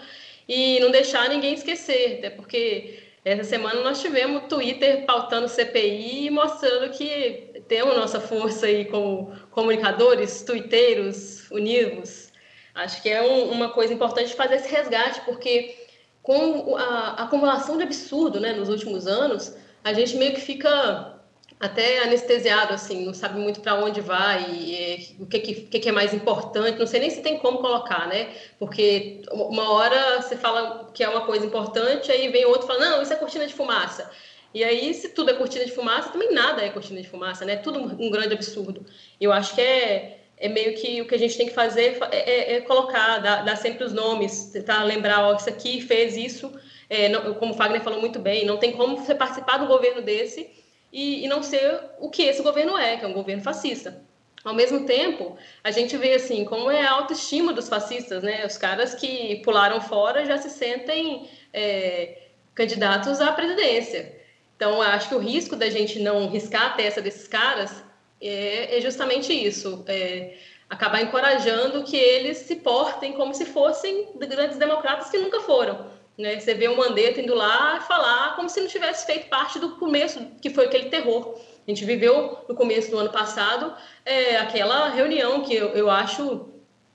e 0.50 0.78
não 0.82 0.92
deixar 0.92 1.30
ninguém 1.30 1.54
esquecer, 1.54 2.18
até 2.18 2.30
porque 2.30 3.11
essa 3.24 3.44
semana 3.44 3.82
nós 3.82 4.02
tivemos 4.02 4.44
o 4.44 4.48
Twitter 4.48 5.06
pautando 5.06 5.48
CPI 5.48 6.26
e 6.26 6.30
mostrando 6.32 6.92
que 6.92 7.62
temos 7.68 7.96
nossa 7.96 8.20
força 8.20 8.66
aí 8.66 8.86
como 8.86 9.32
comunicadores, 9.52 10.42
twitteiros, 10.42 11.50
unidos. 11.52 12.32
Acho 12.74 13.02
que 13.02 13.10
é 13.10 13.22
um, 13.22 13.52
uma 13.52 13.70
coisa 13.70 13.94
importante 13.94 14.34
fazer 14.34 14.56
esse 14.56 14.70
resgate, 14.70 15.22
porque 15.22 15.76
com 16.24 16.76
a, 16.76 16.82
a 16.82 17.24
acumulação 17.24 17.78
de 17.78 17.84
absurdo 17.84 18.40
né, 18.40 18.54
nos 18.54 18.70
últimos 18.70 19.06
anos, 19.06 19.56
a 19.84 19.94
gente 19.94 20.18
meio 20.18 20.34
que 20.34 20.42
fica 20.42 21.21
até 21.62 22.00
anestesiado, 22.00 22.74
assim, 22.74 23.06
não 23.06 23.14
sabe 23.14 23.40
muito 23.40 23.62
para 23.62 23.76
onde 23.76 24.02
vai, 24.02 24.50
e, 24.50 25.16
e, 25.20 25.22
o 25.22 25.28
que, 25.28 25.40
que, 25.40 25.80
que, 25.80 25.90
é 25.90 25.92
mais 25.92 26.12
importante, 26.12 26.80
não 26.80 26.88
sei 26.88 27.00
nem 27.00 27.10
se 27.12 27.22
tem 27.22 27.38
como 27.38 27.60
colocar, 27.60 28.08
né? 28.08 28.30
Porque 28.58 29.22
uma 29.32 29.72
hora 29.72 30.20
você 30.20 30.36
fala 30.36 30.90
que 30.92 31.04
é 31.04 31.08
uma 31.08 31.22
coisa 31.22 31.46
importante, 31.46 32.12
aí 32.12 32.30
vem 32.30 32.46
outro 32.46 32.64
e 32.64 32.68
fala, 32.68 32.90
não, 32.90 33.02
isso 33.04 33.14
é 33.14 33.16
cortina 33.16 33.46
de 33.46 33.54
fumaça. 33.54 34.10
E 34.56 34.64
aí, 34.64 34.92
se 34.96 35.10
tudo 35.10 35.30
é 35.30 35.36
cortina 35.36 35.64
de 35.64 35.72
fumaça, 35.72 36.10
também 36.10 36.34
nada 36.34 36.64
é 36.64 36.70
cortina 36.70 37.00
de 37.00 37.08
fumaça, 37.08 37.46
né? 37.46 37.58
Tudo 37.58 37.80
um 37.80 38.10
grande 38.10 38.34
absurdo. 38.34 38.84
Eu 39.20 39.32
acho 39.32 39.54
que 39.54 39.62
é, 39.62 40.20
é 40.38 40.50
meio 40.50 40.74
que 40.76 41.00
o 41.00 41.08
que 41.08 41.14
a 41.14 41.20
gente 41.20 41.38
tem 41.38 41.46
que 41.46 41.54
fazer 41.54 42.00
é, 42.12 42.18
é, 42.18 42.54
é 42.56 42.62
colocar, 42.62 43.20
dar, 43.20 43.46
dar, 43.46 43.56
sempre 43.56 43.84
os 43.84 43.94
nomes, 43.94 44.46
tentar 44.52 44.84
lembrar, 44.84 45.28
ó, 45.28 45.36
isso 45.36 45.48
aqui 45.48 45.80
fez 45.80 46.18
isso, 46.18 46.52
é, 46.90 47.08
não, 47.08 47.36
como 47.36 47.54
o 47.54 47.56
Fagner 47.56 47.82
falou 47.82 48.02
muito 48.02 48.18
bem, 48.18 48.46
não 48.46 48.58
tem 48.58 48.72
como 48.72 48.98
você 48.98 49.14
participar 49.14 49.58
do 49.60 49.68
governo 49.68 50.02
desse 50.02 50.61
e, 50.92 51.26
e 51.26 51.28
não 51.28 51.42
ser 51.42 51.80
o 52.00 52.10
que 52.10 52.24
esse 52.24 52.42
governo 52.42 52.78
é, 52.78 52.98
que 52.98 53.06
é 53.06 53.08
um 53.08 53.14
governo 53.14 53.44
fascista. 53.44 54.04
Ao 54.44 54.56
mesmo 54.56 54.86
tempo, 54.86 55.38
a 55.64 55.70
gente 55.70 55.96
vê 55.98 56.16
assim 56.16 56.44
como 56.44 56.72
é 56.72 56.82
a 56.82 56.92
autoestima 56.92 57.54
dos 57.54 57.70
fascistas, 57.70 58.24
né? 58.24 58.46
Os 58.46 58.58
caras 58.58 58.96
que 58.96 59.42
pularam 59.44 59.80
fora 59.80 60.26
já 60.26 60.38
se 60.38 60.50
sentem 60.50 61.30
é, 61.54 62.24
candidatos 62.56 63.22
à 63.22 63.32
presidência. 63.32 64.20
Então, 64.56 64.82
acho 64.82 65.10
que 65.10 65.16
o 65.16 65.20
risco 65.20 65.56
da 65.56 65.70
gente 65.70 66.00
não 66.00 66.30
riscar 66.30 66.68
a 66.68 66.70
testa 66.72 67.02
desses 67.02 67.28
caras 67.28 67.84
é, 68.20 68.78
é 68.78 68.82
justamente 68.82 69.32
isso, 69.32 69.84
é 69.88 70.38
acabar 70.70 71.02
encorajando 71.02 71.84
que 71.84 71.98
eles 71.98 72.38
se 72.38 72.56
portem 72.56 73.14
como 73.14 73.34
se 73.34 73.46
fossem 73.46 74.08
grandes 74.16 74.58
democratas 74.58 75.10
que 75.10 75.18
nunca 75.18 75.40
foram. 75.42 75.86
Né? 76.22 76.40
Você 76.40 76.54
vê 76.54 76.68
o 76.68 76.78
Mandetta 76.78 77.20
indo 77.20 77.34
lá 77.34 77.82
falar 77.82 78.36
como 78.36 78.48
se 78.48 78.62
não 78.62 78.68
tivesse 78.68 79.06
feito 79.06 79.28
parte 79.28 79.58
do 79.58 79.72
começo, 79.72 80.20
que 80.42 80.52
foi 80.52 80.66
aquele 80.66 80.90
terror. 80.90 81.36
A 81.68 81.72
gente 81.72 81.84
viveu 81.84 82.38
no 82.48 82.56
começo 82.56 82.92
do 82.92 82.98
ano 83.00 83.10
passado 83.10 83.74
é, 84.06 84.38
aquela 84.38 84.90
reunião 84.90 85.42
que 85.42 85.56
eu, 85.56 85.70
eu 85.70 85.90
acho 85.90 86.48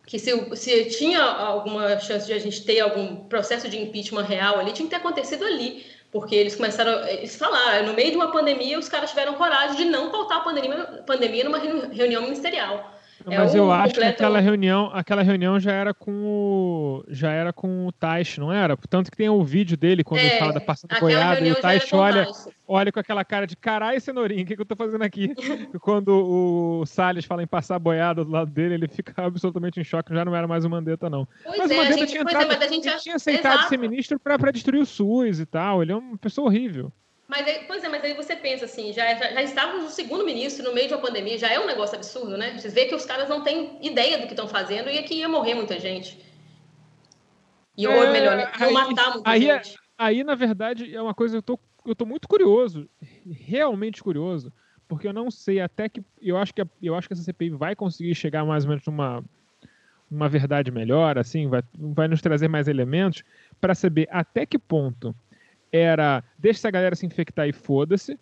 que 0.06 0.18
se, 0.18 0.56
se, 0.56 0.84
tinha 0.84 1.20
alguma 1.20 1.98
chance 1.98 2.26
de 2.26 2.32
a 2.32 2.38
gente 2.38 2.64
ter 2.64 2.78
algum 2.78 3.16
processo 3.24 3.68
de 3.68 3.76
impeachment 3.76 4.22
real 4.22 4.60
ali, 4.60 4.72
tinha 4.72 4.86
que 4.86 4.94
ter 4.94 5.00
acontecido 5.00 5.44
ali, 5.44 5.84
porque 6.12 6.36
eles 6.36 6.54
começaram, 6.54 7.04
eles 7.08 7.34
falaram, 7.34 7.88
no 7.88 7.94
meio 7.94 8.12
de 8.12 8.16
uma 8.16 8.30
pandemia, 8.30 8.78
os 8.78 8.88
caras 8.88 9.10
tiveram 9.10 9.34
coragem 9.34 9.76
de 9.76 9.84
não 9.86 10.10
pautar 10.10 10.38
a 10.38 10.40
pandemia, 10.42 11.02
pandemia 11.04 11.42
numa 11.42 11.58
reunião 11.58 12.22
ministerial. 12.22 12.95
É 13.28 13.38
Mas 13.38 13.54
eu 13.56 13.72
acho 13.72 13.94
completo... 13.94 14.16
que 14.16 14.22
aquela 14.22 14.38
reunião, 14.38 14.90
aquela 14.92 15.22
reunião 15.22 15.58
já 15.58 15.72
era 15.72 15.92
com 15.92 16.12
o 16.12 17.04
já 17.08 17.32
era 17.32 17.52
com 17.52 17.86
o 17.86 17.92
Taish, 17.92 18.38
não 18.38 18.52
era? 18.52 18.76
Tanto 18.88 19.10
que 19.10 19.16
tem 19.16 19.28
o 19.28 19.42
vídeo 19.42 19.76
dele 19.76 20.04
quando 20.04 20.20
é, 20.20 20.26
ele 20.26 20.38
fala 20.38 20.52
da 20.52 20.60
passada 20.60 20.98
boiada 21.00 21.40
e 21.40 21.50
o 21.50 21.56
Taish 21.56 21.92
olha, 21.92 22.28
olha 22.68 22.92
com 22.92 23.00
aquela 23.00 23.24
cara 23.24 23.44
de 23.44 23.56
caralho, 23.56 24.00
cenourinha, 24.00 24.44
o 24.44 24.46
que, 24.46 24.54
que 24.54 24.62
eu 24.62 24.66
tô 24.66 24.76
fazendo 24.76 25.02
aqui? 25.02 25.34
quando 25.82 26.10
o 26.10 26.86
Salles 26.86 27.24
fala 27.24 27.42
em 27.42 27.48
passar 27.48 27.80
boiada 27.80 28.24
do 28.24 28.30
lado 28.30 28.50
dele, 28.50 28.74
ele 28.74 28.88
fica 28.88 29.12
absolutamente 29.26 29.80
em 29.80 29.84
choque, 29.84 30.14
já 30.14 30.24
não 30.24 30.34
era 30.34 30.46
mais 30.46 30.64
o 30.64 30.70
Mandetta, 30.70 31.10
não. 31.10 31.26
Pois 31.44 31.58
mas 31.58 31.70
é, 31.70 31.74
o 31.74 31.76
Mandetta 31.78 31.98
gente, 31.98 32.10
tinha, 32.10 32.20
é, 32.20 32.22
entrado, 32.22 32.52
é, 32.52 32.68
gente... 32.68 33.02
tinha 33.02 33.16
aceitado 33.16 33.54
Exato. 33.54 33.68
ser 33.70 33.78
ministro 33.78 34.20
para 34.20 34.52
destruir 34.52 34.80
o 34.80 34.86
SUS 34.86 35.40
e 35.40 35.46
tal, 35.46 35.82
ele 35.82 35.90
é 35.90 35.96
uma 35.96 36.16
pessoa 36.16 36.46
horrível. 36.46 36.92
Mas 37.28 37.46
aí, 37.46 37.64
pois 37.66 37.82
é, 37.82 37.88
mas 37.88 38.04
aí 38.04 38.14
você 38.14 38.36
pensa 38.36 38.66
assim, 38.66 38.92
já, 38.92 39.14
já, 39.14 39.32
já, 39.32 39.42
estávamos 39.42 39.82
no 39.84 39.90
segundo 39.90 40.24
ministro 40.24 40.64
no 40.64 40.72
meio 40.72 40.86
de 40.86 40.94
uma 40.94 41.00
pandemia, 41.00 41.36
já 41.36 41.48
é 41.48 41.58
um 41.58 41.66
negócio 41.66 41.96
absurdo, 41.96 42.36
né? 42.38 42.56
Você 42.56 42.68
vê 42.68 42.86
que 42.86 42.94
os 42.94 43.04
caras 43.04 43.28
não 43.28 43.42
têm 43.42 43.78
ideia 43.82 44.18
do 44.18 44.26
que 44.26 44.32
estão 44.32 44.46
fazendo 44.46 44.88
e 44.88 44.98
aqui 44.98 45.16
ia 45.16 45.28
morrer 45.28 45.54
muita 45.54 45.78
gente. 45.80 46.24
E 47.76 47.86
ou 47.86 47.92
é, 47.92 48.12
melhor, 48.12 48.36
né? 48.36 48.50
iam 48.60 48.72
matar 48.72 49.12
muita 49.12 49.28
aí, 49.28 49.50
é, 49.50 49.62
gente. 49.62 49.76
Aí, 49.98 50.22
na 50.22 50.34
verdade, 50.34 50.94
é 50.94 51.02
uma 51.02 51.14
coisa, 51.14 51.36
eu 51.36 51.42
tô, 51.42 51.58
eu 51.84 51.96
tô 51.96 52.06
muito 52.06 52.28
curioso, 52.28 52.88
realmente 53.28 54.02
curioso, 54.02 54.52
porque 54.86 55.08
eu 55.08 55.12
não 55.12 55.30
sei 55.30 55.60
até 55.60 55.88
que. 55.88 56.02
Eu 56.22 56.36
acho 56.36 56.54
que, 56.54 56.62
eu 56.80 56.94
acho 56.94 57.08
que 57.08 57.14
essa 57.14 57.22
CPI 57.22 57.50
vai 57.50 57.74
conseguir 57.74 58.14
chegar 58.14 58.44
mais 58.44 58.64
ou 58.64 58.70
menos 58.70 58.86
numa 58.86 59.24
uma 60.08 60.28
verdade 60.28 60.70
melhor, 60.70 61.18
assim, 61.18 61.48
vai, 61.48 61.62
vai 61.74 62.06
nos 62.06 62.22
trazer 62.22 62.46
mais 62.46 62.68
elementos 62.68 63.24
para 63.60 63.74
saber 63.74 64.06
até 64.12 64.46
que 64.46 64.56
ponto 64.56 65.12
era 65.76 66.24
deixa 66.38 66.60
essa 66.60 66.70
galera 66.70 66.96
se 66.96 67.06
infectar 67.06 67.48
e 67.48 67.52
foda-se, 67.52 68.18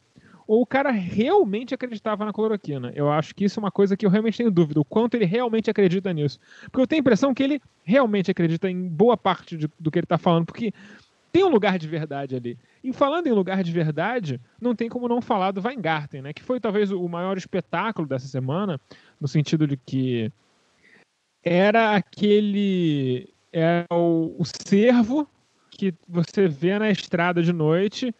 ou 0.47 0.63
o 0.63 0.67
cara 0.67 0.91
realmente 0.91 1.75
acreditava 1.75 2.25
na 2.25 2.33
cloroquina. 2.33 2.93
Eu 2.95 3.11
acho 3.11 3.35
que 3.35 3.45
isso 3.45 3.59
é 3.59 3.63
uma 3.63 3.71
coisa 3.71 3.97
que 3.97 4.05
eu 4.05 4.11
realmente 4.11 4.39
tenho 4.39 4.51
dúvida, 4.51 4.81
o 4.81 4.85
quanto 4.85 5.15
ele 5.15 5.25
realmente 5.25 5.71
acredita 5.71 6.13
nisso. 6.13 6.39
Porque 6.65 6.81
eu 6.81 6.87
tenho 6.87 7.01
a 7.01 7.03
impressão 7.03 7.35
que 7.35 7.43
ele 7.43 7.63
realmente 7.83 8.31
acredita 8.31 8.71
em 8.71 8.89
boa 8.89 9.17
parte 9.17 9.57
de, 9.57 9.71
do 9.79 9.91
que 9.91 9.99
ele 9.99 10.05
está 10.05 10.19
falando, 10.19 10.47
porque 10.47 10.73
tem 11.33 11.43
um 11.45 11.49
lugar 11.49 11.79
de 11.79 11.89
verdade 11.89 12.37
ali. 12.37 12.59
E 12.83 12.93
falando 12.93 13.27
em 13.27 13.33
lugar 13.33 13.65
de 13.65 13.73
verdade, 13.73 14.41
não 14.61 14.75
tem 14.75 14.89
como 14.89 15.09
não 15.09 15.21
falar 15.21 15.51
do 15.51 15.61
Weingarten, 15.61 16.23
né? 16.23 16.33
Que 16.33 16.43
foi 16.43 16.61
talvez 16.61 16.93
o 16.93 17.09
maior 17.09 17.37
espetáculo 17.37 18.07
dessa 18.07 18.29
semana, 18.29 18.79
no 19.21 19.27
sentido 19.27 19.67
de 19.67 19.77
que 19.77 20.31
era 21.43 21.97
aquele. 21.97 23.29
É 23.53 23.85
o, 23.91 24.35
o 24.39 24.45
servo 24.45 25.29
que 25.77 25.95
você 26.09 26.49
vê 26.49 26.79
na 26.79 26.91
estrada 26.91 27.43
de 27.43 27.53
noite 27.53 28.15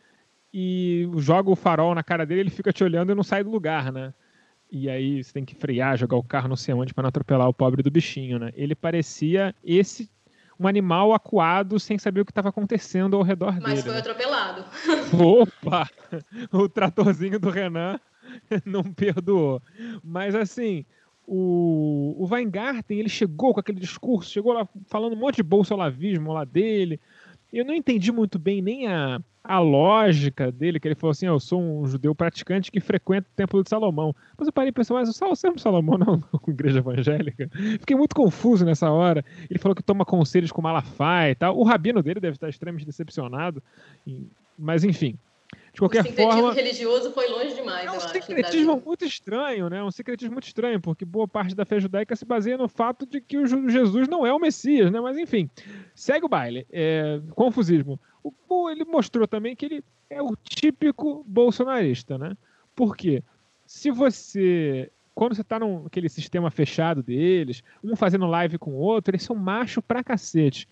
e 0.53 1.09
joga 1.17 1.51
o 1.51 1.57
farol 1.57 1.95
na 1.95 2.03
cara 2.03 2.25
dele, 2.25 2.43
ele 2.43 2.51
fica 2.51 2.73
te 2.73 2.85
olhando 2.85 3.13
e 3.13 3.15
não 3.15 3.23
sai 3.23 3.43
do 3.43 3.51
lugar, 3.51 3.93
né? 3.93 4.13
E 4.71 4.89
aí 4.89 5.23
você 5.23 5.33
tem 5.33 5.45
que 5.45 5.55
frear, 5.55 5.97
jogar 5.97 6.17
o 6.17 6.23
carro 6.23 6.49
não 6.49 6.57
sei 6.57 6.75
onde 6.75 6.93
para 6.93 7.03
não 7.03 7.09
atropelar 7.09 7.49
o 7.49 7.55
pobre 7.55 7.83
do 7.83 7.91
bichinho, 7.91 8.39
né? 8.39 8.51
Ele 8.55 8.75
parecia 8.75 9.55
esse 9.65 10.11
um 10.59 10.69
animal 10.69 11.13
acuado 11.13 11.81
sem 11.81 11.99
saber 11.99 12.21
o 12.21 12.25
que 12.25 12.31
estava 12.31 12.49
acontecendo 12.49 13.17
ao 13.17 13.23
redor 13.23 13.55
Mas 13.61 13.65
dele. 13.65 13.75
Mas 13.75 13.83
foi 13.83 13.93
né? 13.93 13.99
atropelado. 13.99 14.65
Opa! 15.13 15.91
O 16.53 16.69
tratorzinho 16.69 17.41
do 17.41 17.51
Renan 17.51 17.99
não 18.65 18.85
perdoou. 18.85 19.61
Mas 20.03 20.35
assim, 20.35 20.85
o, 21.27 22.15
o 22.19 22.27
Weingarten, 22.27 22.99
ele 22.99 23.09
chegou 23.09 23.53
com 23.53 23.61
aquele 23.61 23.81
discurso, 23.81 24.31
chegou 24.31 24.53
lá 24.53 24.69
falando 24.87 25.15
um 25.15 25.19
monte 25.19 25.37
de 25.37 25.43
bolsolavismo 25.43 26.33
lá 26.33 26.45
dele, 26.45 27.01
eu 27.59 27.65
não 27.65 27.75
entendi 27.75 28.11
muito 28.11 28.39
bem 28.39 28.61
nem 28.61 28.87
a, 28.89 29.21
a 29.43 29.59
lógica 29.59 30.51
dele, 30.51 30.81
que 30.81 30.89
ele 30.89 30.95
falou 30.95 31.13
assim: 31.13 31.27
eu 31.27 31.39
sou 31.39 31.61
um 31.61 31.87
judeu 31.87 32.15
praticante 32.15 32.73
que 32.73 32.81
frequenta 32.81 33.29
o 33.31 33.37
Templo 33.37 33.63
de 33.63 33.69
Salomão. 33.69 34.15
Mas 34.37 34.49
eu 34.49 34.53
parei 34.53 34.71
e 34.71 34.73
pensei, 34.73 34.97
mas 34.97 35.09
o 35.09 35.37
Templo 35.37 35.57
de 35.57 35.63
Salomão 35.63 35.99
não 35.99 36.15
é 36.49 36.51
igreja 36.51 36.79
evangélica? 36.79 37.51
Fiquei 37.79 37.97
muito 37.97 38.15
confuso 38.15 38.65
nessa 38.65 38.91
hora. 38.91 39.25
Ele 39.51 39.59
falou 39.59 39.77
que 39.77 39.83
toma 39.83 40.05
conselhos 40.05 40.51
com 40.51 40.63
Malafaia 40.63 41.33
e 41.33 41.35
tal. 41.35 41.59
O 41.59 41.63
rabino 41.63 42.03
dele 42.03 42.21
deve 42.21 42.37
estar 42.37 42.49
extremamente 42.49 42.87
decepcionado. 42.87 43.63
Mas 44.59 44.85
enfim, 44.85 45.19
de 45.75 45.81
qualquer 45.81 46.05
o 46.07 46.13
forma. 46.13 46.51
O 46.51 46.53
religioso 46.53 47.11
foi 47.11 47.29
longe 47.29 47.55
demais. 47.55 47.87
É 47.87 47.91
um 47.91 48.01
secretismo 48.01 48.83
muito 48.85 49.05
estranho, 49.05 49.69
né? 49.69 49.83
Um 49.83 49.91
secretismo 49.91 50.33
muito 50.33 50.47
estranho, 50.47 50.81
porque 50.81 51.05
boa 51.05 51.27
parte 51.27 51.55
da 51.55 51.67
fé 51.67 51.81
judaica 51.81 52.15
se 52.15 52.25
baseia 52.25 52.57
no 52.57 52.69
fato 52.69 53.05
de 53.05 53.21
que 53.21 53.37
o 53.37 53.47
Jesus 53.47 54.07
não 54.07 54.25
é 54.25 54.33
o 54.33 54.39
Messias, 54.39 54.91
né? 54.91 55.01
Mas 55.01 55.19
enfim, 55.19 55.51
segue 55.95 56.25
o 56.25 56.29
baile. 56.29 56.65
É, 56.71 57.21
confusismo. 57.35 58.01
O, 58.49 58.71
ele 58.71 58.85
mostrou 58.85 59.27
também 59.27 59.57
que 59.57 59.67
ele 59.67 59.85
é 60.09 60.23
o 60.23 60.37
típico 60.37 61.25
bolsonarista, 61.27 62.17
né? 62.17 62.37
Por 62.75 62.97
quê? 62.97 63.23
Se 63.67 63.91
você 63.91 64.91
quando 65.15 65.35
você 65.35 65.43
está 65.43 65.61
naquele 65.61 66.09
sistema 66.09 66.51
fechado 66.51 67.01
deles, 67.01 67.63
um 67.85 67.95
fazendo 67.95 68.27
live 68.27 68.59
com 68.59 68.73
o 68.73 68.79
outro, 68.79 69.13
eles 69.13 69.23
são 69.23 69.37
macho 69.37 69.81
pra 69.81 70.03
cacete. 70.03 70.69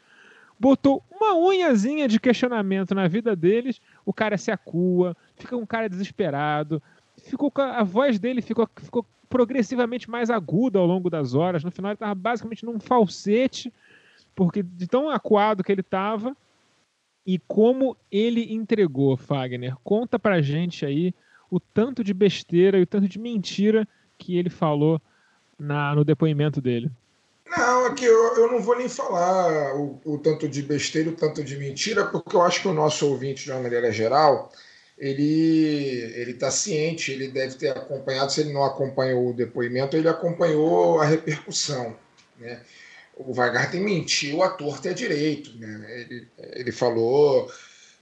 Botou 0.62 1.02
uma 1.10 1.34
unhazinha 1.34 2.06
de 2.06 2.20
questionamento 2.20 2.94
na 2.94 3.08
vida 3.08 3.34
deles, 3.34 3.80
o 4.06 4.12
cara 4.12 4.38
se 4.38 4.48
acua, 4.48 5.16
fica 5.34 5.56
um 5.56 5.66
cara 5.66 5.88
desesperado, 5.88 6.80
ficou 7.18 7.52
a 7.56 7.82
voz 7.82 8.16
dele 8.20 8.40
ficou, 8.40 8.68
ficou 8.80 9.04
progressivamente 9.28 10.08
mais 10.08 10.30
aguda 10.30 10.78
ao 10.78 10.86
longo 10.86 11.10
das 11.10 11.34
horas. 11.34 11.64
No 11.64 11.72
final 11.72 11.90
ele 11.90 11.96
estava 11.96 12.14
basicamente 12.14 12.64
num 12.64 12.78
falsete, 12.78 13.72
porque 14.36 14.62
de 14.62 14.86
tão 14.86 15.10
acuado 15.10 15.64
que 15.64 15.72
ele 15.72 15.80
estava. 15.80 16.36
E 17.26 17.40
como 17.40 17.96
ele 18.08 18.54
entregou, 18.54 19.16
Fagner? 19.16 19.74
Conta 19.82 20.16
pra 20.16 20.40
gente 20.40 20.86
aí 20.86 21.12
o 21.50 21.58
tanto 21.58 22.04
de 22.04 22.14
besteira 22.14 22.78
e 22.78 22.82
o 22.82 22.86
tanto 22.86 23.08
de 23.08 23.18
mentira 23.18 23.86
que 24.16 24.36
ele 24.36 24.48
falou 24.48 25.02
na, 25.58 25.92
no 25.92 26.04
depoimento 26.04 26.60
dele. 26.60 26.88
Não, 27.56 27.84
aqui 27.86 28.06
eu, 28.06 28.36
eu 28.36 28.50
não 28.50 28.60
vou 28.62 28.76
nem 28.78 28.88
falar 28.88 29.76
o, 29.76 30.00
o, 30.04 30.18
tanto 30.18 30.48
de 30.48 30.62
besteira, 30.62 31.10
o 31.10 31.16
tanto 31.16 31.44
de 31.44 31.56
mentira, 31.58 32.06
porque 32.06 32.34
eu 32.34 32.42
acho 32.42 32.62
que 32.62 32.68
o 32.68 32.72
nosso 32.72 33.06
ouvinte, 33.06 33.44
de 33.44 33.50
uma 33.50 33.60
maneira 33.60 33.92
geral, 33.92 34.50
ele 34.96 36.12
ele 36.14 36.30
está 36.30 36.50
ciente, 36.50 37.12
ele 37.12 37.28
deve 37.28 37.56
ter 37.56 37.76
acompanhado, 37.76 38.32
se 38.32 38.40
ele 38.40 38.52
não 38.52 38.64
acompanhou 38.64 39.28
o 39.28 39.34
depoimento, 39.34 39.96
ele 39.96 40.08
acompanhou 40.08 41.00
a 41.00 41.04
repercussão. 41.04 41.94
Né? 42.38 42.60
O 43.16 43.38
Weingarten 43.38 43.80
mentiu 43.82 44.42
à 44.42 44.48
torta 44.48 44.88
e 44.88 44.90
à 44.90 44.94
direito. 44.94 45.54
Né? 45.58 46.00
Ele, 46.00 46.28
ele 46.54 46.72
falou 46.72 47.52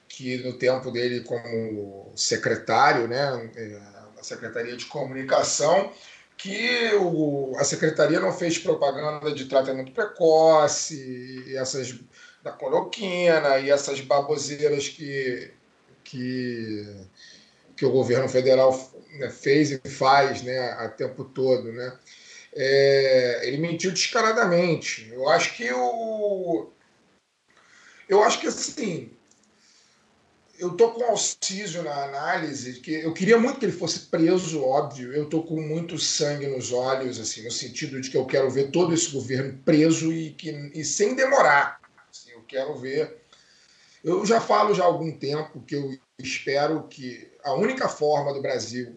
que 0.08 0.38
no 0.38 0.52
tempo 0.52 0.90
dele 0.92 1.20
como 1.20 2.12
secretário, 2.14 3.08
né, 3.08 3.50
é, 3.56 3.68
da 4.14 4.22
Secretaria 4.22 4.76
de 4.76 4.84
Comunicação, 4.86 5.92
que 6.42 6.94
o, 6.94 7.52
a 7.56 7.64
secretaria 7.64 8.18
não 8.18 8.32
fez 8.32 8.58
propaganda 8.58 9.32
de 9.32 9.44
tratamento 9.44 9.92
precoce, 9.92 11.44
essas 11.54 11.98
da 12.42 12.50
cloroquina 12.50 13.58
e 13.58 13.70
essas 13.70 14.00
baboseiras 14.00 14.88
que, 14.88 15.52
que, 16.02 16.96
que 17.76 17.84
o 17.84 17.90
governo 17.90 18.28
federal 18.28 18.72
né, 19.18 19.28
fez 19.28 19.70
e 19.70 19.78
faz 19.88 20.42
né, 20.42 20.58
a 20.72 20.88
tempo 20.88 21.24
todo. 21.24 21.70
Né? 21.70 21.98
É, 22.54 23.40
ele 23.46 23.58
mentiu 23.58 23.90
descaradamente. 23.90 25.10
Eu 25.12 25.28
acho 25.28 25.54
que 25.54 25.70
o. 25.70 26.70
Eu 28.08 28.24
acho 28.24 28.40
que 28.40 28.46
assim, 28.46 29.10
eu 30.60 30.76
tô 30.76 30.90
com 30.90 31.00
o 31.00 31.04
Alcísio 31.04 31.82
na 31.82 32.04
análise, 32.04 32.80
que 32.80 32.92
eu 32.92 33.14
queria 33.14 33.38
muito 33.38 33.58
que 33.58 33.64
ele 33.64 33.72
fosse 33.72 34.00
preso, 34.00 34.62
óbvio. 34.62 35.12
Eu 35.12 35.26
tô 35.26 35.42
com 35.42 35.58
muito 35.58 35.98
sangue 35.98 36.46
nos 36.46 36.70
olhos, 36.70 37.18
assim, 37.18 37.42
no 37.42 37.50
sentido 37.50 37.98
de 37.98 38.10
que 38.10 38.16
eu 38.16 38.26
quero 38.26 38.50
ver 38.50 38.70
todo 38.70 38.92
esse 38.92 39.10
governo 39.10 39.58
preso 39.64 40.12
e, 40.12 40.32
que, 40.32 40.50
e 40.74 40.84
sem 40.84 41.14
demorar. 41.14 41.80
Assim, 42.10 42.32
eu 42.32 42.42
quero 42.42 42.76
ver. 42.76 43.22
Eu 44.04 44.24
já 44.26 44.38
falo 44.38 44.74
já 44.74 44.84
há 44.84 44.86
algum 44.86 45.10
tempo 45.10 45.62
que 45.62 45.74
eu 45.74 45.98
espero 46.18 46.86
que 46.88 47.30
a 47.42 47.54
única 47.54 47.88
forma 47.88 48.34
do 48.34 48.42
Brasil 48.42 48.94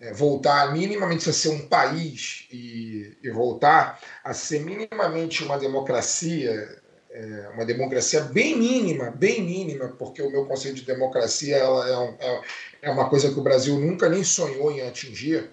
é, 0.00 0.12
voltar 0.12 0.70
minimamente 0.72 1.30
a 1.30 1.32
ser 1.32 1.48
um 1.48 1.66
país 1.66 2.46
e, 2.52 3.16
e 3.22 3.30
voltar 3.30 4.00
a 4.22 4.34
ser 4.34 4.60
minimamente 4.60 5.42
uma 5.42 5.58
democracia 5.58 6.77
é, 7.18 7.48
uma 7.48 7.64
democracia 7.64 8.20
bem 8.20 8.56
mínima, 8.56 9.10
bem 9.10 9.42
mínima, 9.42 9.88
porque 9.88 10.22
o 10.22 10.30
meu 10.30 10.46
conceito 10.46 10.76
de 10.76 10.84
democracia 10.84 11.56
ela 11.56 11.88
é, 11.88 11.98
um, 11.98 12.16
é, 12.20 12.42
é 12.82 12.90
uma 12.90 13.10
coisa 13.10 13.32
que 13.32 13.38
o 13.38 13.42
Brasil 13.42 13.76
nunca 13.76 14.08
nem 14.08 14.22
sonhou 14.22 14.70
em 14.70 14.86
atingir. 14.86 15.50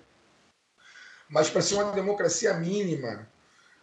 Mas 1.28 1.50
para 1.50 1.64
ser 1.64 1.76
uma 1.76 1.92
democracia 1.92 2.54
mínima, 2.54 3.28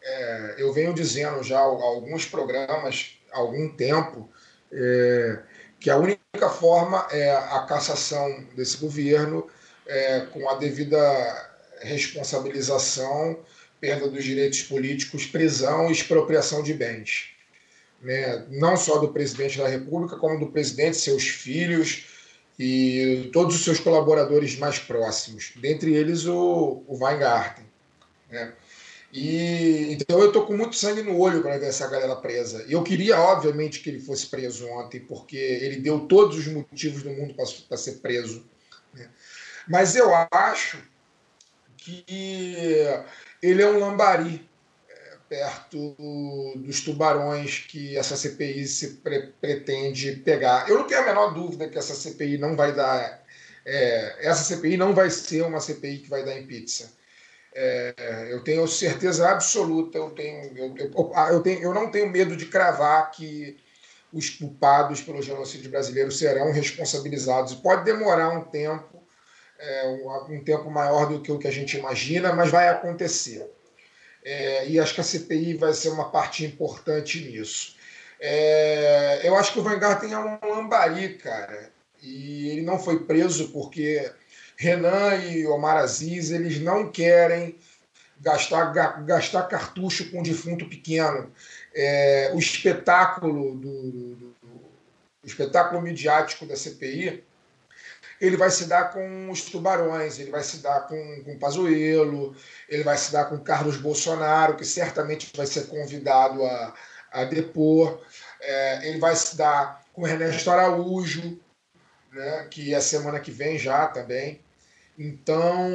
é, 0.01 0.55
eu 0.59 0.73
venho 0.73 0.95
dizendo 0.95 1.43
já 1.43 1.59
alguns 1.59 2.25
programas, 2.25 3.19
há 3.33 3.39
algum 3.39 3.69
tempo, 3.75 4.31
é, 4.71 5.41
que 5.81 5.91
a 5.91 5.97
única 5.97 6.49
forma 6.49 7.09
é 7.11 7.35
a 7.35 7.67
cassação 7.69 8.45
desse 8.55 8.77
governo 8.77 9.49
é, 9.87 10.21
com 10.27 10.49
a 10.49 10.55
devida 10.55 11.51
responsabilização, 11.81 13.41
perda 13.81 14.09
dos 14.09 14.23
direitos 14.23 14.63
políticos, 14.63 15.27
prisão 15.27 15.89
e 15.89 15.93
expropriação 15.93 16.63
de 16.63 16.73
bens 16.73 17.33
né, 18.03 18.47
não 18.51 18.77
só 18.77 18.99
do 18.99 19.13
presidente 19.13 19.59
da 19.59 19.69
República, 19.69 20.17
como 20.17 20.39
do 20.39 20.51
presidente, 20.51 20.97
seus 20.97 21.25
filhos 21.25 22.05
e 22.59 23.31
todos 23.33 23.55
os 23.55 23.65
seus 23.65 23.81
colaboradores 23.81 24.59
mais 24.59 24.79
próximos, 24.79 25.53
dentre 25.57 25.95
eles 25.95 26.27
o, 26.27 26.83
o 26.87 26.99
Weingarten. 27.03 27.65
Né? 28.31 28.53
E, 29.13 29.93
então 29.93 30.19
eu 30.19 30.29
estou 30.29 30.47
com 30.47 30.57
muito 30.57 30.75
sangue 30.75 31.03
no 31.03 31.19
olho 31.19 31.43
para 31.43 31.59
ver 31.59 31.67
essa 31.67 31.87
galera 31.89 32.17
presa. 32.17 32.65
E 32.67 32.73
eu 32.73 32.83
queria, 32.83 33.19
obviamente, 33.19 33.81
que 33.81 33.91
ele 33.91 34.01
fosse 34.01 34.27
preso 34.27 34.67
ontem, 34.69 35.01
porque 35.01 35.37
ele 35.37 35.77
deu 35.77 36.01
todos 36.01 36.39
os 36.39 36.47
motivos 36.47 37.03
do 37.03 37.11
mundo 37.11 37.35
para 37.35 37.77
ser 37.77 37.93
preso. 38.01 38.45
Né? 38.95 39.09
Mas 39.69 39.95
eu 39.95 40.11
acho 40.31 40.79
que 41.77 42.05
ele 43.43 43.63
é 43.63 43.67
um 43.71 43.79
lambari 43.79 44.49
perto 45.33 45.97
dos 46.57 46.83
tubarões 46.83 47.61
que 47.61 47.97
essa 47.97 48.19
CPI 48.19 48.67
se 48.67 48.89
pre 48.97 49.33
pretende 49.41 50.17
pegar. 50.17 50.69
Eu 50.69 50.81
não 50.81 50.87
tenho 50.87 51.01
a 51.01 51.07
menor 51.07 51.33
dúvida 51.33 51.71
que 51.71 51.79
essa 51.79 51.95
CPI 51.95 52.37
não 52.37 52.55
vai 52.55 52.75
dar. 52.75 53.25
É, 53.65 54.29
essa 54.29 54.45
CPI 54.45 54.77
não 54.77 54.95
vai 54.95 55.09
ser 55.09 55.41
uma 55.43 55.59
CPI 55.59 56.01
que 56.01 56.11
vai 56.11 56.23
dar 56.23 56.39
em 56.39 56.47
pizza. 56.47 56.93
É, 57.55 58.29
eu 58.31 58.45
tenho 58.45 58.69
certeza 58.69 59.31
absoluta, 59.31 59.97
eu, 59.97 60.11
tenho, 60.11 60.55
eu, 60.55 60.75
eu, 60.77 61.13
eu, 61.31 61.41
tenho, 61.41 61.63
eu 61.63 61.73
não 61.73 61.91
tenho 61.91 62.11
medo 62.11 62.37
de 62.37 62.47
cravar 62.47 63.11
que 63.11 63.57
os 64.13 64.29
culpados 64.29 65.01
pelo 65.01 65.23
genocídio 65.23 65.71
brasileiro 65.71 66.13
serão 66.13 66.53
responsabilizados. 66.53 67.55
Pode 67.55 67.85
demorar 67.85 68.29
um 68.29 68.45
tempo, 68.45 69.03
é, 69.59 69.87
um, 69.89 70.37
um 70.37 70.45
tempo 70.45 70.71
maior 70.71 71.09
do 71.09 71.23
que 71.23 71.33
o 71.33 71.39
que 71.39 71.49
a 71.49 71.53
gente 71.53 71.79
imagina, 71.79 72.35
mas 72.35 72.51
vai 72.51 72.69
acontecer. 72.69 73.51
É, 74.25 74.69
e 74.69 74.79
acho 74.79 74.95
que 74.95 75.01
a 75.01 75.05
CPI 75.05 75.55
vai 75.55 75.73
ser 75.75 75.89
uma 75.89 76.11
parte 76.11 76.45
importante 76.45 77.21
nisso. 77.21 77.75
É, 78.21 79.21
eu 79.25 79.37
acho 79.37 79.53
que 79.53 79.59
o 79.59 79.63
Vanguard 79.63 80.01
tem 80.01 80.15
um 80.15 80.39
lambari, 80.43 81.15
cara. 81.15 81.71
E 82.01 82.51
ele 82.51 82.63
não 82.63 82.79
foi 82.79 83.01
preso 83.01 83.49
porque 83.49 84.11
Renan 84.57 85.17
e 85.17 85.47
Omar 85.47 85.77
Aziz 85.77 86.31
eles 86.31 86.61
não 86.61 86.91
querem 86.91 87.57
gastar, 88.21 88.73
gastar 89.05 89.43
cartucho 89.45 90.09
com 90.11 90.21
um 90.21 90.23
defunto 90.23 90.69
pequeno. 90.69 91.33
É, 91.75 92.31
o 92.35 92.39
espetáculo 92.39 93.57
do, 93.57 93.91
do, 93.91 94.15
do, 94.17 94.37
o 95.23 95.27
espetáculo 95.27 95.83
midiático 95.83 96.47
da 96.47 96.57
CPI 96.57 97.25
ele 98.23 98.37
vai 98.37 98.53
se 98.53 98.67
dar 98.67 98.93
com 98.93 99.31
os 99.33 99.43
tubarões, 99.43 100.21
ele 100.21 100.31
vai 100.31 100.45
se 100.45 100.59
dar 100.59 100.87
com, 100.87 101.23
com 101.25 101.39
Pazuello, 101.41 102.37
ele 102.69 102.85
vai 102.85 102.97
se 102.97 103.11
dar 103.11 103.25
com 103.25 103.37
Carlos 103.37 103.77
Bolsonaro, 103.79 104.55
que 104.55 104.65
certamente 104.65 105.29
vai 105.37 105.45
ser 105.45 105.67
convidado 105.67 106.45
a, 106.45 106.73
a 107.11 107.25
depor, 107.25 108.01
é, 108.41 108.89
ele 108.89 109.01
vai 109.01 109.17
se 109.17 109.37
dar 109.37 109.85
com 109.93 110.07
Ernesto 110.07 110.49
Araújo, 110.53 111.37
né, 112.13 112.47
que 112.49 112.73
é 112.73 112.81
semana 112.81 113.19
que 113.19 113.33
vem 113.33 113.59
já 113.59 113.89
também. 113.89 114.41
Então, 114.97 115.69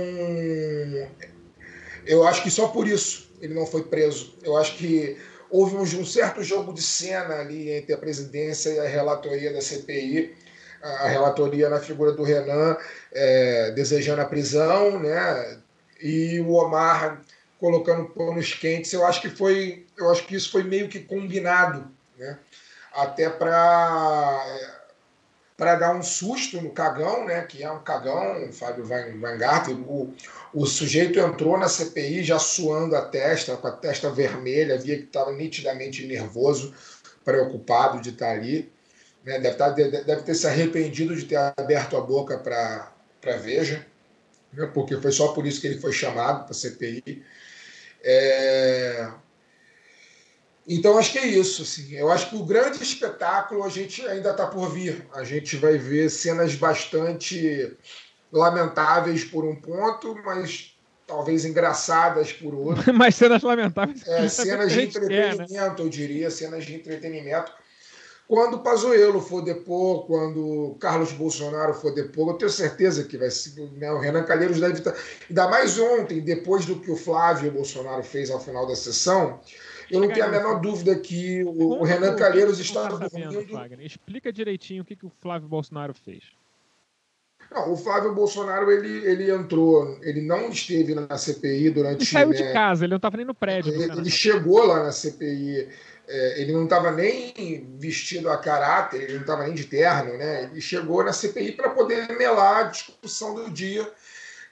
eu 2.06 2.26
acho 2.26 2.42
que 2.42 2.50
só 2.50 2.70
por 2.70 2.88
isso 2.88 3.30
ele 3.42 3.54
não 3.54 3.66
foi 3.66 3.84
preso. 3.84 4.38
Eu 4.42 4.56
acho 4.56 4.78
que 4.78 5.18
houve 5.50 5.76
um, 5.76 5.82
um 5.82 6.06
certo 6.06 6.42
jogo 6.42 6.72
de 6.72 6.82
cena 6.82 7.42
ali 7.42 7.72
entre 7.72 7.94
a 7.94 7.98
presidência 7.98 8.70
e 8.70 8.80
a 8.80 8.88
relatoria 8.88 9.52
da 9.52 9.60
CPI 9.60 10.47
a 10.82 11.08
relatoria 11.08 11.70
na 11.70 11.80
figura 11.80 12.12
do 12.12 12.24
Renan 12.24 12.78
é, 13.12 13.72
desejando 13.72 14.22
a 14.22 14.26
prisão, 14.26 15.00
né? 15.00 15.60
E 16.02 16.40
o 16.42 16.52
Omar 16.52 17.22
colocando 17.60 18.10
panos 18.10 18.54
quentes. 18.54 18.94
Eu 18.94 19.06
acho 19.06 19.22
que 19.22 19.30
foi, 19.30 19.86
eu 19.98 20.10
acho 20.10 20.26
que 20.26 20.36
isso 20.36 20.52
foi 20.52 20.64
meio 20.64 20.88
que 20.88 21.00
combinado, 21.00 21.90
né? 22.18 22.38
Até 22.94 23.30
para 23.30 24.76
para 25.58 25.74
dar 25.74 25.96
um 25.96 26.04
susto 26.04 26.62
no 26.62 26.70
cagão, 26.70 27.26
né? 27.26 27.42
Que 27.42 27.64
é 27.64 27.72
um 27.72 27.82
cagão, 27.82 28.48
o 28.48 28.54
Fábio 28.54 28.88
Weingarten. 28.88 29.84
O, 29.88 30.14
o 30.54 30.68
sujeito 30.68 31.20
entrou 31.20 31.58
na 31.58 31.68
CPI 31.68 32.24
já 32.24 32.38
suando 32.38 32.96
a 32.96 33.02
testa, 33.02 33.58
com 33.58 33.68
a 33.68 33.72
testa 33.72 34.12
vermelha, 34.12 34.78
via 34.78 34.98
que 34.98 35.06
estava 35.06 35.32
nitidamente 35.32 36.06
nervoso, 36.06 36.76
preocupado 37.26 38.00
de 38.00 38.12
estar 38.12 38.30
ali. 38.30 38.72
Né? 39.28 39.40
Deve, 39.40 39.58
tá, 39.58 39.70
deve 39.72 40.22
ter 40.22 40.36
se 40.36 40.48
arrependido 40.48 41.14
de 41.14 41.26
ter 41.26 41.36
aberto 41.36 41.98
a 41.98 42.02
boca 42.02 42.38
para 42.38 42.90
a 43.26 43.38
Veja, 43.38 43.86
né? 44.54 44.66
porque 44.74 44.96
foi 44.96 45.12
só 45.12 45.34
por 45.34 45.46
isso 45.46 45.60
que 45.60 45.68
ele 45.68 45.82
foi 45.82 45.92
chamado 45.92 46.46
para 46.46 46.52
a 46.52 46.56
CPI. 46.56 47.26
É... 48.02 49.12
Então, 50.66 50.98
acho 50.98 51.12
que 51.12 51.20
é 51.20 51.28
isso. 51.28 51.64
Assim. 51.64 51.94
Eu 51.94 52.10
acho 52.10 52.30
que 52.30 52.38
o 52.38 52.46
grande 52.46 52.82
espetáculo 52.82 53.66
a 53.66 53.70
gente 53.70 54.02
ainda 54.08 54.32
está 54.32 54.48
por 54.48 54.72
vir. 54.72 55.06
A 55.14 55.26
gente 55.26 55.58
vai 55.58 55.78
ver 55.78 56.10
cenas 56.10 56.56
bastante 56.56 57.76
lamentáveis 58.32 59.26
por 59.26 59.44
um 59.44 59.56
ponto, 59.56 60.16
mas 60.24 60.74
talvez 61.06 61.44
engraçadas 61.44 62.32
por 62.32 62.54
outro. 62.56 62.92
mas 62.96 63.16
cenas 63.16 63.44
lamentáveis. 63.44 64.08
É, 64.08 64.30
cenas 64.30 64.72
de 64.72 64.84
entretenimento, 64.84 65.48
quer, 65.48 65.70
né? 65.70 65.76
eu 65.78 65.90
diria, 65.90 66.32
cenas 66.32 66.66
de 66.66 66.76
entretenimento. 66.76 67.52
Quando 68.28 68.60
Pazuello 68.60 69.22
for 69.22 69.42
depor, 69.42 70.06
quando 70.06 70.76
Carlos 70.82 71.14
Bolsonaro 71.14 71.74
for 71.74 71.94
depor, 71.94 72.30
eu 72.30 72.34
tenho 72.34 72.52
certeza 72.52 73.06
que 73.06 73.18
vai 73.18 73.32
ser. 73.32 73.58
Né, 73.78 73.90
o 73.90 74.00
Renan 74.00 74.24
Calheiros 74.24 74.60
deve 74.60 74.80
estar. 74.80 74.94
Ainda 75.30 75.48
mais 75.48 75.80
ontem, 75.80 76.20
depois 76.20 76.66
do 76.66 76.78
que 76.78 76.92
o 76.92 76.98
Flávio 76.98 77.50
Bolsonaro 77.52 78.04
fez 78.04 78.30
ao 78.30 78.42
final 78.42 78.68
da 78.68 78.76
sessão, 78.76 79.40
eu 79.90 80.02
não 80.02 80.10
tenho 80.10 80.26
a 80.26 80.30
menor 80.30 80.60
dúvida 80.60 80.94
que 80.96 81.42
o, 81.46 81.84
Renan 81.84 82.18
Calheiros 82.18 82.60
estava 82.60 82.98
dormindo. 82.98 83.46
Explica 83.82 84.34
direitinho 84.34 84.84
o 84.84 84.86
que, 84.86 84.98
que 84.98 85.06
o 85.06 85.12
Flávio 85.22 85.48
Bolsonaro 85.48 85.94
fez. 85.94 86.24
Não, 87.50 87.72
o 87.72 87.78
Flávio 87.78 88.14
Bolsonaro 88.14 88.70
ele, 88.70 89.06
ele 89.06 89.32
entrou, 89.32 89.98
ele 90.02 90.22
não 90.22 90.50
esteve 90.50 90.94
na 90.94 91.18
CPI 91.18 91.70
durante. 91.70 92.02
Ele 92.02 92.06
saiu 92.06 92.30
né, 92.30 92.36
de 92.36 92.52
casa, 92.52 92.84
ele 92.84 92.92
não 92.92 92.98
estava 92.98 93.16
nem 93.16 93.26
no 93.26 93.34
prédio. 93.34 93.74
Ele, 93.74 93.90
ele 93.90 94.10
chegou 94.10 94.66
lá 94.66 94.84
na 94.84 94.92
CPI, 94.92 95.70
é, 96.08 96.42
ele 96.42 96.54
não 96.54 96.64
estava 96.64 96.92
nem 96.92 97.76
vestido 97.78 98.30
a 98.30 98.38
caráter, 98.38 99.02
ele 99.02 99.14
não 99.14 99.22
estava 99.22 99.44
nem 99.44 99.54
de 99.54 99.66
terno, 99.66 100.18
né? 100.18 100.46
Ele 100.52 100.62
chegou 100.62 101.04
na 101.04 101.12
CPI 101.12 101.52
para 101.54 101.70
poder 101.70 102.08
melar 102.18 102.66
a 102.66 102.70
discussão 102.70 103.36
do 103.36 103.50
dia 103.50 103.90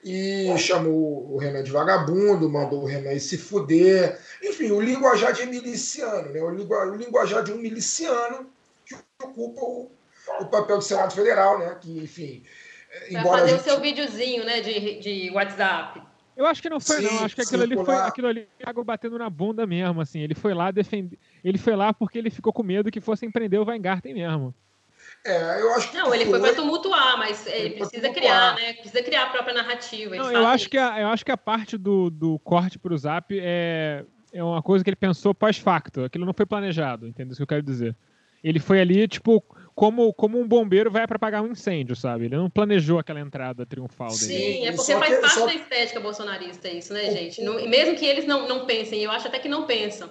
e 0.04 0.56
chamou 0.58 1.32
o 1.32 1.38
Renan 1.38 1.62
de 1.62 1.72
vagabundo, 1.72 2.48
mandou 2.48 2.82
o 2.82 2.86
Renan 2.86 3.18
se 3.18 3.38
fuder. 3.38 4.18
Enfim, 4.42 4.70
o 4.70 4.80
linguajar 4.80 5.32
de 5.32 5.46
miliciano, 5.46 6.30
né? 6.30 6.40
o, 6.40 6.50
linguajar 6.94 7.42
de 7.42 7.52
um 7.52 7.58
miliciano 7.58 8.46
que 8.84 8.94
ocupa 9.22 9.60
o, 9.62 9.90
o 10.40 10.44
papel 10.46 10.78
do 10.78 10.84
Senado 10.84 11.14
Federal, 11.14 11.58
né? 11.58 11.76
Que, 11.80 11.98
enfim, 11.98 12.44
Vai 13.12 13.24
fazer 13.24 13.48
gente... 13.50 13.60
o 13.60 13.64
seu 13.64 13.80
videozinho, 13.80 14.44
né, 14.44 14.60
de, 14.60 15.00
de 15.00 15.30
WhatsApp. 15.30 16.02
Eu 16.36 16.46
acho 16.46 16.60
que 16.60 16.68
não 16.68 16.78
foi, 16.78 16.96
sim, 16.96 17.02
não. 17.04 17.24
Acho 17.24 17.34
que 17.34 17.40
aquilo 17.40 17.62
ali 17.62 17.76
foi 17.76 17.94
aquilo 17.94 18.28
ali 18.28 18.46
água 18.62 18.84
batendo 18.84 19.18
na 19.18 19.30
bunda 19.30 19.66
mesmo, 19.66 20.00
assim. 20.00 20.20
Ele 20.20 20.34
foi 20.34 20.52
lá 20.52 20.70
defender. 20.70 21.18
Ele 21.42 21.56
foi 21.56 21.74
lá 21.74 21.94
porque 21.94 22.18
ele 22.18 22.28
ficou 22.28 22.52
com 22.52 22.62
medo 22.62 22.90
que 22.90 23.00
fossem 23.00 23.30
prender 23.30 23.58
o 23.58 23.64
Weingarten 23.64 24.12
mesmo. 24.12 24.54
É, 25.24 25.60
eu 25.60 25.74
acho 25.74 25.90
que. 25.90 25.96
Não, 25.96 26.14
ele 26.14 26.26
foi 26.26 26.38
para 26.38 26.54
tumultuar, 26.54 27.18
mas 27.18 27.46
ele, 27.46 27.56
ele 27.56 27.74
precisa 27.76 28.10
criar, 28.10 28.54
né? 28.54 28.74
Precisa 28.74 29.02
criar 29.02 29.24
a 29.24 29.26
própria 29.30 29.54
narrativa. 29.54 30.14
Não, 30.14 30.30
eu 30.30 30.46
acho, 30.46 30.68
que 30.68 30.76
a, 30.76 31.00
eu 31.00 31.08
acho 31.08 31.24
que 31.24 31.32
a 31.32 31.36
parte 31.36 31.78
do, 31.78 32.10
do 32.10 32.38
corte 32.40 32.78
pro 32.78 32.96
zap 32.96 33.36
é, 33.38 34.04
é 34.32 34.44
uma 34.44 34.62
coisa 34.62 34.84
que 34.84 34.90
ele 34.90 34.96
pensou 34.96 35.34
pós-facto. 35.34 36.04
Aquilo 36.04 36.26
não 36.26 36.34
foi 36.34 36.44
planejado, 36.44 37.08
entendeu? 37.08 37.32
Isso 37.32 37.38
que 37.38 37.42
eu 37.42 37.46
quero 37.46 37.62
dizer. 37.62 37.96
Ele 38.44 38.60
foi 38.60 38.80
ali, 38.80 39.08
tipo, 39.08 39.42
como, 39.76 40.10
como 40.14 40.40
um 40.40 40.48
bombeiro 40.48 40.90
vai 40.90 41.06
para 41.06 41.16
apagar 41.16 41.42
um 41.42 41.48
incêndio, 41.48 41.94
sabe? 41.94 42.24
Ele 42.24 42.36
não 42.36 42.48
planejou 42.48 42.98
aquela 42.98 43.20
entrada 43.20 43.66
triunfal 43.66 44.08
dele. 44.08 44.18
Sim, 44.18 44.66
é 44.66 44.72
porque 44.72 44.92
faz 44.94 45.20
parte 45.20 45.34
só... 45.34 45.46
da 45.46 45.54
estética 45.54 46.00
bolsonarista 46.00 46.66
isso, 46.66 46.94
né, 46.94 47.10
gente? 47.10 47.42
Não, 47.42 47.54
mesmo 47.68 47.94
que 47.94 48.06
eles 48.06 48.26
não, 48.26 48.48
não 48.48 48.64
pensem, 48.64 49.04
eu 49.04 49.10
acho 49.10 49.28
até 49.28 49.38
que 49.38 49.50
não 49.50 49.66
pensam, 49.66 50.08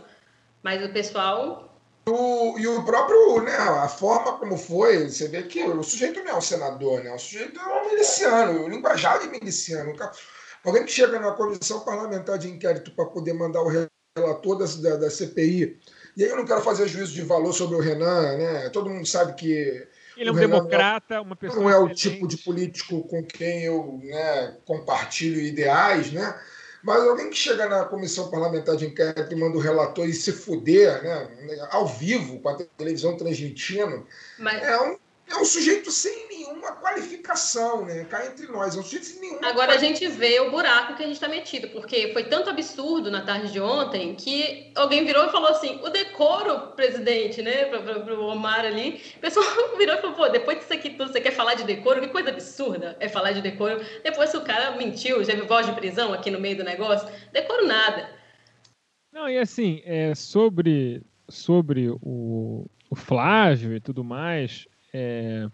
mas 0.61 0.85
o 0.85 0.93
pessoal... 0.93 1.81
O, 2.07 2.59
e 2.59 2.67
o 2.67 2.85
próprio, 2.85 3.41
né, 3.41 3.55
a 3.57 3.87
forma 3.87 4.37
como 4.37 4.55
foi, 4.55 5.09
você 5.09 5.27
vê 5.27 5.41
que 5.41 5.63
o 5.63 5.81
sujeito 5.81 6.23
não 6.23 6.33
é 6.33 6.37
um 6.37 6.41
senador, 6.41 7.03
né? 7.03 7.11
O 7.11 7.17
sujeito 7.17 7.59
é 7.59 7.65
um 7.65 7.89
miliciano, 7.89 8.63
o 8.65 8.69
linguajar 8.69 9.19
de 9.19 9.29
miliciano. 9.29 9.95
Alguém 10.63 10.85
que 10.85 10.91
chega 10.91 11.19
na 11.19 11.31
comissão 11.31 11.79
parlamentar 11.79 12.37
de 12.37 12.47
inquérito 12.47 12.91
para 12.91 13.05
poder 13.05 13.33
mandar 13.33 13.63
o 13.63 13.87
relator 14.15 14.59
da, 14.59 14.65
da, 14.65 14.97
da 14.97 15.09
CPI 15.09 15.79
e 16.15 16.23
aí 16.23 16.29
eu 16.29 16.37
não 16.37 16.45
quero 16.45 16.61
fazer 16.61 16.87
juízo 16.87 17.13
de 17.13 17.21
valor 17.21 17.53
sobre 17.53 17.75
o 17.75 17.81
Renan, 17.81 18.37
né? 18.37 18.69
Todo 18.69 18.89
mundo 18.89 19.05
sabe 19.05 19.33
que. 19.33 19.87
Ele 20.15 20.29
é 20.29 20.31
um 20.31 20.35
democrata, 20.35 21.21
uma 21.21 21.35
pessoa. 21.35 21.61
Não 21.61 21.69
é 21.69 21.77
o 21.77 21.93
tipo 21.93 22.25
de 22.27 22.37
político 22.37 23.03
com 23.03 23.21
quem 23.23 23.63
eu 23.63 23.99
né, 24.01 24.55
compartilho 24.65 25.41
ideais, 25.41 26.11
né? 26.11 26.39
Mas 26.85 27.01
alguém 27.01 27.31
que 27.31 27.35
chega 27.35 27.67
na 27.67 27.83
comissão 27.83 28.29
parlamentar 28.29 28.75
de 28.75 28.85
inquérito 28.85 29.33
e 29.33 29.35
manda 29.35 29.57
o 29.57 29.59
relator 29.59 30.07
e 30.07 30.13
se 30.13 30.31
fuder, 30.31 31.03
né, 31.03 31.67
ao 31.71 31.87
vivo, 31.87 32.39
com 32.39 32.47
a 32.47 32.57
televisão 32.77 33.17
transmitindo, 33.17 34.05
Mas... 34.37 34.61
é, 34.61 34.79
um, 34.79 34.95
é 35.27 35.35
um 35.37 35.45
sujeito 35.45 35.89
sem 35.89 36.27
nenhuma 36.27 36.73
qualificação, 36.73 37.83
né? 37.83 38.05
Cá 38.05 38.27
entre 38.27 38.47
nós, 38.47 38.75
é 38.75 38.79
um 38.79 38.83
sujeito 38.83 39.05
sem 39.05 39.21
nenhuma 39.21 39.47
Agora 39.47 39.73
a 39.73 39.77
gente 39.77 40.07
vê 40.07 40.39
o 40.39 40.51
buraco 40.51 40.95
que 40.95 41.03
a 41.03 41.05
gente 41.07 41.15
está 41.15 41.27
metido, 41.27 41.67
porque 41.69 42.13
foi 42.13 42.25
tanto 42.25 42.49
absurdo 42.49 43.09
na 43.09 43.21
tarde 43.21 43.51
de 43.51 43.59
ontem 43.59 44.13
que 44.13 44.71
alguém 44.75 45.03
virou 45.03 45.25
e 45.25 45.31
falou 45.31 45.49
assim: 45.49 45.79
o 45.83 45.89
decoro, 45.89 46.73
presidente, 46.75 47.41
né, 47.41 47.65
para 47.65 48.13
o 48.13 48.27
Omar 48.27 48.65
ali. 48.65 49.01
O 49.17 49.19
pessoal 49.19 49.45
virou 49.77 49.95
e 49.95 50.01
falou: 50.01 50.15
pô, 50.15 50.29
depois 50.29 50.59
disso 50.59 50.73
aqui 50.73 50.91
tudo, 50.91 51.11
você 51.11 51.19
quer 51.19 51.31
falar 51.31 51.55
de 51.55 51.63
decoro? 51.63 52.01
Que 52.01 52.07
coisa 52.09 52.29
absurda 52.29 52.95
é 52.99 53.09
falar 53.09 53.31
de 53.31 53.41
decoro. 53.41 53.83
Depois 54.03 54.29
que 54.29 54.37
o 54.37 54.43
cara 54.43 54.77
mentiu, 54.77 55.23
já 55.23 55.33
viu 55.33 55.47
voz 55.47 55.65
de 55.65 55.73
prisão 55.73 56.13
aqui 56.13 56.29
no 56.29 56.39
meio 56.39 56.57
do 56.57 56.63
negócio, 56.63 57.09
decoro 57.31 57.65
nada. 57.65 58.09
Não, 59.11 59.27
e 59.29 59.39
assim, 59.39 59.81
é, 59.85 60.13
sobre, 60.13 61.01
sobre 61.29 61.89
o, 61.89 62.69
o 62.89 62.95
Flávio 62.95 63.73
e 63.75 63.79
tudo 63.79 64.03
mais. 64.03 64.67
É, 64.97 65.47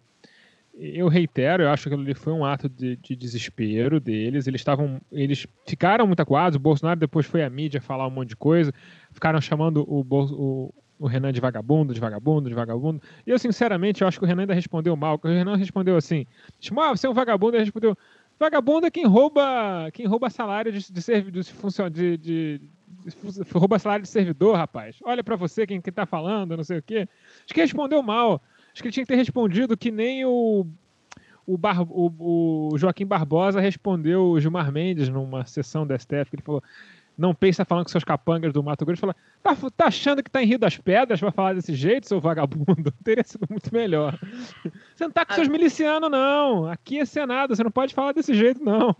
eu 0.74 1.08
reitero, 1.08 1.64
eu 1.64 1.70
acho 1.70 1.90
que 1.90 1.96
ali 1.96 2.14
foi 2.14 2.32
um 2.32 2.46
ato 2.46 2.70
de, 2.70 2.96
de 2.96 3.16
desespero 3.16 4.00
deles. 4.00 4.48
Eles 4.48 4.62
estavam, 4.62 5.02
eles 5.12 5.48
ficaram 5.66 6.06
muito 6.06 6.22
acuados. 6.22 6.56
O 6.56 6.60
Bolsonaro 6.60 7.00
depois 7.00 7.26
foi 7.26 7.44
à 7.44 7.50
mídia 7.50 7.82
falar 7.82 8.08
um 8.08 8.12
monte 8.12 8.30
de 8.30 8.36
coisa, 8.36 8.72
ficaram 9.12 9.42
chamando 9.42 9.84
o, 9.88 10.06
o, 10.10 10.74
o 11.00 11.08
Renan 11.08 11.34
de 11.34 11.42
vagabundo, 11.42 11.94
de 11.94 12.00
vagabundo, 12.00 12.50
de 12.50 12.56
vagabundo. 12.56 13.02
E 13.26 13.32
eu, 13.32 13.40
sinceramente, 13.40 14.02
eu 14.02 14.08
acho 14.08 14.20
que 14.20 14.26
o 14.26 14.28
Renan 14.28 14.44
ainda 14.44 14.54
respondeu 14.54 14.96
mal. 14.96 15.20
O 15.22 15.28
Renan 15.28 15.56
respondeu 15.56 15.98
assim: 15.98 16.26
tipo, 16.60 16.80
ah, 16.80 16.96
você 16.96 17.08
é 17.08 17.10
um 17.10 17.14
vagabundo. 17.14 17.58
Ele 17.58 17.64
respondeu: 17.64 17.98
vagabundo 18.40 18.86
é 18.86 18.92
quem 18.92 19.06
rouba, 19.06 19.90
quem 19.92 20.06
rouba 20.06 20.30
salário 20.30 20.72
de, 20.72 20.80
de, 20.92 21.02
de, 21.02 22.18
de, 22.18 22.18
de 22.18 22.62
rouba 23.54 23.78
salário 23.78 24.04
de 24.04 24.10
servidor, 24.10 24.56
rapaz. 24.56 24.98
Olha 25.04 25.24
para 25.24 25.36
você 25.36 25.68
quem, 25.68 25.82
quem 25.82 25.92
tá 25.92 26.06
falando, 26.06 26.56
não 26.56 26.64
sei 26.64 26.78
o 26.80 26.84
quê. 26.84 27.08
Acho 27.44 27.54
que 27.54 27.62
respondeu 27.62 28.02
mal. 28.02 28.42
Acho 28.73 28.81
que 28.81 28.88
ele 28.88 28.93
tinha 28.93 29.06
que 29.06 29.11
ter 29.11 29.18
respondido 29.18 29.77
que 29.77 29.91
nem 29.91 30.26
o, 30.26 30.65
o, 31.45 31.57
Bar, 31.57 31.81
o, 31.81 32.69
o 32.73 32.77
Joaquim 32.77 33.06
Barbosa 33.06 33.60
respondeu 33.60 34.30
o 34.30 34.39
Gilmar 34.39 34.72
Mendes 34.72 35.10
numa 35.10 35.45
sessão 35.45 35.85
da 35.85 35.98
STF, 35.98 36.30
que 36.30 36.35
ele 36.35 36.43
falou 36.43 36.64
não 37.18 37.35
pensa 37.35 37.64
falando 37.64 37.85
com 37.85 37.91
seus 37.91 38.03
capangas 38.03 38.52
do 38.52 38.64
Mato 38.64 38.85
Grosso, 38.85 39.02
fala, 39.02 39.15
tá, 39.43 39.56
tá 39.77 39.85
achando 39.85 40.23
que 40.23 40.31
tá 40.31 40.41
em 40.41 40.48
Rio 40.48 40.57
das 40.57 40.77
Pedras 40.77 41.19
pra 41.19 41.31
falar 41.31 41.53
desse 41.53 41.76
jeito, 41.76 42.07
seu 42.07 42.19
vagabundo? 42.19 42.91
Teria 43.03 43.23
sido 43.23 43.45
muito 43.49 43.73
melhor. 43.73 44.18
Você 44.95 45.03
não 45.03 45.11
tá 45.11 45.26
com 45.26 45.34
seus 45.34 45.48
milicianos, 45.48 46.10
não. 46.10 46.65
Aqui 46.65 46.99
é 46.99 47.06
Senado, 47.06 47.56
você 47.56 47.64
não 47.64 47.72
pode 47.72 47.93
falar 47.93 48.14
desse 48.14 48.34
jeito, 48.34 48.64
não. 48.64 48.95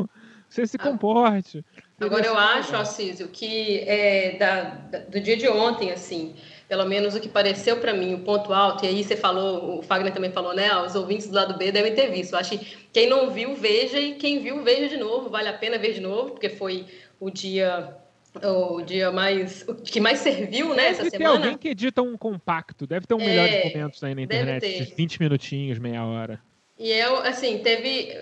Você 0.48 0.68
se 0.68 0.77
comporte. 0.77 1.65
Agora 1.99 2.26
eu 2.26 2.38
acho, 2.38 2.76
Assísio, 2.76 3.30
que 3.30 3.80
é, 3.80 4.38
da, 4.38 4.61
da, 4.91 4.99
do 4.99 5.19
dia 5.19 5.38
de 5.38 5.48
ontem, 5.48 5.91
assim, 5.91 6.35
pelo 6.72 6.85
menos 6.85 7.14
o 7.14 7.19
que 7.19 7.27
pareceu 7.27 7.81
para 7.81 7.93
mim, 7.93 8.14
o 8.14 8.19
ponto 8.19 8.53
alto, 8.53 8.85
e 8.85 8.88
aí 8.88 9.03
você 9.03 9.18
falou, 9.18 9.80
o 9.80 9.84
Fagner 9.84 10.14
também 10.14 10.31
falou, 10.31 10.56
né? 10.56 10.73
Os 10.77 10.95
ouvintes 10.95 11.27
do 11.27 11.35
lado 11.35 11.57
B 11.57 11.69
devem 11.69 11.93
ter 11.93 12.10
visto. 12.10 12.31
Eu 12.31 12.39
acho 12.39 12.57
que 12.57 12.77
quem 12.93 13.10
não 13.10 13.30
viu, 13.30 13.53
veja, 13.53 13.99
e 13.99 14.15
quem 14.15 14.39
viu, 14.39 14.64
veja 14.64 14.88
de 14.88 14.95
novo. 14.95 15.30
Vale 15.30 15.49
a 15.49 15.53
pena 15.53 15.77
ver 15.77 15.91
de 15.91 15.99
novo, 15.99 16.31
porque 16.31 16.48
foi 16.48 16.85
o 17.19 17.30
dia 17.30 17.93
o 18.41 18.81
dia 18.84 19.11
mais 19.11 19.65
o 19.68 19.76
que 19.76 19.99
mais 19.99 20.19
serviu, 20.19 20.73
né, 20.73 20.88
essa 20.88 21.03
deve 21.03 21.18
semana. 21.18 21.35
Alguém 21.35 21.57
que 21.57 21.68
edita 21.68 22.02
um 22.02 22.15
compacto, 22.15 22.88
deve 22.88 23.06
ter 23.06 23.15
um 23.15 23.18
melhor 23.18 23.49
de 23.49 23.65
momentos 23.65 24.02
aí 24.02 24.15
na 24.15 24.22
internet, 24.22 24.85
de 24.85 24.95
20 24.95 25.19
minutinhos, 25.19 25.77
meia 25.77 26.06
hora. 26.06 26.39
E 26.80 26.89
eu, 26.89 27.18
assim, 27.18 27.57
teve 27.57 28.15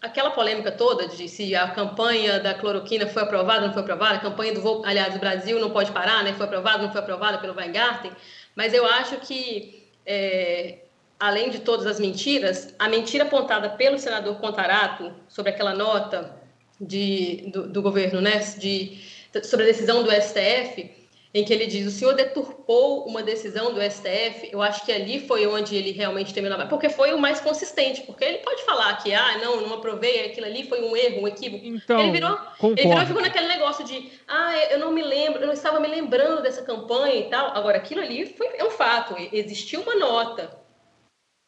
aquela 0.00 0.30
polêmica 0.30 0.70
toda 0.70 1.08
de 1.08 1.28
se 1.28 1.54
a 1.54 1.68
campanha 1.68 2.38
da 2.38 2.54
cloroquina 2.54 3.06
foi 3.06 3.22
aprovada 3.22 3.66
não 3.66 3.72
foi 3.72 3.82
aprovada, 3.82 4.16
a 4.16 4.20
campanha 4.20 4.54
do 4.54 4.84
aliás, 4.84 5.14
do 5.14 5.20
Brasil 5.20 5.58
não 5.58 5.70
pode 5.70 5.92
parar, 5.92 6.22
né? 6.22 6.32
Foi 6.34 6.46
aprovada 6.46 6.82
não 6.82 6.92
foi 6.92 7.00
aprovada 7.00 7.38
pelo 7.38 7.54
Weingarten, 7.54 8.12
mas 8.54 8.72
eu 8.72 8.86
acho 8.86 9.16
que 9.18 9.86
é, 10.04 10.78
além 11.18 11.50
de 11.50 11.60
todas 11.60 11.86
as 11.86 11.98
mentiras, 11.98 12.74
a 12.78 12.88
mentira 12.88 13.24
apontada 13.24 13.70
pelo 13.70 13.98
senador 13.98 14.36
Contarato 14.36 15.12
sobre 15.28 15.50
aquela 15.50 15.74
nota 15.74 16.36
de, 16.80 17.50
do, 17.52 17.66
do 17.68 17.82
governo, 17.82 18.20
né, 18.20 18.38
de, 18.58 18.98
sobre 19.44 19.64
a 19.64 19.68
decisão 19.68 20.02
do 20.02 20.10
STF, 20.10 20.90
em 21.36 21.44
que 21.44 21.52
ele 21.52 21.66
diz: 21.66 21.86
o 21.86 21.90
senhor 21.90 22.14
deturpou 22.14 23.04
uma 23.06 23.22
decisão 23.22 23.74
do 23.74 23.80
STF. 23.82 24.48
Eu 24.50 24.62
acho 24.62 24.84
que 24.86 24.90
ali 24.90 25.20
foi 25.20 25.46
onde 25.46 25.76
ele 25.76 25.92
realmente 25.92 26.32
terminou, 26.32 26.58
porque 26.66 26.88
foi 26.88 27.12
o 27.12 27.18
mais 27.18 27.40
consistente. 27.40 28.02
Porque 28.02 28.24
ele 28.24 28.38
pode 28.38 28.64
falar 28.64 28.96
que, 28.96 29.12
ah, 29.12 29.38
não, 29.38 29.60
não 29.60 29.74
aprovei, 29.74 30.24
aquilo 30.24 30.46
ali 30.46 30.66
foi 30.66 30.80
um 30.82 30.96
erro, 30.96 31.22
um 31.22 31.28
equívoco. 31.28 31.64
Então, 31.64 32.00
ele 32.00 32.12
virou, 32.12 32.38
ele 32.62 32.74
virou 32.88 33.02
e 33.02 33.06
ficou 33.06 33.22
naquele 33.22 33.48
negócio 33.48 33.84
de, 33.84 34.10
ah, 34.26 34.56
eu 34.70 34.78
não 34.78 34.92
me 34.92 35.02
lembro, 35.02 35.42
eu 35.42 35.46
não 35.46 35.54
estava 35.54 35.78
me 35.78 35.88
lembrando 35.88 36.42
dessa 36.42 36.62
campanha 36.62 37.16
e 37.16 37.28
tal. 37.28 37.54
Agora, 37.54 37.76
aquilo 37.76 38.00
ali 38.00 38.24
foi, 38.26 38.48
é 38.56 38.64
um 38.64 38.70
fato, 38.70 39.14
existiu 39.30 39.82
uma 39.82 39.94
nota. 39.94 40.58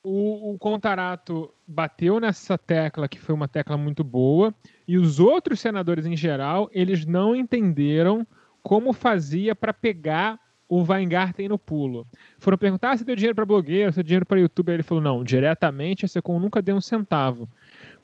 O, 0.04 0.52
o 0.52 0.58
Contarato 0.58 1.52
bateu 1.66 2.20
nessa 2.20 2.56
tecla, 2.58 3.08
que 3.08 3.18
foi 3.18 3.34
uma 3.34 3.48
tecla 3.48 3.76
muito 3.76 4.04
boa, 4.04 4.54
e 4.86 4.96
os 4.98 5.18
outros 5.18 5.60
senadores 5.60 6.06
em 6.06 6.16
geral, 6.16 6.68
eles 6.72 7.04
não 7.04 7.34
entenderam 7.34 8.26
como 8.68 8.92
fazia 8.92 9.56
para 9.56 9.72
pegar 9.72 10.38
o 10.68 10.82
Weingarten 10.82 11.48
no 11.48 11.58
pulo. 11.58 12.06
Foram 12.38 12.58
perguntar 12.58 12.98
se 12.98 13.04
deu 13.04 13.16
dinheiro 13.16 13.34
para 13.34 13.46
blogueiro, 13.46 13.90
se 13.90 13.96
deu 13.96 14.04
dinheiro 14.04 14.26
para 14.26 14.38
youtuber. 14.38 14.74
Ele 14.74 14.82
falou: 14.82 15.02
não, 15.02 15.24
diretamente 15.24 16.04
a 16.04 16.08
Secom 16.08 16.38
nunca 16.38 16.60
deu 16.60 16.76
um 16.76 16.80
centavo. 16.80 17.48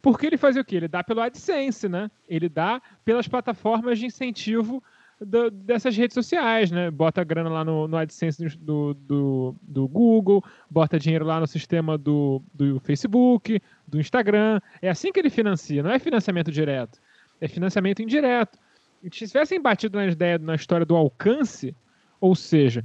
Porque 0.00 0.26
ele 0.26 0.38
fazia 0.38 0.62
o 0.62 0.64
quê? 0.64 0.76
Ele 0.76 0.88
dá 0.88 1.04
pelo 1.04 1.20
AdSense, 1.20 1.86
né? 1.86 2.10
Ele 2.26 2.48
dá 2.48 2.80
pelas 3.04 3.28
plataformas 3.28 3.98
de 3.98 4.06
incentivo 4.06 4.82
do, 5.20 5.50
dessas 5.50 5.94
redes 5.94 6.14
sociais, 6.14 6.70
né? 6.70 6.90
Bota 6.90 7.22
grana 7.22 7.50
lá 7.50 7.62
no, 7.62 7.86
no 7.86 7.98
AdSense 7.98 8.56
do, 8.56 8.94
do, 8.94 9.54
do, 9.60 9.86
Google, 9.86 10.42
bota 10.70 10.98
dinheiro 10.98 11.26
lá 11.26 11.40
no 11.40 11.46
sistema 11.46 11.98
do, 11.98 12.42
do 12.54 12.80
Facebook, 12.80 13.60
do 13.86 14.00
Instagram. 14.00 14.62
É 14.80 14.88
assim 14.88 15.12
que 15.12 15.20
ele 15.20 15.28
financia, 15.28 15.82
não 15.82 15.90
é 15.90 15.98
financiamento 15.98 16.50
direto, 16.50 16.98
é 17.38 17.48
financiamento 17.48 18.00
indireto. 18.00 18.63
Se 19.12 19.26
tivessem 19.26 19.60
batido 19.60 19.98
na 19.98 20.06
ideia, 20.06 20.38
na 20.38 20.54
história 20.54 20.86
do 20.86 20.96
alcance, 20.96 21.76
ou 22.20 22.34
seja, 22.34 22.84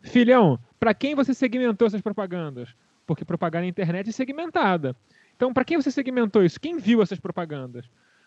filhão, 0.00 0.58
para 0.78 0.94
quem 0.94 1.14
você 1.14 1.34
segmentou 1.34 1.86
essas 1.86 2.00
propagandas? 2.00 2.68
Porque 3.06 3.24
propaganda 3.24 3.62
na 3.62 3.68
internet 3.68 4.08
é 4.08 4.12
segmentada. 4.12 4.94
Então, 5.34 5.52
para 5.52 5.64
quem 5.64 5.76
você 5.76 5.90
segmentou 5.90 6.44
isso? 6.44 6.60
Quem 6.60 6.78
viu 6.78 7.02
essas 7.02 7.18
propagandas? 7.18 7.86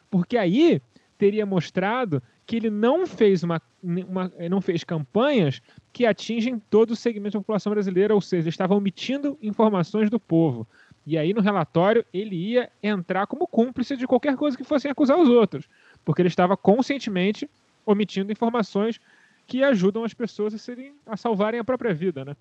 Porque 0.10 0.38
aí 0.38 0.82
teria 1.18 1.45
mostrado 1.45 2.22
que 2.45 2.58
ele 2.58 2.70
não 2.70 3.08
fez 3.08 3.44
uma, 3.44 3.62
uma, 3.82 4.32
não 4.50 4.60
fez 4.60 4.84
campanhas 4.84 5.62
que 5.94 6.06
atingem 6.06 6.60
todo 6.70 6.91
o 6.91 6.95
segmento 6.95 7.38
da 7.38 7.40
população 7.40 7.72
brasileira, 7.72 8.14
ou 8.14 8.20
seja, 8.20 8.50
estava 8.50 8.76
omitindo 8.76 9.38
informações 9.41 10.10
do 10.10 10.20
povo. 10.20 10.68
E 11.06 11.18
aí 11.18 11.34
no 11.34 11.41
relatório 11.41 12.06
ele 12.14 12.36
ia 12.36 12.70
entrar 12.82 13.28
como 13.28 13.48
cúmplice 13.48 13.95
de 13.95 14.08
qualquer 14.08 14.36
coisa 14.36 14.58
que 14.58 14.64
fossem 14.64 14.90
acusar 14.90 15.18
os 15.18 15.30
outros, 15.30 15.70
porque 16.04 16.22
ele 16.22 16.30
estava 16.30 16.56
conscientemente 16.56 17.50
omitindo 17.86 18.32
informações 18.32 19.00
que 19.46 19.64
ajudam 19.64 20.04
as 20.04 20.14
pessoas 20.14 20.54
a, 20.54 20.58
serem, 20.58 20.94
a 21.06 21.18
salvarem 21.18 21.60
a 21.60 21.64
própria 21.64 21.94
vida, 21.94 22.24
né? 22.24 22.36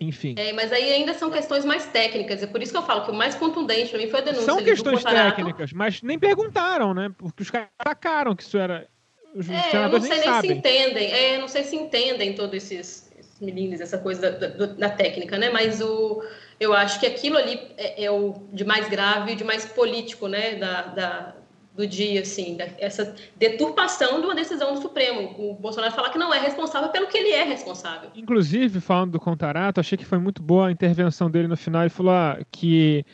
Enfim. 0.00 0.34
É, 0.36 0.52
mas 0.52 0.72
aí 0.72 0.92
ainda 0.92 1.14
são 1.14 1.30
questões 1.30 1.64
mais 1.64 1.86
técnicas. 1.86 2.42
É 2.42 2.46
por 2.46 2.60
isso 2.60 2.72
que 2.72 2.78
eu 2.78 2.82
falo 2.82 3.04
que 3.04 3.10
o 3.10 3.14
mais 3.14 3.34
contundente 3.34 3.90
para 3.90 3.98
mim 3.98 4.08
foi 4.08 4.20
a 4.20 4.22
denúncia. 4.22 4.46
São 4.46 4.62
questões 4.62 5.04
técnicas, 5.04 5.72
mas 5.72 6.02
nem 6.02 6.18
perguntaram, 6.18 6.92
né? 6.92 7.12
Porque 7.16 7.42
os 7.42 7.50
caras 7.50 7.68
atacaram 7.78 8.34
que 8.34 8.42
isso 8.42 8.58
era. 8.58 8.88
Os 9.34 9.48
é, 9.48 9.54
eu 9.74 9.88
não 9.88 10.00
sei 10.00 10.18
nem, 10.18 10.30
nem 10.30 10.40
se 10.40 10.52
entendem. 10.52 11.12
É, 11.12 11.38
não 11.38 11.48
sei 11.48 11.64
se 11.64 11.76
entendem 11.76 12.34
todos 12.34 12.54
esses, 12.54 13.12
esses 13.16 13.40
meninos, 13.40 13.80
essa 13.80 13.96
coisa 13.96 14.30
da, 14.32 14.48
da, 14.48 14.66
da, 14.66 14.90
técnica, 14.90 15.38
né? 15.38 15.50
Mas 15.50 15.80
o, 15.80 16.22
eu 16.58 16.72
acho 16.74 16.98
que 16.98 17.06
aquilo 17.06 17.38
ali 17.38 17.60
é, 17.78 18.04
é, 18.04 18.10
o 18.10 18.34
de 18.52 18.64
mais 18.64 18.88
grave 18.88 19.32
e 19.32 19.36
de 19.36 19.44
mais 19.44 19.64
político, 19.64 20.26
né? 20.26 20.56
Da, 20.56 20.82
da, 20.82 21.34
do 21.74 21.86
dia, 21.86 22.20
assim, 22.20 22.58
essa 22.78 23.14
deturpação 23.36 24.20
de 24.20 24.26
uma 24.26 24.34
decisão 24.34 24.74
do 24.74 24.82
Supremo. 24.82 25.34
O 25.38 25.54
Bolsonaro 25.54 25.94
falar 25.94 26.10
que 26.10 26.18
não 26.18 26.32
é 26.32 26.38
responsável 26.38 26.90
pelo 26.90 27.06
que 27.06 27.16
ele 27.16 27.30
é 27.30 27.44
responsável. 27.44 28.10
Inclusive, 28.14 28.80
falando 28.80 29.12
do 29.12 29.20
Contarato, 29.20 29.80
achei 29.80 29.96
que 29.96 30.04
foi 30.04 30.18
muito 30.18 30.42
boa 30.42 30.68
a 30.68 30.72
intervenção 30.72 31.30
dele 31.30 31.48
no 31.48 31.56
final. 31.56 31.82
Ele 31.82 31.90
falou 31.90 32.12
ah, 32.12 32.38
que, 32.50 33.04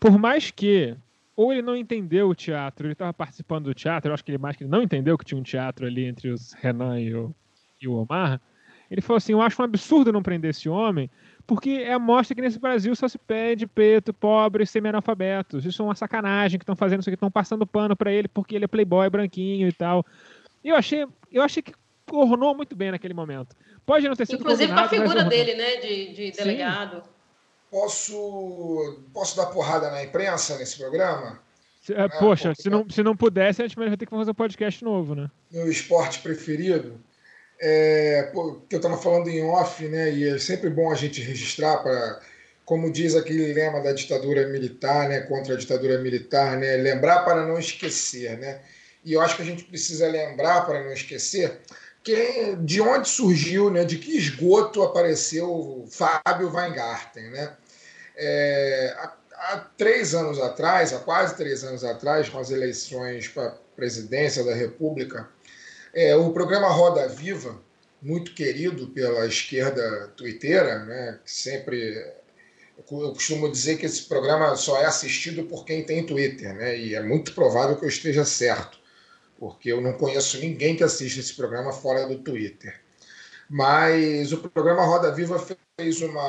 por 0.00 0.18
mais 0.18 0.50
que 0.50 0.96
ou 1.36 1.52
ele 1.52 1.60
não 1.60 1.76
entendeu 1.76 2.30
o 2.30 2.34
teatro, 2.34 2.86
ele 2.86 2.94
estava 2.94 3.12
participando 3.12 3.66
do 3.66 3.74
teatro, 3.74 4.08
eu 4.08 4.14
acho 4.14 4.24
que 4.24 4.30
ele 4.30 4.38
mais 4.38 4.56
que 4.56 4.64
ele 4.64 4.70
não 4.70 4.82
entendeu 4.82 5.18
que 5.18 5.24
tinha 5.24 5.38
um 5.38 5.42
teatro 5.42 5.86
ali 5.86 6.06
entre 6.06 6.30
os 6.30 6.54
Renan 6.54 6.98
e 6.98 7.14
o, 7.14 7.34
e 7.80 7.86
o 7.86 7.92
Omar. 7.92 8.40
Ele 8.90 9.02
falou 9.02 9.18
assim: 9.18 9.32
Eu 9.32 9.42
acho 9.42 9.60
um 9.60 9.64
absurdo 9.64 10.12
não 10.12 10.22
prender 10.22 10.50
esse 10.50 10.68
homem, 10.68 11.10
porque 11.46 11.70
é 11.70 11.92
a 11.92 11.98
mostra 11.98 12.34
que 12.34 12.42
nesse 12.42 12.58
Brasil 12.58 12.94
só 12.96 13.06
se 13.06 13.18
pede 13.18 13.66
preto, 13.66 14.12
pobre, 14.12 14.66
semi-analfabetos. 14.66 15.64
Isso 15.64 15.80
é 15.80 15.84
uma 15.84 15.94
sacanagem 15.94 16.58
que 16.58 16.64
estão 16.64 16.74
fazendo 16.74 17.00
isso 17.00 17.08
aqui, 17.08 17.14
estão 17.14 17.30
passando 17.30 17.66
pano 17.66 17.94
para 17.94 18.10
ele 18.10 18.26
porque 18.26 18.56
ele 18.56 18.64
é 18.64 18.68
playboy, 18.68 19.08
branquinho 19.08 19.68
e 19.68 19.72
tal. 19.72 20.04
E 20.64 20.70
eu 20.70 20.76
achei, 20.76 21.06
eu 21.30 21.42
achei 21.42 21.62
que 21.62 21.72
ornou 22.10 22.54
muito 22.54 22.74
bem 22.74 22.90
naquele 22.90 23.14
momento. 23.14 23.54
Pode 23.84 24.08
não 24.08 24.16
ter 24.16 24.26
sido 24.26 24.40
Inclusive 24.40 24.72
com 24.72 24.80
a 24.80 24.88
figura 24.88 25.24
dele, 25.24 25.54
né, 25.54 25.76
de, 25.76 26.12
de 26.12 26.32
delegado. 26.32 27.02
Posso, 27.70 29.02
posso 29.12 29.36
dar 29.36 29.46
porrada 29.46 29.90
na 29.90 30.02
imprensa 30.02 30.58
nesse 30.58 30.78
programa? 30.78 31.38
É, 31.88 32.02
é, 32.02 32.08
poxa, 32.08 32.52
se 32.56 32.68
não, 32.68 32.88
se 32.90 33.02
não 33.04 33.16
pudesse, 33.16 33.62
a 33.62 33.66
gente 33.68 33.76
vai 33.76 33.96
ter 33.96 34.06
que 34.06 34.10
fazer 34.10 34.32
um 34.32 34.34
podcast 34.34 34.84
novo, 34.84 35.14
né? 35.14 35.30
Meu 35.52 35.70
esporte 35.70 36.18
preferido 36.18 36.98
é, 37.60 38.30
que 38.68 38.76
eu 38.76 38.78
estava 38.78 38.96
falando 38.96 39.28
em 39.28 39.42
off, 39.44 39.86
né? 39.88 40.12
E 40.12 40.28
é 40.28 40.38
sempre 40.38 40.68
bom 40.70 40.90
a 40.90 40.94
gente 40.94 41.20
registrar 41.20 41.78
para, 41.78 42.20
como 42.64 42.90
diz 42.90 43.14
aquele 43.14 43.52
lema 43.52 43.80
da 43.80 43.92
ditadura 43.92 44.46
militar, 44.48 45.08
né? 45.08 45.20
Contra 45.20 45.54
a 45.54 45.56
ditadura 45.56 45.98
militar, 45.98 46.56
né? 46.58 46.76
Lembrar 46.76 47.24
para 47.24 47.46
não 47.46 47.58
esquecer, 47.58 48.38
né? 48.38 48.60
E 49.04 49.12
eu 49.12 49.20
acho 49.20 49.36
que 49.36 49.42
a 49.42 49.46
gente 49.46 49.64
precisa 49.64 50.08
lembrar 50.08 50.66
para 50.66 50.82
não 50.82 50.92
esquecer 50.92 51.60
que, 52.02 52.56
de 52.60 52.80
onde 52.80 53.08
surgiu, 53.08 53.70
né? 53.70 53.84
De 53.84 53.98
que 53.98 54.16
esgoto 54.16 54.82
apareceu 54.82 55.86
Fábio 55.90 56.52
Weingarten, 56.52 57.30
né? 57.30 57.52
É, 58.16 58.94
há, 58.98 59.16
há 59.34 59.56
três 59.76 60.14
anos 60.14 60.40
atrás, 60.40 60.92
há 60.92 60.98
quase 60.98 61.36
três 61.36 61.64
anos 61.64 61.84
atrás, 61.84 62.28
com 62.28 62.38
as 62.38 62.50
eleições 62.50 63.28
para 63.28 63.56
presidência 63.74 64.42
da 64.42 64.54
República 64.54 65.28
é, 65.96 66.14
o 66.14 66.30
programa 66.30 66.68
Roda 66.68 67.08
Viva, 67.08 67.58
muito 68.02 68.34
querido 68.34 68.88
pela 68.88 69.26
esquerda 69.26 70.08
twitteira, 70.08 70.84
né, 70.84 71.18
que 71.24 71.32
sempre 71.32 72.14
eu 72.76 73.12
costumo 73.12 73.50
dizer 73.50 73.78
que 73.78 73.86
esse 73.86 74.02
programa 74.02 74.54
só 74.54 74.78
é 74.80 74.84
assistido 74.84 75.44
por 75.44 75.64
quem 75.64 75.82
tem 75.82 76.04
Twitter, 76.04 76.54
né? 76.54 76.78
E 76.78 76.94
é 76.94 77.02
muito 77.02 77.32
provável 77.32 77.74
que 77.74 77.84
eu 77.86 77.88
esteja 77.88 78.22
certo, 78.22 78.78
porque 79.38 79.72
eu 79.72 79.80
não 79.80 79.94
conheço 79.94 80.38
ninguém 80.38 80.76
que 80.76 80.84
assiste 80.84 81.18
esse 81.18 81.34
programa 81.34 81.72
fora 81.72 82.06
do 82.06 82.18
Twitter. 82.18 82.78
Mas 83.48 84.30
o 84.30 84.38
programa 84.38 84.84
Roda 84.84 85.10
Viva 85.10 85.42
fez 85.78 86.02
uma, 86.02 86.28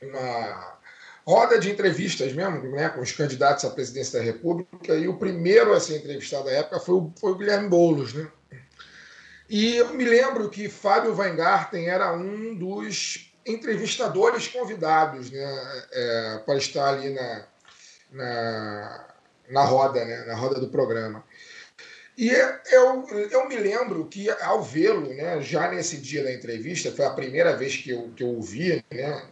uma 0.00 0.78
roda 1.26 1.58
de 1.58 1.70
entrevistas 1.70 2.32
mesmo, 2.32 2.62
né, 2.70 2.88
com 2.88 3.00
os 3.00 3.12
candidatos 3.12 3.64
à 3.64 3.70
presidência 3.70 4.18
da 4.18 4.24
República, 4.24 4.94
e 4.94 5.06
o 5.06 5.18
primeiro 5.18 5.72
a 5.72 5.80
ser 5.80 5.98
entrevistado 5.98 6.48
à 6.48 6.52
época 6.52 6.80
foi 6.80 6.94
o, 6.96 7.12
foi 7.18 7.32
o 7.32 7.36
Guilherme 7.36 7.68
Boulos. 7.68 8.12
Né? 8.14 8.28
E 9.48 9.76
eu 9.76 9.92
me 9.94 10.04
lembro 10.04 10.48
que 10.48 10.68
Fábio 10.68 11.16
Weingarten 11.16 11.88
era 11.88 12.12
um 12.12 12.54
dos 12.54 13.32
entrevistadores 13.46 14.48
convidados 14.48 15.30
né, 15.30 15.84
é, 15.92 16.42
para 16.44 16.56
estar 16.56 16.88
ali 16.88 17.10
na, 17.10 17.44
na, 18.12 19.08
na 19.50 19.64
roda, 19.64 20.04
né, 20.04 20.24
na 20.24 20.34
roda 20.34 20.60
do 20.60 20.68
programa. 20.68 21.24
E 22.16 22.28
eu, 22.28 23.06
eu 23.30 23.48
me 23.48 23.56
lembro 23.56 24.06
que, 24.06 24.30
ao 24.30 24.62
vê-lo, 24.62 25.08
né, 25.14 25.40
já 25.40 25.70
nesse 25.70 25.96
dia 25.96 26.22
da 26.22 26.32
entrevista, 26.32 26.92
foi 26.92 27.04
a 27.04 27.10
primeira 27.10 27.56
vez 27.56 27.76
que 27.76 27.90
eu, 27.90 28.10
que 28.14 28.22
eu 28.22 28.36
o 28.36 28.42
vi, 28.42 28.84
né, 28.92 29.22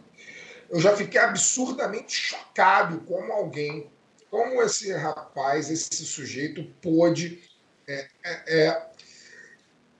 eu 0.71 0.79
já 0.79 0.95
fiquei 0.95 1.19
absurdamente 1.19 2.15
chocado 2.15 3.01
como 3.01 3.33
alguém, 3.33 3.91
como 4.29 4.61
esse 4.61 4.93
rapaz, 4.93 5.69
esse 5.69 6.05
sujeito 6.05 6.63
pôde. 6.81 7.43
É, 7.85 8.07
é, 8.23 8.59
é, 8.59 8.91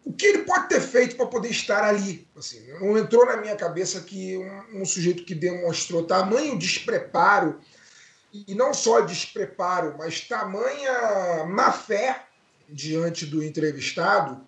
o 0.05 0.13
que 0.13 0.25
ele 0.25 0.43
pode 0.43 0.69
ter 0.69 0.79
feito 0.79 1.17
para 1.17 1.27
poder 1.27 1.49
estar 1.49 1.83
ali? 1.83 2.25
Assim, 2.37 2.65
não 2.79 2.97
entrou 2.97 3.25
na 3.25 3.35
minha 3.35 3.55
cabeça 3.57 3.99
que 3.99 4.37
um, 4.37 4.81
um 4.81 4.85
sujeito 4.85 5.25
que 5.25 5.35
demonstrou 5.35 6.07
tamanho 6.07 6.57
despreparo, 6.57 7.59
e 8.33 8.55
não 8.55 8.73
só 8.73 9.01
despreparo, 9.01 9.95
mas 9.97 10.21
tamanha 10.21 11.43
má 11.49 11.69
fé 11.73 12.27
diante 12.69 13.25
do 13.25 13.43
entrevistado, 13.43 14.47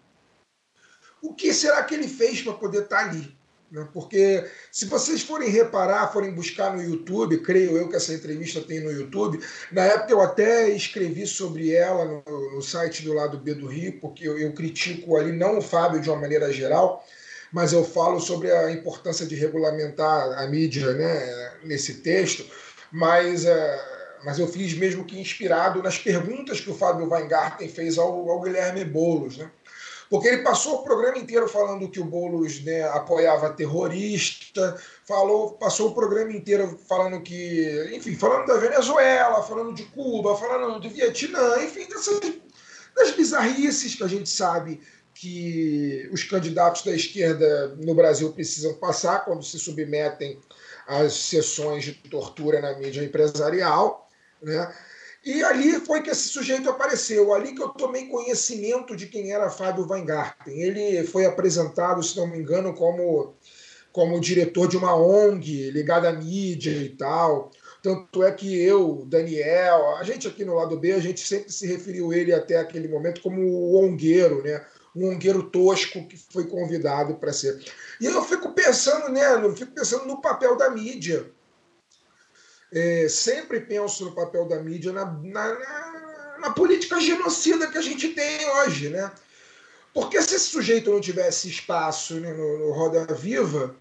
o 1.21 1.33
que 1.33 1.53
será 1.53 1.83
que 1.83 1.93
ele 1.93 2.07
fez 2.07 2.41
para 2.41 2.53
poder 2.53 2.83
estar 2.83 3.09
ali? 3.09 3.37
Né? 3.73 3.87
Porque 3.91 4.45
se 4.71 4.85
vocês 4.85 5.23
forem 5.23 5.49
reparar, 5.49 6.13
forem 6.13 6.31
buscar 6.31 6.75
no 6.75 6.81
YouTube, 6.81 7.39
creio 7.39 7.75
eu 7.75 7.89
que 7.89 7.95
essa 7.95 8.13
entrevista 8.13 8.61
tem 8.61 8.79
no 8.79 8.91
YouTube, 8.91 9.39
na 9.71 9.83
época 9.83 10.13
eu 10.13 10.21
até 10.21 10.69
escrevi 10.69 11.25
sobre 11.25 11.71
ela 11.71 12.05
no, 12.05 12.51
no 12.51 12.61
site 12.61 13.03
do 13.03 13.13
lado 13.13 13.39
B 13.39 13.55
do 13.55 13.65
Rio, 13.65 13.99
porque 13.99 14.27
eu, 14.27 14.37
eu 14.37 14.53
critico 14.53 15.17
ali 15.17 15.31
não 15.31 15.57
o 15.57 15.61
Fábio 15.61 15.99
de 15.99 16.07
uma 16.07 16.21
maneira 16.21 16.53
geral, 16.53 17.03
mas 17.51 17.73
eu 17.73 17.83
falo 17.83 18.19
sobre 18.19 18.51
a 18.51 18.71
importância 18.71 19.25
de 19.25 19.33
regulamentar 19.33 20.39
a 20.39 20.45
mídia 20.45 20.93
né, 20.93 21.51
nesse 21.63 21.95
texto, 21.95 22.45
mas, 22.91 23.43
é, 23.43 23.81
mas 24.23 24.37
eu 24.37 24.47
fiz 24.47 24.75
mesmo 24.75 25.03
que 25.03 25.19
inspirado 25.19 25.81
nas 25.81 25.97
perguntas 25.97 26.59
que 26.59 26.69
o 26.69 26.75
Fábio 26.75 27.09
Weingarten 27.09 27.67
fez 27.67 27.97
ao, 27.97 28.29
ao 28.29 28.41
Guilherme 28.41 28.85
Boulos. 28.85 29.37
Né? 29.37 29.49
Porque 30.13 30.27
ele 30.27 30.43
passou 30.43 30.75
o 30.75 30.83
programa 30.83 31.17
inteiro 31.17 31.49
falando 31.49 31.89
que 31.89 31.99
o 31.99 32.05
Boulos 32.05 32.63
né, 32.63 32.83
apoiava 32.89 33.49
terrorista, 33.49 34.79
falou, 35.07 35.53
passou 35.53 35.89
o 35.89 35.95
programa 35.95 36.31
inteiro 36.31 36.79
falando 36.87 37.19
que, 37.23 37.89
enfim, 37.91 38.15
falando 38.15 38.45
da 38.45 38.57
Venezuela, 38.57 39.41
falando 39.41 39.73
de 39.73 39.85
Cuba, 39.85 40.37
falando 40.37 40.79
do 40.79 40.87
Vietnã, 40.87 41.63
enfim, 41.63 41.87
dessas, 41.87 42.19
das 42.95 43.09
bizarrices 43.15 43.95
que 43.95 44.03
a 44.03 44.07
gente 44.07 44.29
sabe 44.29 44.81
que 45.15 46.07
os 46.13 46.23
candidatos 46.23 46.83
da 46.83 46.91
esquerda 46.93 47.75
no 47.81 47.95
Brasil 47.95 48.31
precisam 48.33 48.75
passar 48.75 49.25
quando 49.25 49.43
se 49.43 49.57
submetem 49.57 50.39
às 50.85 51.13
sessões 51.13 51.85
de 51.85 51.93
tortura 51.93 52.61
na 52.61 52.77
mídia 52.77 53.03
empresarial, 53.03 54.07
né? 54.43 54.71
E 55.25 55.41
ali 55.41 55.79
foi 55.79 56.01
que 56.01 56.09
esse 56.09 56.27
sujeito 56.27 56.69
apareceu, 56.69 57.33
ali 57.33 57.55
que 57.55 57.61
eu 57.61 57.69
tomei 57.69 58.07
conhecimento 58.07 58.93
de 58.93 59.07
quem 59.07 59.31
era 59.31 59.49
Fábio 59.49 59.87
Weingarten. 59.89 60.59
Ele 60.61 61.05
foi 61.07 61.25
apresentado, 61.25 62.03
se 62.03 62.17
não 62.17 62.27
me 62.27 62.37
engano, 62.37 62.73
como, 62.73 63.33
como 63.93 64.19
diretor 64.19 64.67
de 64.67 64.75
uma 64.75 64.95
ONG 64.95 65.71
ligada 65.71 66.09
à 66.09 66.13
mídia 66.13 66.71
e 66.71 66.89
tal. 66.89 67.51
Tanto 67.81 68.21
é 68.21 68.31
que 68.33 68.61
eu, 68.61 69.05
Daniel, 69.07 69.95
a 69.95 70.03
gente 70.03 70.27
aqui 70.27 70.43
no 70.43 70.55
lado 70.55 70.77
B, 70.77 70.91
a 70.91 70.99
gente 70.99 71.25
sempre 71.25 71.51
se 71.51 71.65
referiu 71.67 72.11
ele 72.11 72.33
até 72.33 72.57
aquele 72.57 72.89
momento 72.89 73.21
como 73.21 73.41
o 73.41 73.81
ongueiro, 73.81 74.43
né? 74.43 74.65
Um 74.93 75.09
ongueiro 75.09 75.43
tosco 75.43 76.05
que 76.05 76.17
foi 76.17 76.47
convidado 76.47 77.15
para 77.15 77.31
ser. 77.31 77.61
E 77.99 78.05
eu 78.05 78.23
fico 78.23 78.51
pensando, 78.51 79.09
né? 79.09 79.35
Eu 79.35 79.55
fico 79.55 79.71
pensando 79.71 80.05
no 80.05 80.21
papel 80.21 80.57
da 80.57 80.69
mídia. 80.69 81.31
É, 82.73 83.07
sempre 83.07 83.61
penso 83.61 84.05
no 84.05 84.15
papel 84.15 84.47
da 84.47 84.59
mídia 84.59 84.91
na, 84.91 85.05
na, 85.05 85.59
na, 85.59 86.37
na 86.39 86.49
política 86.51 86.99
genocida 86.99 87.67
que 87.67 87.77
a 87.77 87.81
gente 87.81 88.09
tem 88.09 88.49
hoje, 88.49 88.89
né? 88.89 89.11
Porque 89.93 90.19
se 90.21 90.35
esse 90.35 90.45
sujeito 90.45 90.89
não 90.89 90.99
tivesse 90.99 91.47
espaço 91.47 92.15
né, 92.15 92.33
no, 92.33 92.57
no 92.57 92.71
Roda 92.71 93.05
Viva, 93.13 93.75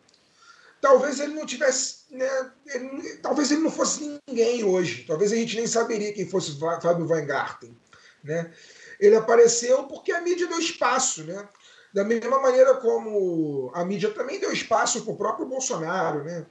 talvez 0.81 1.19
ele 1.19 1.33
não 1.33 1.47
tivesse. 1.47 2.03
Né, 2.11 2.51
ele, 2.67 3.17
talvez 3.23 3.51
ele 3.51 3.63
não 3.63 3.71
fosse 3.71 4.21
ninguém 4.29 4.63
hoje. 4.63 5.05
Talvez 5.05 5.33
a 5.33 5.37
gente 5.37 5.57
nem 5.57 5.67
saberia 5.67 6.13
quem 6.13 6.29
fosse 6.29 6.59
Fábio 6.59 7.09
Weingarten. 7.09 7.75
Né? 8.23 8.53
Ele 9.01 9.17
apareceu 9.17 9.85
porque 9.85 10.13
a 10.13 10.21
mídia 10.21 10.47
deu 10.47 10.59
espaço. 10.59 11.25
Né? 11.25 11.49
Da 11.95 12.05
mesma 12.05 12.39
maneira 12.41 12.75
como 12.75 13.73
a 13.75 13.83
mídia 13.85 14.11
também 14.11 14.39
deu 14.39 14.53
espaço 14.53 15.03
para 15.03 15.15
o 15.15 15.17
próprio 15.17 15.47
Bolsonaro. 15.47 16.25
Né? 16.25 16.45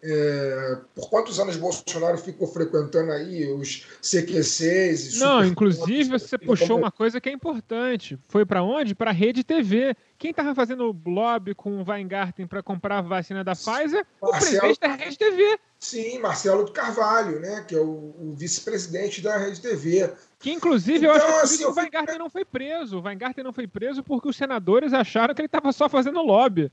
É, 0.00 0.78
por 0.94 1.10
quantos 1.10 1.40
anos 1.40 1.56
Bolsonaro 1.56 2.16
ficou 2.18 2.46
frequentando 2.46 3.10
aí 3.10 3.50
os 3.52 3.86
CQCs? 4.00 5.18
Não, 5.18 5.44
inclusive 5.44 6.10
você 6.10 6.38
puxou 6.38 6.78
uma 6.78 6.92
coisa 6.92 7.20
que 7.20 7.28
é 7.28 7.32
importante. 7.32 8.18
Foi 8.28 8.46
para 8.46 8.62
onde? 8.62 8.94
Para 8.94 9.10
a 9.10 9.14
Rede 9.14 9.42
TV. 9.42 9.96
Quem 10.16 10.30
estava 10.30 10.54
fazendo 10.54 10.96
lobby 11.06 11.54
com 11.54 11.80
o 11.80 11.84
Weingarten 11.88 12.46
para 12.46 12.62
comprar 12.62 12.98
a 12.98 13.02
vacina 13.02 13.42
da 13.42 13.54
Pfizer? 13.54 14.06
Marcelo, 14.22 14.22
o 14.22 14.30
presidente 14.30 14.80
da 14.80 14.88
Rede 14.88 15.18
TV. 15.18 15.58
Sim, 15.80 16.18
Marcelo 16.18 16.64
do 16.64 16.72
Carvalho, 16.72 17.38
né, 17.38 17.64
que 17.66 17.74
é 17.74 17.78
o, 17.78 18.14
o 18.18 18.34
vice-presidente 18.36 19.20
da 19.20 19.36
Rede 19.36 19.60
TV. 19.60 20.12
Que 20.40 20.52
inclusive 20.52 20.98
então, 20.98 21.10
eu 21.10 21.22
acho 21.22 21.26
que 21.26 21.64
assim, 21.64 21.64
o 21.64 21.74
Weingarten 21.74 22.18
não 22.18 22.30
foi 22.30 22.44
preso. 22.44 22.98
O 22.98 23.02
Weingarten 23.02 23.44
não 23.44 23.52
foi 23.52 23.66
preso 23.66 24.02
porque 24.02 24.28
os 24.28 24.36
senadores 24.36 24.92
acharam 24.92 25.34
que 25.34 25.40
ele 25.40 25.46
estava 25.46 25.72
só 25.72 25.88
fazendo 25.88 26.22
lobby. 26.22 26.70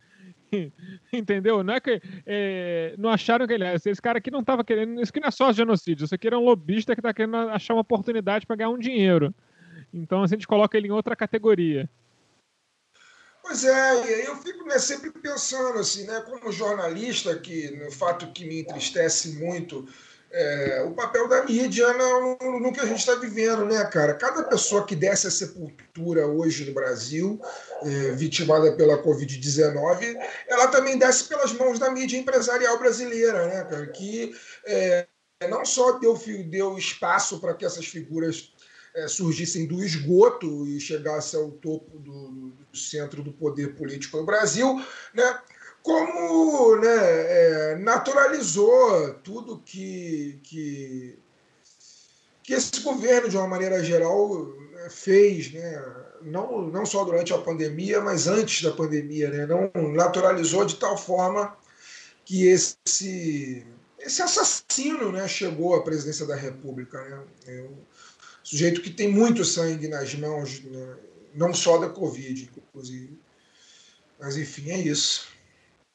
Entendeu? 1.11 1.63
Não 1.63 1.73
é 1.73 1.79
que 1.79 2.01
é, 2.25 2.95
não 2.97 3.09
acharam 3.09 3.47
que 3.47 3.53
ele 3.53 3.63
é. 3.63 3.75
Esse 3.75 4.01
cara 4.01 4.17
aqui 4.17 4.31
não 4.31 4.41
estava 4.41 4.63
querendo. 4.63 5.01
Isso 5.01 5.11
aqui 5.11 5.19
não 5.19 5.27
é 5.27 5.31
só 5.31 5.51
genocídio. 5.51 6.05
Isso 6.05 6.15
aqui 6.15 6.27
era 6.27 6.37
um 6.37 6.45
lobista 6.45 6.93
que 6.93 6.99
está 6.99 7.13
querendo 7.13 7.35
achar 7.35 7.73
uma 7.73 7.81
oportunidade 7.81 8.45
para 8.45 8.55
ganhar 8.55 8.69
um 8.69 8.79
dinheiro. 8.79 9.33
Então 9.93 10.23
a 10.23 10.27
gente 10.27 10.47
coloca 10.47 10.77
ele 10.77 10.87
em 10.87 10.91
outra 10.91 11.15
categoria. 11.15 11.89
Pois 13.41 13.63
é, 13.63 14.27
eu 14.27 14.35
fico 14.37 14.65
né, 14.65 14.79
sempre 14.79 15.11
pensando 15.11 15.77
assim, 15.77 16.05
né, 16.07 16.19
como 16.21 16.51
jornalista, 16.51 17.37
que 17.37 17.69
no 17.77 17.91
fato 17.91 18.31
que 18.31 18.43
me 18.43 18.61
entristece 18.61 19.37
muito 19.37 19.87
é, 20.37 20.83
o 20.83 20.91
papel 20.91 21.29
da 21.29 21.45
mídia 21.45 21.93
no, 21.93 22.59
no 22.59 22.73
que 22.73 22.81
a 22.81 22.85
gente 22.85 22.99
está 22.99 23.15
vivendo, 23.15 23.65
né, 23.65 23.85
cara? 23.85 24.13
Cada 24.15 24.43
pessoa 24.43 24.85
que 24.85 24.93
desce 24.93 25.27
a 25.27 25.31
sepultura 25.31 26.27
hoje 26.27 26.65
no 26.65 26.73
Brasil, 26.73 27.39
é, 27.81 28.11
vitimada 28.11 28.73
pela 28.73 29.01
Covid-19, 29.01 30.13
ela 30.49 30.67
também 30.67 30.97
desce 30.97 31.29
pelas 31.29 31.53
mãos 31.53 31.79
da 31.79 31.89
mídia 31.89 32.17
empresarial 32.17 32.77
brasileira, 32.77 33.47
né, 33.47 33.63
cara? 33.63 33.87
Que 33.87 34.35
é, 34.65 35.07
não 35.49 35.63
só 35.63 35.99
deu, 35.99 36.19
deu 36.49 36.77
espaço 36.77 37.39
para 37.39 37.53
que 37.53 37.65
essas 37.65 37.85
figuras 37.85 38.53
é, 38.93 39.07
surgissem 39.07 39.65
do 39.65 39.81
esgoto 39.81 40.67
e 40.67 40.81
chegassem 40.81 41.39
ao 41.39 41.51
topo 41.51 41.97
do, 41.97 42.51
do 42.69 42.77
centro 42.77 43.23
do 43.23 43.31
poder 43.31 43.73
político 43.75 44.17
no 44.17 44.25
Brasil, 44.25 44.83
né? 45.13 45.39
Como 45.85 46.77
né, 46.77 46.87
é, 46.89 47.75
naturalizou 47.75 49.13
tudo 49.23 49.61
que, 49.63 50.39
que, 50.41 51.19
que 52.41 52.53
esse 52.55 52.81
governo, 52.81 53.29
de 53.29 53.37
uma 53.37 53.47
maneira 53.47 53.83
geral, 53.83 54.47
né, 54.71 54.89
fez, 54.89 55.53
né, 55.53 55.85
não, 56.23 56.63
não 56.63 56.87
só 56.87 57.03
durante 57.03 57.31
a 57.33 57.37
pandemia, 57.37 58.01
mas 58.01 58.25
antes 58.25 58.63
da 58.63 58.71
pandemia, 58.71 59.29
né, 59.29 59.45
não 59.45 59.71
naturalizou 59.93 60.65
de 60.65 60.75
tal 60.77 60.97
forma 60.97 61.55
que 62.25 62.47
esse, 62.47 63.63
esse 63.99 64.23
assassino 64.23 65.11
né, 65.11 65.27
chegou 65.27 65.75
à 65.75 65.83
presidência 65.83 66.25
da 66.25 66.35
República. 66.35 66.99
Né, 66.99 67.23
é 67.45 67.61
um 67.61 67.77
sujeito 68.43 68.81
que 68.81 68.89
tem 68.89 69.07
muito 69.07 69.45
sangue 69.45 69.87
nas 69.87 70.15
mãos, 70.15 70.63
né, 70.63 70.97
não 71.35 71.53
só 71.53 71.77
da 71.77 71.89
Covid, 71.89 72.49
inclusive. 72.57 73.19
Mas, 74.19 74.35
enfim, 74.35 74.71
é 74.71 74.79
isso. 74.79 75.34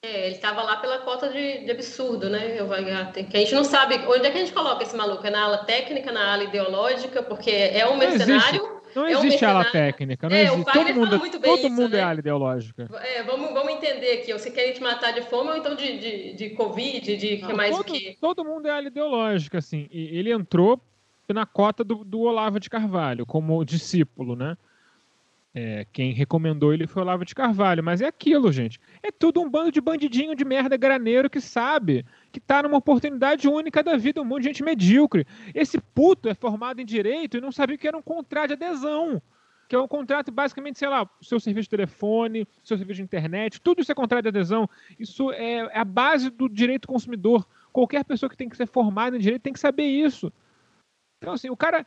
É, 0.02 0.26
ele 0.26 0.36
estava 0.36 0.62
lá 0.62 0.76
pela 0.76 1.00
cota 1.00 1.28
de, 1.28 1.64
de 1.64 1.70
absurdo, 1.70 2.30
né? 2.30 2.62
O 2.62 2.68
Weingarten, 2.68 3.26
que 3.26 3.36
a 3.36 3.40
gente 3.40 3.54
não 3.54 3.64
sabe 3.64 3.96
onde 4.06 4.26
é 4.26 4.30
que 4.30 4.38
a 4.38 4.40
gente 4.40 4.52
coloca 4.52 4.82
esse 4.82 4.96
maluco, 4.96 5.26
é 5.26 5.30
na 5.30 5.42
ala 5.44 5.58
técnica, 5.58 6.10
na 6.10 6.32
ala 6.32 6.44
ideológica, 6.44 7.22
porque 7.22 7.50
é 7.50 7.86
um 7.86 7.98
mercenário. 7.98 8.80
Não 8.94 9.06
existe, 9.06 9.20
não 9.20 9.26
existe 9.26 9.44
é 9.44 9.48
um 9.48 9.50
ala 9.50 9.64
técnica, 9.66 10.28
não 10.30 10.36
é, 10.36 10.44
existe. 10.44 10.72
todo 10.72 10.94
mundo, 10.94 11.18
muito 11.18 11.38
bem 11.38 11.50
todo 11.50 11.66
isso, 11.66 11.70
mundo 11.70 11.94
é 11.94 11.98
né? 11.98 11.98
é 11.98 12.02
ala 12.02 12.18
ideológica. 12.18 12.88
É, 13.02 13.22
vamos, 13.24 13.52
vamos 13.52 13.72
entender 13.74 14.12
aqui, 14.12 14.32
você 14.32 14.50
quer 14.50 14.72
te 14.72 14.82
matar 14.82 15.12
de 15.12 15.20
fome 15.20 15.50
ou 15.50 15.56
então 15.58 15.74
de, 15.74 15.98
de, 15.98 16.32
de 16.32 16.50
Covid, 16.50 17.16
de 17.18 17.36
que 17.36 17.52
mais 17.52 17.76
todo, 17.76 17.82
o 17.82 17.92
quê? 17.92 18.16
Todo 18.18 18.42
mundo 18.42 18.68
é 18.68 18.70
ala 18.70 18.86
ideológica, 18.86 19.58
assim. 19.58 19.86
E 19.92 20.18
ele 20.18 20.32
entrou 20.32 20.80
na 21.28 21.44
cota 21.44 21.84
do, 21.84 22.04
do 22.04 22.20
Olavo 22.20 22.58
de 22.58 22.70
Carvalho, 22.70 23.26
como 23.26 23.62
discípulo, 23.66 24.34
né? 24.34 24.56
É, 25.52 25.84
quem 25.92 26.12
recomendou 26.12 26.72
ele 26.72 26.86
foi 26.86 27.02
o 27.02 27.04
Olavo 27.04 27.24
de 27.24 27.34
Carvalho, 27.34 27.82
mas 27.82 28.00
é 28.00 28.06
aquilo, 28.06 28.52
gente. 28.52 28.78
É 29.02 29.10
tudo 29.10 29.40
um 29.40 29.50
bando 29.50 29.72
de 29.72 29.80
bandidinho 29.80 30.36
de 30.36 30.44
merda 30.44 30.76
graneiro 30.76 31.28
que 31.28 31.40
sabe 31.40 32.06
que 32.30 32.38
tá 32.38 32.62
numa 32.62 32.76
oportunidade 32.76 33.48
única 33.48 33.82
da 33.82 33.96
vida, 33.96 34.22
um 34.22 34.24
monte 34.24 34.42
de 34.42 34.48
gente 34.48 34.62
medíocre. 34.62 35.26
Esse 35.52 35.80
puto 35.80 36.28
é 36.28 36.34
formado 36.34 36.80
em 36.80 36.84
direito 36.84 37.36
e 37.36 37.40
não 37.40 37.50
sabia 37.50 37.76
que 37.76 37.88
era 37.88 37.96
um 37.96 38.02
contrato 38.02 38.48
de 38.48 38.64
adesão. 38.64 39.20
Que 39.68 39.74
é 39.74 39.80
um 39.80 39.88
contrato, 39.88 40.30
basicamente, 40.30 40.78
sei 40.78 40.88
lá, 40.88 41.08
seu 41.20 41.40
serviço 41.40 41.66
de 41.66 41.70
telefone, 41.70 42.46
seu 42.62 42.76
serviço 42.76 42.98
de 42.98 43.04
internet, 43.04 43.60
tudo 43.60 43.80
isso 43.80 43.90
é 43.90 43.94
contrato 43.94 44.22
de 44.22 44.28
adesão. 44.28 44.68
Isso 45.00 45.32
é, 45.32 45.58
é 45.58 45.78
a 45.78 45.84
base 45.84 46.30
do 46.30 46.48
direito 46.48 46.86
consumidor. 46.86 47.44
Qualquer 47.72 48.04
pessoa 48.04 48.30
que 48.30 48.36
tem 48.36 48.48
que 48.48 48.56
ser 48.56 48.66
formada 48.66 49.16
em 49.16 49.20
direito 49.20 49.42
tem 49.42 49.52
que 49.52 49.60
saber 49.60 49.84
isso. 49.84 50.32
Então, 51.18 51.34
assim, 51.34 51.50
o 51.50 51.56
cara, 51.56 51.84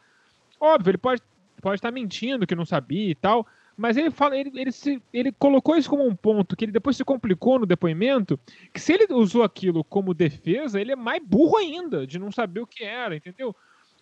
óbvio, 0.59 0.91
ele 0.91 0.97
pode 0.97 1.21
pode 1.63 1.75
estar 1.75 1.91
mentindo 1.91 2.45
que 2.45 2.53
não 2.53 2.65
sabia 2.65 3.09
e 3.09 3.15
tal, 3.15 3.47
mas 3.77 3.95
ele 3.95 4.11
fala, 4.11 4.37
ele, 4.37 4.51
ele, 4.53 4.71
se, 4.71 5.01
ele 5.13 5.31
colocou 5.31 5.77
isso 5.77 5.89
como 5.89 6.05
um 6.05 6.13
ponto 6.13 6.57
que 6.57 6.65
ele 6.65 6.73
depois 6.73 6.97
se 6.97 7.05
complicou 7.05 7.57
no 7.57 7.65
depoimento, 7.65 8.37
que 8.73 8.81
se 8.81 8.91
ele 8.91 9.07
usou 9.13 9.43
aquilo 9.43 9.81
como 9.81 10.13
defesa, 10.13 10.79
ele 10.79 10.91
é 10.91 10.95
mais 10.95 11.23
burro 11.23 11.55
ainda 11.55 12.05
de 12.05 12.19
não 12.19 12.33
saber 12.33 12.59
o 12.59 12.67
que 12.67 12.83
era, 12.83 13.15
entendeu? 13.15 13.55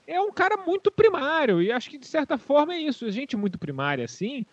É 0.08 0.20
um 0.20 0.32
cara 0.32 0.58
muito 0.58 0.92
primário 0.92 1.62
e 1.62 1.72
acho 1.72 1.88
que 1.88 2.00
de 2.00 2.08
certa 2.08 2.36
forma 2.36 2.74
é 2.74 2.80
isso. 2.80 3.10
Gente 3.12 3.38
muito 3.38 3.60
primária 3.60 4.04
assim, 4.04 4.44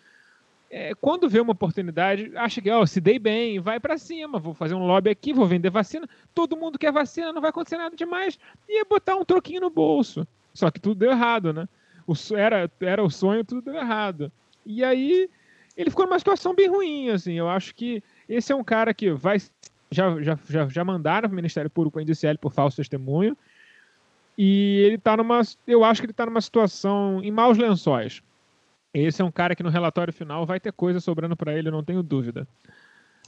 é, 0.69 0.93
quando 0.93 1.27
vê 1.27 1.39
uma 1.39 1.53
oportunidade, 1.53 2.31
acha 2.35 2.61
que, 2.61 2.69
ó, 2.69 2.85
se 2.85 3.01
dei 3.01 3.17
bem, 3.17 3.59
vai 3.59 3.79
para 3.79 3.97
cima, 3.97 4.37
vou 4.37 4.53
fazer 4.53 4.75
um 4.75 4.85
lobby 4.85 5.09
aqui, 5.09 5.33
vou 5.33 5.47
vender 5.47 5.71
vacina, 5.71 6.07
todo 6.33 6.55
mundo 6.55 6.77
quer 6.77 6.91
vacina, 6.91 7.33
não 7.33 7.41
vai 7.41 7.49
acontecer 7.49 7.77
nada 7.77 7.95
demais, 7.95 8.37
e 8.69 8.79
é 8.79 8.85
botar 8.85 9.15
um 9.15 9.25
troquinho 9.25 9.61
no 9.61 9.71
bolso. 9.71 10.27
Só 10.53 10.69
que 10.69 10.79
tudo 10.79 10.99
deu 10.99 11.11
errado, 11.11 11.51
né? 11.51 11.67
O, 12.09 12.35
era, 12.35 12.71
era 12.81 13.03
o 13.03 13.09
sonho, 13.09 13.45
tudo 13.45 13.61
deu 13.61 13.75
errado. 13.75 14.31
E 14.65 14.83
aí 14.83 15.29
ele 15.77 15.89
ficou 15.89 16.05
numa 16.05 16.19
situação 16.19 16.55
bem 16.55 16.67
ruim, 16.67 17.09
assim. 17.09 17.33
Eu 17.33 17.47
acho 17.47 17.75
que 17.75 18.03
esse 18.27 18.51
é 18.51 18.55
um 18.55 18.63
cara 18.63 18.93
que 18.93 19.11
vai. 19.11 19.37
Já, 19.91 20.21
já, 20.21 20.39
já, 20.47 20.67
já 20.67 20.83
mandaram 20.83 21.27
para 21.27 21.33
o 21.33 21.35
Ministério 21.35 21.69
Público 21.69 21.99
a 21.99 22.01
indiciar 22.01 22.37
por 22.37 22.51
falso 22.51 22.77
testemunho. 22.77 23.37
E 24.37 24.81
ele 24.85 24.97
tá 24.97 25.15
numa. 25.15 25.41
Eu 25.67 25.83
acho 25.83 26.01
que 26.01 26.05
ele 26.05 26.11
está 26.11 26.25
numa 26.25 26.41
situação 26.41 27.21
em 27.23 27.31
maus 27.31 27.57
lençóis. 27.57 28.21
Esse 28.93 29.21
é 29.21 29.25
um 29.25 29.31
cara 29.31 29.55
que 29.55 29.63
no 29.63 29.69
relatório 29.69 30.11
final 30.11 30.45
vai 30.45 30.59
ter 30.59 30.71
coisa 30.73 30.99
sobrando 30.99 31.35
para 31.35 31.53
ele, 31.53 31.69
não 31.69 31.83
tenho 31.83 32.01
dúvida. 32.01 32.47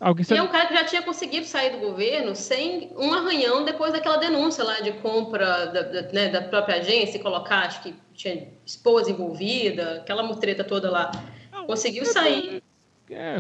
Alguém 0.02 0.26
sabe... 0.26 0.40
E 0.40 0.44
é 0.44 0.44
um 0.44 0.48
cara 0.48 0.66
que 0.66 0.74
já 0.74 0.84
tinha 0.84 1.04
conseguido 1.04 1.46
sair 1.46 1.74
do 1.74 1.78
governo 1.78 2.36
sem 2.36 2.92
um 2.98 3.14
arranhão 3.14 3.64
depois 3.64 3.94
daquela 3.94 4.18
denúncia 4.18 4.64
lá 4.64 4.80
de 4.80 4.94
compra 4.94 5.68
da, 5.68 5.82
da, 5.84 6.02
né, 6.12 6.30
da 6.30 6.42
própria 6.42 6.78
agência 6.78 7.18
e 7.18 7.22
colocar, 7.22 7.68
acho 7.68 7.84
que 7.84 7.94
tinha 8.16 8.48
esposa 8.66 9.12
envolvida, 9.12 9.98
aquela 9.98 10.24
mutreta 10.24 10.64
toda 10.64 10.90
lá. 10.90 11.12
Não, 11.52 11.68
conseguiu 11.68 12.04
sair. 12.04 12.64
É, 13.12 13.40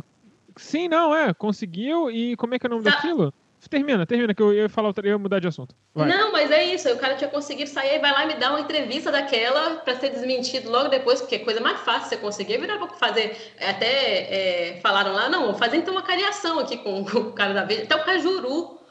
sim, 0.56 0.88
não, 0.88 1.16
é. 1.16 1.34
Conseguiu. 1.34 2.12
E 2.12 2.36
como 2.36 2.54
é 2.54 2.60
que 2.60 2.68
é 2.68 2.70
o 2.70 2.72
nome 2.74 2.84
tá. 2.84 2.92
daquilo? 2.92 3.34
Termina, 3.70 4.06
termina, 4.06 4.34
que 4.34 4.42
eu 4.42 4.54
ia 4.54 4.68
falar 4.68 4.92
eu 4.98 5.06
ia 5.06 5.18
mudar 5.18 5.40
de 5.40 5.48
assunto. 5.48 5.76
Vai. 5.94 6.10
Não, 6.10 6.32
mas 6.32 6.50
é 6.50 6.64
isso. 6.66 6.90
O 6.90 6.98
cara 6.98 7.16
tinha 7.16 7.30
conseguido 7.30 7.70
sair, 7.70 8.00
vai 8.00 8.12
lá 8.12 8.24
e 8.26 8.28
me 8.28 8.34
dar 8.36 8.52
uma 8.52 8.60
entrevista 8.60 9.12
daquela 9.12 9.78
para 9.78 9.96
ser 9.96 10.10
desmentido 10.10 10.70
logo 10.70 10.90
depois, 10.90 11.22
porque 11.22 11.36
é 11.36 11.40
coisa 11.40 11.62
mais 11.62 11.80
fácil 11.82 12.10
você 12.10 12.18
conseguir. 12.18 12.58
Virar 12.58 12.78
para 12.78 12.88
fazer. 12.90 13.38
Até 13.60 14.74
é, 14.74 14.80
falaram 14.82 15.14
lá, 15.14 15.30
não, 15.30 15.54
fazer 15.56 15.78
então 15.78 15.94
uma 15.94 16.02
cariação 16.02 16.60
aqui 16.60 16.78
com, 16.78 17.06
com 17.06 17.20
o 17.30 17.34
cara 17.34 17.54
da 17.54 17.64
vez. 17.64 17.84
Até 17.84 17.96
o 17.96 18.04
Cajuru 18.04 18.82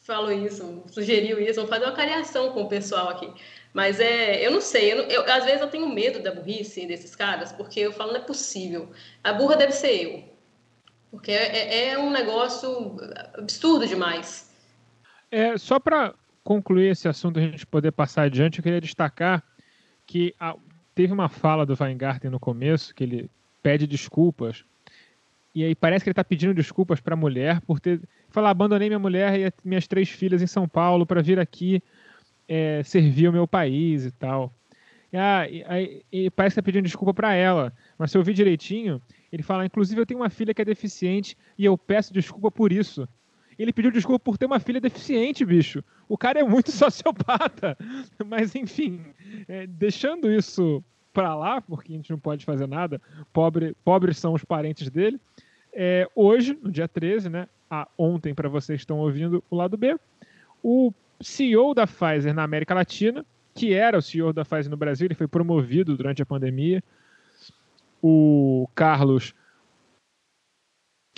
falou 0.00 0.32
isso, 0.32 0.82
sugeriu 0.88 1.38
isso, 1.40 1.56
vamos 1.56 1.70
fazer 1.70 1.84
uma 1.84 1.94
cariação 1.94 2.50
com 2.52 2.62
o 2.62 2.68
pessoal 2.68 3.08
aqui. 3.08 3.32
Mas 3.72 4.00
é, 4.00 4.44
eu 4.44 4.50
não 4.50 4.60
sei, 4.60 4.92
eu, 4.92 5.02
eu, 5.04 5.32
às 5.32 5.44
vezes 5.44 5.60
eu 5.60 5.68
tenho 5.68 5.88
medo 5.88 6.20
da 6.20 6.32
burrice 6.32 6.86
desses 6.86 7.14
caras, 7.14 7.52
porque 7.52 7.80
eu 7.80 7.92
falo, 7.92 8.12
não 8.12 8.20
é 8.20 8.24
possível. 8.24 8.90
A 9.22 9.32
burra 9.32 9.56
deve 9.56 9.72
ser 9.72 10.04
eu. 10.04 10.29
Porque 11.10 11.32
é, 11.32 11.56
é, 11.56 11.88
é 11.90 11.98
um 11.98 12.10
negócio 12.10 12.96
absurdo 13.34 13.86
demais. 13.86 14.50
É, 15.30 15.56
só 15.58 15.78
para 15.78 16.14
concluir 16.42 16.90
esse 16.90 17.08
assunto, 17.08 17.38
a 17.38 17.42
gente 17.42 17.66
poder 17.66 17.92
passar 17.92 18.22
adiante, 18.22 18.58
eu 18.58 18.62
queria 18.62 18.80
destacar 18.80 19.42
que 20.06 20.34
a, 20.38 20.56
teve 20.94 21.12
uma 21.12 21.28
fala 21.28 21.66
do 21.66 21.76
Weingarten 21.78 22.30
no 22.30 22.40
começo, 22.40 22.94
que 22.94 23.04
ele 23.04 23.30
pede 23.62 23.86
desculpas, 23.86 24.64
e 25.54 25.64
aí 25.64 25.74
parece 25.74 26.04
que 26.04 26.08
ele 26.08 26.12
está 26.12 26.24
pedindo 26.24 26.54
desculpas 26.54 27.00
para 27.00 27.14
a 27.14 27.16
mulher 27.16 27.60
por 27.62 27.80
ter. 27.80 28.00
Falar, 28.28 28.50
abandonei 28.50 28.88
minha 28.88 28.98
mulher 28.98 29.38
e 29.38 29.52
minhas 29.64 29.88
três 29.88 30.08
filhas 30.08 30.40
em 30.40 30.46
São 30.46 30.68
Paulo 30.68 31.04
para 31.04 31.20
vir 31.20 31.40
aqui 31.40 31.82
é, 32.48 32.82
servir 32.84 33.28
o 33.28 33.32
meu 33.32 33.46
país 33.48 34.04
e 34.04 34.12
tal. 34.12 34.54
Ah, 35.12 35.48
e, 35.48 36.04
e 36.12 36.30
parece 36.30 36.54
que 36.54 36.60
está 36.60 36.62
pedindo 36.64 36.84
desculpa 36.84 37.12
para 37.12 37.34
ela, 37.34 37.72
mas 37.98 38.10
se 38.10 38.16
eu 38.16 38.20
ouvir 38.20 38.32
direitinho, 38.32 39.02
ele 39.32 39.42
fala: 39.42 39.66
inclusive 39.66 40.00
eu 40.00 40.06
tenho 40.06 40.20
uma 40.20 40.30
filha 40.30 40.54
que 40.54 40.62
é 40.62 40.64
deficiente 40.64 41.36
e 41.58 41.64
eu 41.64 41.76
peço 41.76 42.12
desculpa 42.12 42.50
por 42.50 42.72
isso. 42.72 43.08
Ele 43.58 43.74
pediu 43.74 43.90
desculpa 43.90 44.18
por 44.24 44.38
ter 44.38 44.46
uma 44.46 44.58
filha 44.58 44.80
deficiente, 44.80 45.44
bicho. 45.44 45.84
O 46.08 46.16
cara 46.16 46.40
é 46.40 46.42
muito 46.42 46.70
sociopata. 46.72 47.76
Mas, 48.26 48.54
enfim, 48.54 49.02
é, 49.46 49.66
deixando 49.66 50.32
isso 50.32 50.82
para 51.12 51.34
lá, 51.34 51.60
porque 51.60 51.92
a 51.92 51.96
gente 51.96 52.10
não 52.10 52.18
pode 52.18 52.44
fazer 52.44 52.66
nada, 52.66 53.00
pobre, 53.32 53.76
pobres 53.84 54.16
são 54.16 54.32
os 54.32 54.44
parentes 54.44 54.88
dele. 54.88 55.20
É, 55.72 56.08
hoje, 56.14 56.58
no 56.62 56.70
dia 56.70 56.88
13, 56.88 57.28
né? 57.28 57.48
A, 57.70 57.86
ontem, 57.98 58.34
para 58.34 58.48
vocês 58.48 58.78
que 58.78 58.84
estão 58.84 58.98
ouvindo 58.98 59.44
o 59.50 59.56
lado 59.56 59.76
B, 59.76 59.96
o 60.62 60.92
CEO 61.20 61.74
da 61.74 61.86
Pfizer 61.86 62.32
na 62.34 62.42
América 62.42 62.74
Latina, 62.74 63.24
que 63.60 63.74
era 63.74 63.98
o 63.98 64.02
CEO 64.02 64.32
da 64.32 64.42
Pfizer 64.42 64.70
no 64.70 64.76
Brasil, 64.78 65.06
ele 65.06 65.14
foi 65.14 65.28
promovido 65.28 65.94
durante 65.94 66.22
a 66.22 66.26
pandemia. 66.26 66.82
O 68.02 68.66
Carlos. 68.74 69.34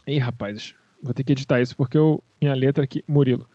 Ih, 0.09 0.19
rapaz, 0.19 0.75
vou 1.01 1.15
ter 1.15 1.23
que 1.23 1.31
editar 1.31 1.61
isso 1.61 1.77
porque 1.77 1.97
eu, 1.97 2.21
minha 2.41 2.53
letra 2.53 2.83
aqui, 2.83 3.05
Murilo. 3.07 3.49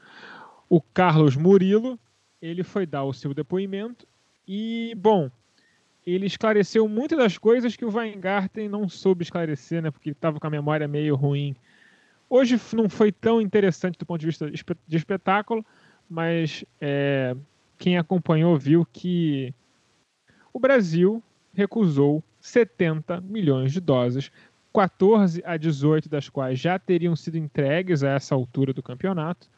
O 0.70 0.82
Carlos 0.82 1.36
Murilo, 1.36 2.00
ele 2.42 2.64
foi 2.64 2.86
dar 2.86 3.04
o 3.04 3.12
seu 3.12 3.34
depoimento 3.34 4.08
e, 4.48 4.96
bom, 4.96 5.30
ele 6.06 6.26
esclareceu 6.26 6.88
muitas 6.88 7.18
das 7.18 7.38
coisas 7.38 7.76
que 7.76 7.84
o 7.84 7.94
Weingarten 7.94 8.70
não 8.70 8.88
soube 8.88 9.24
esclarecer, 9.24 9.82
né, 9.82 9.92
porque 9.92 10.12
estava 10.12 10.40
com 10.40 10.48
a 10.48 10.50
memória 10.50 10.88
meio 10.88 11.14
ruim. 11.18 11.58
Hoje 12.30 12.58
não 12.74 12.88
foi 12.88 13.12
tão 13.12 13.42
interessante 13.42 14.00
do 14.00 14.06
ponto 14.06 14.22
de 14.22 14.28
vista 14.28 14.50
de 14.50 14.96
espetáculo, 14.96 15.66
mas 16.10 16.64
é, 16.80 17.36
quem 17.78 17.98
acompanhou 17.98 18.58
viu 18.58 18.86
que 18.92 19.54
o 20.54 20.60
Brasil 20.60 21.22
recusou 21.54 22.24
70 22.40 23.22
milhões 23.22 23.72
de 23.72 23.80
doses 23.80 24.32
14 24.74 25.42
a 25.46 25.58
18 25.58 26.08
das 26.08 26.30
quais 26.30 26.60
já 26.60 26.78
teriam 26.78 27.16
sido 27.16 27.38
entregues 27.38 28.04
a 28.04 28.10
essa 28.12 28.36
altura 28.36 28.74
do 28.74 28.84
campeonato, 28.84 29.50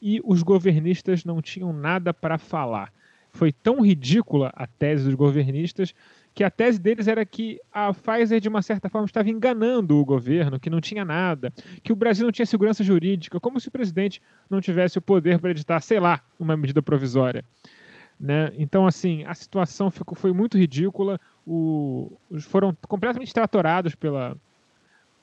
e 0.00 0.20
os 0.24 0.42
governistas 0.42 1.24
não 1.24 1.42
tinham 1.42 1.72
nada 1.72 2.14
para 2.14 2.38
falar. 2.38 2.92
Foi 3.32 3.52
tão 3.52 3.80
ridícula 3.80 4.52
a 4.54 4.66
tese 4.66 5.04
dos 5.04 5.14
governistas 5.14 5.94
que 6.34 6.42
a 6.42 6.50
tese 6.50 6.78
deles 6.78 7.08
era 7.08 7.24
que 7.24 7.60
a 7.72 7.92
Pfizer, 7.92 8.40
de 8.40 8.48
uma 8.48 8.62
certa 8.62 8.88
forma, 8.88 9.06
estava 9.06 9.28
enganando 9.28 9.98
o 9.98 10.04
governo, 10.04 10.58
que 10.58 10.70
não 10.70 10.80
tinha 10.80 11.04
nada, 11.04 11.52
que 11.82 11.92
o 11.92 11.96
Brasil 11.96 12.24
não 12.24 12.32
tinha 12.32 12.46
segurança 12.46 12.82
jurídica, 12.82 13.38
como 13.38 13.60
se 13.60 13.68
o 13.68 13.70
presidente 13.70 14.22
não 14.48 14.60
tivesse 14.60 14.98
o 14.98 15.02
poder 15.02 15.38
para 15.38 15.50
editar, 15.50 15.80
sei 15.80 16.00
lá, 16.00 16.20
uma 16.38 16.56
medida 16.56 16.80
provisória. 16.80 17.44
Né? 18.18 18.52
Então, 18.56 18.86
assim, 18.86 19.24
a 19.24 19.34
situação 19.34 19.90
ficou, 19.90 20.16
foi 20.16 20.32
muito 20.32 20.56
ridícula. 20.56 21.20
O, 21.46 22.12
foram 22.40 22.76
completamente 22.86 23.34
tratorados 23.34 23.94
pela, 23.94 24.36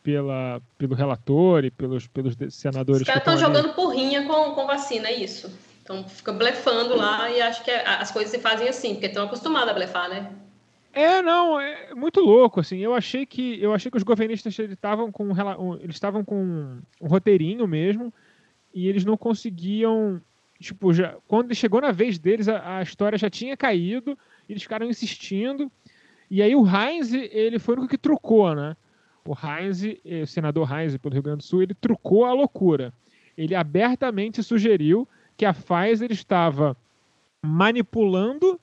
pela, 0.04 0.62
pelo 0.78 0.96
relator 0.96 1.64
e 1.64 1.72
pelos, 1.72 2.08
pelos 2.08 2.36
senadores. 2.50 3.02
Os 3.02 3.08
caras 3.08 3.22
estão 3.22 3.38
jogando 3.38 3.74
porrinha 3.74 4.28
com, 4.28 4.52
com 4.54 4.68
vacina, 4.68 5.08
é 5.08 5.16
isso. 5.16 5.50
Então 5.82 6.08
fica 6.08 6.32
blefando 6.32 6.96
lá 6.96 7.32
e 7.32 7.42
acho 7.42 7.64
que 7.64 7.72
é, 7.72 7.88
as 7.88 8.12
coisas 8.12 8.30
se 8.30 8.40
fazem 8.40 8.68
assim, 8.68 8.94
porque 8.94 9.08
estão 9.08 9.26
acostumados 9.26 9.70
a 9.70 9.74
blefar, 9.74 10.08
né? 10.08 10.30
É, 11.00 11.22
não, 11.22 11.60
é 11.60 11.94
muito 11.96 12.20
louco, 12.20 12.60
assim. 12.60 12.80
Eu 12.80 12.94
achei 12.94 13.26
que 13.26 13.62
eu 13.62 13.74
achei 13.74 13.90
que 13.90 13.98
os 13.98 14.04
governistas 14.04 14.58
estavam 14.58 15.12
com 15.12 15.30
eles 15.82 15.96
estavam 15.96 16.24
com 16.24 16.80
um 17.02 17.08
roteirinho 17.08 17.68
mesmo 17.68 18.14
e 18.74 18.88
eles 18.88 19.06
não 19.06 19.18
conseguiam, 19.18 20.22
tipo, 20.60 20.94
já 20.94 21.16
quando 21.28 21.54
chegou 21.56 21.82
na 21.82 21.92
vez 21.92 22.20
deles 22.20 22.48
a, 22.48 22.78
a 22.78 22.82
história 22.82 23.18
já 23.18 23.30
tinha 23.30 23.56
caído, 23.56 24.18
eles 24.48 24.64
ficaram 24.64 24.88
insistindo. 24.88 25.72
E 26.30 26.42
aí 26.42 26.56
o 26.56 26.66
Heinz, 26.66 27.14
ele 27.14 27.60
foi 27.60 27.76
o 27.76 27.88
que 27.88 27.98
trocou, 27.98 28.54
né? 28.54 28.76
o 29.30 29.34
Heinz, 29.34 29.84
o 30.24 30.26
senador 30.26 30.68
Heinz 30.72 30.98
pelo 30.98 31.14
Rio 31.14 31.24
Grande 31.24 31.38
do 31.38 31.44
Sul, 31.44 31.62
ele 31.62 31.76
trucou 31.76 32.26
a 32.26 32.34
loucura. 32.34 32.92
Ele 33.38 33.54
abertamente 33.54 34.42
sugeriu 34.42 35.08
que 35.38 35.46
a 35.46 35.54
Pfizer 35.54 36.12
estava 36.12 36.76
manipulando 37.42 38.60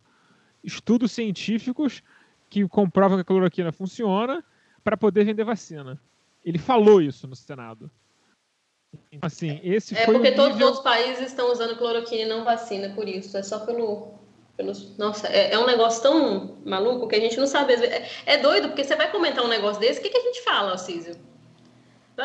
estudos 0.62 1.12
científicos 1.12 2.02
que 2.48 2.66
comprovam 2.68 3.16
que 3.16 3.22
a 3.22 3.24
cloroquina 3.24 3.72
funciona 3.72 4.44
para 4.82 4.96
poder 4.96 5.24
vender 5.24 5.44
vacina. 5.44 6.00
Ele 6.44 6.58
falou 6.58 7.00
isso 7.00 7.26
no 7.26 7.34
Senado. 7.34 7.90
Assim, 9.20 9.60
esse 9.62 9.96
é 9.96 10.04
foi 10.04 10.14
porque 10.14 10.30
nível... 10.30 10.44
todos 10.44 10.56
os 10.58 10.62
outros 10.62 10.82
países 10.82 11.26
estão 11.26 11.50
usando 11.50 11.76
cloroquina 11.76 12.22
e 12.22 12.28
não 12.28 12.44
vacina, 12.44 12.90
por 12.90 13.08
isso. 13.08 13.36
É 13.36 13.42
só 13.42 13.60
pelo 13.60 14.14
pelos, 14.56 14.96
nossa, 14.96 15.28
é, 15.28 15.52
é, 15.52 15.58
um 15.58 15.66
negócio 15.66 16.02
tão 16.02 16.56
maluco 16.64 17.06
que 17.06 17.16
a 17.16 17.20
gente 17.20 17.36
não 17.36 17.46
sabe. 17.46 17.74
É, 17.74 18.08
é 18.24 18.38
doido, 18.38 18.68
porque 18.68 18.84
você 18.84 18.96
vai 18.96 19.10
comentar 19.10 19.44
um 19.44 19.48
negócio 19.48 19.80
desse, 19.80 20.00
o 20.00 20.02
que, 20.02 20.08
que 20.08 20.16
a 20.16 20.22
gente 20.22 20.42
fala, 20.42 20.72
Alcísio? 20.72 21.16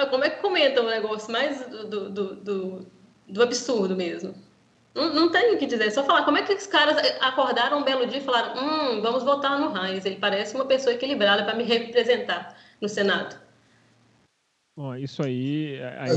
Como 0.10 0.24
é 0.24 0.30
que 0.30 0.42
comenta 0.42 0.82
um 0.82 0.90
negócio 0.90 1.30
mais 1.32 1.68
do, 1.68 2.10
do, 2.10 2.36
do, 2.36 2.88
do 3.28 3.44
absurdo 3.44 3.96
mesmo? 3.96 4.34
Não, 4.94 5.14
não 5.14 5.32
tem 5.32 5.56
o 5.56 5.58
que 5.58 5.66
dizer, 5.66 5.88
é 5.88 5.90
só 5.90 6.04
falar 6.04 6.26
como 6.26 6.38
é 6.38 6.44
que 6.44 6.54
os 6.54 6.68
caras 6.68 6.98
acordaram 7.22 7.80
um 7.80 7.84
belo 7.84 8.06
dia 8.06 8.20
e 8.20 8.24
falaram: 8.24 8.62
hum, 8.62 9.02
vamos 9.02 9.24
votar 9.24 9.60
no 9.60 9.76
Heinz, 9.76 10.06
ele 10.06 10.18
parece 10.18 10.56
uma 10.56 10.66
pessoa 10.66 10.94
equilibrada 10.94 11.44
para 11.44 11.56
me 11.56 11.64
representar 11.64 12.58
no 12.82 12.90
Senado. 12.90 13.40
Bom, 14.76 14.96
isso 14.96 15.24
aí. 15.24 15.80
aí 16.00 16.10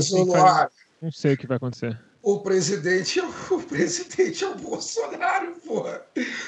não 1.01 1.11
sei 1.11 1.33
o 1.33 1.37
que 1.37 1.47
vai 1.47 1.57
acontecer 1.57 1.97
o 2.25 2.39
presidente, 2.39 3.19
é 3.19 3.23
o 3.53 3.61
presidente 3.61 4.43
é 4.43 4.47
o 4.47 4.55
Bolsonaro, 4.55 5.55
porra. 5.63 6.03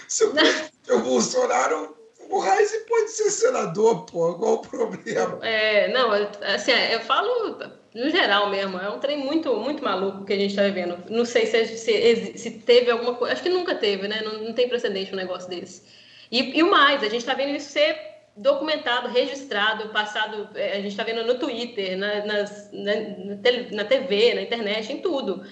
Se 0.07 0.25
o 0.25 0.31
presidente 0.31 0.73
é 0.89 0.93
o 0.93 1.03
Bolsonaro, 1.03 1.95
o 2.31 2.39
Reis 2.39 2.75
pode 2.89 3.11
ser 3.11 3.29
senador, 3.29 4.05
pô. 4.05 4.33
Qual 4.33 4.55
o 4.55 4.61
problema? 4.61 5.39
É, 5.45 5.87
não, 5.93 6.11
assim, 6.41 6.71
é, 6.71 6.95
eu 6.95 7.01
falo 7.01 7.76
no 7.97 8.09
geral 8.11 8.49
mesmo. 8.49 8.77
É 8.77 8.89
um 8.89 8.99
trem 8.99 9.17
muito, 9.17 9.55
muito 9.57 9.83
maluco 9.83 10.23
que 10.23 10.33
a 10.33 10.37
gente 10.37 10.51
está 10.51 10.63
vivendo. 10.63 10.97
Não 11.09 11.25
sei 11.25 11.47
se, 11.47 11.65
se, 11.65 12.37
se, 12.37 12.51
teve 12.51 12.91
alguma 12.91 13.15
coisa. 13.15 13.33
Acho 13.33 13.43
que 13.43 13.49
nunca 13.49 13.73
teve, 13.75 14.07
né? 14.07 14.21
Não, 14.23 14.43
não 14.43 14.53
tem 14.53 14.69
precedente 14.69 15.11
um 15.13 15.17
negócio 15.17 15.49
desse. 15.49 15.83
E, 16.31 16.57
e 16.57 16.63
o 16.63 16.69
mais, 16.69 17.01
a 17.01 17.09
gente 17.09 17.17
está 17.17 17.33
vendo 17.33 17.55
isso 17.55 17.69
ser 17.71 17.97
documentado, 18.35 19.07
registrado, 19.07 19.89
passado, 19.89 20.47
é, 20.53 20.73
a 20.73 20.75
gente 20.75 20.89
está 20.89 21.03
vendo 21.03 21.25
no 21.25 21.39
Twitter, 21.39 21.97
na, 21.97 22.23
nas, 22.23 22.69
na, 22.71 22.91
na, 23.71 23.83
TV, 23.83 24.35
na 24.35 24.41
internet, 24.43 24.93
em 24.93 25.01
tudo. 25.01 25.43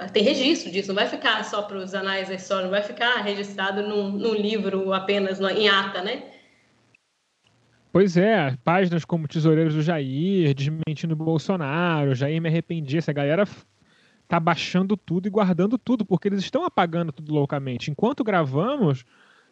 É 0.00 0.06
tem 0.06 0.22
registro 0.22 0.70
disso, 0.70 0.88
não 0.88 0.94
vai 0.94 1.06
ficar 1.06 1.44
só 1.44 1.60
para 1.60 1.76
os 1.76 1.94
anais 1.94 2.28
da 2.28 2.34
história, 2.34 2.64
não 2.64 2.70
vai 2.70 2.82
ficar 2.82 3.16
registrado 3.16 3.82
num, 3.82 4.08
num 4.08 4.32
livro 4.32 4.94
apenas 4.94 5.38
em 5.38 5.68
ata, 5.68 6.00
né? 6.00 6.22
Pois 7.90 8.16
é, 8.16 8.56
páginas 8.62 9.04
como 9.04 9.26
Tesoureiros 9.26 9.74
do 9.74 9.82
Jair, 9.82 10.54
desmentindo 10.54 11.14
o 11.14 11.16
Bolsonaro, 11.16 12.14
Jair 12.14 12.40
me 12.40 12.48
arrependi, 12.48 12.98
essa 12.98 13.12
galera 13.12 13.46
tá 14.28 14.38
baixando 14.38 14.96
tudo 14.96 15.26
e 15.26 15.30
guardando 15.30 15.78
tudo, 15.78 16.04
porque 16.04 16.28
eles 16.28 16.40
estão 16.40 16.64
apagando 16.64 17.10
tudo 17.10 17.32
loucamente. 17.32 17.90
Enquanto 17.90 18.22
gravamos, 18.22 19.04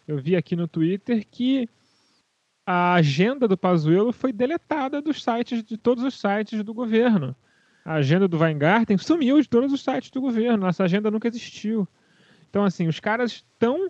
eu 0.07 0.19
vi 0.19 0.37
aqui 0.37 0.55
no 0.55 0.69
Twitter 0.69 1.27
que 1.31 1.69
a 2.67 2.95
agenda 2.95 3.49
do 3.49 3.57
Pazuello 3.57 4.13
foi 4.13 4.33
deletada 4.33 5.01
dos 5.01 5.23
sites 5.23 5.65
de 5.65 5.79
todos 5.79 6.05
os 6.05 6.21
sites 6.21 6.63
do 6.63 6.75
governo. 6.75 7.35
A 7.85 7.95
agenda 7.95 8.29
do 8.29 8.39
Weingarten 8.39 8.99
sumiu 8.99 9.41
de 9.41 9.49
todos 9.49 9.73
os 9.73 9.83
sites 9.83 10.11
do 10.11 10.21
governo. 10.21 10.67
Essa 10.67 10.85
agenda 10.85 11.11
nunca 11.11 11.29
existiu. 11.29 11.89
Então, 12.51 12.65
assim, 12.65 12.89
os 12.89 12.99
caras 12.99 13.33
estão, 13.33 13.89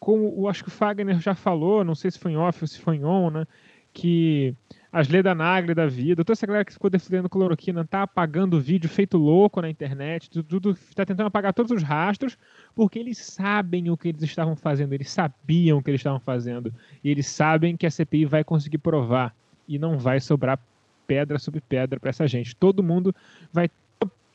como 0.00 0.48
acho 0.48 0.62
que 0.64 0.68
o 0.68 0.72
Fagner 0.72 1.20
já 1.20 1.34
falou, 1.34 1.84
não 1.84 1.94
sei 1.94 2.10
se 2.10 2.18
foi 2.18 2.32
em 2.32 2.36
off 2.36 2.64
ou 2.64 2.68
se 2.68 2.80
foi 2.80 2.96
em 2.96 3.04
on, 3.04 3.30
né? 3.30 3.46
Que 3.92 4.54
as 4.92 5.08
Leda 5.08 5.34
Nagre 5.34 5.74
da 5.74 5.86
vida, 5.86 6.24
toda 6.24 6.32
essa 6.32 6.46
galera 6.46 6.64
que 6.64 6.72
ficou 6.72 6.88
defendendo 6.88 7.28
cloroquina 7.28 7.84
tá 7.84 8.02
apagando 8.02 8.60
vídeo 8.60 8.88
feito 8.88 9.18
louco 9.18 9.60
na 9.60 9.68
internet, 9.68 10.30
tudo, 10.30 10.70
está 10.70 11.04
tentando 11.04 11.26
apagar 11.26 11.52
todos 11.52 11.70
os 11.70 11.82
rastros, 11.82 12.38
porque 12.74 12.98
eles 12.98 13.18
sabem 13.18 13.90
o 13.90 13.96
que 13.96 14.08
eles 14.08 14.22
estavam 14.22 14.56
fazendo, 14.56 14.94
eles 14.94 15.10
sabiam 15.10 15.78
o 15.78 15.82
que 15.82 15.90
eles 15.90 16.00
estavam 16.00 16.20
fazendo, 16.20 16.72
e 17.04 17.10
eles 17.10 17.26
sabem 17.26 17.76
que 17.76 17.86
a 17.86 17.90
CPI 17.90 18.24
vai 18.24 18.42
conseguir 18.42 18.78
provar, 18.78 19.34
e 19.68 19.78
não 19.78 19.98
vai 19.98 20.18
sobrar 20.18 20.58
pedra 21.06 21.38
sobre 21.38 21.60
pedra 21.60 22.00
para 22.00 22.10
essa 22.10 22.26
gente. 22.26 22.56
Todo 22.56 22.82
mundo 22.82 23.14
vai 23.52 23.70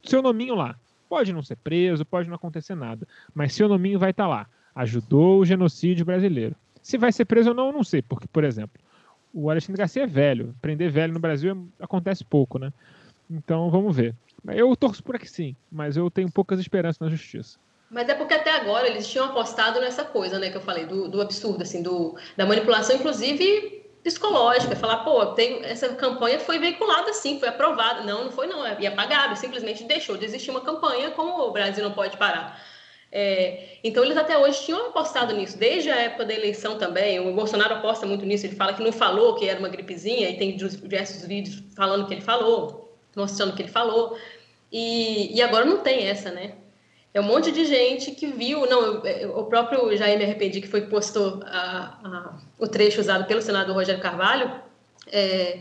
seu 0.04 0.22
nominho 0.22 0.56
lá. 0.56 0.76
Pode 1.10 1.34
não 1.34 1.42
ser 1.42 1.56
preso, 1.58 2.06
pode 2.06 2.28
não 2.28 2.36
acontecer 2.36 2.76
nada, 2.76 3.08
mas 3.34 3.54
seu 3.54 3.68
nominho 3.68 4.00
vai 4.00 4.12
estar 4.12 4.24
tá 4.24 4.30
lá. 4.30 4.48
Ajudou 4.76 5.40
o 5.40 5.46
genocídio 5.46 6.06
brasileiro. 6.06 6.56
Se 6.82 6.98
vai 6.98 7.12
ser 7.12 7.26
preso 7.26 7.50
ou 7.50 7.56
não, 7.56 7.68
eu 7.68 7.74
não 7.74 7.84
sei, 7.84 8.02
porque, 8.02 8.28
por 8.28 8.44
exemplo, 8.44 8.82
o 9.34 9.50
Alexandre 9.50 9.80
Garcia 9.80 10.04
é 10.04 10.08
velho. 10.08 10.56
Prender 10.62 10.92
velho 10.92 11.14
no 11.14 11.20
Brasil 11.20 11.54
é, 11.80 11.84
acontece 11.84 12.24
pouco, 12.24 12.60
né? 12.60 12.72
Então 13.30 13.70
vamos 13.70 13.96
ver. 13.96 14.16
Eu 14.48 14.76
torço 14.76 15.04
por 15.04 15.16
aqui 15.16 15.30
sim, 15.30 15.56
mas 15.72 15.98
eu 15.98 16.12
tenho 16.12 16.32
poucas 16.32 16.60
esperanças 16.60 17.00
na 17.00 17.10
justiça. 17.10 17.58
Mas 17.90 18.10
é 18.10 18.16
porque 18.16 18.34
até 18.34 18.52
agora 18.52 18.88
eles 18.88 19.08
tinham 19.08 19.26
apostado 19.26 19.80
nessa 19.80 20.04
coisa, 20.04 20.40
né, 20.40 20.50
que 20.50 20.58
eu 20.58 20.62
falei, 20.62 20.86
do, 20.86 21.08
do 21.08 21.22
absurdo, 21.22 21.62
assim, 21.62 21.82
do, 21.82 22.18
da 22.36 22.46
manipulação, 22.46 22.96
inclusive 22.96 23.84
psicológica, 24.04 24.76
falar, 24.76 24.98
pô, 24.98 25.28
tem, 25.28 25.64
essa 25.64 25.88
campanha 25.90 26.38
foi 26.40 26.60
veiculada 26.60 27.14
sim, 27.14 27.40
foi 27.40 27.48
aprovada. 27.48 28.04
Não, 28.04 28.26
não 28.26 28.32
foi 28.32 28.48
não, 28.48 28.66
é 28.66 28.86
apagado, 28.86 29.36
simplesmente 29.38 29.86
deixou 29.86 30.18
de 30.18 30.26
existir 30.26 30.52
uma 30.52 30.62
campanha 30.62 31.12
como 31.12 31.48
o 31.48 31.52
Brasil 31.52 31.84
não 31.84 31.94
pode 31.94 32.18
parar. 32.18 32.60
É, 33.16 33.78
então 33.84 34.04
eles 34.04 34.18
até 34.18 34.36
hoje 34.36 34.64
tinham 34.66 34.88
apostado 34.88 35.36
nisso, 35.36 35.56
desde 35.56 35.92
a 35.92 35.96
época 35.98 36.26
da 36.26 36.34
eleição 36.34 36.80
também. 36.80 37.20
O 37.20 37.32
Bolsonaro 37.32 37.76
aposta 37.76 38.08
muito 38.08 38.26
nisso. 38.26 38.48
Ele 38.48 38.56
fala 38.56 38.74
que 38.74 38.82
não 38.82 38.92
falou 38.92 39.36
que 39.36 39.48
era 39.48 39.60
uma 39.60 39.70
gripezinha 39.70 40.32
e 40.32 40.38
tem 40.38 40.58
diversos 40.58 41.24
vídeos 41.28 41.64
falando 41.76 42.08
que 42.08 42.14
ele 42.16 42.22
falou, 42.22 42.98
mostrando 43.16 43.56
que 43.56 43.62
ele 43.62 43.70
falou. 43.70 44.18
E, 44.72 45.32
e 45.38 45.44
agora 45.44 45.64
não 45.64 45.78
tem 45.78 46.08
essa, 46.08 46.32
né? 46.32 46.54
É 47.14 47.22
um 47.22 47.26
monte 47.26 47.52
de 47.52 47.66
gente 47.66 48.10
que 48.10 48.26
viu, 48.26 48.66
não, 48.66 49.06
eu, 49.06 49.38
o 49.38 49.46
próprio 49.46 49.96
Jair 49.96 50.18
me 50.18 50.24
arrependi 50.24 50.60
que 50.60 50.68
foi 50.68 50.82
postou 50.88 51.44
a, 51.46 52.00
a, 52.04 52.40
o 52.58 52.68
trecho 52.68 53.00
usado 53.00 53.26
pelo 53.26 53.44
senador 53.44 53.76
Rogério 53.76 54.02
Carvalho, 54.02 54.52
é, 55.12 55.60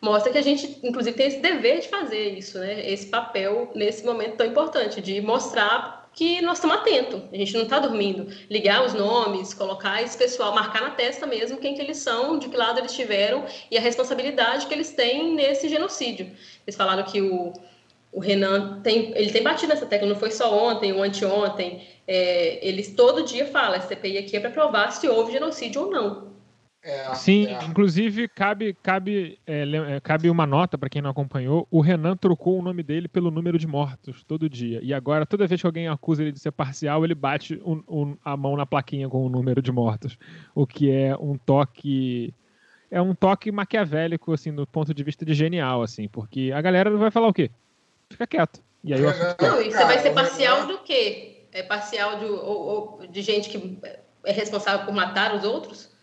mostra 0.00 0.32
que 0.32 0.38
a 0.38 0.42
gente, 0.42 0.78
inclusive, 0.82 1.14
tem 1.14 1.26
esse 1.26 1.40
dever 1.40 1.80
de 1.80 1.88
fazer 1.88 2.30
isso, 2.30 2.58
né? 2.58 2.90
Esse 2.90 3.08
papel 3.08 3.70
nesse 3.74 4.06
momento 4.06 4.38
tão 4.38 4.46
importante 4.46 5.02
de 5.02 5.20
mostrar 5.20 6.03
que 6.14 6.40
nós 6.40 6.58
estamos 6.58 6.76
atentos, 6.76 7.20
a 7.32 7.36
gente 7.36 7.52
não 7.54 7.62
está 7.62 7.78
dormindo. 7.78 8.28
Ligar 8.48 8.84
os 8.84 8.94
nomes, 8.94 9.52
colocar 9.52 10.00
esse 10.02 10.16
pessoal, 10.16 10.54
marcar 10.54 10.82
na 10.82 10.90
testa 10.90 11.26
mesmo 11.26 11.58
quem 11.58 11.74
que 11.74 11.82
eles 11.82 11.98
são, 11.98 12.38
de 12.38 12.48
que 12.48 12.56
lado 12.56 12.78
eles 12.78 12.92
estiveram 12.92 13.44
e 13.70 13.76
a 13.76 13.80
responsabilidade 13.80 14.66
que 14.66 14.74
eles 14.74 14.92
têm 14.92 15.34
nesse 15.34 15.68
genocídio. 15.68 16.30
Eles 16.64 16.76
falaram 16.76 17.02
que 17.02 17.20
o, 17.20 17.52
o 18.12 18.20
Renan 18.20 18.80
tem, 18.82 19.12
ele 19.16 19.32
tem 19.32 19.42
batido 19.42 19.74
nessa 19.74 19.86
tecla, 19.86 20.08
não 20.08 20.16
foi 20.16 20.30
só 20.30 20.56
ontem 20.56 20.92
ou 20.92 21.02
anteontem. 21.02 21.86
É, 22.06 22.60
eles 22.66 22.94
todo 22.94 23.24
dia 23.24 23.46
falam, 23.46 23.76
a 23.76 23.80
CPI 23.80 24.18
aqui 24.18 24.36
é 24.36 24.40
para 24.40 24.50
provar 24.50 24.92
se 24.92 25.08
houve 25.08 25.32
genocídio 25.32 25.82
ou 25.82 25.90
não. 25.90 26.33
É, 26.84 27.14
Sim, 27.14 27.46
é. 27.46 27.64
inclusive 27.64 28.28
cabe, 28.28 28.74
cabe, 28.74 29.38
é, 29.46 29.62
é 29.62 30.00
cabe 30.00 30.28
uma 30.28 30.46
nota 30.46 30.76
para 30.76 30.90
quem 30.90 31.00
não 31.00 31.08
acompanhou. 31.08 31.66
O 31.70 31.80
Renan 31.80 32.14
trocou 32.14 32.58
o 32.58 32.62
nome 32.62 32.82
dele 32.82 33.08
pelo 33.08 33.30
número 33.30 33.58
de 33.58 33.66
mortos 33.66 34.22
todo 34.22 34.50
dia. 34.50 34.80
E 34.82 34.92
agora, 34.92 35.24
toda 35.24 35.46
vez 35.46 35.62
que 35.62 35.66
alguém 35.66 35.88
acusa 35.88 36.20
ele 36.20 36.30
de 36.30 36.38
ser 36.38 36.52
parcial, 36.52 37.02
ele 37.02 37.14
bate 37.14 37.58
o, 37.64 37.82
o, 37.86 38.18
a 38.22 38.36
mão 38.36 38.54
na 38.54 38.66
plaquinha 38.66 39.08
com 39.08 39.24
o 39.24 39.30
número 39.30 39.62
de 39.62 39.72
mortos. 39.72 40.18
O 40.54 40.66
que 40.66 40.90
é 40.90 41.16
um 41.16 41.38
toque. 41.38 42.34
É 42.90 43.00
um 43.00 43.14
toque 43.14 43.50
maquiavélico, 43.50 44.32
assim, 44.32 44.54
do 44.54 44.66
ponto 44.66 44.92
de 44.92 45.02
vista 45.02 45.24
de 45.24 45.32
genial, 45.32 45.82
assim, 45.82 46.06
porque 46.06 46.52
a 46.54 46.60
galera 46.60 46.94
vai 46.96 47.10
falar 47.10 47.28
o 47.28 47.32
quê? 47.32 47.50
Fica 48.10 48.26
quieto. 48.26 48.62
E 48.84 48.92
aí 48.92 49.00
eu 49.00 49.10
Não, 49.40 49.62
e 49.62 49.72
você 49.72 49.84
vai 49.84 49.98
ser 49.98 50.10
parcial 50.12 50.66
do 50.66 50.78
quê? 50.80 51.46
É 51.50 51.62
parcial 51.62 52.18
de, 52.18 52.26
ou, 52.26 52.98
ou, 53.00 53.06
de 53.06 53.22
gente 53.22 53.48
que 53.48 53.78
é 54.24 54.32
responsável 54.32 54.84
por 54.84 54.94
matar 54.94 55.34
os 55.34 55.44
outros? 55.44 55.93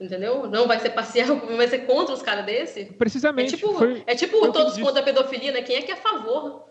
Entendeu? 0.00 0.48
Não 0.48 0.68
vai 0.68 0.78
ser 0.78 0.90
parcial, 0.90 1.36
vai 1.56 1.66
ser 1.66 1.80
contra 1.80 2.14
os 2.14 2.22
caras 2.22 2.46
desse? 2.46 2.84
Precisamente. 2.84 3.54
É 3.54 3.56
tipo, 3.56 3.74
foi, 3.74 4.02
é 4.06 4.14
tipo 4.14 4.52
todos 4.52 4.78
contra 4.78 5.00
a 5.00 5.04
pedofilia, 5.04 5.52
né? 5.52 5.62
Quem 5.62 5.76
é 5.76 5.82
que 5.82 5.90
é 5.90 5.94
a 5.94 5.98
favor? 5.98 6.68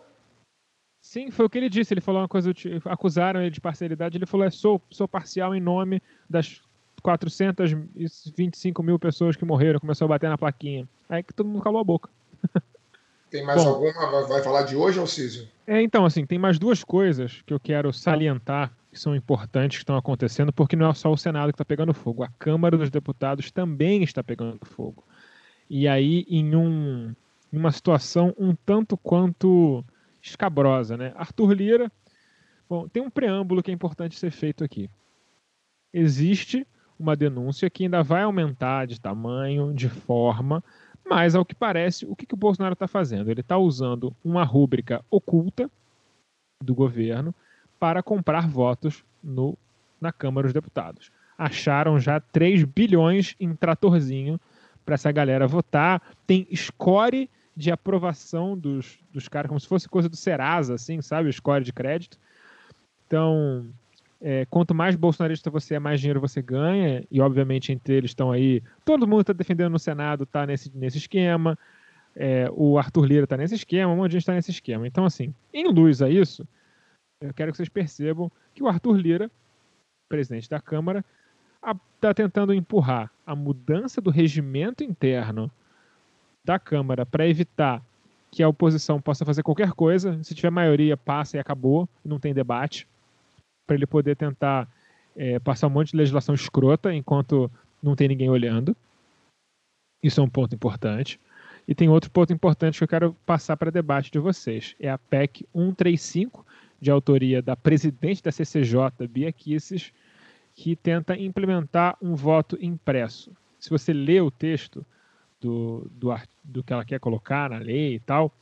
Sim, 1.00 1.30
foi 1.30 1.46
o 1.46 1.50
que 1.50 1.58
ele 1.58 1.68
disse. 1.68 1.94
Ele 1.94 2.00
falou 2.00 2.22
uma 2.22 2.28
coisa, 2.28 2.52
acusaram 2.84 3.40
ele 3.40 3.50
de 3.50 3.60
parcialidade. 3.60 4.16
Ele 4.16 4.26
falou: 4.26 4.46
é, 4.46 4.50
sou, 4.50 4.80
sou 4.90 5.06
parcial 5.06 5.54
em 5.54 5.60
nome 5.60 6.02
das 6.28 6.60
425 7.02 8.82
mil 8.82 8.98
pessoas 8.98 9.36
que 9.36 9.44
morreram. 9.44 9.78
Começou 9.78 10.06
a 10.06 10.08
bater 10.08 10.28
na 10.28 10.38
plaquinha. 10.38 10.88
Aí 11.08 11.22
que 11.22 11.34
todo 11.34 11.48
mundo 11.48 11.62
calou 11.62 11.80
a 11.80 11.84
boca. 11.84 12.10
Tem 13.30 13.44
mais 13.44 13.62
Bom, 13.62 13.70
alguma? 13.70 14.26
Vai 14.26 14.42
falar 14.42 14.62
de 14.62 14.74
hoje, 14.74 14.98
Alcísio? 14.98 15.46
É, 15.66 15.82
então, 15.82 16.06
assim, 16.06 16.24
tem 16.24 16.38
mais 16.38 16.58
duas 16.58 16.82
coisas 16.82 17.42
que 17.44 17.52
eu 17.52 17.60
quero 17.60 17.92
salientar 17.92 18.72
que 18.90 18.98
são 18.98 19.14
importantes 19.14 19.78
que 19.78 19.82
estão 19.82 19.96
acontecendo, 19.96 20.52
porque 20.52 20.76
não 20.76 20.88
é 20.88 20.94
só 20.94 21.12
o 21.12 21.16
Senado 21.16 21.50
que 21.50 21.54
está 21.54 21.64
pegando 21.64 21.92
fogo, 21.92 22.22
a 22.22 22.28
Câmara 22.38 22.76
dos 22.76 22.90
Deputados 22.90 23.50
também 23.50 24.02
está 24.02 24.22
pegando 24.22 24.64
fogo. 24.64 25.04
E 25.68 25.86
aí, 25.86 26.24
em, 26.28 26.56
um, 26.56 27.14
uma 27.52 27.70
situação 27.70 28.34
um 28.38 28.54
tanto 28.54 28.96
quanto 28.96 29.84
escabrosa, 30.22 30.96
né? 30.96 31.12
Arthur 31.16 31.52
Lira, 31.52 31.92
bom, 32.68 32.88
tem 32.88 33.02
um 33.02 33.10
preâmbulo 33.10 33.62
que 33.62 33.70
é 33.70 33.74
importante 33.74 34.18
ser 34.18 34.30
feito 34.30 34.64
aqui. 34.64 34.90
Existe 35.92 36.66
uma 36.98 37.14
denúncia 37.14 37.70
que 37.70 37.84
ainda 37.84 38.02
vai 38.02 38.22
aumentar 38.22 38.86
de 38.86 39.00
tamanho, 39.00 39.72
de 39.72 39.88
forma, 39.88 40.64
mas 41.08 41.34
ao 41.34 41.44
que 41.44 41.54
parece, 41.54 42.04
o 42.06 42.16
que, 42.16 42.26
que 42.26 42.34
o 42.34 42.38
Bolsonaro 42.38 42.72
está 42.72 42.86
fazendo? 42.88 43.30
Ele 43.30 43.40
está 43.40 43.56
usando 43.56 44.14
uma 44.22 44.44
rúbrica 44.44 45.02
oculta 45.10 45.70
do 46.62 46.74
governo 46.74 47.34
para 47.78 48.02
comprar 48.02 48.48
votos 48.48 49.04
no, 49.22 49.56
na 50.00 50.12
Câmara 50.12 50.46
dos 50.46 50.54
Deputados. 50.54 51.10
Acharam 51.36 51.98
já 51.98 52.20
3 52.20 52.64
bilhões 52.64 53.36
em 53.38 53.54
tratorzinho 53.54 54.40
para 54.84 54.94
essa 54.94 55.12
galera 55.12 55.46
votar. 55.46 56.02
Tem 56.26 56.46
score 56.54 57.30
de 57.56 57.70
aprovação 57.70 58.56
dos, 58.56 58.98
dos 59.12 59.28
caras, 59.28 59.48
como 59.48 59.60
se 59.60 59.68
fosse 59.68 59.88
coisa 59.88 60.08
do 60.08 60.16
Serasa, 60.16 60.74
assim, 60.74 61.00
sabe? 61.02 61.28
O 61.28 61.32
score 61.32 61.64
de 61.64 61.72
crédito. 61.72 62.18
Então, 63.06 63.66
é, 64.20 64.46
quanto 64.46 64.74
mais 64.74 64.96
bolsonarista 64.96 65.50
você 65.50 65.74
é, 65.74 65.78
mais 65.78 66.00
dinheiro 66.00 66.20
você 66.20 66.42
ganha. 66.42 67.04
E, 67.10 67.20
obviamente, 67.20 67.72
entre 67.72 67.94
eles 67.94 68.10
estão 68.10 68.32
aí. 68.32 68.62
Todo 68.84 69.06
mundo 69.06 69.22
está 69.22 69.32
defendendo 69.32 69.72
no 69.72 69.78
Senado, 69.78 70.24
está 70.24 70.46
nesse, 70.46 70.70
nesse 70.76 70.98
esquema. 70.98 71.58
É, 72.16 72.48
o 72.52 72.78
Arthur 72.78 73.04
Lira 73.04 73.24
está 73.24 73.36
nesse 73.36 73.54
esquema, 73.54 73.92
um 73.92 73.96
monte 73.96 74.10
de 74.10 74.14
gente 74.14 74.22
está 74.22 74.34
nesse 74.34 74.50
esquema. 74.50 74.86
Então, 74.86 75.04
assim, 75.04 75.32
em 75.54 75.68
luz 75.68 76.02
a 76.02 76.10
isso, 76.10 76.46
eu 77.20 77.34
quero 77.34 77.50
que 77.50 77.56
vocês 77.56 77.68
percebam 77.68 78.30
que 78.54 78.62
o 78.62 78.68
Arthur 78.68 78.96
Lira, 78.96 79.30
presidente 80.08 80.48
da 80.48 80.60
Câmara, 80.60 81.04
está 81.94 82.14
tentando 82.14 82.54
empurrar 82.54 83.10
a 83.26 83.34
mudança 83.34 84.00
do 84.00 84.10
regimento 84.10 84.84
interno 84.84 85.50
da 86.44 86.58
Câmara 86.58 87.04
para 87.04 87.26
evitar 87.26 87.82
que 88.30 88.42
a 88.42 88.48
oposição 88.48 89.00
possa 89.00 89.24
fazer 89.24 89.42
qualquer 89.42 89.72
coisa. 89.72 90.22
Se 90.22 90.34
tiver 90.34 90.50
maioria, 90.50 90.96
passa 90.96 91.36
e 91.36 91.40
acabou, 91.40 91.88
não 92.04 92.20
tem 92.20 92.32
debate. 92.32 92.86
Para 93.66 93.76
ele 93.76 93.86
poder 93.86 94.16
tentar 94.16 94.68
é, 95.16 95.38
passar 95.38 95.66
um 95.66 95.70
monte 95.70 95.90
de 95.90 95.96
legislação 95.96 96.34
escrota 96.34 96.94
enquanto 96.94 97.50
não 97.82 97.96
tem 97.96 98.08
ninguém 98.08 98.30
olhando. 98.30 98.76
Isso 100.02 100.20
é 100.20 100.22
um 100.22 100.28
ponto 100.28 100.54
importante. 100.54 101.20
E 101.66 101.74
tem 101.74 101.88
outro 101.88 102.10
ponto 102.10 102.32
importante 102.32 102.78
que 102.78 102.84
eu 102.84 102.88
quero 102.88 103.14
passar 103.26 103.56
para 103.56 103.70
debate 103.70 104.10
de 104.10 104.18
vocês. 104.18 104.74
É 104.78 104.88
a 104.88 104.96
PEC 104.96 105.46
135, 105.52 106.46
de 106.80 106.90
autoria 106.90 107.42
da 107.42 107.56
presidente 107.56 108.22
da 108.22 108.32
CCJ, 108.32 109.06
Bia 109.08 109.32
Kisses, 109.32 109.92
que 110.54 110.74
tenta 110.76 111.16
implementar 111.16 111.96
um 112.00 112.14
voto 112.14 112.58
impresso. 112.60 113.32
Se 113.58 113.70
você 113.70 113.92
lê 113.92 114.20
o 114.20 114.30
texto 114.30 114.84
do, 115.40 115.90
do, 115.92 116.14
do 116.42 116.62
que 116.62 116.72
ela 116.72 116.84
quer 116.84 117.00
colocar 117.00 117.50
na 117.50 117.58
lei 117.58 117.94
e 117.94 118.00
tal, 118.00 118.32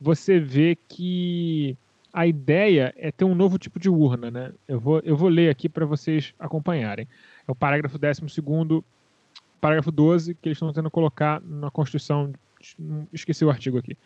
você 0.00 0.38
vê 0.38 0.76
que 0.88 1.76
a 2.12 2.26
ideia 2.26 2.92
é 2.96 3.10
ter 3.10 3.24
um 3.24 3.34
novo 3.34 3.58
tipo 3.58 3.78
de 3.78 3.88
urna. 3.88 4.30
Né? 4.30 4.52
Eu, 4.68 4.78
vou, 4.78 5.00
eu 5.00 5.16
vou 5.16 5.28
ler 5.28 5.48
aqui 5.48 5.68
para 5.68 5.86
vocês 5.86 6.34
acompanharem. 6.38 7.08
É 7.46 7.50
o 7.50 7.54
parágrafo 7.54 7.98
12, 7.98 8.20
parágrafo 9.60 9.90
12, 9.90 10.34
que 10.34 10.48
eles 10.48 10.56
estão 10.56 10.68
tentando 10.68 10.90
colocar 10.90 11.40
na 11.40 11.70
Constituição. 11.70 12.32
Esqueci 13.12 13.44
o 13.44 13.50
artigo 13.50 13.78
aqui. 13.78 13.96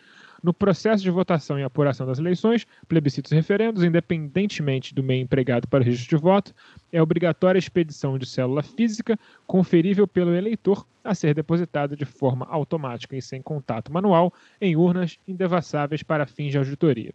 No 0.43 0.53
processo 0.53 1.03
de 1.03 1.11
votação 1.11 1.59
e 1.59 1.63
apuração 1.63 2.07
das 2.07 2.19
eleições, 2.19 2.67
plebiscitos 2.89 3.33
e 3.33 3.35
referendos, 3.35 3.83
independentemente 3.83 4.95
do 4.95 5.03
meio 5.03 5.23
empregado 5.23 5.67
para 5.69 5.83
o 5.83 5.85
registro 5.85 6.17
de 6.17 6.23
voto, 6.23 6.55
é 6.93 7.01
obrigatória 7.01 7.59
a 7.59 7.61
expedição 7.61 8.19
de 8.19 8.27
célula 8.27 8.63
física 8.63 9.19
conferível 9.47 10.07
pelo 10.07 10.35
eleitor 10.35 10.87
a 11.03 11.15
ser 11.15 11.35
depositada 11.35 11.97
de 11.97 12.05
forma 12.05 12.47
automática 12.47 13.17
e 13.17 13.23
sem 13.23 13.41
contato 13.41 13.93
manual 13.93 14.33
em 14.61 14.77
urnas 14.77 15.19
indevassáveis 15.27 16.03
para 16.03 16.27
fins 16.27 16.51
de 16.51 16.59
auditoria. 16.59 17.13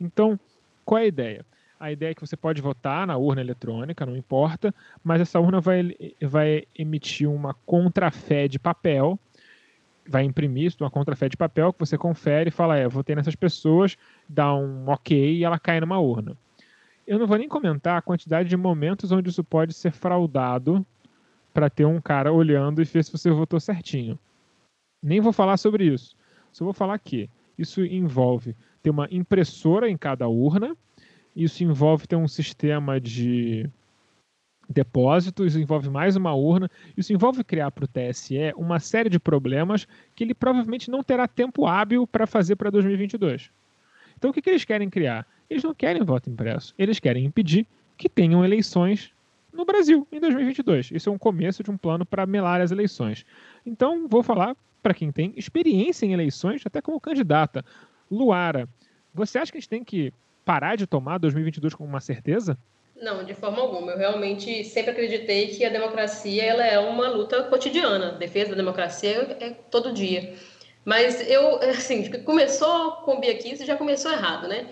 Então, 0.00 0.38
qual 0.84 0.98
é 0.98 1.02
a 1.02 1.06
ideia? 1.06 1.46
A 1.78 1.90
ideia 1.90 2.10
é 2.10 2.14
que 2.14 2.20
você 2.20 2.36
pode 2.36 2.60
votar 2.60 3.06
na 3.06 3.16
urna 3.16 3.40
eletrônica, 3.40 4.04
não 4.04 4.14
importa, 4.14 4.74
mas 5.02 5.22
essa 5.22 5.40
urna 5.40 5.62
vai, 5.62 5.96
vai 6.20 6.64
emitir 6.78 7.26
uma 7.28 7.54
contrafé 7.64 8.46
de 8.46 8.58
papel 8.58 9.18
vai 10.10 10.24
imprimir 10.24 10.74
uma 10.80 10.90
contrafé 10.90 11.28
de 11.28 11.36
papel 11.36 11.72
que 11.72 11.78
você 11.78 11.96
confere 11.96 12.48
e 12.48 12.50
fala, 12.52 12.76
é, 12.76 12.88
votei 12.88 13.14
nessas 13.14 13.36
pessoas, 13.36 13.96
dá 14.28 14.52
um 14.52 14.88
ok 14.88 15.36
e 15.36 15.44
ela 15.44 15.56
cai 15.56 15.78
numa 15.78 16.00
urna. 16.00 16.36
Eu 17.06 17.16
não 17.16 17.28
vou 17.28 17.38
nem 17.38 17.48
comentar 17.48 17.96
a 17.96 18.02
quantidade 18.02 18.48
de 18.48 18.56
momentos 18.56 19.12
onde 19.12 19.30
isso 19.30 19.44
pode 19.44 19.72
ser 19.72 19.92
fraudado 19.92 20.84
para 21.54 21.70
ter 21.70 21.84
um 21.84 22.00
cara 22.00 22.32
olhando 22.32 22.82
e 22.82 22.84
ver 22.84 23.04
se 23.04 23.12
você 23.12 23.30
votou 23.30 23.60
certinho. 23.60 24.18
Nem 25.00 25.20
vou 25.20 25.32
falar 25.32 25.56
sobre 25.56 25.84
isso. 25.84 26.16
Só 26.50 26.64
vou 26.64 26.74
falar 26.74 26.98
que 26.98 27.30
isso 27.56 27.84
envolve 27.84 28.56
ter 28.82 28.90
uma 28.90 29.06
impressora 29.12 29.88
em 29.88 29.96
cada 29.96 30.26
urna, 30.26 30.76
isso 31.36 31.62
envolve 31.62 32.08
ter 32.08 32.16
um 32.16 32.26
sistema 32.26 33.00
de 33.00 33.70
depósito, 34.70 35.44
isso 35.44 35.58
envolve 35.58 35.90
mais 35.90 36.14
uma 36.14 36.32
urna, 36.32 36.70
isso 36.96 37.12
envolve 37.12 37.42
criar 37.42 37.72
para 37.72 37.84
o 37.84 37.88
TSE 37.88 38.52
uma 38.56 38.78
série 38.78 39.10
de 39.10 39.18
problemas 39.18 39.86
que 40.14 40.22
ele 40.22 40.32
provavelmente 40.32 40.90
não 40.90 41.02
terá 41.02 41.26
tempo 41.26 41.66
hábil 41.66 42.06
para 42.06 42.26
fazer 42.26 42.54
para 42.54 42.70
2022. 42.70 43.50
Então 44.16 44.30
o 44.30 44.32
que, 44.32 44.40
que 44.40 44.48
eles 44.48 44.64
querem 44.64 44.88
criar? 44.88 45.26
Eles 45.48 45.64
não 45.64 45.74
querem 45.74 46.02
voto 46.04 46.30
impresso, 46.30 46.72
eles 46.78 47.00
querem 47.00 47.24
impedir 47.24 47.66
que 47.96 48.08
tenham 48.08 48.44
eleições 48.44 49.10
no 49.52 49.64
Brasil 49.64 50.06
em 50.12 50.20
2022. 50.20 50.92
Isso 50.92 51.08
é 51.08 51.12
um 51.12 51.18
começo 51.18 51.64
de 51.64 51.70
um 51.70 51.76
plano 51.76 52.06
para 52.06 52.24
melar 52.24 52.60
as 52.60 52.70
eleições. 52.70 53.26
Então, 53.66 54.06
vou 54.06 54.22
falar 54.22 54.56
para 54.80 54.94
quem 54.94 55.10
tem 55.10 55.34
experiência 55.36 56.06
em 56.06 56.12
eleições, 56.12 56.62
até 56.64 56.80
como 56.80 57.00
candidata. 57.00 57.64
Luara, 58.08 58.68
você 59.12 59.38
acha 59.38 59.50
que 59.50 59.58
a 59.58 59.60
gente 59.60 59.68
tem 59.68 59.84
que 59.84 60.12
parar 60.44 60.76
de 60.76 60.86
tomar 60.86 61.18
2022 61.18 61.74
como 61.74 61.88
uma 61.88 62.00
certeza? 62.00 62.56
Não, 63.00 63.24
de 63.24 63.34
forma 63.34 63.62
alguma. 63.62 63.92
Eu 63.92 63.98
realmente 63.98 64.62
sempre 64.64 64.90
acreditei 64.90 65.48
que 65.48 65.64
a 65.64 65.70
democracia 65.70 66.44
ela 66.44 66.64
é 66.64 66.78
uma 66.78 67.08
luta 67.08 67.42
cotidiana. 67.44 68.08
A 68.08 68.18
defesa 68.18 68.50
da 68.50 68.56
democracia 68.56 69.36
é 69.40 69.50
todo 69.70 69.92
dia. 69.92 70.34
Mas 70.84 71.20
eu, 71.28 71.56
assim, 71.70 72.10
começou 72.22 72.92
com 73.04 73.14
o 73.16 73.20
Bia 73.20 73.38
já 73.64 73.76
começou 73.76 74.12
errado, 74.12 74.46
né? 74.48 74.66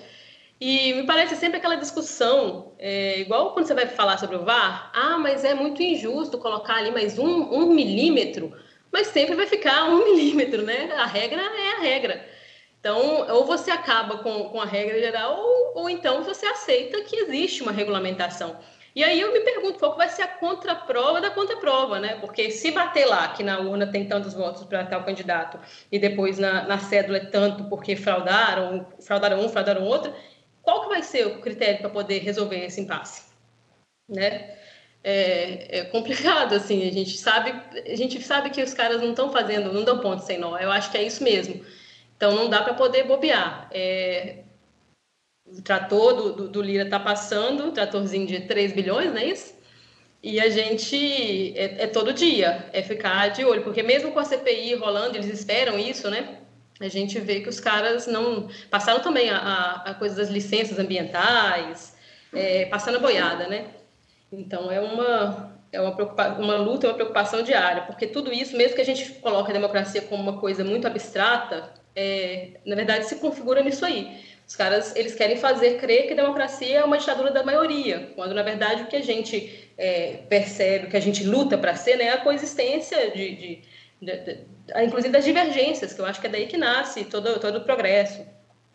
E 0.60 0.92
me 0.94 1.06
parece 1.06 1.36
sempre 1.36 1.59
aquela 1.59 1.76
discussão, 1.76 2.72
é, 2.78 3.20
igual 3.20 3.52
quando 3.52 3.66
você 3.66 3.74
vai 3.74 3.86
falar 3.86 4.18
sobre 4.18 4.36
o 4.36 4.44
VAR, 4.44 4.90
ah, 4.92 5.16
mas 5.16 5.44
é 5.44 5.55
muito 5.55 5.80
injusto 5.80 6.36
colocar 6.36 6.74
ali 6.74 6.90
mais 6.90 7.16
um, 7.16 7.24
um 7.28 7.72
milímetro, 7.72 8.52
mas 8.90 9.06
sempre 9.06 9.36
vai 9.36 9.46
ficar 9.46 9.84
um 9.84 10.02
milímetro, 10.12 10.62
né? 10.62 10.92
A 10.96 11.06
regra 11.06 11.40
é 11.40 11.72
a 11.76 11.80
regra. 11.80 12.38
Então, 12.80 13.26
ou 13.28 13.44
você 13.44 13.70
acaba 13.70 14.18
com, 14.18 14.44
com 14.50 14.60
a 14.60 14.64
regra 14.64 14.98
geral, 15.00 15.36
ou, 15.38 15.82
ou 15.82 15.90
então 15.90 16.22
você 16.22 16.46
aceita 16.46 17.02
que 17.02 17.16
existe 17.16 17.62
uma 17.62 17.72
regulamentação. 17.72 18.56
E 18.94 19.05
aí 19.05 19.20
eu 19.20 19.32
me 19.32 19.40
pergunto 19.40 19.78
qual 19.78 19.96
vai 19.96 20.09
ser 20.09 20.22
a 20.22 20.28
contraprova 20.28 21.20
da 21.20 21.30
contraprova, 21.30 22.00
né? 22.00 22.16
Porque 22.16 22.50
se 22.50 22.70
bater 22.72 23.05
lá 23.05 23.28
que 23.28 23.42
na 23.42 23.60
urna 23.60 23.86
tem 23.86 24.09
tantos 24.09 24.34
votos 24.34 24.64
para 24.64 24.84
tal 24.86 25.05
candidato 25.05 25.59
e 25.90 25.98
depois 25.98 26.38
na, 26.38 26.66
na 26.66 26.78
cédula 26.78 27.18
é 27.18 27.26
tanto 27.26 27.64
porque 27.64 27.94
fraudaram, 27.94 28.86
fraudaram 29.00 29.40
um, 29.44 29.48
fraudaram 29.48 29.84
outro, 29.84 30.12
qual 30.62 30.82
que 30.82 30.88
vai 30.88 31.02
ser 31.02 31.26
o 31.26 31.40
critério 31.40 31.78
para 31.80 31.90
poder 31.90 32.20
resolver 32.20 32.64
esse 32.64 32.80
impasse? 32.80 33.22
Né? 34.09 34.56
É, 35.05 35.78
é, 35.78 35.84
complicado, 35.84 36.55
assim, 36.55 36.88
a 36.88 36.92
gente 36.92 37.16
sabe, 37.16 37.55
a 37.86 37.94
gente 37.94 38.20
sabe 38.20 38.50
que 38.50 38.62
os 38.62 38.74
caras 38.74 39.00
não 39.00 39.10
estão 39.10 39.30
fazendo, 39.30 39.72
não 39.72 39.84
dão 39.84 40.00
ponto 40.00 40.22
sem 40.22 40.38
nó, 40.38 40.59
eu 40.59 40.72
acho 40.72 40.90
que 40.90 40.98
é 40.98 41.05
isso 41.05 41.22
mesmo. 41.22 41.64
Então 42.19 42.35
não 42.35 42.51
dá 42.51 42.62
para 42.62 42.74
poder 42.74 43.05
bobear. 43.05 43.69
É, 43.70 44.43
o 45.47 45.62
trator 45.62 46.15
do, 46.15 46.32
do, 46.32 46.49
do 46.49 46.61
Lira 46.61 46.85
está 46.85 46.99
passando, 46.99 47.70
tratorzinho 47.70 48.27
de 48.27 48.40
3 48.40 48.73
bilhões, 48.73 49.11
não 49.11 49.19
é 49.19 49.27
isso? 49.27 49.55
E 50.20 50.40
a 50.40 50.51
gente 50.51 51.57
é, 51.57 51.85
é, 51.85 51.86
todo 51.86 52.12
dia, 52.12 52.69
é 52.73 52.82
ficar 52.82 53.28
de 53.28 53.45
olho, 53.45 53.62
porque 53.62 53.85
mesmo 53.85 54.11
com 54.11 54.19
a 54.19 54.24
CPI 54.24 54.74
rolando, 54.74 55.16
eles 55.16 55.28
esperam 55.28 55.78
isso, 55.78 56.11
né? 56.11 56.39
a 56.81 56.89
gente 56.89 57.19
vê 57.19 57.40
que 57.40 57.49
os 57.49 57.59
caras 57.59 58.07
não 58.07 58.49
passaram 58.70 59.01
também 59.01 59.31
a, 59.31 59.39
a, 59.39 59.90
a 59.90 59.95
coisa 59.95 60.16
das 60.16 60.28
licenças 60.28 60.78
ambientais, 60.78 61.97
é, 62.32 62.66
passando 62.66 63.01
boiada, 63.01 63.49
né? 63.49 63.66
Então 64.31 64.70
é 64.70 64.81
uma 64.81 65.57
é 65.70 65.81
uma, 65.81 65.93
uma 66.39 66.57
luta, 66.57 66.86
uma 66.86 66.95
preocupação 66.95 67.43
diária, 67.43 67.82
porque 67.82 68.07
tudo 68.07 68.32
isso, 68.32 68.57
mesmo 68.57 68.74
que 68.74 68.81
a 68.81 68.85
gente 68.85 69.12
coloque 69.15 69.51
a 69.51 69.55
democracia 69.55 70.01
como 70.01 70.23
uma 70.23 70.40
coisa 70.40 70.65
muito 70.65 70.86
abstrata, 70.86 71.74
é, 71.94 72.51
na 72.65 72.77
verdade 72.77 73.06
se 73.06 73.16
configura 73.16 73.62
nisso 73.62 73.85
aí. 73.85 74.20
Os 74.47 74.56
caras 74.56 74.97
eles 74.97 75.15
querem 75.15 75.36
fazer 75.36 75.78
crer 75.78 76.09
que 76.09 76.15
democracia 76.15 76.78
é 76.78 76.85
uma 76.85 76.97
ditadura 76.97 77.31
da 77.31 77.43
maioria, 77.43 78.12
quando 78.15 78.35
na 78.35 78.43
verdade 78.43 78.82
o 78.82 78.86
que 78.86 78.97
a 78.97 79.02
gente 79.02 79.70
é, 79.77 80.20
percebe, 80.28 80.86
o 80.86 80.90
que 80.90 80.97
a 80.97 81.01
gente 81.01 81.23
luta 81.24 81.59
para 81.59 81.74
ser, 81.74 81.97
né, 81.97 82.05
é 82.05 82.12
a 82.12 82.19
coexistência 82.19 83.10
de, 83.10 83.36
de 83.36 83.62
inclusive 84.85 85.12
das 85.12 85.24
divergências, 85.24 85.93
que 85.93 86.01
eu 86.01 86.06
acho 86.06 86.20
que 86.20 86.27
é 86.27 86.31
daí 86.31 86.47
que 86.47 86.56
nasce 86.56 87.05
todo, 87.05 87.39
todo 87.40 87.59
o 87.59 87.60
progresso. 87.65 88.24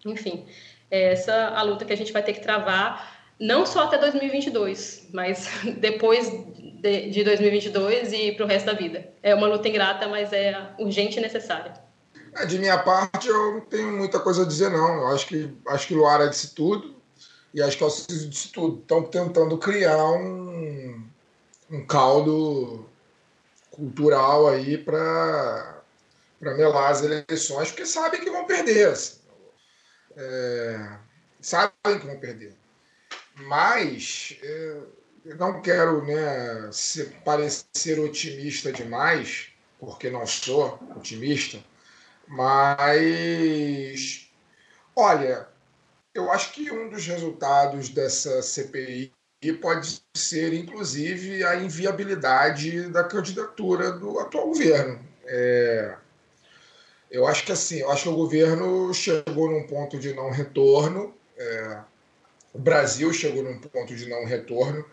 Enfim, 0.05 0.45
é 0.91 1.13
essa 1.13 1.49
a 1.49 1.61
luta 1.63 1.85
que 1.85 1.93
a 1.93 1.97
gente 1.97 2.11
vai 2.11 2.21
ter 2.21 2.33
que 2.33 2.41
travar, 2.41 3.31
não 3.39 3.65
só 3.65 3.83
até 3.83 3.97
2022, 3.97 5.09
mas 5.13 5.49
depois 5.79 6.29
de, 6.81 7.09
de 7.09 7.23
2022 7.23 8.13
e 8.13 8.31
para 8.33 8.45
o 8.45 8.47
resto 8.47 8.65
da 8.65 8.73
vida. 8.73 9.07
É 9.21 9.33
uma 9.33 9.47
luta 9.47 9.67
ingrata, 9.67 10.07
mas 10.07 10.33
é 10.33 10.55
urgente 10.77 11.17
e 11.17 11.21
necessária. 11.21 11.73
É, 12.35 12.45
de 12.45 12.57
minha 12.57 12.77
parte, 12.77 13.27
eu 13.27 13.53
não 13.53 13.61
tenho 13.61 13.91
muita 13.91 14.19
coisa 14.19 14.43
a 14.43 14.45
dizer, 14.45 14.69
não. 14.69 15.01
Eu 15.01 15.07
acho 15.07 15.27
que, 15.27 15.55
acho 15.67 15.87
que 15.87 15.93
Luara 15.93 16.29
disse 16.29 16.53
tudo 16.53 16.95
e 17.53 17.61
acho 17.61 17.77
que 17.77 17.83
Alciso 17.83 18.29
disse 18.29 18.51
tudo. 18.51 18.81
Estão 18.81 19.03
tentando 19.03 19.57
criar 19.57 20.03
um, 20.03 21.07
um 21.69 21.85
caldo 21.85 22.85
cultural 23.71 24.47
aí 24.47 24.77
para 24.77 25.81
melar 26.41 26.91
as 26.91 27.03
eleições, 27.03 27.69
porque 27.69 27.85
sabem 27.85 28.21
que 28.21 28.29
vão 28.29 28.45
perder. 28.45 28.89
Assim. 28.89 29.19
É, 30.15 30.97
sabem 31.41 31.99
que 31.99 32.05
vão 32.05 32.19
perder. 32.19 32.55
Mas 33.35 34.37
é, 34.43 34.77
não 35.37 35.61
quero 35.61 36.03
né, 36.05 36.69
se 36.71 37.05
parecer 37.25 37.99
otimista 37.99 38.71
demais, 38.71 39.49
porque 39.79 40.09
não 40.09 40.25
sou 40.25 40.79
otimista, 40.95 41.59
mas 42.27 44.29
olha, 44.95 45.47
eu 46.13 46.31
acho 46.31 46.53
que 46.53 46.71
um 46.71 46.89
dos 46.89 47.05
resultados 47.05 47.89
dessa 47.89 48.41
CPI 48.41 49.11
pode 49.61 50.01
ser, 50.15 50.53
inclusive, 50.53 51.43
a 51.43 51.55
inviabilidade 51.55 52.87
da 52.89 53.03
candidatura 53.03 53.91
do 53.91 54.19
atual 54.19 54.47
governo. 54.47 54.99
É, 55.25 55.95
eu 57.11 57.27
acho 57.27 57.45
que 57.45 57.51
assim, 57.51 57.79
eu 57.79 57.91
acho 57.91 58.03
que 58.03 58.09
o 58.09 58.15
governo 58.15 58.93
chegou 58.93 59.51
num 59.51 59.67
ponto 59.67 59.99
de 59.99 60.13
não 60.13 60.29
retorno. 60.29 61.13
É, 61.37 61.79
o 62.53 62.59
Brasil 62.59 63.11
chegou 63.11 63.43
num 63.43 63.59
ponto 63.59 63.95
de 63.95 64.07
não 64.07 64.25
retorno, 64.25 64.85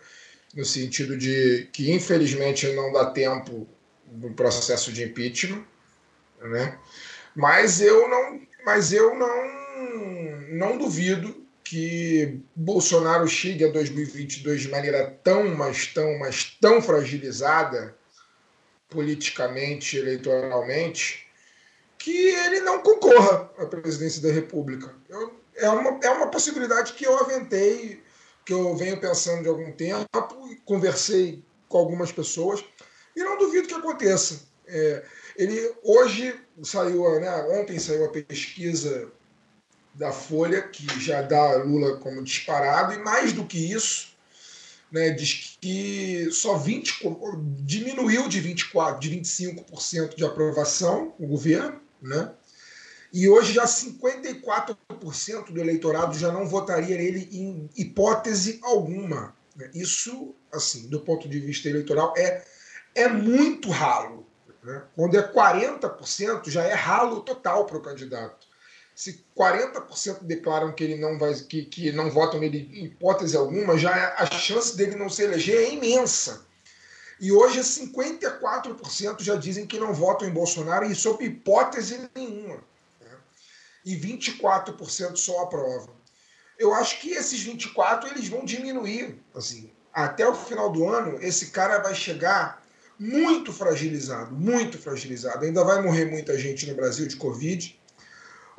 no 0.55 0.65
sentido 0.65 1.17
de 1.17 1.69
que, 1.71 1.91
infelizmente, 1.91 2.67
não 2.73 2.91
dá 2.91 3.11
tempo 3.11 3.67
no 4.11 4.33
processo 4.33 4.91
de 4.91 5.03
impeachment, 5.03 5.63
né? 6.41 6.77
Mas 7.35 7.81
eu 7.81 8.09
não, 8.09 8.41
mas 8.65 8.91
eu 8.91 9.15
não, 9.15 10.49
não 10.49 10.77
duvido 10.77 11.41
que 11.63 12.41
Bolsonaro 12.55 13.27
chegue 13.27 13.63
a 13.63 13.71
2022 13.71 14.63
de 14.63 14.69
maneira 14.69 15.17
tão, 15.23 15.55
mas 15.55 15.87
tão, 15.87 16.19
mas 16.19 16.57
tão 16.59 16.81
fragilizada 16.81 17.95
politicamente, 18.89 19.97
eleitoralmente, 19.97 21.25
que 21.97 22.11
ele 22.11 22.59
não 22.59 22.81
concorra 22.81 23.49
à 23.57 23.65
presidência 23.65 24.21
da 24.21 24.31
República. 24.31 24.93
Eu, 25.07 25.39
é, 25.55 25.69
uma, 25.69 25.99
é 26.03 26.09
uma 26.09 26.27
possibilidade 26.27 26.93
que 26.93 27.05
eu 27.05 27.17
aventei, 27.17 28.03
que 28.45 28.51
eu 28.51 28.75
venho 28.75 28.99
pensando 28.99 29.43
de 29.43 29.47
algum 29.47 29.71
tempo, 29.71 30.09
conversei 30.65 31.41
com 31.69 31.77
algumas 31.77 32.11
pessoas, 32.11 32.65
e 33.15 33.23
não 33.23 33.37
duvido 33.37 33.67
que 33.67 33.73
aconteça. 33.73 34.41
É, 34.67 35.03
ele 35.35 35.73
hoje 35.83 36.33
saiu, 36.63 37.19
né, 37.19 37.29
ontem 37.59 37.79
saiu 37.79 38.05
a 38.05 38.09
pesquisa 38.09 39.11
da 39.93 40.11
Folha, 40.11 40.61
que 40.61 40.87
já 40.99 41.21
dá 41.21 41.55
Lula 41.57 41.97
como 41.97 42.23
disparado, 42.23 42.93
e 42.93 42.99
mais 42.99 43.33
do 43.33 43.45
que 43.45 43.71
isso, 43.71 44.11
né, 44.91 45.09
diz 45.09 45.57
que 45.59 46.29
só 46.31 46.57
20, 46.57 47.03
diminuiu 47.59 48.27
de 48.27 48.41
24%, 48.41 48.99
de 48.99 49.09
25% 49.09 50.15
de 50.15 50.25
aprovação 50.25 51.13
o 51.19 51.27
governo, 51.27 51.79
né? 52.01 52.31
E 53.13 53.27
hoje 53.27 53.53
já 53.53 53.65
54% 53.65 55.51
do 55.51 55.59
eleitorado 55.59 56.17
já 56.17 56.31
não 56.31 56.47
votaria 56.47 56.97
nele 56.97 57.27
em 57.31 57.69
hipótese 57.75 58.59
alguma. 58.63 59.35
Né? 59.55 59.69
Isso, 59.73 60.33
assim, 60.51 60.87
do 60.87 61.01
ponto 61.01 61.27
de 61.27 61.39
vista 61.39 61.67
eleitoral, 61.67 62.13
é, 62.17 62.41
é 62.95 63.09
muito 63.09 63.69
ralo. 63.69 64.20
Né? 64.63 64.81
Quando 64.95 65.17
é 65.17 65.33
40%, 65.33 66.49
já 66.49 66.63
é 66.63 66.73
ralo 66.73 67.21
total 67.21 67.65
para 67.65 67.77
o 67.77 67.81
candidato 67.81 68.51
se 69.01 69.25
40% 69.35 70.19
declaram 70.23 70.71
que 70.73 70.83
ele 70.83 70.97
não 70.97 71.17
vai 71.17 71.33
que, 71.33 71.65
que 71.65 71.91
não 71.91 72.11
votam 72.11 72.39
nele 72.39 72.69
em 72.71 72.85
hipótese 72.85 73.35
alguma, 73.35 73.75
já 73.75 73.97
é, 73.97 74.15
a 74.15 74.25
chance 74.27 74.77
dele 74.77 74.95
não 74.95 75.09
se 75.09 75.23
eleger 75.23 75.57
é 75.57 75.73
imensa. 75.73 76.45
E 77.19 77.31
hoje 77.31 77.61
54% 77.61 79.21
já 79.21 79.35
dizem 79.35 79.65
que 79.65 79.79
não 79.79 79.93
votam 79.93 80.27
em 80.27 80.31
Bolsonaro 80.31 80.85
e 80.85 80.93
sob 80.93 81.25
hipótese 81.25 82.09
nenhuma. 82.15 82.57
Né? 82.99 83.17
E 83.85 83.95
24% 83.95 85.15
só 85.15 85.43
aprovam. 85.43 85.95
Eu 86.59 86.73
acho 86.73 86.99
que 86.99 87.11
esses 87.11 87.41
24 87.41 88.09
eles 88.09 88.27
vão 88.27 88.45
diminuir, 88.45 89.19
assim, 89.33 89.71
até 89.91 90.27
o 90.27 90.35
final 90.35 90.71
do 90.71 90.87
ano, 90.87 91.17
esse 91.21 91.47
cara 91.47 91.79
vai 91.79 91.95
chegar 91.95 92.60
muito 93.01 93.51
fragilizado, 93.51 94.33
muito 94.33 94.77
fragilizado. 94.77 95.43
Ainda 95.43 95.63
vai 95.63 95.81
morrer 95.81 96.05
muita 96.05 96.37
gente 96.37 96.67
no 96.69 96.75
Brasil 96.75 97.07
de 97.07 97.15
Covid 97.15 97.81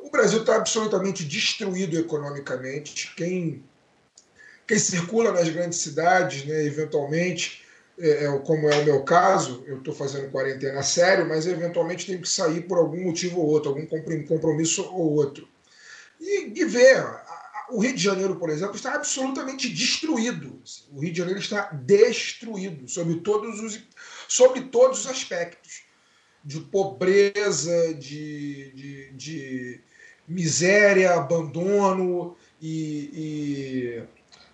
o 0.03 0.09
Brasil 0.09 0.41
está 0.41 0.57
absolutamente 0.57 1.23
destruído 1.23 1.97
economicamente. 1.97 3.15
Quem, 3.15 3.63
quem 4.67 4.77
circula 4.77 5.31
nas 5.31 5.47
grandes 5.47 5.79
cidades, 5.79 6.45
né, 6.45 6.65
eventualmente, 6.65 7.63
é, 7.97 8.25
é, 8.25 8.39
como 8.39 8.69
é 8.69 8.81
o 8.81 8.85
meu 8.85 9.03
caso, 9.03 9.63
eu 9.65 9.77
estou 9.77 9.95
fazendo 9.95 10.29
quarentena 10.29 10.83
sério, 10.83 11.27
mas 11.27 11.47
eventualmente 11.47 12.05
tenho 12.05 12.21
que 12.21 12.27
sair 12.27 12.67
por 12.67 12.77
algum 12.77 13.01
motivo 13.01 13.39
ou 13.39 13.47
outro, 13.47 13.69
algum 13.69 13.85
compromisso 14.25 14.83
ou 14.91 15.13
outro. 15.13 15.47
E, 16.19 16.59
e 16.59 16.65
ver, 16.65 17.05
o 17.69 17.79
Rio 17.79 17.95
de 17.95 18.03
Janeiro, 18.03 18.35
por 18.35 18.49
exemplo, 18.49 18.75
está 18.75 18.95
absolutamente 18.95 19.69
destruído. 19.69 20.61
O 20.91 20.99
Rio 20.99 21.13
de 21.13 21.17
Janeiro 21.17 21.39
está 21.39 21.71
destruído 21.71 22.89
sobre 22.89 23.21
todos 23.21 23.59
os, 23.61 23.79
sobre 24.33 24.61
todos 24.61 25.01
os 25.01 25.07
aspectos. 25.07 25.83
De 26.43 26.59
pobreza, 26.59 27.93
de, 27.93 28.71
de, 28.73 29.11
de 29.13 29.81
miséria, 30.27 31.13
abandono 31.13 32.35
e, 32.61 33.09
e 33.13 34.03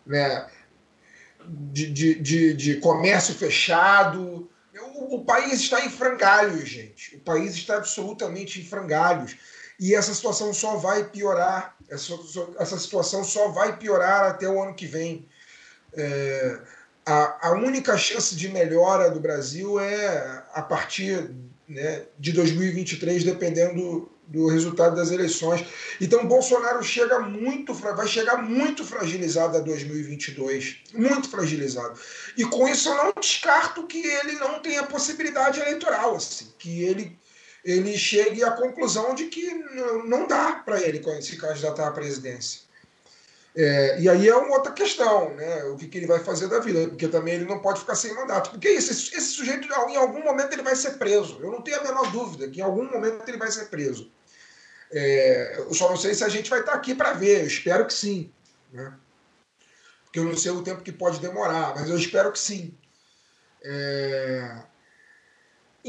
né, 0.06 0.48
de, 1.48 1.92
de, 1.92 2.16
de, 2.16 2.54
de, 2.54 2.76
comércio 2.76 3.34
fechado. 3.34 4.48
O, 4.96 5.16
o, 5.16 5.26
país 5.26 5.54
está 5.54 5.84
em 5.84 5.90
frangalhos, 5.90 6.70
gente. 6.70 7.16
O 7.16 7.20
país 7.22 7.56
está 7.56 7.78
absolutamente 7.78 8.62
em 8.62 8.66
frangalhos. 8.66 9.36
E 9.80 9.96
essa 9.96 10.14
situação 10.14 10.54
só 10.54 10.76
vai 10.76 11.06
piorar. 11.06 11.76
Essa, 11.90 12.14
essa 12.60 12.78
situação 12.78 13.24
só 13.24 13.48
vai 13.48 13.78
piorar 13.78 14.30
até 14.30 14.48
o 14.48 14.62
ano 14.62 14.76
que 14.76 14.86
vem. 14.86 15.28
É, 15.94 16.60
a, 17.06 17.50
a 17.50 17.52
única 17.54 17.98
chance 17.98 18.36
de 18.36 18.50
melhora 18.50 19.10
do 19.10 19.20
Brasil 19.20 19.80
é 19.80 20.44
a 20.54 20.62
partir 20.62 21.32
né, 21.68 22.06
de 22.18 22.32
2023, 22.32 23.24
dependendo 23.24 24.10
do 24.30 24.48
resultado 24.48 24.96
das 24.96 25.12
eleições. 25.12 25.66
Então 26.00 26.28
Bolsonaro 26.28 26.84
chega 26.84 27.20
muito, 27.20 27.74
vai 27.74 28.08
chegar 28.08 28.38
muito 28.42 28.86
fragilizado 28.86 29.58
a 29.58 29.60
2022, 29.60 30.84
muito 30.94 31.30
fragilizado. 31.30 32.00
E 32.38 32.46
com 32.46 32.68
isso 32.68 32.90
eu 32.90 32.96
não 32.96 33.14
descarto 33.20 33.88
que 33.88 34.06
ele 34.06 34.34
não 34.34 34.60
tenha 34.60 34.84
possibilidade 34.84 35.60
eleitoral, 35.60 36.16
assim, 36.16 36.48
que 36.58 36.84
ele 36.84 37.18
ele 37.64 37.98
chegue 37.98 38.42
à 38.42 38.52
conclusão 38.52 39.14
de 39.14 39.26
que 39.26 39.54
não 40.06 40.26
dá 40.28 40.54
para 40.66 40.82
ele 40.82 41.02
se 41.22 41.36
candidatar 41.36 41.90
à 41.90 41.92
presidência. 41.92 42.62
É, 43.56 44.00
e 44.00 44.08
aí 44.08 44.28
é 44.28 44.36
uma 44.36 44.56
outra 44.56 44.72
questão, 44.72 45.34
né? 45.36 45.64
O 45.66 45.76
que, 45.76 45.88
que, 45.88 45.98
ele 45.98 46.08
vai 46.08 46.20
fazer 46.20 46.48
da 46.48 46.60
vida, 46.60 46.88
porque 46.88 47.08
também 47.08 47.36
ele 47.36 47.46
não 47.46 47.60
pode 47.60 47.80
ficar 47.80 47.96
sem 47.96 48.14
mandato. 48.14 48.52
Porque 48.52 48.70
isso, 48.70 48.92
esse, 48.92 49.16
esse 49.16 49.32
sujeito, 49.32 49.68
em 49.68 49.96
algum 49.96 50.24
momento, 50.24 50.54
ele 50.54 50.62
vai 50.62 50.76
ser 50.76 50.92
preso. 50.92 51.40
Eu 51.42 51.52
não 51.52 51.62
tenho 51.62 51.80
a 51.80 51.84
menor 51.84 52.12
dúvida 52.12 52.48
que 52.48 52.60
em 52.60 52.64
algum 52.64 52.90
momento 52.90 53.28
ele 53.28 53.38
vai 53.38 53.52
ser 53.52 53.66
preso. 53.66 54.12
É, 54.92 55.56
eu 55.60 55.74
só 55.74 55.90
não 55.90 55.98
sei 55.98 56.14
se 56.14 56.24
a 56.24 56.30
gente 56.30 56.50
vai 56.50 56.62
estar 56.62 56.74
aqui 56.74 56.96
para 56.96 57.14
ver, 57.14 57.42
eu 57.42 57.48
espero 57.48 57.86
que 57.86 57.94
sim. 57.94 58.32
Né? 58.72 58.94
Porque 60.06 60.20
eu 60.20 60.24
não 60.24 60.38
sei 60.38 60.52
o 60.52 60.64
tempo 60.64 60.82
que 60.82 60.92
pode 60.92 61.20
demorar, 61.20 61.76
mas 61.76 61.90
eu 61.90 61.98
espero 61.98 62.32
que 62.32 62.40
sim. 62.40 62.76
É... 63.64 64.64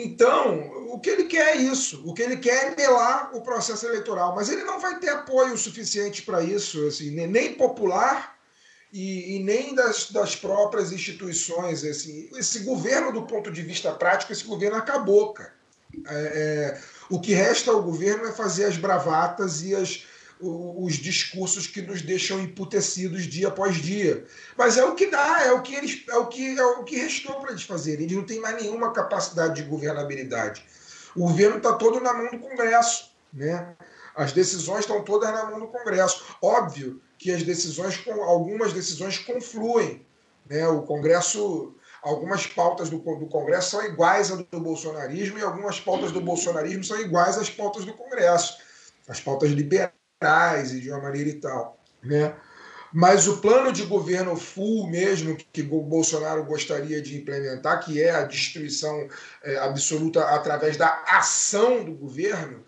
Então, 0.04 0.88
o 0.92 0.98
que 0.98 1.10
ele 1.10 1.24
quer 1.24 1.56
é 1.56 1.56
isso. 1.56 2.02
O 2.06 2.14
que 2.14 2.22
ele 2.22 2.36
quer 2.36 2.72
é 2.72 2.76
melar 2.76 3.30
o 3.34 3.42
processo 3.42 3.86
eleitoral. 3.86 4.34
Mas 4.34 4.48
ele 4.48 4.64
não 4.64 4.80
vai 4.80 4.98
ter 4.98 5.10
apoio 5.10 5.56
suficiente 5.56 6.22
para 6.22 6.42
isso, 6.42 6.86
assim, 6.86 7.10
nem 7.10 7.54
popular 7.54 8.38
e, 8.92 9.36
e, 9.36 9.38
nem 9.42 9.74
das, 9.74 10.10
das 10.10 10.34
próprias 10.34 10.92
instituições. 10.92 11.84
Assim. 11.84 12.28
Esse 12.36 12.60
governo, 12.60 13.12
do 13.12 13.22
ponto 13.22 13.50
de 13.50 13.62
vista 13.62 13.92
prático, 13.92 14.32
esse 14.32 14.44
governo 14.44 14.76
acabou, 14.76 15.32
cara. 15.32 15.52
É, 16.06 16.14
é, 16.14 16.80
o 17.08 17.20
que 17.20 17.34
resta 17.34 17.72
ao 17.72 17.82
governo 17.82 18.24
é 18.26 18.32
fazer 18.32 18.64
as 18.64 18.76
bravatas 18.76 19.62
e 19.62 19.74
as, 19.74 20.06
os 20.42 20.94
discursos 20.94 21.66
que 21.66 21.82
nos 21.82 22.02
deixam 22.02 22.40
emputecidos 22.40 23.24
dia 23.24 23.48
após 23.48 23.76
dia. 23.76 24.24
Mas 24.56 24.76
é 24.78 24.84
o 24.84 24.94
que 24.94 25.06
dá, 25.06 25.42
é 25.44 25.52
o 25.52 25.62
que 25.62 25.74
eles, 25.74 26.02
é 26.08 26.16
o 26.16 26.26
que, 26.26 26.58
é 26.58 26.64
o 26.64 26.84
que 26.84 26.96
restou 26.96 27.40
para 27.40 27.50
eles 27.50 27.62
fazerem. 27.62 28.04
Eles 28.04 28.16
não 28.16 28.24
têm 28.24 28.40
mais 28.40 28.60
nenhuma 28.60 28.92
capacidade 28.92 29.62
de 29.62 29.68
governabilidade. 29.68 30.64
O 31.14 31.28
governo 31.28 31.58
está 31.58 31.74
todo 31.74 32.00
na 32.00 32.14
mão 32.14 32.30
do 32.30 32.38
Congresso, 32.38 33.10
né? 33.32 33.74
As 34.14 34.32
decisões 34.32 34.80
estão 34.80 35.04
todas 35.04 35.30
na 35.30 35.44
mão 35.44 35.60
do 35.60 35.68
Congresso. 35.68 36.24
Óbvio 36.42 37.00
que 37.18 37.30
as 37.30 37.42
decisões, 37.42 38.02
algumas 38.06 38.72
decisões 38.72 39.18
confluem, 39.18 40.06
né? 40.48 40.66
O 40.68 40.82
Congresso 40.82 41.74
algumas 42.02 42.46
pautas 42.46 42.88
do, 42.88 42.98
do 42.98 43.26
Congresso 43.26 43.72
são 43.72 43.84
iguais 43.84 44.30
às 44.30 44.42
do 44.42 44.60
bolsonarismo 44.60 45.38
e 45.38 45.42
algumas 45.42 45.78
pautas 45.78 46.10
do 46.12 46.20
bolsonarismo 46.20 46.82
são 46.82 46.98
iguais 46.98 47.36
às 47.36 47.50
pautas 47.50 47.84
do 47.84 47.92
Congresso, 47.92 48.56
as 49.06 49.20
pautas 49.20 49.50
liberais 49.50 49.99
e 50.72 50.80
de 50.80 50.90
uma 50.90 51.00
maneira 51.00 51.28
e 51.30 51.34
tal. 51.34 51.82
Né? 52.02 52.34
Mas 52.92 53.28
o 53.28 53.38
plano 53.38 53.72
de 53.72 53.84
governo 53.84 54.36
full 54.36 54.88
mesmo 54.88 55.36
que 55.52 55.62
Bolsonaro 55.62 56.44
gostaria 56.44 57.00
de 57.00 57.16
implementar, 57.16 57.84
que 57.84 58.02
é 58.02 58.10
a 58.10 58.24
destruição 58.24 59.08
é, 59.42 59.58
absoluta 59.58 60.24
através 60.34 60.76
da 60.76 61.02
ação 61.06 61.84
do 61.84 61.92
governo, 61.92 62.64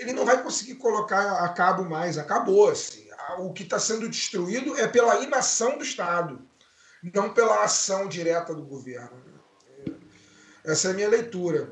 ele 0.00 0.12
não 0.12 0.24
vai 0.24 0.42
conseguir 0.42 0.76
colocar 0.76 1.44
a 1.44 1.48
cabo 1.50 1.84
mais. 1.84 2.16
Acabou. 2.16 2.70
Assim. 2.70 3.06
O 3.38 3.52
que 3.52 3.62
está 3.62 3.78
sendo 3.78 4.08
destruído 4.08 4.76
é 4.78 4.88
pela 4.88 5.20
inação 5.20 5.76
do 5.76 5.84
Estado 5.84 6.40
não 7.02 7.34
pela 7.34 7.64
ação 7.64 8.06
direta 8.06 8.54
do 8.54 8.62
governo. 8.62 9.22
Essa 10.64 10.88
é 10.88 10.90
a 10.92 10.94
minha 10.94 11.08
leitura. 11.08 11.70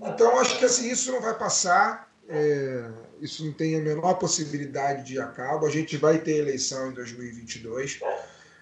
Então, 0.00 0.38
acho 0.38 0.58
que 0.58 0.64
assim, 0.64 0.90
isso 0.90 1.10
não 1.10 1.20
vai 1.20 1.36
passar, 1.36 2.11
é, 2.32 2.90
isso 3.20 3.44
não 3.44 3.52
tem 3.52 3.76
a 3.76 3.80
menor 3.80 4.14
possibilidade 4.14 5.04
de 5.04 5.14
ir 5.14 5.20
a. 5.20 5.66
A 5.66 5.70
gente 5.70 5.98
vai 5.98 6.18
ter 6.18 6.38
eleição 6.38 6.90
em 6.90 6.94
2022. 6.94 8.00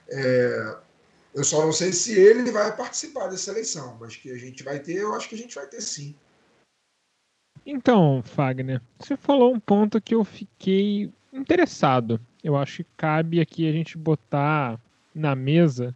É, 0.09 0.77
eu 1.33 1.45
só 1.45 1.65
não 1.65 1.73
sei 1.73 1.93
se 1.93 2.19
ele 2.19 2.51
vai 2.51 2.77
participar 2.77 3.29
dessa 3.29 3.53
eleição, 3.53 3.97
mas 4.01 4.17
que 4.17 4.33
a 4.33 4.37
gente 4.37 4.65
vai 4.65 4.81
ter, 4.81 4.97
eu 4.97 5.15
acho 5.15 5.29
que 5.29 5.37
a 5.37 5.39
gente 5.39 5.55
vai 5.55 5.67
ter 5.69 5.81
sim. 5.81 6.17
Então, 7.65 8.23
Fagner, 8.25 8.83
você 8.99 9.17
falou 9.17 9.55
um 9.55 9.61
ponto 9.61 10.01
que 10.01 10.17
eu 10.17 10.25
fiquei 10.25 11.13
interessado. 11.33 12.21
Eu 12.43 12.57
acho 12.57 12.79
que 12.79 12.91
cabe 12.97 13.41
aqui 13.41 13.69
a 13.69 13.73
gente 13.73 13.97
botar 13.97 14.81
na 15.15 15.37
mesa, 15.37 15.95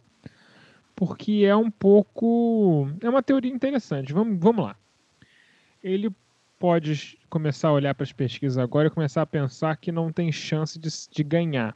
porque 0.95 1.43
é 1.45 1.55
um 1.55 1.69
pouco. 1.69 2.87
É 3.01 3.09
uma 3.09 3.23
teoria 3.23 3.51
interessante. 3.51 4.13
Vamos, 4.13 4.39
vamos 4.39 4.63
lá. 4.63 4.77
Ele 5.83 6.09
pode 6.57 7.19
começar 7.35 7.67
a 7.67 7.73
olhar 7.73 7.93
para 7.93 8.05
as 8.05 8.13
pesquisas 8.13 8.57
agora 8.57 8.87
e 8.87 8.89
começar 8.89 9.21
a 9.21 9.25
pensar 9.25 9.75
que 9.75 9.91
não 9.91 10.09
tem 10.09 10.31
chance 10.31 10.79
de, 10.79 10.87
de 11.11 11.21
ganhar, 11.21 11.75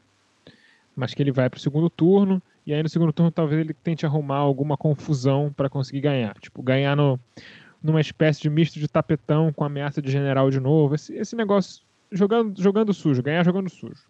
mas 0.96 1.14
que 1.14 1.22
ele 1.22 1.34
vai 1.34 1.50
para 1.50 1.58
o 1.58 1.60
segundo 1.60 1.90
turno 1.90 2.42
e 2.66 2.74
aí 2.74 2.82
no 2.82 2.88
segundo 2.88 3.12
turno 3.12 3.30
talvez 3.30 3.60
ele 3.60 3.74
tente 3.74 4.06
arrumar 4.06 4.38
alguma 4.38 4.78
confusão 4.78 5.52
para 5.52 5.70
conseguir 5.70 6.00
ganhar, 6.00 6.34
tipo 6.40 6.64
ganhar 6.64 6.96
no, 6.96 7.20
numa 7.84 8.00
espécie 8.00 8.42
de 8.42 8.50
misto 8.50 8.80
de 8.80 8.88
tapetão 8.88 9.52
com 9.52 9.66
ameaça 9.66 10.02
de 10.02 10.10
general 10.10 10.50
de 10.50 10.62
novo, 10.62 10.96
esse, 10.96 11.14
esse 11.14 11.36
negócio 11.36 11.84
jogando, 12.10 12.62
jogando 12.62 12.94
sujo, 12.94 13.22
ganhar 13.22 13.44
jogando 13.44 13.70
sujo. 13.70 14.08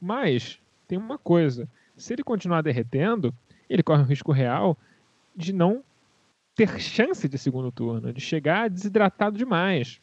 Mas 0.00 0.58
tem 0.88 0.96
uma 0.96 1.18
coisa, 1.18 1.68
se 1.94 2.14
ele 2.14 2.24
continuar 2.24 2.62
derretendo, 2.62 3.34
ele 3.68 3.82
corre 3.82 4.00
um 4.00 4.06
risco 4.06 4.32
real 4.32 4.78
de 5.36 5.52
não 5.52 5.84
ter 6.54 6.80
chance 6.80 7.28
de 7.28 7.36
segundo 7.36 7.70
turno, 7.70 8.14
de 8.14 8.20
chegar 8.22 8.70
desidratado 8.70 9.36
demais. 9.36 10.00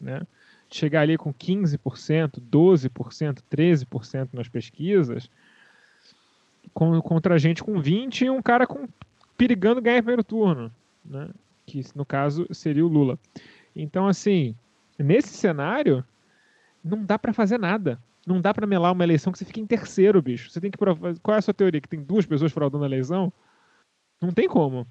Né? 0.00 0.22
Chegar 0.70 1.02
ali 1.02 1.18
com 1.18 1.32
15%, 1.32 2.40
12%, 2.40 3.38
13% 3.50 4.28
nas 4.32 4.48
pesquisas, 4.48 5.28
com, 6.72 7.00
contra 7.02 7.38
gente 7.38 7.62
com 7.62 7.74
20% 7.80 8.22
e 8.22 8.30
um 8.30 8.40
cara 8.40 8.66
com, 8.66 8.88
perigando 9.36 9.82
ganhar 9.82 10.02
primeiro 10.02 10.24
turno. 10.24 10.72
Né? 11.04 11.28
Que 11.66 11.84
no 11.94 12.04
caso 12.04 12.46
seria 12.52 12.84
o 12.84 12.88
Lula. 12.88 13.18
Então, 13.74 14.06
assim, 14.06 14.54
nesse 14.98 15.28
cenário, 15.28 16.04
não 16.82 17.04
dá 17.04 17.18
para 17.18 17.32
fazer 17.32 17.58
nada. 17.58 18.00
Não 18.26 18.40
dá 18.40 18.52
para 18.52 18.66
melar 18.66 18.92
uma 18.92 19.04
eleição 19.04 19.32
que 19.32 19.38
você 19.38 19.44
fica 19.44 19.60
em 19.60 19.66
terceiro, 19.66 20.20
bicho. 20.20 20.50
Você 20.50 20.60
tem 20.60 20.70
que 20.70 20.78
provar. 20.78 21.14
Qual 21.22 21.34
é 21.34 21.38
a 21.38 21.42
sua 21.42 21.54
teoria? 21.54 21.80
Que 21.80 21.88
tem 21.88 22.02
duas 22.02 22.26
pessoas 22.26 22.52
fraudando 22.52 22.84
a 22.84 22.86
eleição? 22.86 23.32
Não 24.20 24.30
tem 24.30 24.46
como. 24.46 24.86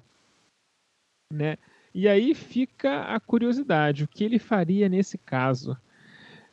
Né? 1.32 1.56
E 1.94 2.08
aí 2.08 2.34
fica 2.34 3.02
a 3.02 3.18
curiosidade: 3.20 4.04
o 4.04 4.08
que 4.08 4.24
ele 4.24 4.38
faria 4.38 4.88
nesse 4.88 5.18
caso? 5.18 5.76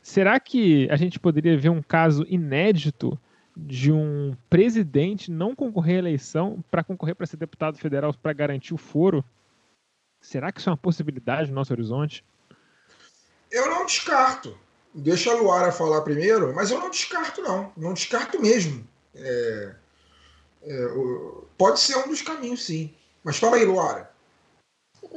Será 0.01 0.39
que 0.39 0.87
a 0.89 0.95
gente 0.95 1.19
poderia 1.19 1.57
ver 1.57 1.69
um 1.69 1.81
caso 1.81 2.25
inédito 2.29 3.19
de 3.55 3.91
um 3.91 4.35
presidente 4.49 5.31
não 5.31 5.55
concorrer 5.55 5.95
à 5.95 5.99
eleição 5.99 6.63
para 6.69 6.83
concorrer 6.83 7.15
para 7.15 7.25
ser 7.25 7.37
deputado 7.37 7.77
federal 7.77 8.13
para 8.13 8.33
garantir 8.33 8.73
o 8.73 8.77
foro? 8.77 9.23
Será 10.21 10.51
que 10.51 10.59
isso 10.59 10.69
é 10.69 10.71
uma 10.71 10.77
possibilidade 10.77 11.49
no 11.49 11.55
nosso 11.55 11.73
horizonte? 11.73 12.23
Eu 13.51 13.69
não 13.69 13.85
descarto. 13.85 14.57
Deixa 14.93 15.31
a 15.31 15.35
Luara 15.35 15.71
falar 15.71 16.01
primeiro, 16.01 16.53
mas 16.55 16.71
eu 16.71 16.79
não 16.79 16.89
descarto, 16.89 17.41
não. 17.41 17.71
Não 17.77 17.93
descarto 17.93 18.41
mesmo. 18.41 18.87
É, 19.13 19.75
é, 20.63 20.87
pode 21.57 21.79
ser 21.79 21.97
um 21.97 22.07
dos 22.07 22.21
caminhos, 22.21 22.63
sim. 22.65 22.93
Mas 23.23 23.37
fala 23.37 23.57
aí, 23.57 23.65
Luara. 23.65 24.11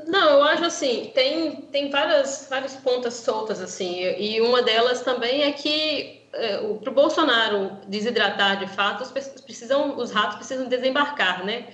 Não, 0.06 0.38
eu 0.38 0.42
acho 0.44 0.64
assim, 0.64 1.10
tem, 1.14 1.56
tem 1.62 1.90
várias, 1.90 2.46
várias 2.48 2.76
pontas 2.76 3.14
soltas, 3.14 3.60
assim, 3.60 4.02
e 4.18 4.40
uma 4.40 4.62
delas 4.62 5.02
também 5.02 5.42
é 5.42 5.52
que 5.52 6.20
é, 6.32 6.58
para 6.58 6.90
o 6.90 6.94
Bolsonaro 6.94 7.78
desidratar 7.88 8.58
de 8.58 8.68
fato, 8.68 9.02
os, 9.02 9.10
precisam, 9.10 9.98
os 9.98 10.10
ratos 10.12 10.36
precisam 10.36 10.68
desembarcar, 10.68 11.44
né? 11.44 11.68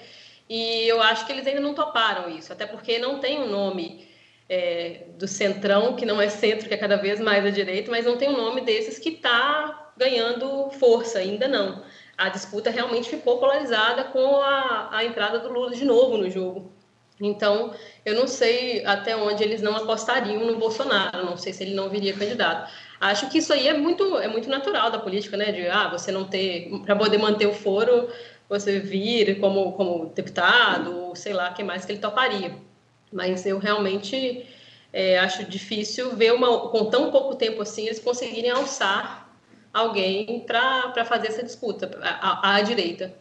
E 0.49 0.89
eu 0.89 1.03
acho 1.03 1.27
que 1.27 1.33
eles 1.33 1.47
ainda 1.47 1.61
não 1.61 1.75
toparam 1.75 2.31
isso, 2.31 2.53
até 2.53 2.67
porque 2.67 2.99
não 2.99 3.19
tem 3.19 3.39
um 3.41 3.51
nome 3.51 4.09
é, 4.49 5.05
do 5.19 5.27
centrão, 5.27 5.97
que 5.97 6.07
não 6.07 6.21
é 6.21 6.29
centro, 6.29 6.69
que 6.69 6.75
é 6.75 6.79
cada 6.79 6.97
vez 6.97 7.21
mais 7.21 7.45
à 7.45 7.51
direita, 7.51 7.91
mas 7.91 8.07
não 8.07 8.17
tem 8.17 8.29
um 8.29 8.37
nome 8.37 8.61
desses 8.63 8.99
que 8.99 9.11
está 9.11 9.93
ganhando 9.97 10.71
força, 10.71 11.19
ainda 11.19 11.49
não. 11.49 11.85
A 12.17 12.29
disputa 12.29 12.71
realmente 12.71 13.11
ficou 13.11 13.39
polarizada 13.39 14.05
com 14.05 14.37
a, 14.37 14.89
a 14.93 15.05
entrada 15.05 15.39
do 15.39 15.53
Lula 15.53 15.75
de 15.75 15.85
novo 15.85 16.17
no 16.17 16.31
jogo. 16.31 16.73
Então, 17.21 17.75
eu 18.05 18.15
não 18.15 18.27
sei 18.27 18.85
até 18.85 19.17
onde 19.17 19.43
eles 19.43 19.63
não 19.63 19.75
apostariam 19.75 20.45
no 20.45 20.59
Bolsonaro, 20.59 21.25
não 21.25 21.37
sei 21.37 21.53
se 21.53 21.65
ele 21.65 21.75
não 21.75 21.89
viria 21.89 22.13
candidato. 22.13 22.71
Acho 23.01 23.29
que 23.31 23.39
isso 23.39 23.53
aí 23.53 23.69
é 23.69 23.75
muito, 23.75 24.19
é 24.19 24.29
muito 24.29 24.49
natural 24.49 24.91
da 24.91 24.99
política, 24.99 25.37
né? 25.37 25.51
De 25.51 25.67
ah, 25.67 25.89
você 25.89 26.13
não 26.13 26.25
ter, 26.25 26.71
para 26.85 26.95
poder 26.95 27.19
manter 27.19 27.47
o 27.47 27.55
foro, 27.55 28.09
você 28.49 28.79
vir 28.79 29.41
como, 29.41 29.73
como 29.73 30.07
deputado, 30.15 31.13
sei 31.15 31.33
lá, 31.33 31.53
que 31.53 31.65
mais 31.65 31.85
que 31.85 31.93
ele 31.93 32.01
toparia. 32.01 32.55
Mas 33.13 33.47
eu 33.47 33.59
realmente 33.59 34.47
é, 34.93 35.19
acho 35.19 35.45
difícil 35.45 36.15
ver 36.17 36.33
uma, 36.33 36.69
com 36.69 36.87
tão 36.87 37.11
pouco 37.11 37.35
tempo 37.35 37.63
assim 37.63 37.87
eles 37.87 37.99
conseguirem 37.99 38.51
alçar 38.51 39.31
alguém 39.73 40.41
para 40.41 41.05
fazer 41.05 41.29
essa 41.29 41.43
disputa 41.43 41.99
à, 42.03 42.57
à 42.57 42.61
direita. 42.63 43.15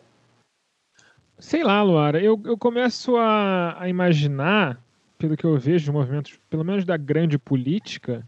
Sei 1.38 1.64
lá, 1.64 1.84
Luara, 1.84 2.22
eu, 2.22 2.42
eu 2.46 2.58
começo 2.58 3.18
a, 3.18 3.82
a 3.82 3.90
imaginar, 3.90 4.82
pelo 5.18 5.36
que 5.36 5.46
eu 5.46 5.58
vejo 5.58 5.86
de 5.86 5.92
movimentos, 5.92 6.40
pelo 6.50 6.64
menos 6.64 6.86
da 6.86 6.96
grande 6.96 7.38
política, 7.38 8.26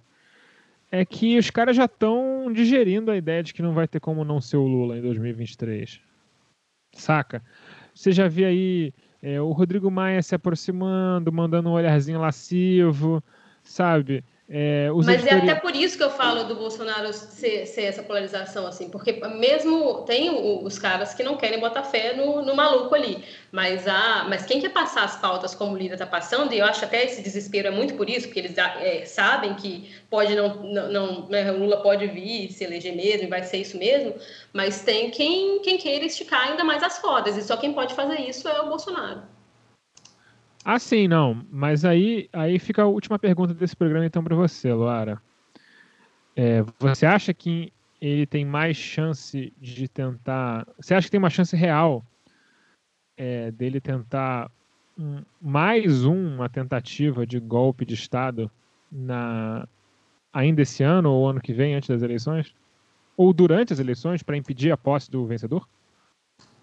é 0.92 1.06
que 1.06 1.38
os 1.38 1.50
caras 1.50 1.76
já 1.76 1.86
estão 1.86 2.52
digerindo 2.52 3.10
a 3.10 3.18
ideia 3.18 3.44
de 3.44 3.54
que 3.54 3.62
não 3.62 3.74
vai 3.74 3.88
ter 3.88 4.00
como 4.00 4.26
não 4.26 4.42
ser 4.42 4.58
o 4.58 4.68
Lula 4.68 4.98
em 4.98 5.02
2023. 5.02 6.02
Saca? 6.94 7.42
Você 7.94 8.12
já 8.12 8.28
viu 8.28 8.48
aí 8.48 8.94
é, 9.22 9.40
o 9.40 9.52
Rodrigo 9.52 9.90
Maia 9.90 10.22
se 10.22 10.36
aproximando, 10.36 11.32
mandando 11.32 11.70
um 11.70 11.74
olharzinho 11.74 12.20
lascivo, 12.20 13.24
sabe? 13.64 14.24
É, 14.50 14.90
Mas 15.04 15.26
é 15.26 15.34
até 15.34 15.56
por 15.56 15.76
isso 15.76 15.98
que 15.98 16.04
eu 16.04 16.10
falo 16.10 16.46
do 16.46 16.56
Bolsonaro 16.56 17.12
ser, 17.12 17.66
ser, 17.66 17.82
essa 17.82 18.02
polarização, 18.02 18.66
assim, 18.66 18.90
porque 18.90 19.12
mesmo 19.12 20.04
tem 20.04 20.30
os 20.64 20.80
caras 20.80 21.14
que 21.14 21.22
não 21.22 21.36
querem 21.36 21.60
botar 21.60 21.84
fé 21.84 22.14
no, 22.16 22.42
no 22.42 22.56
maluco 22.56 22.96
ali, 22.96 23.22
mas, 23.52 23.86
a, 23.86 24.26
mas 24.30 24.46
quem 24.46 24.62
quer 24.62 24.70
passar 24.70 25.04
as 25.04 25.18
pautas 25.18 25.54
como 25.54 25.74
o 25.74 25.78
líder 25.78 25.96
está 25.96 26.06
passando, 26.06 26.54
e 26.54 26.60
eu 26.60 26.66
acho 26.66 26.86
até 26.86 27.04
esse 27.04 27.22
desespero 27.22 27.68
é 27.68 27.72
muito 27.72 27.96
por 27.96 28.10
isso, 28.10 28.28
porque 28.28 28.40
eles 28.40 28.58
é, 28.58 29.04
sabem 29.04 29.54
que 29.56 29.94
pode 30.10 30.34
não, 30.34 30.56
não, 30.64 30.92
não 30.94 31.28
né, 31.28 31.52
Lula 31.52 31.82
pode 31.82 32.08
vir, 32.08 32.50
se 32.50 32.64
eleger 32.64 32.96
mesmo, 32.96 33.24
e 33.24 33.30
vai 33.30 33.44
ser 33.44 33.58
isso 33.58 33.78
mesmo, 33.78 34.16
mas 34.54 34.82
tem 34.82 35.12
quem, 35.12 35.60
quem 35.60 35.78
queira 35.78 36.06
esticar 36.06 36.48
ainda 36.48 36.64
mais 36.64 36.82
as 36.84 37.00
rodas, 37.00 37.36
e 37.36 37.44
só 37.44 37.58
quem 37.58 37.74
pode 37.74 37.94
fazer 37.94 38.22
isso 38.22 38.48
é 38.48 38.62
o 38.62 38.70
Bolsonaro. 38.70 39.24
Ah, 40.70 40.80
sim, 40.80 41.08
não. 41.08 41.46
Mas 41.50 41.86
aí, 41.86 42.28
aí 42.34 42.60
fica 42.60 42.82
a 42.82 42.88
última 42.88 43.18
pergunta 43.18 43.54
desse 43.54 43.74
programa, 43.74 44.06
então, 44.06 44.22
para 44.22 44.36
você, 44.36 44.74
Luara. 44.74 45.22
É, 46.36 46.62
você 46.78 47.06
acha 47.06 47.34
que 47.34 47.72
ele 48.02 48.26
tem 48.26 48.44
mais 48.44 48.76
chance 48.76 49.54
de 49.62 49.88
tentar. 49.88 50.68
Você 50.78 50.94
acha 50.94 51.08
que 51.08 51.12
tem 51.12 51.20
uma 51.20 51.30
chance 51.30 51.56
real 51.56 52.04
é, 53.16 53.50
dele 53.50 53.80
tentar 53.80 54.52
um, 55.00 55.24
mais 55.42 56.04
uma 56.04 56.50
tentativa 56.50 57.26
de 57.26 57.40
golpe 57.40 57.86
de 57.86 57.94
Estado 57.94 58.52
na 58.92 59.66
ainda 60.34 60.64
esse 60.64 60.84
ano 60.84 61.14
ou 61.14 61.30
ano 61.30 61.40
que 61.40 61.54
vem, 61.54 61.76
antes 61.76 61.88
das 61.88 62.02
eleições? 62.02 62.54
Ou 63.16 63.32
durante 63.32 63.72
as 63.72 63.80
eleições, 63.80 64.22
para 64.22 64.36
impedir 64.36 64.74
a 64.74 64.78
posse 64.78 65.10
do 65.10 65.26
vencedor? 65.26 65.66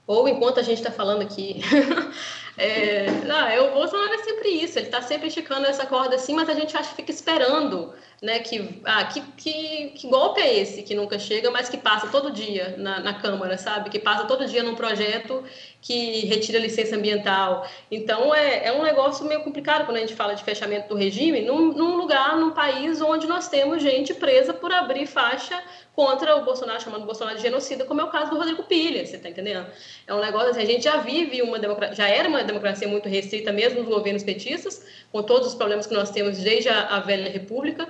Ou 0.06 0.28
enquanto 0.28 0.60
a 0.60 0.62
gente 0.62 0.76
está 0.76 0.90
falando 0.90 1.22
aqui. 1.22 1.62
é, 2.56 3.10
não, 3.26 3.68
o 3.68 3.74
Bolsonaro 3.74 4.14
é 4.14 4.18
sempre 4.18 4.48
isso, 4.48 4.78
ele 4.78 4.86
está 4.86 5.02
sempre 5.02 5.26
esticando 5.26 5.66
essa 5.66 5.86
corda 5.86 6.14
assim, 6.14 6.34
mas 6.34 6.48
a 6.48 6.54
gente 6.54 6.76
acha 6.76 6.90
que 6.90 6.96
fica 6.96 7.10
esperando, 7.10 7.92
né? 8.22 8.38
Que, 8.38 8.80
ah, 8.84 9.04
que, 9.04 9.20
que, 9.36 9.88
que, 9.96 10.08
golpe 10.08 10.40
é 10.40 10.58
esse 10.58 10.82
que 10.82 10.94
nunca 10.94 11.18
chega, 11.18 11.50
mas 11.50 11.68
que 11.68 11.76
passa 11.76 12.06
todo 12.08 12.30
dia 12.30 12.74
na, 12.78 13.00
na 13.00 13.14
Câmara, 13.14 13.58
sabe? 13.58 13.90
Que 13.90 13.98
passa 13.98 14.24
todo 14.24 14.46
dia 14.46 14.62
num 14.62 14.76
projeto 14.76 15.42
que 15.80 16.26
retira 16.26 16.58
licença 16.58 16.96
ambiental. 16.96 17.68
Então 17.90 18.34
é, 18.34 18.68
é 18.68 18.72
um 18.72 18.82
negócio 18.82 19.26
meio 19.26 19.42
complicado 19.42 19.84
quando 19.84 19.96
a 19.96 20.00
gente 20.00 20.14
fala 20.14 20.34
de 20.34 20.44
fechamento 20.44 20.88
do 20.88 20.94
regime, 20.94 21.42
num, 21.42 21.72
num 21.72 21.96
lugar, 21.96 22.36
num 22.36 22.52
país 22.52 23.02
onde 23.02 23.26
nós 23.26 23.48
temos 23.48 23.82
gente 23.82 24.14
presa 24.14 24.54
por 24.54 24.72
abrir 24.72 25.06
faixa 25.06 25.60
contra 25.94 26.36
o 26.36 26.44
Bolsonaro, 26.44 26.80
chamando 26.80 27.02
o 27.02 27.06
Bolsonaro 27.06 27.36
de 27.36 27.42
genocida, 27.42 27.84
como 27.84 28.00
é 28.00 28.04
o 28.04 28.08
caso 28.08 28.30
do 28.30 28.36
Rodrigo 28.36 28.64
Pilha, 28.64 29.06
você 29.06 29.16
está 29.16 29.28
entendendo? 29.28 29.66
É 30.06 30.12
um 30.12 30.20
negócio 30.20 30.50
assim, 30.50 30.62
a 30.62 30.64
gente 30.64 30.82
já 30.82 30.96
vive 30.96 31.40
uma 31.40 31.58
democracia, 31.58 31.94
já 31.94 32.08
era 32.08 32.28
uma 32.28 32.42
democracia 32.44 32.86
muito 32.88 33.08
restrita, 33.08 33.52
mesmo 33.52 33.80
nos 33.80 33.88
governos 33.88 34.22
petistas, 34.22 34.86
com 35.10 35.22
todos 35.22 35.48
os 35.48 35.54
problemas 35.54 35.86
que 35.86 35.94
nós 35.94 36.10
temos 36.10 36.38
desde 36.38 36.68
a, 36.68 37.00
velha 37.00 37.30
república, 37.30 37.88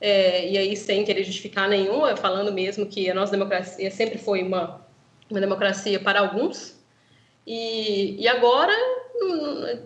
é, 0.00 0.48
e 0.48 0.58
aí 0.58 0.76
sem 0.76 1.04
querer 1.04 1.24
justificar 1.24 1.68
nenhum, 1.68 2.06
é 2.06 2.16
falando 2.16 2.52
mesmo 2.52 2.86
que 2.86 3.10
a 3.10 3.14
nossa 3.14 3.32
democracia 3.32 3.90
sempre 3.90 4.18
foi 4.18 4.42
uma, 4.42 4.86
uma 5.30 5.40
democracia 5.40 5.98
para 5.98 6.20
alguns, 6.20 6.78
e, 7.46 8.20
e 8.20 8.28
agora 8.28 8.72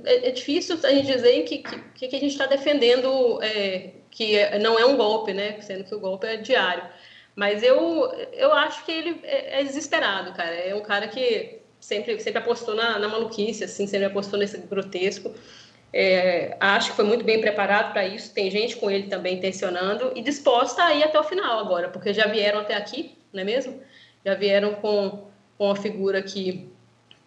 é, 0.05 0.29
é 0.29 0.31
difícil 0.31 0.79
a 0.83 0.91
gente 0.91 1.07
dizer 1.07 1.43
que, 1.43 1.59
que, 1.59 2.09
que 2.09 2.17
a 2.17 2.21
gente 2.21 2.33
está 2.33 2.47
defendendo 2.47 3.43
é, 3.43 3.91
que 4.11 4.59
não 4.59 4.79
é 4.79 4.85
um 4.87 4.97
golpe, 4.97 5.33
né? 5.33 5.61
Sendo 5.61 5.85
que 5.85 5.95
o 5.95 6.01
golpe 6.01 6.27
é 6.27 6.37
diário. 6.37 6.85
Mas 7.35 7.63
eu, 7.63 8.11
eu 8.33 8.53
acho 8.53 8.85
que 8.85 8.91
ele 8.91 9.21
é, 9.23 9.61
é 9.61 9.65
desesperado, 9.65 10.33
cara. 10.33 10.55
É 10.55 10.75
um 10.75 10.81
cara 10.81 11.07
que 11.09 11.58
sempre, 11.81 12.19
sempre 12.21 12.39
apostou 12.39 12.75
na, 12.75 12.99
na 12.99 13.09
maluquice, 13.09 13.65
assim, 13.65 13.87
sempre 13.87 14.07
apostou 14.07 14.39
nesse 14.39 14.59
grotesco. 14.59 15.35
É, 15.93 16.57
acho 16.61 16.91
que 16.91 16.97
foi 16.97 17.05
muito 17.05 17.25
bem 17.25 17.41
preparado 17.41 17.93
para 17.93 18.07
isso. 18.07 18.33
Tem 18.33 18.51
gente 18.51 18.77
com 18.77 18.91
ele 18.91 19.09
também 19.09 19.41
tensionando 19.41 20.13
e 20.15 20.23
disposta 20.23 20.83
a 20.85 20.95
ir 20.95 21.03
até 21.03 21.19
o 21.19 21.25
final 21.25 21.59
agora, 21.59 21.89
porque 21.89 22.13
já 22.13 22.27
vieram 22.27 22.61
até 22.61 22.75
aqui, 22.75 23.17
não 23.33 23.41
é 23.41 23.45
mesmo? 23.45 23.81
Já 24.25 24.35
vieram 24.35 24.75
com, 24.75 25.29
com 25.57 25.65
uma 25.65 25.77
figura 25.77 26.23
que 26.23 26.71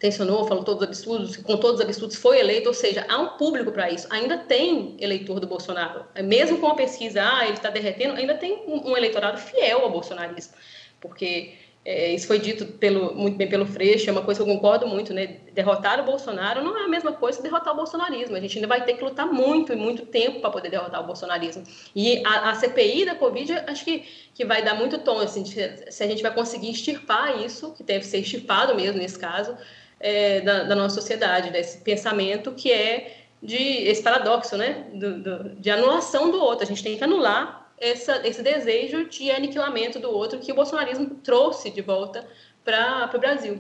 tensionou, 0.02 0.48
falou 0.48 0.64
todos 0.64 0.82
os 0.82 0.88
absurdos, 0.88 1.38
com 1.38 1.58
todos 1.58 1.80
os 1.80 1.86
absurdos 1.86 2.16
foi 2.18 2.40
eleito, 2.40 2.68
ou 2.68 2.74
seja, 2.74 3.06
há 3.08 3.18
um 3.20 3.38
público 3.38 3.72
para 3.72 3.92
isso. 3.92 4.08
Ainda 4.10 4.36
tem 4.36 4.96
eleitor 5.00 5.40
do 5.40 5.46
Bolsonaro. 5.46 6.06
Mesmo 6.24 6.58
com 6.58 6.68
a 6.68 6.76
pesquisa, 6.76 7.22
ah, 7.24 7.44
ele 7.44 7.54
está 7.54 7.70
derretendo, 7.70 8.16
ainda 8.16 8.34
tem 8.34 8.64
um, 8.68 8.90
um, 8.90 8.98
eleitorado 8.98 9.38
fiel 9.38 9.82
ao 9.82 9.92
bolsonarismo. 9.92 10.56
Porque 11.00 11.54
é, 11.84 12.14
isso 12.14 12.28
foi 12.28 12.38
dito 12.38 12.66
pelo, 12.66 13.16
muito 13.16 13.36
bem 13.36 13.50
pelo 13.50 13.66
Freixo, 13.66 14.08
é 14.08 14.12
uma 14.12 14.22
coisa 14.22 14.44
que 14.44 14.48
eu 14.48 14.54
concordo 14.54 14.86
muito, 14.88 15.14
né? 15.16 15.38
Derrotar 15.52 16.00
o 16.00 16.04
Bolsonaro 16.04 16.64
não 16.64 16.78
é 16.78 16.84
a 16.84 16.88
mesma 16.88 17.12
coisa 17.12 17.38
que 17.40 17.44
derrotar 17.44 17.74
o 17.74 17.76
bolsonarismo. 17.76 18.36
A 18.36 18.40
gente 18.40 18.58
ainda 18.58 18.68
vai 18.68 18.86
ter 18.86 18.94
que 18.94 19.04
lutar 19.04 19.26
muito 19.26 19.74
e 19.74 19.76
muito 19.76 20.06
tempo 20.06 20.42
para 20.42 20.52
poder 20.52 20.70
derrotar 20.70 21.02
o 21.02 21.08
bolsonarismo. 21.08 21.64
E 21.96 22.24
a, 22.24 22.52
a, 22.52 22.56
CPI 22.56 23.06
da 23.06 23.16
Covid, 23.16 23.52
acho 23.68 23.84
que, 23.84 24.04
que 24.32 24.46
vai 24.46 24.62
dar 24.64 24.76
muito 24.76 25.00
tom, 25.00 25.18
assim, 25.20 25.44
se 25.44 26.04
a 26.04 26.08
gente 26.08 26.22
vai 26.22 26.32
conseguir 26.32 26.70
extirpar 26.70 27.44
isso, 27.44 27.74
que 27.74 27.82
deve 27.82 28.06
ser 28.06 28.20
extirpado 28.20 28.76
mesmo 28.76 29.00
nesse 29.00 29.18
caso, 29.18 29.58
é, 30.00 30.42
da, 30.42 30.64
da, 30.64 30.76
nossa 30.76 31.02
sociedade, 31.02 31.50
desse 31.50 31.80
pensamento 31.80 32.52
que 32.52 32.72
é 32.72 33.24
de 33.42 33.58
esse 33.58 34.04
paradoxo, 34.04 34.56
né, 34.56 34.86
do, 34.94 35.20
do, 35.20 35.50
de 35.56 35.72
anulação 35.72 36.30
do 36.30 36.40
outro. 36.40 36.64
A 36.64 36.68
gente 36.68 36.84
tem 36.84 36.96
que 36.96 37.04
anular 37.04 37.61
essa, 37.82 38.26
esse 38.26 38.44
desejo 38.44 39.10
de 39.10 39.32
aniquilamento 39.32 40.00
do 40.00 40.10
outro 40.10 40.40
que 40.40 40.52
o 40.52 40.56
bolsonarismo 40.56 41.10
trouxe 41.24 41.72
de 41.72 41.82
volta 41.82 42.26
para 42.64 43.10
o 43.14 43.20
Brasil. 43.20 43.60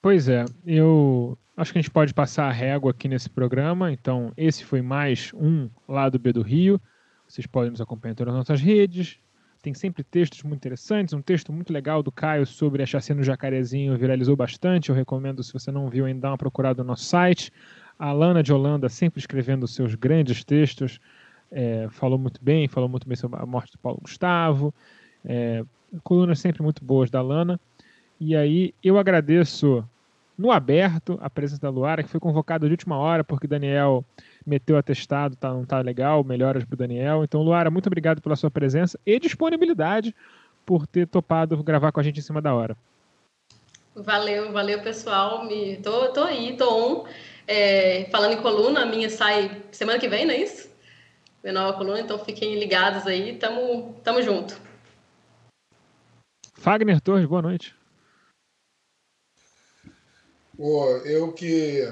Pois 0.00 0.28
é, 0.28 0.44
eu 0.66 1.38
acho 1.56 1.72
que 1.72 1.78
a 1.78 1.82
gente 1.82 1.90
pode 1.90 2.12
passar 2.14 2.46
a 2.46 2.52
régua 2.52 2.90
aqui 2.90 3.06
nesse 3.06 3.28
programa. 3.28 3.92
Então, 3.92 4.32
esse 4.36 4.64
foi 4.64 4.82
mais 4.82 5.30
um 5.34 5.68
lá 5.86 6.08
do 6.08 6.18
B 6.18 6.32
do 6.32 6.42
Rio. 6.42 6.80
Vocês 7.28 7.46
podem 7.46 7.70
nos 7.70 7.80
acompanhar 7.80 8.12
em 8.12 8.16
todas 8.16 8.34
as 8.34 8.38
nossas 8.38 8.60
redes, 8.60 9.18
tem 9.64 9.72
sempre 9.72 10.04
textos 10.04 10.42
muito 10.42 10.58
interessantes. 10.58 11.14
Um 11.14 11.22
texto 11.22 11.50
muito 11.50 11.72
legal 11.72 12.02
do 12.02 12.12
Caio 12.12 12.44
sobre 12.44 12.82
a 12.82 12.86
chacina 12.86 13.20
do 13.20 13.24
Jacarezinho 13.24 13.96
viralizou 13.96 14.36
bastante. 14.36 14.90
Eu 14.90 14.94
recomendo, 14.94 15.42
se 15.42 15.54
você 15.54 15.72
não 15.72 15.88
viu 15.88 16.04
ainda, 16.04 16.20
dar 16.20 16.32
uma 16.32 16.38
procurada 16.38 16.82
no 16.82 16.88
nosso 16.88 17.04
site. 17.04 17.50
A 17.98 18.12
Lana 18.12 18.42
de 18.42 18.52
Holanda 18.52 18.90
sempre 18.90 19.20
escrevendo 19.20 19.66
seus 19.66 19.94
grandes 19.94 20.44
textos. 20.44 21.00
É, 21.50 21.88
falou 21.90 22.18
muito 22.18 22.42
bem, 22.42 22.68
falou 22.68 22.88
muito 22.88 23.06
bem 23.06 23.16
sobre 23.16 23.40
a 23.40 23.46
morte 23.46 23.72
do 23.72 23.78
Paulo 23.78 24.00
Gustavo. 24.02 24.74
É, 25.24 25.64
colunas 26.02 26.38
sempre 26.38 26.62
muito 26.62 26.84
boas 26.84 27.10
da 27.10 27.22
Lana. 27.22 27.60
E 28.20 28.34
aí 28.34 28.74
eu 28.82 28.98
agradeço 28.98 29.84
no 30.36 30.50
aberto 30.50 31.18
a 31.22 31.30
presença 31.30 31.62
da 31.62 31.70
Luara, 31.70 32.02
que 32.02 32.08
foi 32.08 32.18
convocada 32.18 32.66
de 32.66 32.72
última 32.72 32.96
hora, 32.96 33.22
porque 33.22 33.46
Daniel 33.46 34.04
meteu 34.44 34.76
atestado, 34.76 35.36
tá, 35.36 35.52
não 35.52 35.64
tá 35.64 35.80
legal, 35.80 36.24
melhoras 36.24 36.64
para 36.64 36.74
o 36.74 36.78
Daniel. 36.78 37.24
Então, 37.24 37.42
Luara, 37.42 37.70
muito 37.70 37.86
obrigado 37.86 38.20
pela 38.20 38.36
sua 38.36 38.50
presença 38.50 38.98
e 39.06 39.18
disponibilidade 39.18 40.14
por 40.66 40.86
ter 40.86 41.06
topado 41.06 41.62
gravar 41.62 41.92
com 41.92 42.00
a 42.00 42.02
gente 42.02 42.18
em 42.18 42.22
cima 42.22 42.42
da 42.42 42.54
hora. 42.54 42.76
Valeu, 43.94 44.52
valeu 44.52 44.82
pessoal. 44.82 45.44
Me, 45.44 45.76
tô, 45.76 46.08
tô 46.08 46.24
aí, 46.24 46.56
tô 46.56 46.68
on. 46.68 47.04
É, 47.46 48.08
falando 48.10 48.32
em 48.32 48.42
coluna, 48.42 48.82
a 48.82 48.86
minha 48.86 49.08
sai 49.08 49.62
semana 49.70 49.98
que 49.98 50.08
vem, 50.08 50.24
não 50.24 50.34
é 50.34 50.38
isso? 50.38 50.68
Minha 51.44 51.60
nova 51.60 51.76
coluna, 51.76 52.00
então 52.00 52.18
fiquem 52.24 52.58
ligados 52.58 53.06
aí, 53.06 53.38
tamo, 53.38 54.00
tamo 54.02 54.22
junto. 54.22 54.58
Fagner 56.54 57.02
Torres, 57.02 57.26
boa 57.26 57.42
noite. 57.42 57.76
Pô, 60.56 60.86
eu 61.04 61.30
que 61.34 61.82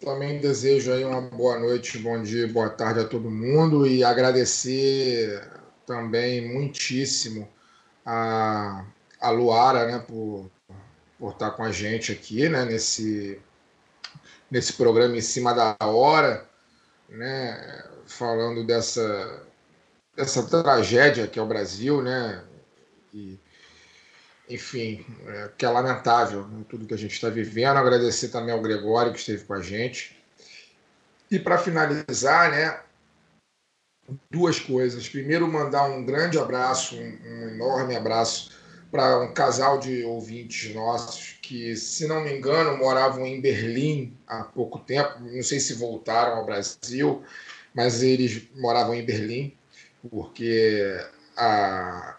também 0.00 0.40
desejo 0.40 0.94
aí 0.94 1.04
uma 1.04 1.20
boa 1.20 1.58
noite, 1.58 1.98
bom 1.98 2.22
dia, 2.22 2.48
boa 2.48 2.70
tarde 2.70 3.00
a 3.00 3.06
todo 3.06 3.30
mundo 3.30 3.86
e 3.86 4.02
agradecer 4.02 5.46
também 5.84 6.50
muitíssimo 6.50 7.46
a, 8.02 8.82
a 9.20 9.28
Luara, 9.28 9.86
né, 9.86 9.98
por, 9.98 10.50
por 11.18 11.32
estar 11.32 11.50
com 11.50 11.64
a 11.64 11.70
gente 11.70 12.12
aqui, 12.12 12.48
né, 12.48 12.64
nesse, 12.64 13.38
nesse 14.50 14.72
programa 14.72 15.18
em 15.18 15.20
cima 15.20 15.52
da 15.52 15.76
hora, 15.86 16.48
né, 17.10 17.94
falando 18.06 18.64
dessa, 18.64 19.42
dessa 20.16 20.42
tragédia 20.44 21.26
que 21.26 21.38
é 21.38 21.42
o 21.42 21.46
Brasil, 21.46 22.02
né, 22.02 22.42
e, 23.12 23.38
enfim, 24.48 25.04
é, 25.26 25.50
que 25.56 25.64
é 25.64 25.68
lamentável 25.68 26.46
tudo 26.68 26.86
que 26.86 26.94
a 26.94 26.98
gente 26.98 27.12
está 27.12 27.28
vivendo. 27.28 27.76
Agradecer 27.76 28.28
também 28.28 28.54
ao 28.54 28.62
Gregório 28.62 29.12
que 29.12 29.18
esteve 29.18 29.44
com 29.44 29.54
a 29.54 29.60
gente. 29.60 30.16
E 31.30 31.38
para 31.38 31.58
finalizar, 31.58 32.50
né, 32.50 32.80
duas 34.30 34.60
coisas. 34.60 35.08
Primeiro, 35.08 35.48
mandar 35.48 35.84
um 35.84 36.04
grande 36.04 36.38
abraço, 36.38 36.96
um, 36.96 37.18
um 37.24 37.48
enorme 37.48 37.96
abraço 37.96 38.52
para 38.90 39.18
um 39.20 39.32
casal 39.32 39.78
de 39.78 40.04
ouvintes 40.04 40.74
nossos 40.74 41.36
que, 41.42 41.76
se 41.76 42.06
não 42.06 42.22
me 42.22 42.32
engano, 42.32 42.76
moravam 42.76 43.26
em 43.26 43.40
Berlim 43.40 44.16
há 44.26 44.44
pouco 44.44 44.78
tempo. 44.78 45.20
Não 45.20 45.42
sei 45.42 45.60
se 45.60 45.74
voltaram 45.74 46.36
ao 46.36 46.46
Brasil, 46.46 47.22
mas 47.76 48.02
eles 48.02 48.48
moravam 48.56 48.94
em 48.94 49.04
Berlim, 49.04 49.52
porque 50.10 50.98
a, 51.36 52.16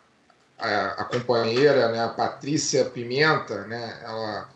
a, 0.60 0.86
a 1.02 1.04
companheira, 1.06 1.92
né, 1.92 2.00
a 2.00 2.10
Patrícia 2.10 2.86
Pimenta, 2.86 3.66
né, 3.66 4.00
ela, 4.04 4.50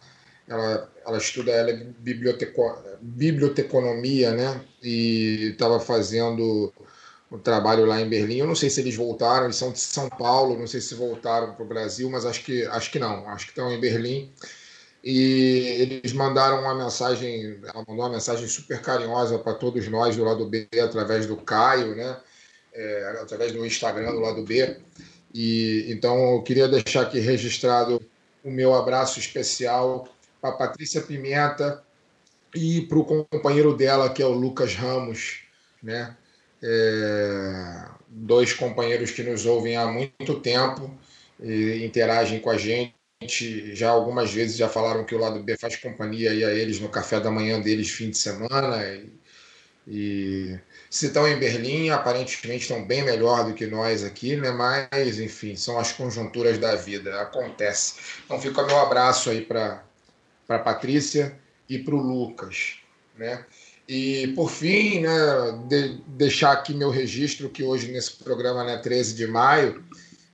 ela, 0.47 0.91
ela 1.03 1.17
estuda 1.17 1.51
ela 1.51 1.71
é 1.71 1.73
biblioteco, 1.73 2.77
biblioteconomia, 3.01 4.31
né, 4.31 4.61
e 4.83 5.49
estava 5.53 5.79
fazendo 5.79 6.71
o 7.31 7.39
trabalho 7.39 7.85
lá 7.85 7.99
em 7.99 8.09
Berlim. 8.09 8.37
Eu 8.37 8.47
não 8.47 8.55
sei 8.55 8.69
se 8.69 8.81
eles 8.81 8.95
voltaram, 8.95 9.45
eles 9.45 9.55
são 9.55 9.71
de 9.71 9.79
São 9.79 10.07
Paulo, 10.07 10.59
não 10.59 10.67
sei 10.67 10.81
se 10.81 10.93
voltaram 10.93 11.53
para 11.53 11.63
o 11.63 11.67
Brasil, 11.67 12.09
mas 12.11 12.25
acho 12.25 12.43
que, 12.43 12.65
acho 12.65 12.91
que 12.91 12.99
não, 12.99 13.27
acho 13.29 13.45
que 13.45 13.51
estão 13.51 13.71
em 13.71 13.79
Berlim. 13.79 14.31
E 15.03 15.77
eles 15.79 16.13
mandaram 16.13 16.61
uma 16.61 16.75
mensagem, 16.75 17.59
ela 17.63 17.83
mandou 17.87 18.05
uma 18.05 18.09
mensagem 18.09 18.47
super 18.47 18.81
carinhosa 18.81 19.39
para 19.39 19.55
todos 19.55 19.87
nós 19.87 20.15
do 20.15 20.23
lado 20.23 20.45
B, 20.47 20.67
através 20.81 21.25
do 21.25 21.37
Caio, 21.37 21.95
né? 21.95 22.19
É, 22.73 23.17
através 23.21 23.51
do 23.51 23.65
Instagram 23.65 24.11
do 24.11 24.19
lado 24.19 24.43
B. 24.43 24.77
E 25.33 25.87
então 25.89 26.35
eu 26.35 26.43
queria 26.43 26.67
deixar 26.67 27.01
aqui 27.01 27.19
registrado 27.19 28.01
o 28.43 28.51
meu 28.51 28.75
abraço 28.75 29.19
especial 29.19 30.07
para 30.39 30.51
Patrícia 30.51 31.01
Pimenta 31.01 31.83
e 32.53 32.81
para 32.81 32.97
o 32.97 33.05
companheiro 33.05 33.75
dela, 33.75 34.09
que 34.09 34.21
é 34.21 34.25
o 34.25 34.31
Lucas 34.31 34.75
Ramos, 34.75 35.41
né? 35.81 36.15
É, 36.61 37.85
dois 38.07 38.53
companheiros 38.53 39.09
que 39.09 39.23
nos 39.23 39.45
ouvem 39.45 39.77
há 39.77 39.87
muito 39.87 40.39
tempo 40.39 40.95
e 41.39 41.83
interagem 41.83 42.39
com 42.39 42.51
a 42.51 42.57
gente. 42.57 43.00
Já 43.27 43.89
algumas 43.89 44.31
vezes 44.33 44.57
já 44.57 44.67
falaram 44.67 45.03
que 45.03 45.13
o 45.13 45.19
lado 45.19 45.41
B 45.43 45.55
faz 45.57 45.75
companhia 45.75 46.31
aí 46.31 46.43
a 46.43 46.51
eles 46.51 46.79
no 46.79 46.89
café 46.89 47.19
da 47.19 47.29
manhã 47.29 47.59
deles 47.61 47.89
fim 47.89 48.09
de 48.09 48.17
semana. 48.17 48.83
E, 48.85 49.09
e 49.87 50.59
se 50.89 51.07
estão 51.07 51.27
em 51.27 51.37
Berlim, 51.37 51.89
aparentemente 51.89 52.63
estão 52.63 52.83
bem 52.83 53.03
melhor 53.03 53.45
do 53.45 53.53
que 53.53 53.67
nós 53.67 54.03
aqui, 54.03 54.35
né? 54.35 54.51
Mas, 54.51 55.19
enfim, 55.19 55.55
são 55.55 55.79
as 55.79 55.91
conjunturas 55.91 56.57
da 56.57 56.75
vida, 56.75 57.21
acontece. 57.21 57.95
Então 58.25 58.41
fica 58.41 58.65
meu 58.65 58.79
abraço 58.79 59.29
aí 59.29 59.41
para 59.41 59.83
a 60.49 60.59
Patrícia 60.59 61.37
e 61.69 61.79
para 61.79 61.95
o 61.95 61.99
Lucas, 61.99 62.77
né? 63.17 63.45
E, 63.87 64.29
por 64.29 64.49
fim, 64.49 65.01
né, 65.01 65.09
de, 65.67 66.01
deixar 66.07 66.53
aqui 66.53 66.73
meu 66.73 66.89
registro 66.89 67.49
que 67.49 67.63
hoje, 67.63 67.91
nesse 67.91 68.13
programa, 68.23 68.63
né, 68.63 68.77
13 68.77 69.15
de 69.15 69.27
maio, 69.27 69.83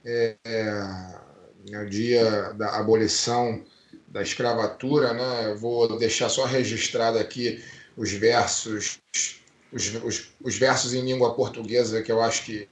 é, 0.05 0.35
é, 0.45 0.83
o 1.75 1.89
dia 1.89 2.53
da 2.53 2.77
abolição 2.77 3.63
da 4.07 4.21
escravatura, 4.21 5.13
né, 5.13 5.55
vou 5.55 5.97
deixar 5.97 6.29
só 6.29 6.45
registrado 6.45 7.17
aqui 7.17 7.63
os 7.95 8.11
versos, 8.11 8.99
os, 9.71 9.95
os, 9.95 10.31
os 10.41 10.57
versos 10.57 10.93
em 10.93 11.01
língua 11.01 11.33
portuguesa 11.33 12.01
que 12.01 12.11
eu 12.11 12.21
acho 12.21 12.45
que 12.45 12.67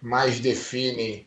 mais 0.00 0.38
definem 0.38 1.26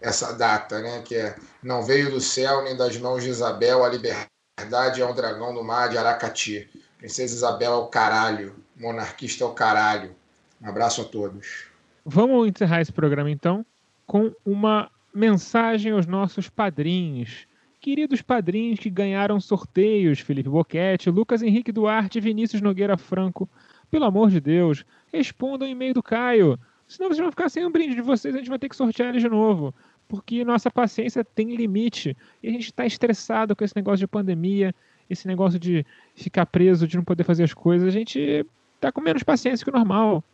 essa 0.00 0.32
data, 0.32 0.80
né, 0.80 1.02
que 1.04 1.14
é 1.14 1.36
Não 1.62 1.82
veio 1.82 2.10
do 2.10 2.20
céu 2.20 2.64
nem 2.64 2.76
das 2.76 2.96
mãos 2.96 3.22
de 3.22 3.30
Isabel 3.30 3.84
a 3.84 3.88
liberdade 3.88 5.00
é 5.00 5.06
um 5.06 5.14
dragão 5.14 5.54
do 5.54 5.62
mar 5.62 5.88
de 5.88 5.96
Aracati 5.96 6.68
Princesa 7.02 7.34
Isabel 7.34 7.72
é 7.72 7.76
o 7.76 7.88
caralho. 7.88 8.54
Monarquista 8.76 9.42
é 9.42 9.46
o 9.48 9.52
caralho. 9.52 10.14
Um 10.60 10.68
abraço 10.68 11.02
a 11.02 11.04
todos. 11.04 11.64
Vamos 12.04 12.48
encerrar 12.48 12.80
esse 12.80 12.92
programa 12.92 13.28
então 13.28 13.66
com 14.06 14.32
uma 14.46 14.88
mensagem 15.14 15.92
aos 15.92 16.06
nossos 16.06 16.48
padrinhos. 16.48 17.46
Queridos 17.80 18.22
padrinhos 18.22 18.78
que 18.78 18.88
ganharam 18.88 19.40
sorteios, 19.40 20.20
Felipe 20.20 20.48
Boquete, 20.48 21.10
Lucas 21.10 21.42
Henrique 21.42 21.72
Duarte 21.72 22.18
e 22.18 22.20
Vinícius 22.20 22.62
Nogueira 22.62 22.96
Franco, 22.96 23.48
pelo 23.90 24.04
amor 24.04 24.30
de 24.30 24.40
Deus, 24.40 24.84
respondam 25.12 25.66
o 25.66 25.70
e-mail 25.70 25.94
do 25.94 26.02
Caio. 26.02 26.58
Senão 26.86 27.08
vocês 27.08 27.20
vão 27.20 27.30
ficar 27.30 27.48
sem 27.48 27.66
um 27.66 27.70
brinde 27.70 27.94
de 27.94 28.02
vocês, 28.02 28.34
a 28.34 28.38
gente 28.38 28.48
vai 28.48 28.58
ter 28.58 28.68
que 28.68 28.76
sortear 28.76 29.08
eles 29.08 29.22
de 29.22 29.28
novo. 29.28 29.74
Porque 30.08 30.44
nossa 30.44 30.70
paciência 30.70 31.24
tem 31.24 31.54
limite. 31.54 32.16
E 32.42 32.48
a 32.48 32.50
gente 32.50 32.66
está 32.66 32.86
estressado 32.86 33.56
com 33.56 33.64
esse 33.64 33.74
negócio 33.74 33.98
de 33.98 34.06
pandemia 34.06 34.74
esse 35.12 35.26
negócio 35.26 35.58
de 35.58 35.84
ficar 36.14 36.46
preso, 36.46 36.86
de 36.86 36.96
não 36.96 37.04
poder 37.04 37.24
fazer 37.24 37.44
as 37.44 37.54
coisas, 37.54 37.86
a 37.86 37.90
gente 37.90 38.44
tá 38.80 38.90
com 38.90 39.00
menos 39.00 39.22
paciência 39.22 39.64
que 39.64 39.70
o 39.70 39.74
normal. 39.74 40.24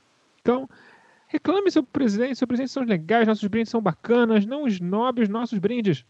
Então, 0.41 0.69
reclame 1.29 1.71
seu 1.71 1.83
presidente, 1.83 2.37
seus 2.37 2.49
presentes 2.49 2.73
são 2.73 2.83
legais, 2.83 3.29
nossos 3.29 3.47
brindes 3.47 3.71
são 3.71 3.81
bacanas, 3.81 4.45
não 4.45 4.67
esnobe 4.67 5.23
os 5.23 5.29
nossos 5.29 5.59
brindes. 5.59 6.05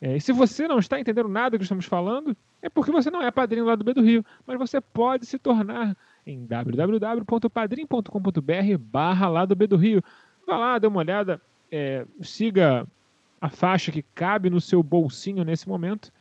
É, 0.00 0.16
e 0.16 0.20
se 0.20 0.32
você 0.32 0.68
não 0.68 0.78
está 0.78 1.00
entendendo 1.00 1.28
nada 1.28 1.50
do 1.50 1.58
que 1.58 1.64
estamos 1.64 1.86
falando, 1.86 2.36
é 2.60 2.68
porque 2.68 2.92
você 2.92 3.10
não 3.10 3.22
é 3.22 3.30
padrinho 3.30 3.64
lá 3.64 3.74
do 3.74 3.84
B 3.84 3.94
do 3.94 4.02
Rio, 4.02 4.24
mas 4.46 4.58
você 4.58 4.80
pode 4.80 5.24
se 5.24 5.38
tornar 5.38 5.96
em 6.26 6.44
www.padrim.com.br 6.44 8.78
barra 8.78 9.28
lá 9.28 9.46
do 9.46 9.54
B 9.54 9.66
do 9.66 9.76
Rio. 9.76 10.02
Vá 10.46 10.58
lá, 10.58 10.78
dê 10.78 10.86
uma 10.86 10.98
olhada, 10.98 11.40
é, 11.70 12.04
siga 12.20 12.86
a 13.40 13.48
faixa 13.48 13.90
que 13.90 14.02
cabe 14.14 14.50
no 14.50 14.60
seu 14.60 14.82
bolsinho 14.82 15.44
nesse 15.44 15.68
momento 15.68 16.12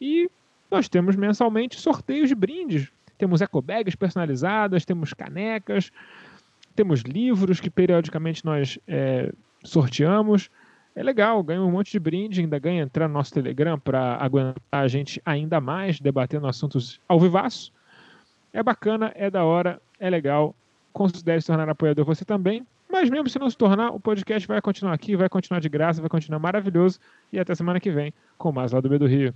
e 0.00 0.28
nós 0.70 0.88
temos 0.88 1.14
mensalmente 1.14 1.78
sorteios 1.78 2.28
de 2.28 2.34
brindes. 2.34 2.90
Temos 3.18 3.40
ecobags 3.40 3.94
personalizadas, 3.94 4.84
temos 4.84 5.12
canecas, 5.12 5.92
temos 6.72 7.00
livros 7.00 7.60
que 7.60 7.70
periodicamente 7.70 8.44
nós 8.44 8.78
é, 8.86 9.32
sorteamos. 9.62 10.50
É 10.94 11.02
legal, 11.02 11.42
ganha 11.42 11.62
um 11.62 11.70
monte 11.70 11.92
de 11.92 11.98
brinde, 11.98 12.40
ainda 12.40 12.58
ganha 12.58 12.82
entrar 12.82 13.08
no 13.08 13.14
nosso 13.14 13.32
Telegram 13.32 13.78
para 13.78 14.16
aguentar 14.16 14.60
a 14.70 14.88
gente 14.88 15.22
ainda 15.24 15.60
mais 15.60 16.00
debatendo 16.00 16.46
assuntos 16.46 17.00
ao 17.08 17.18
vivaço. 17.18 17.72
É 18.52 18.62
bacana, 18.62 19.10
é 19.14 19.30
da 19.30 19.44
hora, 19.44 19.80
é 19.98 20.10
legal. 20.10 20.54
Considere 20.92 21.40
se 21.40 21.46
tornar 21.46 21.68
apoiador 21.68 22.04
você 22.04 22.24
também. 22.24 22.66
Mas 22.90 23.08
mesmo 23.08 23.26
se 23.30 23.38
não 23.38 23.48
se 23.48 23.56
tornar, 23.56 23.90
o 23.90 23.98
podcast 23.98 24.46
vai 24.46 24.60
continuar 24.60 24.92
aqui, 24.92 25.16
vai 25.16 25.28
continuar 25.30 25.60
de 25.60 25.68
graça, 25.70 26.02
vai 26.02 26.10
continuar 26.10 26.38
maravilhoso. 26.38 27.00
E 27.32 27.38
até 27.38 27.54
semana 27.54 27.80
que 27.80 27.90
vem 27.90 28.12
com 28.36 28.52
mais 28.52 28.72
lá 28.72 28.80
do 28.80 28.88
B 28.90 28.98
do 28.98 29.06
Rio. 29.06 29.32